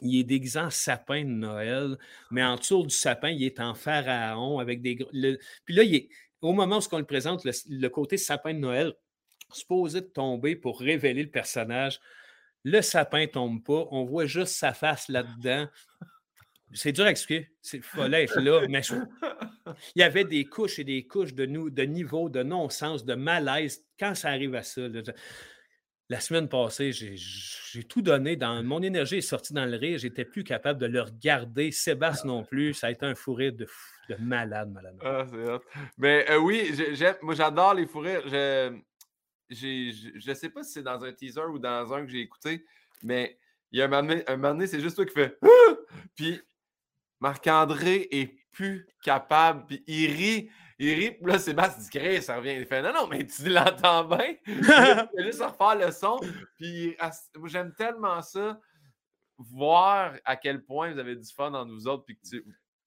[0.00, 1.98] Il est déguisé en sapin de Noël,
[2.30, 4.96] mais en dessous du sapin, il est en pharaon avec des.
[4.96, 6.08] Puis là, il est...
[6.40, 8.94] au moment où on le présente, le, côté sapin de Noël,
[9.52, 12.00] supposé de tomber pour révéler le personnage.
[12.64, 13.86] Le sapin tombe pas.
[13.90, 15.68] On voit juste sa face là-dedans.
[16.74, 17.48] C'est dur à expliquer.
[17.72, 18.66] Il fallait être là.
[18.68, 18.82] Mais
[19.94, 23.14] il y avait des couches et des couches de, nous, de niveau, de non-sens, de
[23.14, 23.84] malaise.
[23.98, 24.82] Quand ça arrive à ça,
[26.10, 28.36] la semaine passée, j'ai tout donné.
[28.36, 28.62] Dans...
[28.62, 29.98] Mon énergie est sortie dans le rire.
[29.98, 31.70] J'étais plus capable de le regarder.
[31.70, 32.74] Sébastien non plus.
[32.74, 33.66] Ça a été un fou rire de,
[34.18, 34.96] malade, malade.
[35.02, 35.26] Ah,
[35.96, 36.70] Mais euh, oui,
[37.22, 38.22] moi j'adore les fous rires.
[39.50, 42.64] Je ne sais pas si c'est dans un teaser ou dans un que j'ai écouté,
[43.02, 43.38] mais
[43.70, 45.74] il y a un moment donné, c'est juste toi qui fais «Ah!»
[46.14, 46.40] Puis
[47.20, 50.50] Marc-André est plus capable, puis il rit.
[50.80, 52.54] Il rit, puis là, Sébastien dit Chris, ça revient.
[52.56, 54.36] Il fait Non, non, mais tu l'entends bien.
[54.46, 56.20] il juste refaire le son.
[56.56, 56.96] Puis
[57.46, 58.60] j'aime tellement ça,
[59.36, 62.36] voir à quel point vous avez du fun dans nous autres, puis que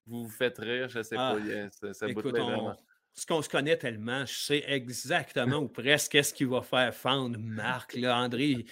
[0.05, 0.88] vous vous faites rire.
[0.88, 1.35] Je sais pas.
[1.38, 2.75] Ah, ça, écoute, on,
[3.13, 7.38] ce qu'on se connaît tellement, je sais exactement ou presque qu'est-ce qui va faire fendre
[7.39, 7.95] Marc.
[7.95, 8.65] Là, André,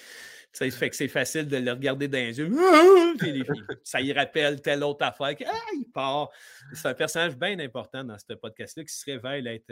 [0.52, 2.50] ça fait que c'est facile de le regarder dans les yeux.
[3.84, 5.36] ça y rappelle telle autre affaire.
[5.46, 6.30] Ah, il part.
[6.74, 9.72] C'est un personnage bien important dans ce podcast-là qui se révèle être.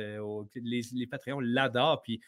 [0.56, 2.20] Les, les Patreons l'adorent, puis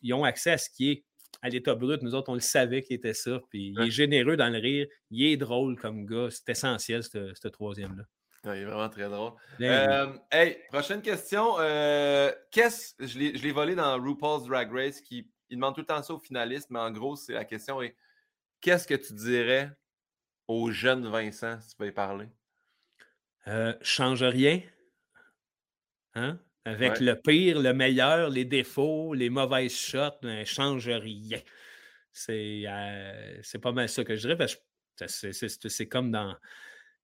[0.00, 1.04] ils ont accès à ce qui est
[1.42, 2.02] à l'état brut.
[2.02, 3.40] Nous autres, on le savait qu'il était ça.
[3.50, 4.86] Puis il est généreux dans le rire.
[5.10, 6.28] Il est drôle comme gars.
[6.30, 8.04] C'est essentiel, ce troisième-là.
[8.44, 9.32] il est vraiment très drôle.
[9.60, 11.56] Euh, hey, prochaine question.
[11.58, 16.02] Euh, qu'est-ce, je l'ai volé dans RuPaul's Drag Race qui il demande tout le temps
[16.02, 17.94] ça aux finalistes, mais en gros, c'est la question est
[18.62, 19.70] qu'est-ce que tu dirais
[20.48, 22.26] au jeune Vincent si tu peux y parler?
[23.48, 24.62] Euh, change rien.
[26.14, 26.38] Hein?
[26.64, 31.40] Avec le pire, le meilleur, les défauts, les mauvaises shots, ne change rien.
[32.12, 32.64] C'est
[33.60, 34.46] pas mal ça que je dirais.
[35.06, 36.34] C'est comme dans.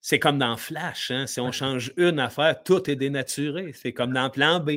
[0.01, 1.11] C'est comme dans Flash.
[1.11, 1.27] Hein?
[1.27, 3.73] Si on change une affaire, tout est dénaturé.
[3.73, 4.69] C'est comme dans Plan B.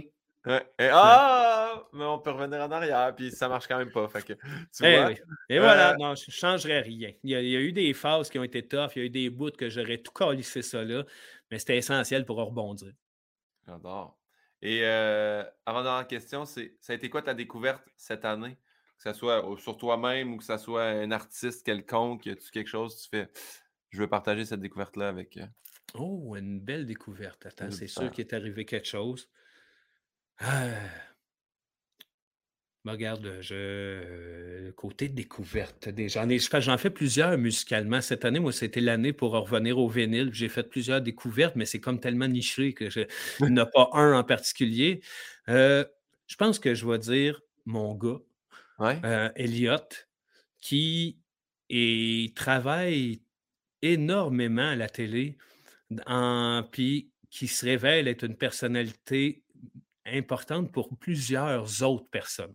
[0.45, 4.09] Et, ah, mais on peut revenir en arrière, puis ça marche quand même pas.
[4.09, 4.41] Fait que, tu
[4.83, 5.11] eh vois,
[5.49, 7.13] Et voilà, euh non, je ne changerais rien.
[7.23, 9.31] Il y, a, eu des phases qui ont été tough, il y a eu des
[9.31, 11.05] bouts que j'aurais tout calissé ça là,
[11.51, 12.93] mais c'était essentiel pour rebondir.
[13.69, 14.19] J'adore.
[14.61, 18.57] Et euh, avant d'avoir la question, ça a été quoi ta découverte cette année?
[18.99, 22.97] Que ce soit sur toi-même ou que ce soit un artiste quelconque, tu quelque chose,
[23.01, 23.29] tu fais
[23.93, 25.37] je veux partager cette découverte-là avec.
[25.37, 25.47] Euh
[25.95, 27.47] oh, une belle découverte.
[27.47, 29.29] Attends, c'est sûr qu'il est arrivé quelque chose.
[30.39, 30.69] Ah.
[32.85, 38.01] regarde, je côté découverte, j'en ai, j'en fais plusieurs musicalement.
[38.01, 40.31] Cette année, moi, c'était l'année pour revenir au vinyle.
[40.33, 43.01] J'ai fait plusieurs découvertes, mais c'est comme tellement niché que je
[43.41, 45.03] n'ai pas un en particulier.
[45.49, 45.85] Euh,
[46.27, 48.21] je pense que je vais dire mon gars,
[48.81, 49.77] euh, Elliot,
[50.61, 51.19] qui
[52.35, 53.21] travaille
[53.83, 55.37] énormément à la télé,
[56.71, 59.43] puis qui se révèle être une personnalité
[60.07, 62.55] importante pour plusieurs autres personnes.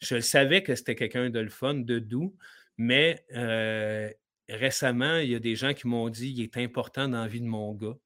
[0.00, 2.36] Je savais que c'était quelqu'un de le fun, de doux,
[2.76, 4.10] mais euh,
[4.48, 7.40] récemment, il y a des gens qui m'ont dit il est important dans la vie
[7.40, 7.96] de mon gars.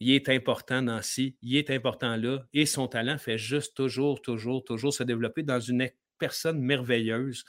[0.00, 4.20] Il est important dans ci, il est important là, et son talent fait juste toujours,
[4.20, 7.44] toujours, toujours se développer dans une personne merveilleuse.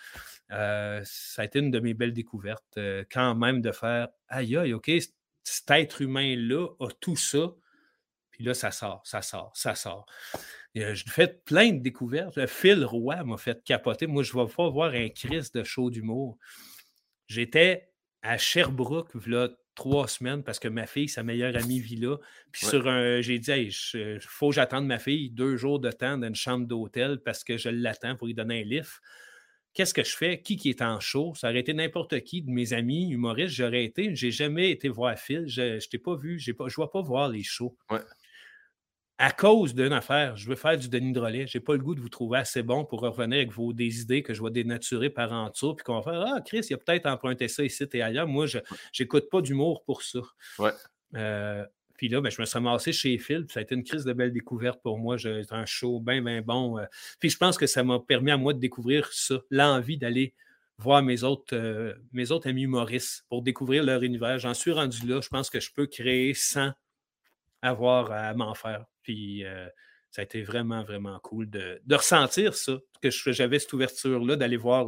[0.51, 4.56] Euh, ça a été une de mes belles découvertes, euh, quand même, de faire aïe,
[4.56, 4.90] aïe, OK,
[5.43, 7.53] cet être humain-là a tout ça,
[8.32, 10.06] puis là, ça sort, ça sort, ça sort.
[10.76, 12.45] Je fais plein de découvertes.
[12.45, 14.06] Phil Roy m'a fait capoter.
[14.06, 16.38] Moi, je ne vais pas voir un Christ de show d'humour.
[17.27, 17.90] J'étais
[18.22, 22.17] à Sherbrooke, là, trois semaines, parce que ma fille, sa meilleure amie, vit là.
[22.51, 23.22] Puis sur un.
[23.22, 26.67] J'ai dit, il faut que j'attende ma fille deux jours de temps dans une chambre
[26.67, 29.01] d'hôtel parce que je l'attends pour lui donner un lift.
[29.77, 30.41] Qu'est-ce que je fais?
[30.41, 31.35] Qui qui est en show?
[31.35, 34.15] Ça aurait été n'importe qui de mes amis humoristes, j'aurais été.
[34.15, 35.43] J'ai jamais été voir Phil.
[35.45, 36.39] Je ne t'ai pas vu.
[36.39, 37.77] je ne vois pas voir les shows
[39.19, 41.47] à cause d'une affaire, je veux faire du Denis Drolet.
[41.47, 44.01] Je n'ai pas le goût de vous trouver assez bon pour revenir avec vos, des
[44.01, 46.75] idées que je vais dénaturer par en dessous, puis qu'on va faire Ah, Chris, il
[46.75, 48.27] a peut-être emprunté ça ici et ailleurs.
[48.27, 48.59] Moi, je
[48.99, 50.19] n'écoute pas d'humour pour ça.
[50.59, 50.72] Ouais.
[51.15, 51.65] Euh,
[51.98, 54.06] puis là, ben, je me suis ramassé chez Phil, puis ça a été une crise
[54.06, 55.17] de belle découverte pour moi.
[55.17, 56.77] J'ai un show bien, bien bon.
[56.77, 56.85] Euh.
[57.19, 60.35] Puis je pense que ça m'a permis à moi de découvrir ça, l'envie d'aller
[60.77, 64.38] voir mes autres, euh, mes autres amis Maurice pour découvrir leur univers.
[64.38, 65.22] J'en suis rendu là.
[65.22, 66.72] Je pense que je peux créer sans
[67.64, 68.85] avoir à m'en faire.
[69.01, 69.67] Puis euh,
[70.11, 74.88] ça a été vraiment, vraiment cool de, ressentir ça, que j'avais cette ouverture-là, d'aller voir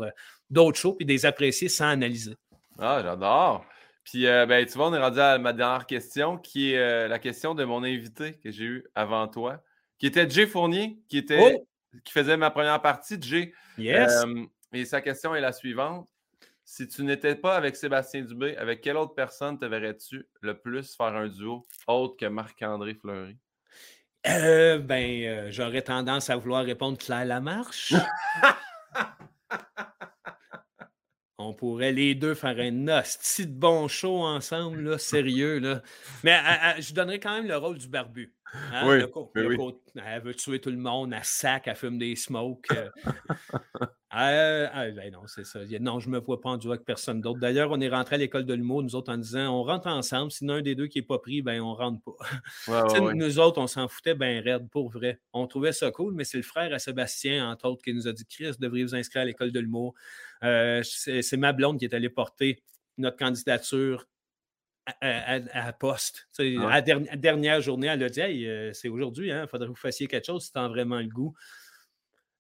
[0.52, 2.36] d'autres shows puis de les apprécier sans analyser.
[2.78, 3.66] Ah, j'adore.
[4.10, 7.20] Puis, euh, ben, tu vois, on est rendu à ma dernière question, qui est la
[7.20, 9.62] question de mon invité que j'ai eu avant toi,
[10.00, 11.68] qui était Jay Fournier, qui, était, oh!
[12.04, 13.18] qui faisait ma première partie.
[13.22, 13.54] Jay.
[13.78, 14.26] Yes.
[14.74, 16.10] et sa question est la suivante.
[16.66, 20.96] Si tu n'étais pas avec Sébastien Dubé, avec quelle autre personne te verrais-tu le plus
[20.96, 23.38] faire un duo autre que Marc-André Fleury?
[24.28, 27.94] Euh, ben, euh, j'aurais tendance à vouloir répondre Claire Lamarche.
[31.42, 35.82] On pourrait les deux faire un hostie de bon show ensemble, là, sérieux.
[36.26, 36.38] Mais
[36.80, 38.34] je donnerais quand même le rôle du barbu.
[38.54, 39.24] Hein, oui,
[39.96, 42.68] elle veut tuer tout le monde, elle sac, elle fume des smokes.
[42.72, 42.90] Euh.
[44.16, 45.60] Euh, ah, ben non, c'est ça.
[45.80, 47.40] Non, je ne me vois pas en duo avec personne d'autre.
[47.40, 50.32] D'ailleurs, on est rentré à l'école de l'humour, nous autres, en disant on rentre ensemble.
[50.32, 52.18] Si un des deux qui n'est pas pris, ben on rentre pas.
[53.14, 55.20] Nous autres, on s'en foutait ben raide, pour vrai.
[55.32, 58.12] On trouvait ça cool, mais c'est le frère à Sébastien, entre autres, qui nous a
[58.12, 59.94] dit Chris, devriez vous inscrire à l'école de l'humour.
[60.44, 62.64] Euh, c'est ma blonde qui est allée porter
[62.98, 64.08] notre candidature
[65.02, 66.28] à, poste.
[66.38, 69.76] À la dernière journée, elle a dit euh, c'est aujourd'hui, il hein, faudrait que vous
[69.76, 71.34] fassiez quelque chose si tu as vraiment le goût.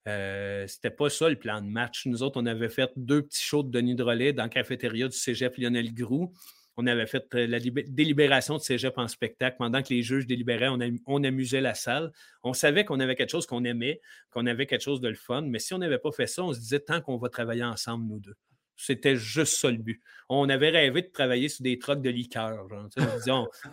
[0.07, 2.05] Euh, c'était pas ça le plan de match.
[2.05, 5.15] Nous autres, on avait fait deux petits shows de Denis Drolet dans la cafétéria du
[5.15, 6.33] cégep Lionel Groux.
[6.77, 9.57] On avait fait euh, la délibération de cégep en spectacle.
[9.59, 12.11] Pendant que les juges délibéraient, on, on amusait la salle.
[12.43, 13.99] On savait qu'on avait quelque chose qu'on aimait,
[14.31, 15.41] qu'on avait quelque chose de le fun.
[15.41, 18.05] Mais si on n'avait pas fait ça, on se disait tant qu'on va travailler ensemble,
[18.05, 18.35] nous deux.
[18.82, 20.01] C'était juste ça le but.
[20.30, 22.66] On avait rêvé de travailler sur des trocs de liqueur.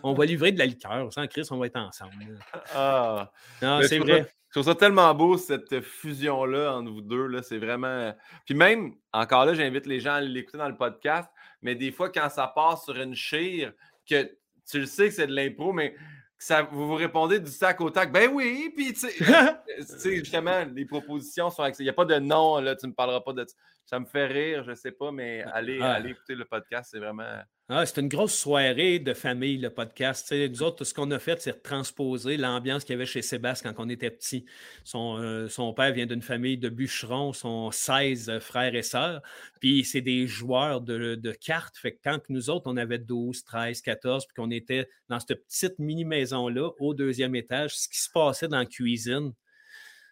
[0.03, 1.13] on, va livrer de la liqueur.
[1.13, 2.41] Sans Chris, on va être ensemble.
[2.75, 4.29] Ah, c'est vrai.
[4.49, 7.41] Je trouve ça tellement beau, cette fusion-là entre vous deux.
[7.43, 8.13] C'est vraiment.
[8.47, 11.31] Puis même, encore là, j'invite les gens à l'écouter dans le podcast,
[11.63, 13.73] mais des fois, quand ça passe sur une chire,
[14.09, 14.25] que
[14.69, 15.95] tu le sais que c'est de l'impro, mais
[16.39, 18.11] ça, vous vous répondez du sac au tac.
[18.11, 22.59] Ben oui, puis tu sais, justement, les propositions sont Il n'y a pas de non,
[22.59, 23.47] là, tu ne me parleras pas de
[23.87, 26.99] ça me fait rire, je ne sais pas, mais allez, allez écouter le podcast, c'est
[26.99, 27.41] vraiment.
[27.69, 30.33] Ah, c'est une grosse soirée de famille, le podcast.
[30.33, 33.85] nous autres, ce qu'on a fait, c'est transposer l'ambiance qu'il y avait chez Sébastien quand
[33.85, 34.45] on était petit.
[34.83, 39.23] Son, euh, son père vient d'une famille de bûcherons, sont 16 frères et sœurs,
[39.61, 41.77] puis c'est des joueurs de, de, cartes.
[41.77, 45.45] Fait que quand nous autres, on avait 12, 13, 14, puis qu'on était dans cette
[45.45, 49.33] petite mini-maison-là, au deuxième étage, ce qui se passait dans la cuisine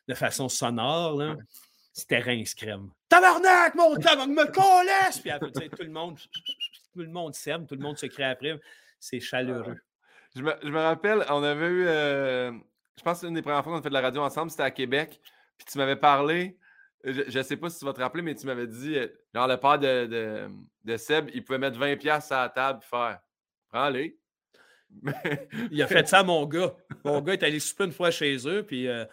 [0.07, 1.37] de façon sonore, là,
[1.95, 2.91] c'était rince crème.
[3.09, 5.21] Tabarnak, mon tabarnak, me collasse!
[5.21, 8.61] Puis après, tout le monde, tout le monde s'aime, tout le monde se crée après.
[8.99, 9.77] C'est chaleureux.
[10.35, 12.51] Je me, je me, rappelle, on avait eu, euh,
[12.99, 14.51] je pense que c'est une des premières fois qu'on a fait de la radio ensemble,
[14.51, 15.21] c'était à Québec.
[15.57, 16.59] Puis tu m'avais parlé,
[17.05, 19.47] je ne sais pas si tu vas te rappeler, mais tu m'avais dit, euh, genre
[19.47, 20.49] le père de, de,
[20.83, 23.21] de, Seb, il pouvait mettre 20$ à la table et faire
[23.71, 24.19] Prends-les.
[25.71, 26.75] il a fait ça à mon gars.
[27.05, 29.05] Mon gars est allé souper une fois chez eux, puis euh,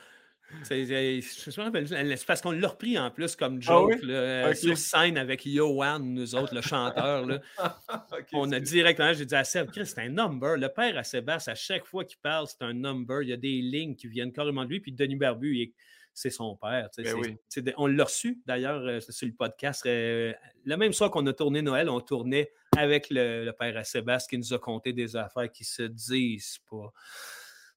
[0.64, 6.00] c'est parce qu'on l'a repris en plus comme ah joke euh, sur scène avec Johan,
[6.00, 7.26] nous autres, le chanteur.
[7.26, 7.42] Là.
[8.34, 10.58] on a directement, j'ai dit à Seb, c'est un number.
[10.58, 13.24] Le père à Sébastien, à chaque fois qu'il parle, c'est un number.
[13.24, 14.80] Il y a des lignes qui viennent carrément de lui.
[14.80, 15.74] Puis Denis Barbu,
[16.14, 16.90] c'est son père.
[16.98, 19.86] Ben on l'a reçu d'ailleurs euh, sur le podcast.
[19.86, 20.34] Euh,
[20.66, 24.38] la même soir qu'on a tourné Noël, on tournait avec le, le père à Sébastien
[24.38, 26.92] qui nous a conté des affaires qui se disent pas.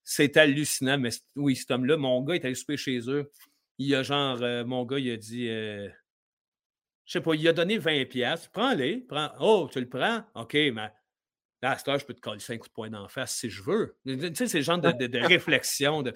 [0.05, 3.31] C'est hallucinant, mais oui, cet homme-là, mon gars est allé souper chez eux.
[3.79, 5.89] Il a genre, euh, mon gars, il a dit, euh,
[7.07, 8.49] je sais pas, il a donné 20 pièces.
[8.49, 8.99] Prends-les.
[9.09, 9.31] Prends.
[9.41, 10.23] Oh, tu le prends?
[10.35, 10.91] OK, mais
[11.63, 13.51] là, à cette heure, je peux te coller 5 coups de poing d'en face si
[13.51, 13.97] je veux.
[14.07, 16.03] Tu sais, c'est le genre de, réflexion.
[16.03, 16.13] De...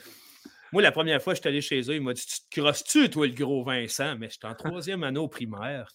[0.73, 3.11] Moi, la première fois je suis allé chez eux, il m'a dit Tu te crosses-tu,
[3.11, 4.17] toi, le gros Vincent?
[4.17, 5.91] Mais j'étais en troisième anneau primaire.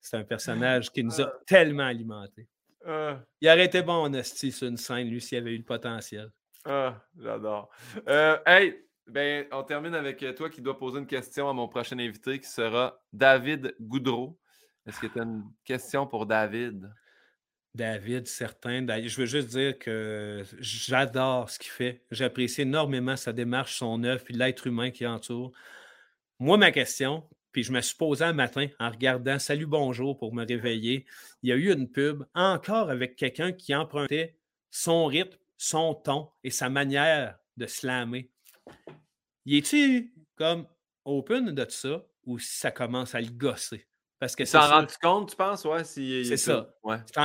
[0.00, 1.40] C'est un personnage qui nous a ah.
[1.46, 2.48] tellement alimentés.
[2.84, 3.20] Ah.
[3.40, 6.30] Il aurait été bon en sur une scène, lui, s'il avait eu le potentiel.
[6.64, 7.70] Ah, j'adore.
[8.08, 11.68] Euh, hey, ben, on termine avec euh, toi qui dois poser une question à mon
[11.68, 14.38] prochain invité qui sera David Goudreau.
[14.86, 16.92] Est-ce que tu as une question pour David?
[17.74, 18.84] David, certain.
[18.86, 22.04] Je veux juste dire que j'adore ce qu'il fait.
[22.10, 25.52] J'apprécie énormément sa démarche, son œuvre, puis l'être humain qui entoure.
[26.38, 30.34] Moi, ma question, puis je me suis posé un matin en regardant Salut Bonjour pour
[30.34, 31.06] me réveiller.
[31.42, 34.36] Il y a eu une pub encore avec quelqu'un qui empruntait
[34.70, 38.30] son rythme son ton et sa manière de slammer.
[39.44, 40.66] Y est-tu comme
[41.04, 43.86] open de ça ou si ça commence à le gosser?
[44.18, 45.66] Parce que s'en rends compte, tu penses?
[45.66, 46.74] Ouais, si, c'est ça.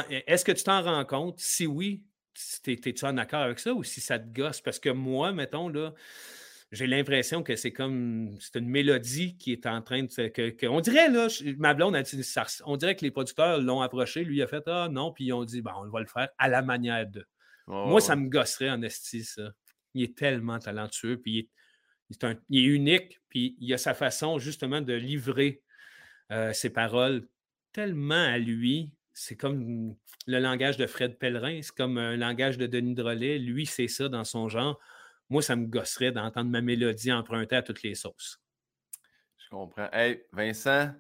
[0.09, 1.39] Est-ce que tu t'en rends compte?
[1.39, 2.03] Si oui,
[2.67, 4.59] es-tu en accord avec ça ou si ça te gosse?
[4.59, 5.93] Parce que moi, mettons, là,
[6.73, 10.81] j'ai l'impression que c'est comme c'est une mélodie qui est en train de que, on
[10.81, 12.21] dirait là ma blonde a dit
[12.65, 15.45] on dirait que les producteurs l'ont approché lui a fait ah non puis ils ont
[15.45, 17.25] dit bon on va le faire à la manière de
[17.67, 19.51] moi, ça me gosserait en esti, ça.
[19.93, 21.49] Il est tellement talentueux, puis
[22.09, 25.63] il est, unique, puis il a sa façon justement de livrer
[26.31, 27.27] euh, ses paroles
[27.71, 28.91] tellement à lui.
[29.13, 29.95] C'est comme
[30.27, 33.39] le langage de Fred Pellerin, c'est comme un langage de Denis Drolet.
[33.39, 34.79] Lui, c'est ça dans son genre.
[35.29, 38.41] Moi, ça me gosserait d'entendre ma mélodie empruntée à toutes les sauces.
[39.37, 39.89] Je comprends.
[39.91, 40.91] Hey, Vincent,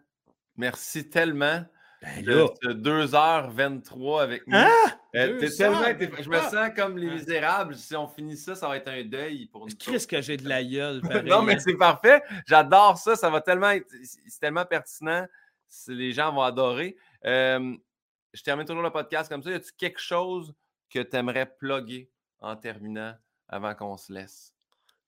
[0.55, 1.65] merci tellement.
[2.05, 4.55] Ben 2h23 avec nous.
[4.55, 4.99] Ah!
[5.15, 7.75] Euh, je me sens comme les misérables.
[7.75, 9.73] Si on finit ça, ça va être un deuil pour nous.
[9.75, 11.01] Qu'est-ce que j'ai de la gueule?
[11.25, 12.21] non, mais c'est parfait.
[12.45, 13.15] J'adore ça.
[13.15, 13.87] Ça va tellement être.
[14.03, 15.25] C'est tellement pertinent.
[15.87, 16.95] les gens vont adorer.
[17.23, 19.51] je termine toujours le podcast comme ça.
[19.51, 20.53] Y a-t-il quelque chose
[20.89, 23.15] que tu aimerais plugger en terminant
[23.47, 24.53] avant qu'on se laisse?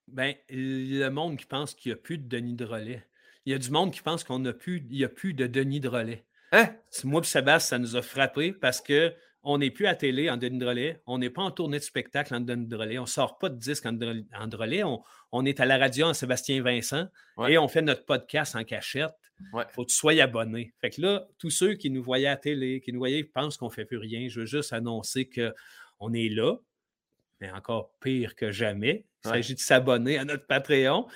[0.08, 3.06] Ben, le monde qui pense qu'il n'y a plus de Denis de relais.
[3.44, 5.46] Il y a du monde qui pense qu'on n'a plus, il n'y a plus de
[5.46, 6.24] Denis de relais.
[6.52, 6.68] Hein?
[7.04, 10.38] Moi et Sébastien, ça nous a frappé parce que on n'est plus à télé en
[10.38, 13.56] relais, on n'est pas en tournée de spectacle en relais, on ne sort pas de
[13.56, 17.06] disque en, en relais, on, est à la radio en Sébastien Vincent
[17.48, 19.14] et on fait notre podcast en cachette.
[19.40, 20.74] Il faut que tu sois abonné.
[20.80, 23.68] Fait que là, tous ceux qui nous voyaient à télé, qui nous voyaient, pensent qu'on
[23.68, 24.28] ne fait plus rien.
[24.28, 26.56] Je veux juste annoncer qu'on est là,
[27.40, 29.06] mais encore pire que jamais.
[29.24, 31.06] Il s'agit de s'abonner à notre Patreon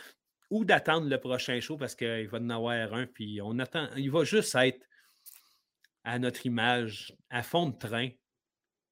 [0.50, 3.88] ou d'attendre le prochain show parce qu'il va en avoir un, puis on attend.
[3.96, 4.86] Il va juste être
[6.04, 8.08] à notre image, à fond de train,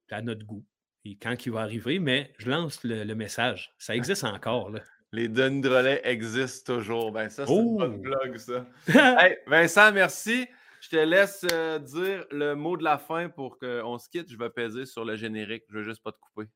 [0.09, 0.65] à notre goût.
[1.05, 3.73] Et quand il va arriver, mais je lance le, message.
[3.79, 4.69] Ça existe encore.
[4.69, 4.81] Là.
[5.11, 7.11] Les Denis Drolet existent toujours.
[7.11, 8.01] Ben, ça, c'est une bonne oh!
[8.01, 8.65] blog, ça.
[9.47, 10.47] Vincent, merci.
[10.81, 14.31] Je te laisse euh, dire le mot de la fin pour qu'on se quitte.
[14.31, 15.63] Je vais peser sur le générique.
[15.69, 16.49] Je ne veux juste pas te couper.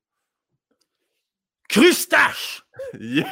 [1.67, 2.64] Crustache!
[3.00, 3.25] yes!